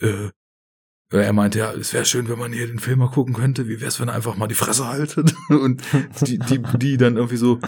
äh, 0.01 0.31
er 1.11 1.33
meinte, 1.33 1.61
ja, 1.61 1.73
es 1.73 1.93
wäre 1.95 2.05
schön, 2.05 2.29
wenn 2.29 2.39
man 2.41 2.53
hier 2.53 2.67
den 2.67 2.81
Film 2.81 2.99
mal 2.99 3.11
gucken 3.11 3.35
könnte. 3.35 3.69
Wie 3.69 3.81
wär's, 3.81 4.01
wenn 4.01 4.09
ihr 4.09 4.15
einfach 4.15 4.37
mal 4.37 4.49
die 4.49 4.55
Fresse 4.57 4.89
haltet? 4.89 5.33
Und 5.49 5.81
die, 6.27 6.39
die, 6.39 6.61
die 6.77 6.97
dann 6.97 7.17
irgendwie 7.17 7.37
so, 7.37 7.61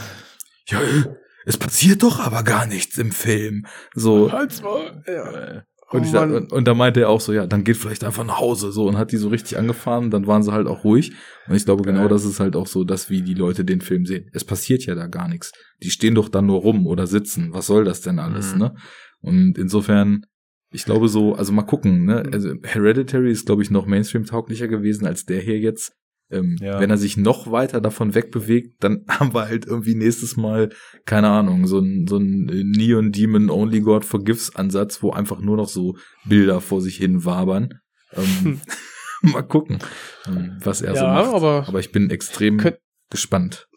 ja, 0.69 0.81
äh, 0.83 1.05
es 1.47 1.57
passiert 1.57 2.03
doch 2.03 2.21
aber 2.21 2.43
gar 2.43 2.67
nichts 2.67 2.99
im 2.99 3.11
Film. 3.13 3.65
So. 3.95 4.31
Halt's 4.31 4.63
mal. 4.63 5.03
Ja. 5.07 5.31
Äh, 5.33 5.63
Oh 5.93 5.99
Und, 5.99 6.03
ich 6.03 6.11
sag, 6.11 6.29
und, 6.29 6.53
und 6.53 6.67
da 6.67 6.75
meinte 6.75 6.99
er 7.03 7.11
auch 7.11 7.21
so, 7.21 7.33
ja, 7.33 7.47
dann 7.47 7.63
geht 7.63 7.77
vielleicht 7.77 8.03
einfach 8.03 8.25
nach 8.27 8.41
Hause, 8.41 8.73
so, 8.73 8.89
und 8.89 8.99
hat 8.99 9.13
die 9.13 9.19
so 9.19 9.29
richtig 9.29 9.57
angefahren, 9.57 10.11
dann 10.11 10.27
waren 10.27 10.43
sie 10.43 10.51
halt 10.51 10.67
auch 10.67 10.83
ruhig. 10.83 11.13
Und 11.47 11.55
ich 11.55 11.65
glaube, 11.65 11.85
genau 11.85 12.09
das 12.09 12.25
ist 12.25 12.41
halt 12.41 12.57
auch 12.57 12.67
so, 12.67 12.83
dass 12.83 13.09
wie 13.09 13.23
die 13.23 13.35
Leute 13.35 13.65
den 13.65 13.81
Film 13.81 14.05
sehen. 14.05 14.29
Es 14.33 14.45
passiert 14.45 14.85
ja 14.85 14.97
da 14.97 15.07
gar 15.07 15.29
nichts. 15.29 15.53
Die 15.85 15.91
stehen 15.91 16.17
doch 16.17 16.29
dann 16.29 16.47
nur 16.47 16.59
rum 16.61 16.89
oder 16.89 17.07
sitzen. 17.07 17.53
Was 17.53 17.69
soll 17.69 17.85
das 17.85 18.01
denn 18.01 18.19
alles, 18.19 18.53
Mhm. 18.55 18.59
ne? 18.59 18.75
Und 19.21 19.59
insofern, 19.59 20.27
ich 20.73 20.85
glaube 20.87 21.07
so, 21.07 21.37
also 21.37 21.53
mal 21.53 21.63
gucken, 21.63 22.05
ne? 22.05 22.25
Also 22.33 22.55
Hereditary 22.65 23.31
ist, 23.31 23.47
glaube 23.47 23.63
ich, 23.63 23.71
noch 23.71 23.87
Mainstream-tauglicher 23.87 24.67
gewesen 24.67 25.07
als 25.07 25.25
der 25.25 25.41
hier 25.41 25.61
jetzt. 25.61 25.93
Ähm, 26.31 26.57
Ja. 26.61 26.81
Wenn 26.81 26.91
er 26.91 26.97
sich 26.99 27.17
noch 27.17 27.51
weiter 27.53 27.81
davon 27.81 28.15
wegbewegt, 28.15 28.83
dann 28.83 29.05
haben 29.09 29.33
wir 29.35 29.47
halt 29.49 29.67
irgendwie 29.67 29.95
nächstes 29.95 30.37
Mal, 30.37 30.71
keine 31.05 31.29
Ahnung, 31.29 31.67
so 31.67 31.79
ein, 31.79 32.07
so 32.09 32.17
ein 32.19 32.47
Neon 32.47 33.13
Demon 33.13 33.49
Only 33.51 33.81
God 33.81 34.05
Forgives 34.05 34.55
Ansatz, 34.57 35.03
wo 35.03 35.11
einfach 35.13 35.41
nur 35.41 35.57
noch 35.57 35.69
so 35.69 35.97
Bilder 36.25 36.61
vor 36.61 36.81
sich 36.81 36.97
hin 36.97 37.25
wabern. 37.25 37.75
Ähm, 38.13 38.61
mal 39.23 39.43
gucken, 39.43 39.79
ähm, 40.27 40.57
was 40.63 40.83
er 40.83 40.95
so 40.97 41.05
Ja, 41.05 41.15
macht. 41.15 41.35
aber- 41.35 41.65
aber 41.69 41.81
ich 41.81 41.93
bin 41.93 42.11
extrem 42.11 42.59
Könnt- 42.59 42.79
gespannt. 43.11 43.69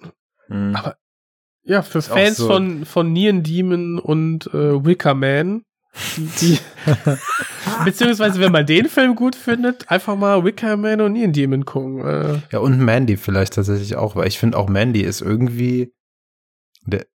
Mhm. 0.47 0.75
Aber- 0.75 0.97
Ja, 1.63 1.81
für 1.83 2.01
Fans 2.01 2.37
so- 2.37 2.47
von, 2.47 2.85
von 2.85 3.13
Neon 3.13 3.43
Demon 3.43 3.99
und 3.99 4.47
äh, 4.53 4.83
Wicker 4.85 5.13
Man, 5.13 5.63
die, 6.41 6.57
beziehungsweise 7.85 8.39
wenn 8.39 8.51
man 8.51 8.65
den 8.65 8.87
Film 8.87 9.15
gut 9.15 9.35
findet, 9.35 9.89
einfach 9.89 10.15
mal 10.15 10.43
Wicker 10.43 10.77
Man 10.77 11.01
und 11.01 11.13
Neon 11.13 11.33
Demon 11.33 11.65
gucken. 11.65 11.99
Äh, 12.05 12.39
Ja, 12.51 12.59
und 12.59 12.79
Mandy 12.79 13.17
vielleicht 13.17 13.53
tatsächlich 13.53 13.95
auch, 13.95 14.15
weil 14.15 14.27
ich 14.27 14.39
finde 14.39 14.57
auch 14.57 14.69
Mandy 14.69 15.01
ist 15.01 15.21
irgendwie. 15.21 15.93
Der, 16.85 17.05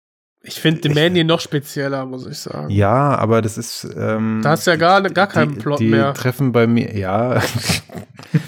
ich 0.42 0.60
finde 0.60 0.90
Mandy 0.90 1.24
noch 1.24 1.40
spezieller, 1.40 2.04
muss 2.04 2.26
ich 2.26 2.38
sagen. 2.38 2.68
ja, 2.70 3.16
aber 3.16 3.40
das 3.40 3.56
ist. 3.56 3.88
Ähm, 3.96 4.40
Da 4.42 4.50
hast 4.50 4.66
du 4.66 4.72
ja 4.72 4.76
gar, 4.76 5.00
gar 5.02 5.26
keinen 5.26 5.54
die, 5.54 5.60
Plot 5.60 5.80
die 5.80 5.88
mehr. 5.88 6.12
treffen 6.12 6.52
bei 6.52 6.66
mir, 6.66 6.94
ja, 6.96 7.40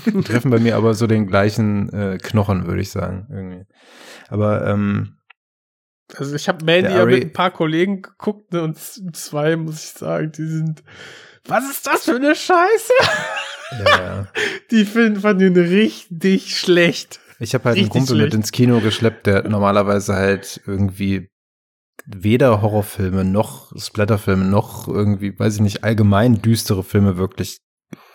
die 0.05 0.21
treffen 0.23 0.51
bei 0.51 0.59
mir 0.59 0.77
aber 0.77 0.93
so 0.95 1.07
den 1.07 1.27
gleichen 1.27 1.89
äh, 1.93 2.19
Knochen, 2.19 2.67
würde 2.67 2.83
ich 2.83 2.91
sagen, 2.91 3.27
irgendwie. 3.31 3.65
Aber 4.29 4.67
ähm, 4.67 5.16
Also 6.15 6.35
ich 6.37 6.49
habe 6.49 6.65
Mandy 6.65 6.91
ja 6.91 7.05
mit 7.05 7.23
ein 7.23 7.33
paar 7.33 7.51
Kollegen 7.51 8.03
geguckt 8.03 8.53
ne, 8.53 8.63
und 8.63 8.79
zwei, 8.79 9.57
muss 9.57 9.85
ich 9.85 9.91
sagen, 9.91 10.33
die 10.33 10.47
sind. 10.47 10.83
Was 11.47 11.69
ist 11.71 11.87
das 11.87 12.05
für 12.05 12.17
eine 12.17 12.35
Scheiße? 12.35 12.93
ja, 13.87 14.29
Die 14.71 14.85
finden 14.85 15.21
fanden 15.21 15.55
den 15.55 15.67
richtig 15.67 16.57
schlecht. 16.59 17.21
ich 17.39 17.55
habe 17.55 17.65
halt 17.65 17.77
einen 17.77 17.85
Richtig 17.85 18.01
Kumpel 18.01 18.17
schlecht. 18.17 18.33
mit 18.33 18.35
ins 18.35 18.53
Kino 18.53 18.81
geschleppt, 18.81 19.27
der 19.27 19.49
normalerweise 19.49 20.15
halt 20.15 20.61
irgendwie 20.67 21.29
weder 22.07 22.63
Horrorfilme 22.63 23.25
noch 23.25 23.73
Splatterfilme 23.77 24.45
noch 24.45 24.87
irgendwie, 24.89 25.37
weiß 25.37 25.57
ich 25.57 25.61
nicht, 25.61 25.85
allgemein 25.85 26.41
düstere 26.41 26.85
Filme 26.85 27.17
wirklich 27.17 27.59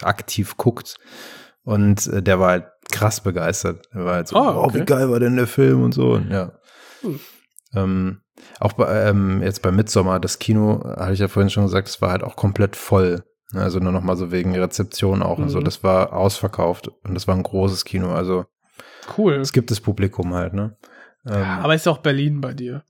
aktiv 0.01 0.55
guckt. 0.57 0.97
Und 1.63 2.07
äh, 2.07 2.23
der 2.23 2.39
war 2.39 2.49
halt 2.51 2.65
krass 2.91 3.21
begeistert. 3.21 3.87
Er 3.91 4.05
war 4.05 4.13
halt 4.15 4.27
so, 4.27 4.37
oh, 4.37 4.63
okay. 4.63 4.79
wie 4.79 4.85
geil 4.85 5.09
war 5.09 5.19
denn 5.19 5.35
der 5.35 5.47
Film 5.47 5.83
und 5.83 5.93
so. 5.93 6.13
Und 6.13 6.31
ja. 6.31 6.53
Hm. 7.73 7.79
Ähm, 7.83 8.21
auch 8.59 8.73
bei, 8.73 9.07
ähm, 9.09 9.41
jetzt 9.43 9.61
bei 9.61 9.71
Midsommar, 9.71 10.19
das 10.19 10.39
Kino, 10.39 10.83
hatte 10.97 11.13
ich 11.13 11.19
ja 11.19 11.27
vorhin 11.27 11.49
schon 11.49 11.63
gesagt, 11.65 11.87
das 11.87 12.01
war 12.01 12.11
halt 12.11 12.23
auch 12.23 12.35
komplett 12.35 12.75
voll. 12.75 13.23
Also 13.53 13.79
nur 13.79 13.91
noch 13.91 14.01
mal 14.01 14.15
so 14.15 14.31
wegen 14.31 14.55
Rezeption 14.55 15.21
auch 15.21 15.37
und 15.37 15.49
so. 15.49 15.59
Mhm. 15.59 15.65
Das 15.65 15.83
war 15.83 16.13
ausverkauft 16.13 16.87
und 16.87 17.13
das 17.13 17.27
war 17.27 17.35
ein 17.35 17.43
großes 17.43 17.83
Kino. 17.85 18.11
Also 18.13 18.45
Cool. 19.17 19.33
es 19.35 19.51
gibt 19.51 19.71
das 19.71 19.81
Publikum 19.81 20.33
halt, 20.33 20.53
ne? 20.53 20.77
Ähm, 21.25 21.33
Ja, 21.41 21.59
aber 21.59 21.75
ist 21.75 21.87
auch 21.87 21.97
Berlin 21.99 22.39
bei 22.41 22.53
dir. 22.53 22.83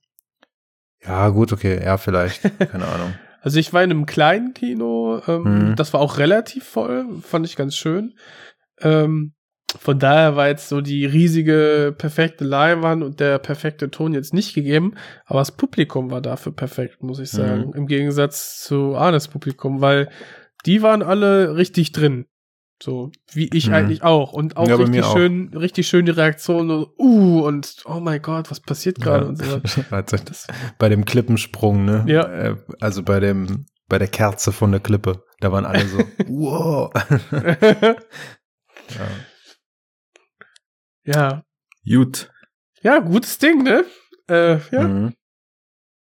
ja, 1.04 1.30
gut, 1.30 1.52
okay, 1.52 1.84
ja, 1.84 1.98
vielleicht. 1.98 2.42
Keine 2.72 2.88
Ahnung. 2.88 3.14
Also 3.42 3.58
ich 3.60 3.74
war 3.74 3.84
in 3.84 3.90
einem 3.90 4.06
kleinen 4.06 4.54
Kino, 4.54 5.20
ähm, 5.28 5.70
Mhm. 5.72 5.76
das 5.76 5.94
war 5.94 6.00
auch 6.00 6.20
relativ 6.20 6.64
voll, 6.68 7.08
fand 7.24 7.46
ich 7.48 7.56
ganz 7.56 7.76
schön. 7.76 8.14
Ähm, 8.80 9.34
von 9.80 10.00
daher 10.00 10.36
war 10.36 10.48
jetzt 10.50 10.68
so 10.70 10.82
die 10.82 11.06
riesige, 11.06 11.96
perfekte 11.98 12.44
Leinwand 12.44 13.04
und 13.04 13.20
der 13.20 13.40
perfekte 13.40 13.90
Ton 13.90 14.14
jetzt 14.14 14.34
nicht 14.34 14.54
gegeben, 14.54 14.96
aber 15.26 15.40
das 15.40 15.52
Publikum 15.56 16.12
war 16.12 16.22
dafür 16.22 16.52
perfekt, 16.52 17.02
muss 17.04 17.20
ich 17.20 17.30
sagen. 17.32 17.68
Mhm. 17.68 17.74
Im 17.74 17.88
Gegensatz 17.88 18.62
zu 18.64 18.96
Arnes 18.96 19.28
Publikum, 19.28 19.82
weil 19.82 20.10
die 20.66 20.82
waren 20.82 21.02
alle 21.02 21.56
richtig 21.56 21.92
drin. 21.94 22.26
So, 22.84 23.12
wie 23.32 23.48
ich 23.54 23.68
Mhm. 23.68 23.74
eigentlich 23.76 24.02
auch. 24.04 24.34
Und 24.34 24.58
auch 24.58 24.68
Ja, 24.68 24.76
richtig 24.76 24.96
mir 24.96 25.06
auch. 25.06 25.16
schön, 25.16 25.50
richtig 25.56 25.88
schön 25.88 26.06
die 26.06 26.12
Reaktion, 26.12 26.68
so, 26.68 26.94
uh, 26.98 27.42
und 27.46 27.76
oh 27.86 28.00
mein 28.00 28.22
Gott, 28.24 28.50
was 28.50 28.60
passiert 28.60 29.00
gerade 29.00 29.26
Ja. 29.26 29.30
und 29.30 29.38
so. 29.38 29.62
Das, 30.26 30.48
bei 30.80 30.90
dem 30.90 31.06
Klippensprung, 31.06 31.86
ne? 31.86 32.04
Ja. 32.08 32.24
Äh, 32.28 32.56
Also 32.80 33.04
bei 33.04 33.20
dem, 33.20 33.68
bei 33.88 34.00
der 34.00 34.08
Kerze 34.08 34.52
von 34.52 34.72
der 34.72 34.80
Klippe. 34.82 35.24
Da 35.42 35.52
waren 35.52 35.66
alle 35.66 35.86
so, 35.86 36.00
wow. 36.28 36.92
ja. 37.32 37.96
Ja. 41.06 41.44
Gut, 41.86 42.32
Ja, 42.84 43.00
gutes 43.00 43.38
Ding, 43.40 43.64
ne? 43.64 43.86
Äh, 44.30 44.60
ja. 44.72 44.88
Mhm. 44.88 45.14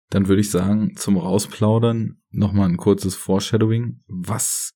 dann 0.09 0.27
würde 0.27 0.41
ich 0.41 0.51
sagen, 0.51 0.95
zum 0.95 1.17
Rausplaudern 1.17 2.21
nochmal 2.31 2.69
ein 2.69 2.77
kurzes 2.77 3.15
Foreshadowing. 3.15 4.01
Was 4.07 4.71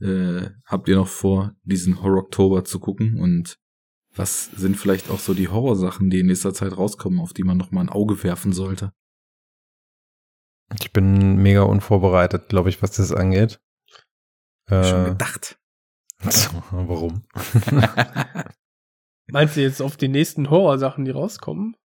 äh, 0.00 0.50
habt 0.66 0.88
ihr 0.88 0.96
noch 0.96 1.08
vor, 1.08 1.54
diesen 1.62 2.02
Horror-Oktober 2.02 2.64
zu 2.64 2.78
gucken? 2.80 3.18
Und 3.20 3.56
was 4.14 4.46
sind 4.46 4.76
vielleicht 4.76 5.10
auch 5.10 5.18
so 5.18 5.34
die 5.34 5.48
Horrorsachen, 5.48 6.10
die 6.10 6.20
in 6.20 6.26
nächster 6.26 6.54
Zeit 6.54 6.76
rauskommen, 6.76 7.18
auf 7.20 7.32
die 7.32 7.42
man 7.44 7.56
nochmal 7.56 7.84
ein 7.84 7.88
Auge 7.90 8.22
werfen 8.22 8.52
sollte? 8.52 8.92
Ich 10.80 10.92
bin 10.92 11.36
mega 11.36 11.62
unvorbereitet, 11.62 12.48
glaube 12.48 12.68
ich, 12.68 12.82
was 12.82 12.92
das 12.92 13.12
angeht. 13.12 13.60
Schon 14.68 15.06
Äh, 15.06 15.10
gedacht. 15.10 15.58
warum? 16.70 17.24
Meinst 19.28 19.56
du 19.56 19.60
jetzt 19.60 19.82
auf 19.82 19.96
die 19.96 20.08
nächsten 20.08 20.50
Horrorsachen, 20.50 21.04
die 21.04 21.10
rauskommen? 21.10 21.76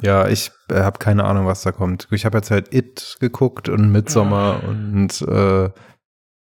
Ja, 0.00 0.28
ich 0.28 0.50
äh, 0.70 0.80
habe 0.80 0.98
keine 0.98 1.24
Ahnung, 1.24 1.46
was 1.46 1.62
da 1.62 1.72
kommt. 1.72 2.08
Ich 2.10 2.24
habe 2.24 2.38
jetzt 2.38 2.50
halt 2.50 2.72
It 2.72 3.16
geguckt 3.20 3.68
und 3.68 3.90
Midsommar 3.90 4.64
und 4.64 5.22
äh, 5.22 5.70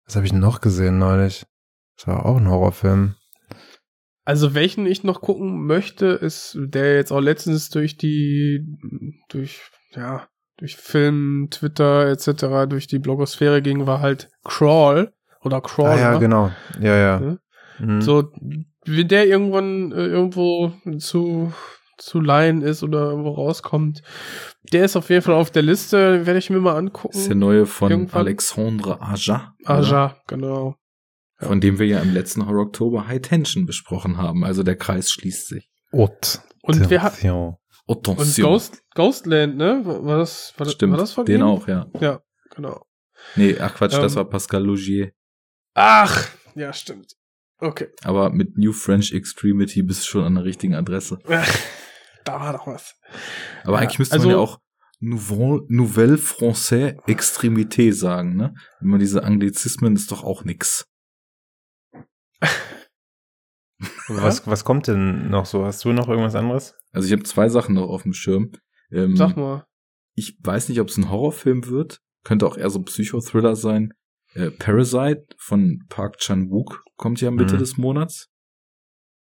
was 0.06 0.16
habe 0.16 0.26
ich 0.26 0.32
noch 0.32 0.60
gesehen 0.60 0.98
neulich? 0.98 1.46
Das 1.96 2.06
war 2.06 2.26
auch 2.26 2.36
ein 2.36 2.48
Horrorfilm. 2.48 3.16
Also 4.24 4.54
welchen 4.54 4.86
ich 4.86 5.02
noch 5.02 5.20
gucken 5.20 5.66
möchte, 5.66 6.06
ist 6.06 6.56
der 6.60 6.94
jetzt 6.94 7.10
auch 7.10 7.20
letztens 7.20 7.70
durch 7.70 7.96
die, 7.96 8.64
durch, 9.28 9.60
ja, 9.92 10.28
durch 10.56 10.76
Film, 10.76 11.48
Twitter 11.50 12.06
etc., 12.08 12.68
durch 12.68 12.86
die 12.86 12.98
Blogosphäre 12.98 13.62
ging, 13.62 13.86
war 13.86 14.00
halt 14.00 14.28
Crawl 14.44 15.12
oder 15.42 15.60
Crawl. 15.60 15.88
ah 15.88 15.98
ja, 15.98 16.12
ne? 16.12 16.18
genau. 16.20 16.50
Ja, 16.78 16.96
ja. 16.96 17.20
Ja. 17.20 17.36
Mhm. 17.78 18.02
So, 18.02 18.30
wenn 18.96 19.08
der 19.08 19.26
irgendwann 19.26 19.92
äh, 19.92 20.06
irgendwo 20.06 20.72
zu, 20.98 21.52
zu 21.98 22.20
leihen 22.20 22.62
ist 22.62 22.82
oder 22.82 23.10
irgendwo 23.10 23.30
rauskommt, 23.30 24.02
der 24.72 24.84
ist 24.84 24.96
auf 24.96 25.10
jeden 25.10 25.22
Fall 25.22 25.34
auf 25.34 25.50
der 25.50 25.62
Liste, 25.62 26.26
werde 26.26 26.38
ich 26.38 26.50
mir 26.50 26.60
mal 26.60 26.76
angucken. 26.76 27.12
Das 27.12 27.22
ist 27.22 27.28
der 27.28 27.36
neue 27.36 27.66
von 27.66 27.90
Irgendwann- 27.90 28.20
Alexandre 28.22 29.00
Aja. 29.00 29.54
oder? 29.64 29.70
Aja, 29.74 30.16
genau. 30.26 30.76
Ja. 31.40 31.48
Von 31.48 31.60
dem 31.60 31.78
wir 31.78 31.86
ja 31.86 32.00
im 32.00 32.12
letzten 32.12 32.46
Horror 32.46 32.66
Oktober 32.66 33.08
High 33.08 33.22
Tension 33.22 33.64
besprochen 33.66 34.18
haben. 34.18 34.44
Also 34.44 34.62
der 34.62 34.76
Kreis 34.76 35.10
schließt 35.10 35.48
sich. 35.48 35.70
Haute 35.92 36.40
Und 36.62 36.90
wir 36.90 37.02
hatten 37.02 37.20
und. 37.86 38.36
Ghost, 38.42 38.82
Ghostland, 38.94 39.56
ne? 39.56 39.80
War 39.84 40.04
war 40.04 40.18
das, 40.18 40.52
war, 40.56 40.64
das- 40.64 40.74
Stimmt, 40.74 40.92
war 40.92 41.00
das 41.00 41.12
von 41.12 41.24
den 41.24 41.40
ihm? 41.40 41.46
auch, 41.46 41.66
ja. 41.66 41.86
Ja, 42.00 42.20
genau. 42.54 42.82
Nee, 43.36 43.56
ach 43.58 43.74
Quatsch, 43.74 43.94
das 43.94 44.12
Ähm. 44.12 44.16
war 44.16 44.24
Pascal 44.26 44.62
Logier. 44.64 45.12
Ach, 45.74 46.28
ja, 46.54 46.72
stimmt. 46.72 47.14
Okay. 47.60 47.88
Aber 48.02 48.30
mit 48.30 48.56
New 48.56 48.72
French 48.72 49.12
Extremity 49.12 49.82
bist 49.82 50.02
du 50.02 50.06
schon 50.06 50.24
an 50.24 50.34
der 50.34 50.44
richtigen 50.44 50.74
Adresse. 50.74 51.18
da 52.24 52.40
war 52.40 52.52
doch 52.52 52.66
was. 52.66 52.96
Aber 53.64 53.74
Ja, 53.74 53.82
eigentlich 53.82 53.98
müsste 53.98 54.14
also- 54.14 54.28
man 54.28 54.36
ja 54.36 54.42
auch 54.42 54.58
Nouveau, 55.02 55.62
Nouvelle 55.68 56.16
Français 56.16 57.02
Extrémité 57.06 57.90
sagen, 57.90 58.36
ne? 58.36 58.54
Wenn 58.80 58.90
man 58.90 59.00
diese 59.00 59.24
Anglizismen 59.24 59.96
ist 59.96 60.12
doch 60.12 60.24
auch 60.24 60.44
nix. 60.44 60.86
Was, 64.08 64.46
was 64.46 64.64
kommt 64.64 64.88
denn 64.88 65.30
noch 65.30 65.46
so? 65.46 65.64
Hast 65.64 65.84
du 65.84 65.92
noch 65.92 66.08
irgendwas 66.08 66.34
anderes? 66.34 66.74
Also 66.92 67.06
ich 67.06 67.12
habe 67.12 67.22
zwei 67.22 67.48
Sachen 67.48 67.76
noch 67.76 67.88
auf 67.88 68.02
dem 68.02 68.12
Schirm. 68.12 68.52
Ähm, 68.92 69.16
Sag 69.16 69.36
mal. 69.36 69.64
Ich 70.14 70.36
weiß 70.42 70.68
nicht, 70.68 70.80
ob 70.80 70.88
es 70.88 70.98
ein 70.98 71.10
Horrorfilm 71.10 71.66
wird. 71.66 72.00
Könnte 72.24 72.46
auch 72.46 72.58
eher 72.58 72.68
so 72.68 72.80
ein 72.80 72.84
Psychothriller 72.84 73.56
sein. 73.56 73.94
Äh, 74.34 74.50
Parasite 74.50 75.26
von 75.38 75.84
Park 75.88 76.18
Chan-wook 76.18 76.84
kommt 76.96 77.20
ja 77.20 77.30
Mitte 77.30 77.54
Mhm. 77.54 77.58
des 77.58 77.76
Monats. 77.76 78.28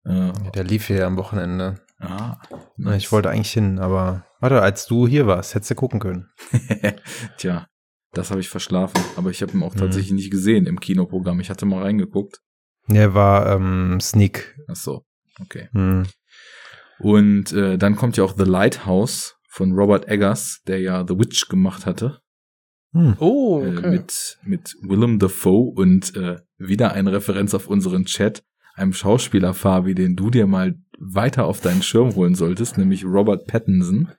Äh, 0.06 0.32
Der 0.54 0.64
lief 0.64 0.88
hier 0.88 1.06
am 1.08 1.18
Wochenende. 1.18 1.80
ah, 2.00 2.38
Ich 2.96 3.12
wollte 3.12 3.30
eigentlich 3.30 3.52
hin, 3.54 3.80
aber 3.80 4.26
warte, 4.40 4.62
als 4.62 4.86
du 4.86 5.08
hier 5.08 5.26
warst, 5.28 5.56
hättest 5.56 5.72
du 5.72 5.76
gucken 5.76 6.00
können. 6.00 6.30
Tja, 7.38 7.68
das 8.12 8.30
habe 8.30 8.42
ich 8.42 8.50
verschlafen. 8.50 9.02
Aber 9.16 9.30
ich 9.32 9.42
habe 9.42 9.54
ihn 9.54 9.64
auch 9.64 9.74
Mhm. 9.74 9.80
tatsächlich 9.80 10.12
nicht 10.14 10.32
gesehen 10.32 10.68
im 10.68 10.80
Kinoprogramm. 10.80 11.40
Ich 11.40 11.50
hatte 11.50 11.66
mal 11.66 11.82
reingeguckt. 11.84 12.42
Der 12.88 13.14
war 13.14 13.50
ähm, 13.56 14.00
Sneak. 14.02 14.58
Ach 14.68 14.76
so, 14.76 15.06
okay. 15.40 15.70
Hm. 15.72 16.06
Und 17.00 17.52
äh, 17.54 17.78
dann 17.78 17.96
kommt 17.96 18.18
ja 18.18 18.24
auch 18.26 18.36
The 18.38 18.44
Lighthouse 18.44 19.36
von 19.50 19.72
Robert 19.72 20.08
Eggers, 20.08 20.62
der 20.68 20.80
ja 20.82 21.06
The 21.08 21.18
Witch 21.18 21.48
gemacht 21.48 21.86
hatte. 21.86 22.20
Hm. 22.94 23.16
Oh, 23.20 23.62
äh, 23.64 23.76
okay. 23.78 23.90
mit, 23.92 24.38
mit 24.44 24.76
Willem 24.82 25.20
Dafoe 25.20 25.72
und 25.76 26.16
äh, 26.16 26.38
wieder 26.58 26.94
eine 26.94 27.12
Referenz 27.12 27.54
auf 27.54 27.68
unseren 27.68 28.06
Chat, 28.06 28.44
einem 28.76 28.94
Schauspieler, 28.94 29.54
Fabi, 29.54 29.96
den 29.96 30.16
du 30.16 30.30
dir 30.30 30.48
mal 30.48 30.76
weiter 31.00 31.46
auf 31.46 31.60
deinen 31.62 31.82
Schirm 31.84 32.16
holen 32.16 32.36
solltest, 32.36 32.78
nämlich 32.78 33.04
Robert 33.04 33.48
Pattinson. 33.48 34.10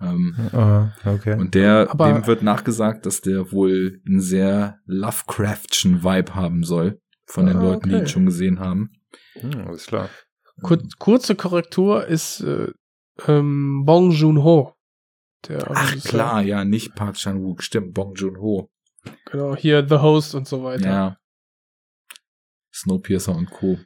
Ähm, 0.00 0.34
Ah, 0.52 0.92
okay. 1.04 1.38
und 1.38 1.54
der, 1.54 1.88
Aber- 1.90 2.12
dem 2.12 2.26
wird 2.26 2.42
nachgesagt, 2.42 3.06
dass 3.06 3.20
der 3.20 3.52
wohl 3.52 4.00
einen 4.06 4.20
sehr 4.20 4.78
Lovecraftschen 4.86 6.02
Vibe 6.04 6.34
haben 6.34 6.64
soll, 6.64 7.00
von 7.26 7.46
den 7.46 7.56
Ah, 7.56 7.62
Leuten, 7.62 7.88
die 7.88 7.94
okay. 7.96 8.04
ihn 8.04 8.08
schon 8.08 8.26
gesehen 8.26 8.60
haben. 8.60 8.90
Hm, 9.34 9.66
alles 9.66 9.86
klar. 9.86 10.08
Kur 10.62 10.78
kurze 10.98 11.34
Korrektur 11.34 12.06
ist 12.06 12.40
äh, 12.40 12.68
ähm, 13.26 13.82
Bong 13.84 14.10
Joon-ho. 14.12 14.73
Der 15.48 15.70
Ach 15.70 15.90
Regisseur. 15.92 16.10
klar, 16.10 16.42
ja, 16.42 16.64
nicht 16.64 16.94
Park 16.94 17.16
Chan-wook, 17.16 17.62
stimmt, 17.62 17.94
Bong 17.94 18.14
Joon-ho. 18.14 18.70
Genau, 19.30 19.54
hier 19.56 19.86
The 19.88 19.96
Host 19.96 20.34
und 20.34 20.48
so 20.48 20.62
weiter. 20.64 20.86
Ja. 20.88 21.18
Snowpiercer 22.74 23.34
und 23.34 23.50
Co. 23.50 23.78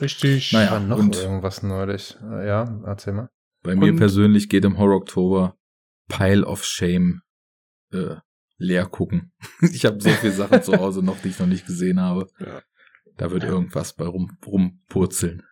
Richtig. 0.00 0.52
Naja, 0.52 0.72
War 0.72 0.80
noch 0.80 0.98
und- 0.98 1.16
irgendwas 1.16 1.62
neulich. 1.62 2.16
Äh, 2.22 2.46
Ja, 2.46 2.80
erzähl 2.86 3.12
mal. 3.12 3.28
Bei 3.62 3.74
mir 3.76 3.92
Und- 3.92 3.98
persönlich 3.98 4.48
geht 4.48 4.64
im 4.64 4.78
Horror 4.78 4.96
Oktober 4.96 5.56
Pile 6.08 6.46
of 6.46 6.64
Shame 6.64 7.20
äh, 7.92 8.16
leer 8.56 8.86
gucken. 8.86 9.32
ich 9.60 9.84
habe 9.84 10.00
so 10.00 10.08
viele 10.10 10.32
Sachen 10.32 10.62
zu 10.62 10.76
Hause 10.78 11.02
noch, 11.02 11.18
die 11.20 11.28
ich 11.28 11.38
noch 11.38 11.46
nicht 11.46 11.66
gesehen 11.66 12.00
habe. 12.00 12.26
Ja. 12.38 12.62
Da 13.16 13.30
wird 13.30 13.44
irgendwas 13.44 13.92
bei 13.94 14.06
rum, 14.06 14.38
rumpurzeln. 14.46 15.42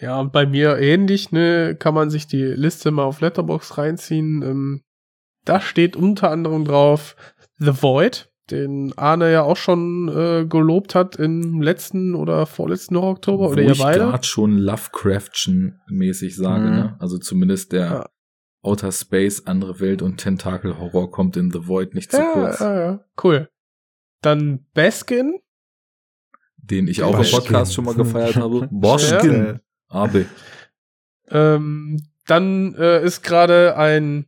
Ja, 0.00 0.20
und 0.20 0.32
bei 0.32 0.46
mir 0.46 0.78
ähnlich, 0.78 1.32
ne, 1.32 1.74
kann 1.78 1.94
man 1.94 2.10
sich 2.10 2.26
die 2.26 2.42
Liste 2.44 2.90
mal 2.90 3.04
auf 3.04 3.20
Letterbox 3.20 3.76
reinziehen. 3.78 4.42
Ähm, 4.42 4.82
da 5.44 5.60
steht 5.60 5.96
unter 5.96 6.30
anderem 6.30 6.64
drauf 6.64 7.16
The 7.58 7.82
Void, 7.82 8.30
den 8.50 8.92
Arne 8.96 9.32
ja 9.32 9.42
auch 9.42 9.56
schon 9.56 10.08
äh, 10.08 10.46
gelobt 10.46 10.94
hat 10.94 11.16
im 11.16 11.60
letzten 11.62 12.14
oder 12.14 12.46
vorletzten 12.46 12.96
Horror 12.96 13.10
Oktober 13.12 13.46
Wo 13.48 13.52
oder 13.52 13.62
ihr 13.62 13.72
ich 13.72 13.78
beide. 13.82 14.00
gerade 14.00 14.24
schon 14.24 14.58
Lovecraftchen-mäßig 14.58 16.36
sage, 16.36 16.64
Mhm. 16.66 16.74
ne? 16.76 16.96
Also 17.00 17.18
zumindest 17.18 17.72
der 17.72 17.84
Ja. 17.86 18.06
Outer 18.62 18.92
Space, 18.92 19.42
andere 19.46 19.78
Welt 19.80 20.00
und 20.02 20.16
Tentakel-Horror 20.18 21.10
kommt 21.10 21.36
in 21.36 21.50
The 21.50 21.66
Void 21.68 21.94
nicht 21.94 22.10
zu 22.10 22.16
Ja, 22.18 22.32
kurz. 22.32 22.60
ja, 22.60 22.74
ja, 22.80 23.04
cool. 23.22 23.48
Dann 24.22 24.64
Baskin, 24.72 25.38
Den 26.56 26.88
ich 26.88 27.02
auch 27.02 27.18
im. 27.18 27.30
Podcast 27.30 27.74
schon 27.74 27.84
mal 27.84 27.94
gefeiert 27.94 28.36
habe. 28.36 28.68
Boschkin. 28.72 29.60
Abe. 29.94 30.26
Ähm, 31.30 32.02
dann 32.26 32.74
äh, 32.74 33.02
ist 33.04 33.22
gerade 33.22 33.76
ein 33.76 34.26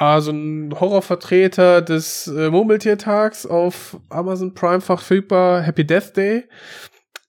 ja 0.00 0.20
so 0.20 0.30
ein 0.30 0.72
Horrorvertreter 0.78 1.82
des 1.82 2.26
äh, 2.26 2.50
Murmeltiertags 2.50 3.44
auf 3.46 3.98
Amazon 4.08 4.54
Prime 4.54 4.80
verfügbar, 4.80 5.62
Happy 5.62 5.86
Death 5.86 6.16
Day. 6.16 6.44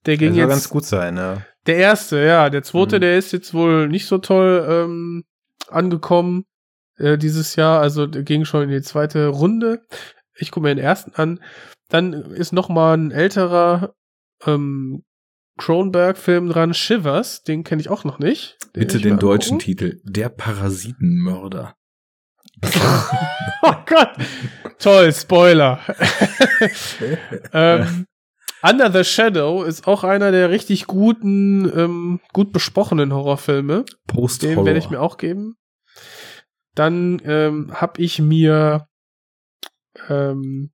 Der 0.05 0.17
ging 0.17 0.29
Das 0.29 0.37
jetzt 0.37 0.49
ganz 0.49 0.69
gut 0.69 0.85
sein, 0.85 1.17
ja. 1.17 1.41
der 1.65 1.77
erste, 1.77 2.23
ja, 2.23 2.49
der 2.49 2.63
zweite, 2.63 2.97
Mhm. 2.97 3.01
der 3.01 3.17
ist 3.17 3.33
jetzt 3.33 3.53
wohl 3.53 3.87
nicht 3.89 4.05
so 4.07 4.19
toll 4.19 4.65
ähm, 4.69 5.23
angekommen 5.67 6.45
äh, 6.97 7.17
dieses 7.17 7.55
Jahr, 7.55 7.81
also 7.81 8.07
der 8.07 8.23
ging 8.23 8.45
schon 8.45 8.63
in 8.63 8.69
die 8.69 8.81
zweite 8.81 9.27
Runde. 9.27 9.81
Ich 10.37 10.51
gucke 10.51 10.67
mir 10.67 10.75
den 10.75 10.83
ersten 10.83 11.13
an. 11.15 11.39
Dann 11.89 12.13
ist 12.13 12.53
noch 12.53 12.69
mal 12.69 12.95
ein 12.95 13.11
älterer 13.11 13.95
ähm, 14.45 15.03
Cronenberg-Film 15.57 16.49
dran, 16.49 16.73
Shivers, 16.73 17.43
den 17.43 17.63
kenne 17.63 17.81
ich 17.81 17.89
auch 17.89 18.03
noch 18.03 18.19
nicht. 18.19 18.57
Den 18.75 18.81
Bitte 18.81 18.99
den 18.99 19.19
deutschen 19.19 19.53
angucken. 19.53 19.65
Titel. 19.65 20.01
Der 20.03 20.29
Parasitenmörder. 20.29 21.75
Oh 23.67 23.73
Gott. 23.87 24.11
Toll, 24.77 25.11
Spoiler. 25.11 25.79
ähm, 27.53 28.05
Under 28.61 28.91
the 28.91 29.03
Shadow 29.03 29.63
ist 29.63 29.87
auch 29.87 30.03
einer 30.03 30.31
der 30.31 30.51
richtig 30.51 30.85
guten, 30.85 31.65
ähm, 31.75 32.19
gut 32.31 32.51
besprochenen 32.51 33.11
Horrorfilme. 33.11 33.85
Post-Horror. 34.05 34.55
Den 34.55 34.65
werde 34.65 34.79
ich 34.79 34.91
mir 34.91 35.01
auch 35.01 35.17
geben. 35.17 35.55
Dann 36.75 37.19
ähm, 37.25 37.71
habe 37.73 38.01
ich 38.01 38.19
mir 38.19 38.87
ähm, 40.09 40.71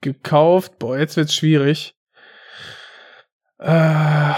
gekauft. 0.00 0.78
Boah, 0.78 0.98
jetzt 0.98 1.16
wird's 1.16 1.34
schwierig. 1.34 1.94
Äh, 3.58 4.32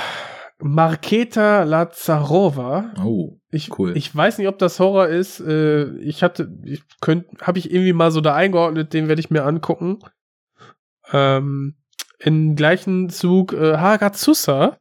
Marketa 0.63 1.63
Lazarova. 1.65 2.93
Oh, 3.03 3.39
Ich, 3.51 3.77
Cool. 3.79 3.97
ich 3.97 4.15
weiß 4.15 4.39
nicht, 4.39 4.49
ob 4.49 4.59
das 4.59 4.79
Horror 4.79 5.09
ist. 5.09 5.41
Äh, 5.41 5.97
ich 5.99 6.23
hatte, 6.23 6.53
ich 6.65 6.83
könnte, 7.01 7.29
habe 7.41 7.59
ich 7.59 7.71
irgendwie 7.71 7.93
mal 7.93 8.11
so 8.11 8.21
da 8.21 8.35
eingeordnet, 8.35 8.93
den 8.93 9.09
werde 9.09 9.21
ich 9.21 9.31
mir 9.31 9.45
angucken. 9.45 9.99
Ähm, 11.13 11.77
Im 12.19 12.57
gleichen 12.57 13.09
Zug 13.11 13.53
äh, 13.53 13.77
Hagazusa, 13.79 14.77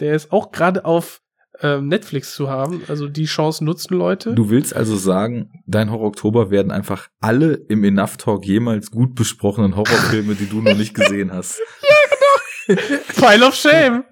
der 0.00 0.14
ist 0.14 0.32
auch 0.32 0.50
gerade 0.50 0.84
auf 0.84 1.20
ähm, 1.60 1.86
Netflix 1.86 2.34
zu 2.34 2.50
haben. 2.50 2.82
Also 2.88 3.08
die 3.08 3.26
Chance 3.26 3.64
nutzen 3.64 3.94
Leute. 3.96 4.34
Du 4.34 4.50
willst 4.50 4.74
also 4.74 4.96
sagen, 4.96 5.62
dein 5.66 5.90
Horror 5.92 6.08
Oktober 6.08 6.50
werden 6.50 6.72
einfach 6.72 7.08
alle 7.20 7.54
im 7.68 7.84
Enough 7.84 8.16
Talk 8.16 8.44
jemals 8.44 8.90
gut 8.90 9.14
besprochenen 9.14 9.76
Horrorfilme, 9.76 10.34
die 10.34 10.48
du 10.48 10.60
noch 10.60 10.76
nicht 10.76 10.94
gesehen 10.94 11.32
hast. 11.32 11.60
Pile 13.16 13.46
of 13.46 13.54
Shame. 13.54 14.04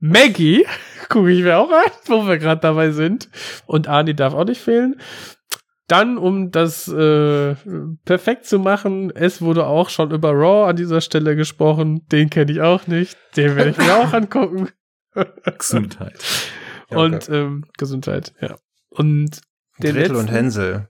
Maggie, 0.00 0.66
gucke 1.08 1.30
ich 1.30 1.42
mir 1.42 1.58
auch 1.58 1.70
an, 1.70 1.90
wo 2.06 2.26
wir 2.26 2.38
gerade 2.38 2.60
dabei 2.60 2.90
sind. 2.90 3.28
Und 3.66 3.88
Arnie 3.88 4.14
darf 4.14 4.34
auch 4.34 4.44
nicht 4.44 4.60
fehlen. 4.60 5.00
Dann, 5.86 6.16
um 6.16 6.50
das 6.50 6.88
äh, 6.88 7.54
perfekt 8.04 8.46
zu 8.46 8.58
machen, 8.58 9.10
es 9.14 9.42
wurde 9.42 9.66
auch 9.66 9.90
schon 9.90 10.10
über 10.12 10.30
Raw 10.32 10.68
an 10.70 10.76
dieser 10.76 11.00
Stelle 11.02 11.36
gesprochen. 11.36 12.06
Den 12.08 12.30
kenne 12.30 12.52
ich 12.52 12.60
auch 12.62 12.86
nicht. 12.86 13.18
Den 13.36 13.54
werde 13.56 13.70
ich 13.70 13.76
mir 13.78 13.94
auch 13.96 14.12
angucken. 14.14 14.70
Gesundheit. 15.58 16.18
Ja, 16.90 16.96
Und 16.98 17.28
ähm, 17.28 17.64
Gesundheit, 17.76 18.32
ja. 18.40 18.56
Und 18.90 19.40
den 19.78 19.94
Gretel 19.94 20.12
und 20.12 20.22
letzten- 20.22 20.28
Hänsel. 20.34 20.88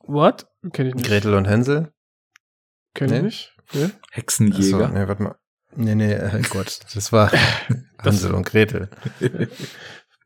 What? 0.00 0.46
Kenne 0.72 0.90
ich 0.90 0.94
nicht. 0.94 1.06
Gretel 1.08 1.34
und 1.34 1.46
Hänsel? 1.46 1.92
Kenne 2.94 3.12
ich 3.16 3.18
Nee. 3.18 3.22
nicht. 3.26 3.52
Nee? 3.72 3.90
Hexenjäger. 4.12 4.84
Achso, 4.84 4.94
nee, 4.96 5.08
warte 5.08 5.22
mal. 5.22 5.36
Nee, 5.76 5.94
nee, 5.94 6.12
äh, 6.12 6.42
Gott, 6.50 6.80
das 6.94 7.12
war 7.12 7.30
Hansel 7.98 8.34
und 8.34 8.46
Gretel. 8.46 8.88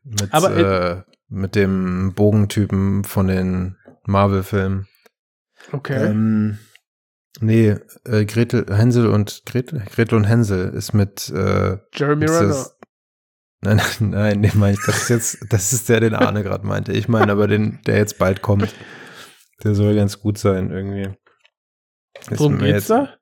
Mit, 0.03 0.33
Aber, 0.33 0.55
äh, 0.57 1.03
mit 1.27 1.55
dem 1.55 2.13
Bogentypen 2.15 3.03
von 3.03 3.27
den 3.27 3.77
Marvel-Filmen. 4.05 4.87
Okay. 5.71 6.07
Ähm, 6.07 6.57
nee, 7.39 7.75
äh, 8.05 8.25
Gretel, 8.25 8.65
Hänsel 8.75 9.07
und 9.07 9.43
Gretel, 9.45 9.83
Gretel 9.93 10.15
und 10.15 10.23
Hänsel 10.23 10.69
ist 10.73 10.93
mit 10.93 11.29
äh, 11.29 11.77
Jeremy 11.93 12.25
Renner. 12.25 12.65
Nein, 13.61 13.77
nein, 13.77 14.09
nein, 14.09 14.41
den 14.41 14.57
meine 14.59 14.73
ich. 14.73 14.79
Das 14.87 15.03
ist 15.03 15.09
jetzt, 15.09 15.37
das 15.53 15.71
ist 15.71 15.87
der, 15.87 15.99
den 15.99 16.15
Arne 16.15 16.41
gerade 16.41 16.65
meinte. 16.65 16.93
Ich 16.93 17.07
meine 17.07 17.31
aber 17.31 17.47
den, 17.47 17.79
der 17.85 17.97
jetzt 17.97 18.17
bald 18.17 18.41
kommt. 18.41 18.73
Der 19.63 19.75
soll 19.75 19.93
ganz 19.95 20.19
gut 20.19 20.39
sein, 20.39 20.71
irgendwie. 20.71 21.15
Worum 22.31 22.57
geht's 22.57 22.87
jetzt- 22.87 22.89
da? 22.89 23.13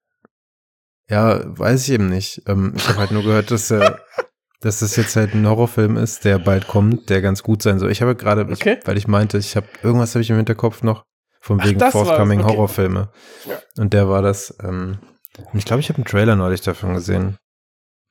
Ja, 1.10 1.42
weiß 1.46 1.84
ich 1.88 1.94
eben 1.94 2.08
nicht. 2.10 2.44
Ähm, 2.48 2.74
ich 2.76 2.88
habe 2.88 3.00
halt 3.00 3.12
nur 3.12 3.24
gehört, 3.24 3.52
dass 3.52 3.72
er, 3.72 4.00
dass 4.62 4.80
das 4.80 4.96
jetzt 4.96 5.16
halt 5.16 5.34
ein 5.34 5.48
Horrorfilm 5.48 5.98
ist, 5.98 6.24
der 6.26 6.38
bald 6.40 6.68
kommt, 6.68 7.10
der 7.10 7.22
ganz 7.22 7.42
gut 7.44 7.62
sein 7.64 7.80
soll. 7.80 7.92
Ich 7.92 8.02
habe 8.02 8.16
gerade, 8.16 8.44
ich- 8.44 8.62
Okay. 8.62 8.80
weil 8.86 8.98
ich 8.98 9.08
meinte, 9.08 9.38
ich 9.38 9.56
habe 9.56 9.68
irgendwas 9.82 10.14
habe 10.16 10.22
ich 10.22 10.30
im 10.30 10.36
Hinterkopf 10.38 10.84
noch 10.84 11.06
von 11.42 11.60
Ach, 11.62 11.66
wegen 11.66 11.80
war's, 11.80 11.94
forthcoming 11.94 12.42
okay. 12.42 12.50
Horrorfilme. 12.54 13.12
Ja. 13.48 13.60
Und 13.78 13.94
der 13.94 14.08
war 14.10 14.22
das. 14.22 14.56
Ähm, 14.62 15.00
und 15.38 15.58
ich 15.58 15.66
glaube, 15.66 15.80
ich 15.80 15.90
habe 15.90 15.98
einen 15.98 16.06
Trailer 16.06 16.36
neulich 16.36 16.62
davon 16.62 16.94
gesehen. 16.94 17.38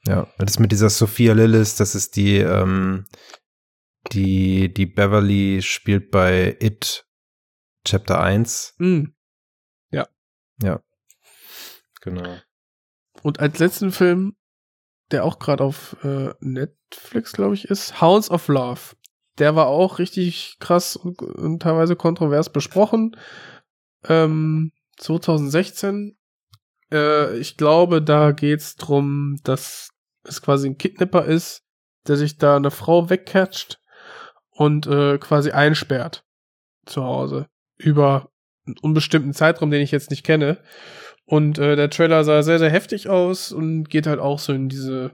Ja, 0.07 0.27
das 0.39 0.53
ist 0.53 0.59
mit 0.61 0.73
dieser 0.73 0.89
Sophia 0.91 1.35
Lillis, 1.35 1.77
das 1.77 1.95
ist 1.95 2.17
die, 2.17 2.39
ähm, 2.39 3.05
die, 4.13 4.73
die 4.73 4.87
Beverly 4.87 5.61
spielt 5.61 6.11
bei 6.11 6.57
It 6.61 7.05
Chapter 7.85 8.21
1. 8.21 8.75
Hm. 8.79 9.15
Ja. 10.61 10.81
Genau. 12.01 12.39
Und 13.23 13.41
als 13.41 13.59
letzten 13.59 13.93
Film, 13.93 14.37
der 15.11 15.25
auch 15.25 15.39
gerade 15.39 15.65
auf 15.65 15.97
äh, 16.05 16.31
Netflix, 16.41 17.33
glaube 17.33 17.55
ich, 17.55 17.67
ist, 17.67 18.01
Hounds 18.01 18.31
of 18.31 18.49
Love. 18.49 18.81
Der 19.39 19.55
war 19.55 19.67
auch 19.67 19.99
richtig 19.99 20.57
krass 20.59 20.97
und, 20.97 21.23
und 21.23 21.63
teilweise 21.63 21.97
kontrovers 21.97 22.51
besprochen. 22.51 23.17
Ähm, 24.07 24.73
2016. 24.99 26.17
Äh, 26.93 27.39
ich 27.39 27.57
glaube, 27.57 28.03
da 28.03 28.33
geht's 28.33 28.77
drum, 28.77 29.39
dass 29.45 29.91
es 30.25 30.43
quasi 30.43 30.69
ein 30.69 30.79
Kidnapper 30.79 31.25
ist, 31.25 31.63
der 32.07 32.17
sich 32.17 32.39
da 32.39 32.57
eine 32.57 32.71
Frau 32.71 33.11
wegcatcht 33.11 33.81
und 34.51 34.87
äh, 34.87 35.19
quasi 35.19 35.53
einsperrt 35.53 36.25
zu 36.87 37.05
Hause 37.05 37.47
über 37.77 38.31
einen 38.67 38.77
unbestimmten 38.79 39.33
Zeitraum, 39.33 39.71
den 39.71 39.83
ich 39.83 39.93
jetzt 39.93 40.11
nicht 40.11 40.25
kenne. 40.25 40.63
Und 41.31 41.59
äh, 41.59 41.77
der 41.77 41.91
Trailer 41.91 42.25
sah 42.25 42.43
sehr, 42.43 42.59
sehr 42.59 42.71
heftig 42.71 43.11
aus 43.11 43.53
und 43.53 43.91
geht 43.91 44.07
halt 44.07 44.19
auch 44.19 44.39
so 44.39 44.55
in 44.55 44.71
diese, 44.71 45.11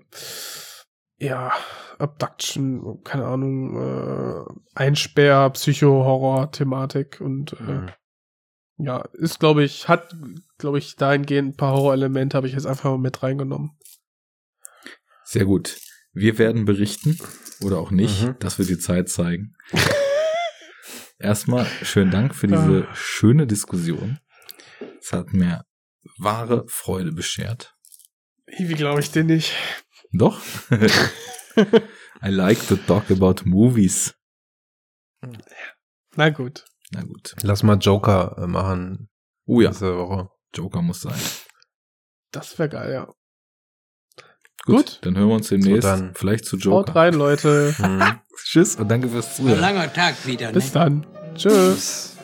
ja, 1.19 1.53
Abduction, 1.99 3.03
keine 3.03 3.27
Ahnung, 3.27 3.77
äh, 3.77 4.45
Einsperr, 4.77 5.51
Psycho-Horror-Thematik 5.51 7.21
und 7.21 7.55
äh, 7.55 7.57
Mhm. 7.65 7.91
ja, 8.79 8.99
ist, 9.15 9.41
glaube 9.41 9.65
ich, 9.65 9.89
hat, 9.89 10.15
glaube 10.59 10.79
ich, 10.79 10.95
dahingehend 10.95 11.49
ein 11.55 11.57
paar 11.57 11.73
Horrorelemente 11.75 12.37
habe 12.37 12.47
ich 12.47 12.53
jetzt 12.53 12.67
einfach 12.67 12.91
mal 12.91 12.99
mit 12.99 13.23
reingenommen. 13.25 13.73
Sehr 15.25 15.45
gut. 15.47 15.79
Wir 16.13 16.39
werden 16.39 16.65
berichten, 16.65 17.19
oder 17.61 17.79
auch 17.79 17.91
nicht, 17.91 18.23
Mhm. 18.23 18.37
das 18.39 18.61
wird 18.61 18.69
die 18.69 18.79
Zeit 18.79 19.09
zeigen. 19.09 19.57
Erstmal 21.19 21.67
schönen 21.83 22.13
Dank 22.13 22.37
für 22.37 22.47
diese 22.47 22.87
schöne 22.95 23.49
Diskussion. 23.49 24.19
Es 25.01 25.13
hat 25.13 25.33
mir 25.33 25.65
wahre 26.19 26.65
Freude 26.69 27.13
beschert. 27.13 27.75
Wie 28.47 28.75
glaube 28.75 29.01
ich 29.01 29.11
denn 29.11 29.27
nicht? 29.27 29.53
Doch? 30.13 30.41
I 30.71 32.29
like 32.29 32.67
to 32.69 32.77
talk 32.77 33.11
about 33.11 33.37
movies. 33.45 34.15
Na 36.17 36.31
gut. 36.31 36.65
Na 36.91 37.03
gut. 37.03 37.35
Lass 37.43 37.63
mal 37.63 37.79
Joker 37.79 38.37
äh, 38.39 38.47
machen 38.47 39.09
Oh 39.47 39.61
ja, 39.61 39.71
diese 39.71 39.97
Woche. 39.97 40.29
Joker 40.55 40.81
muss 40.83 41.01
sein. 41.03 41.19
Das 42.31 42.59
wäre 42.59 42.69
geil, 42.69 42.93
ja. 42.93 43.07
Gut, 44.65 44.77
Gut. 44.77 44.99
dann 45.03 45.17
hören 45.19 45.29
wir 45.29 45.35
uns 45.35 45.49
demnächst 45.49 45.83
So, 45.83 45.89
dann. 45.89 46.15
vielleicht 46.15 46.47
zu 46.47 46.57
Haut 46.57 46.65
Joker. 46.65 46.97
rein, 46.97 47.15
Leute. 47.15 47.75
Mhm. 47.79 48.21
Tschüss 48.45 48.77
und 48.77 48.89
danke 48.89 49.09
fürs 49.09 49.29
Ein 49.31 49.35
Zuhören. 49.45 49.61
langer 49.61 49.93
Tag 49.93 50.27
wieder, 50.27 50.53
Bis 50.53 50.67
ne? 50.67 50.71
dann. 50.73 51.07
Tschüss. 51.35 52.17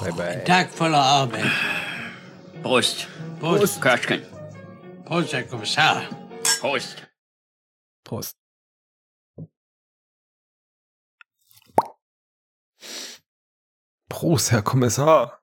Bye 0.00 0.12
bye. 0.12 0.44
Tag 0.44 0.70
voller 0.72 1.02
Arbeit. 1.02 1.50
Prost. 2.62 3.08
Prost. 3.40 3.80
Köschken. 3.80 4.22
Prost, 5.04 5.32
Herr 5.32 5.42
Kommissar. 5.44 6.02
Prost. 6.60 7.08
Prost. 8.04 8.36
Prost, 14.08 14.52
Herr 14.52 14.62
Kommissar. 14.62 15.41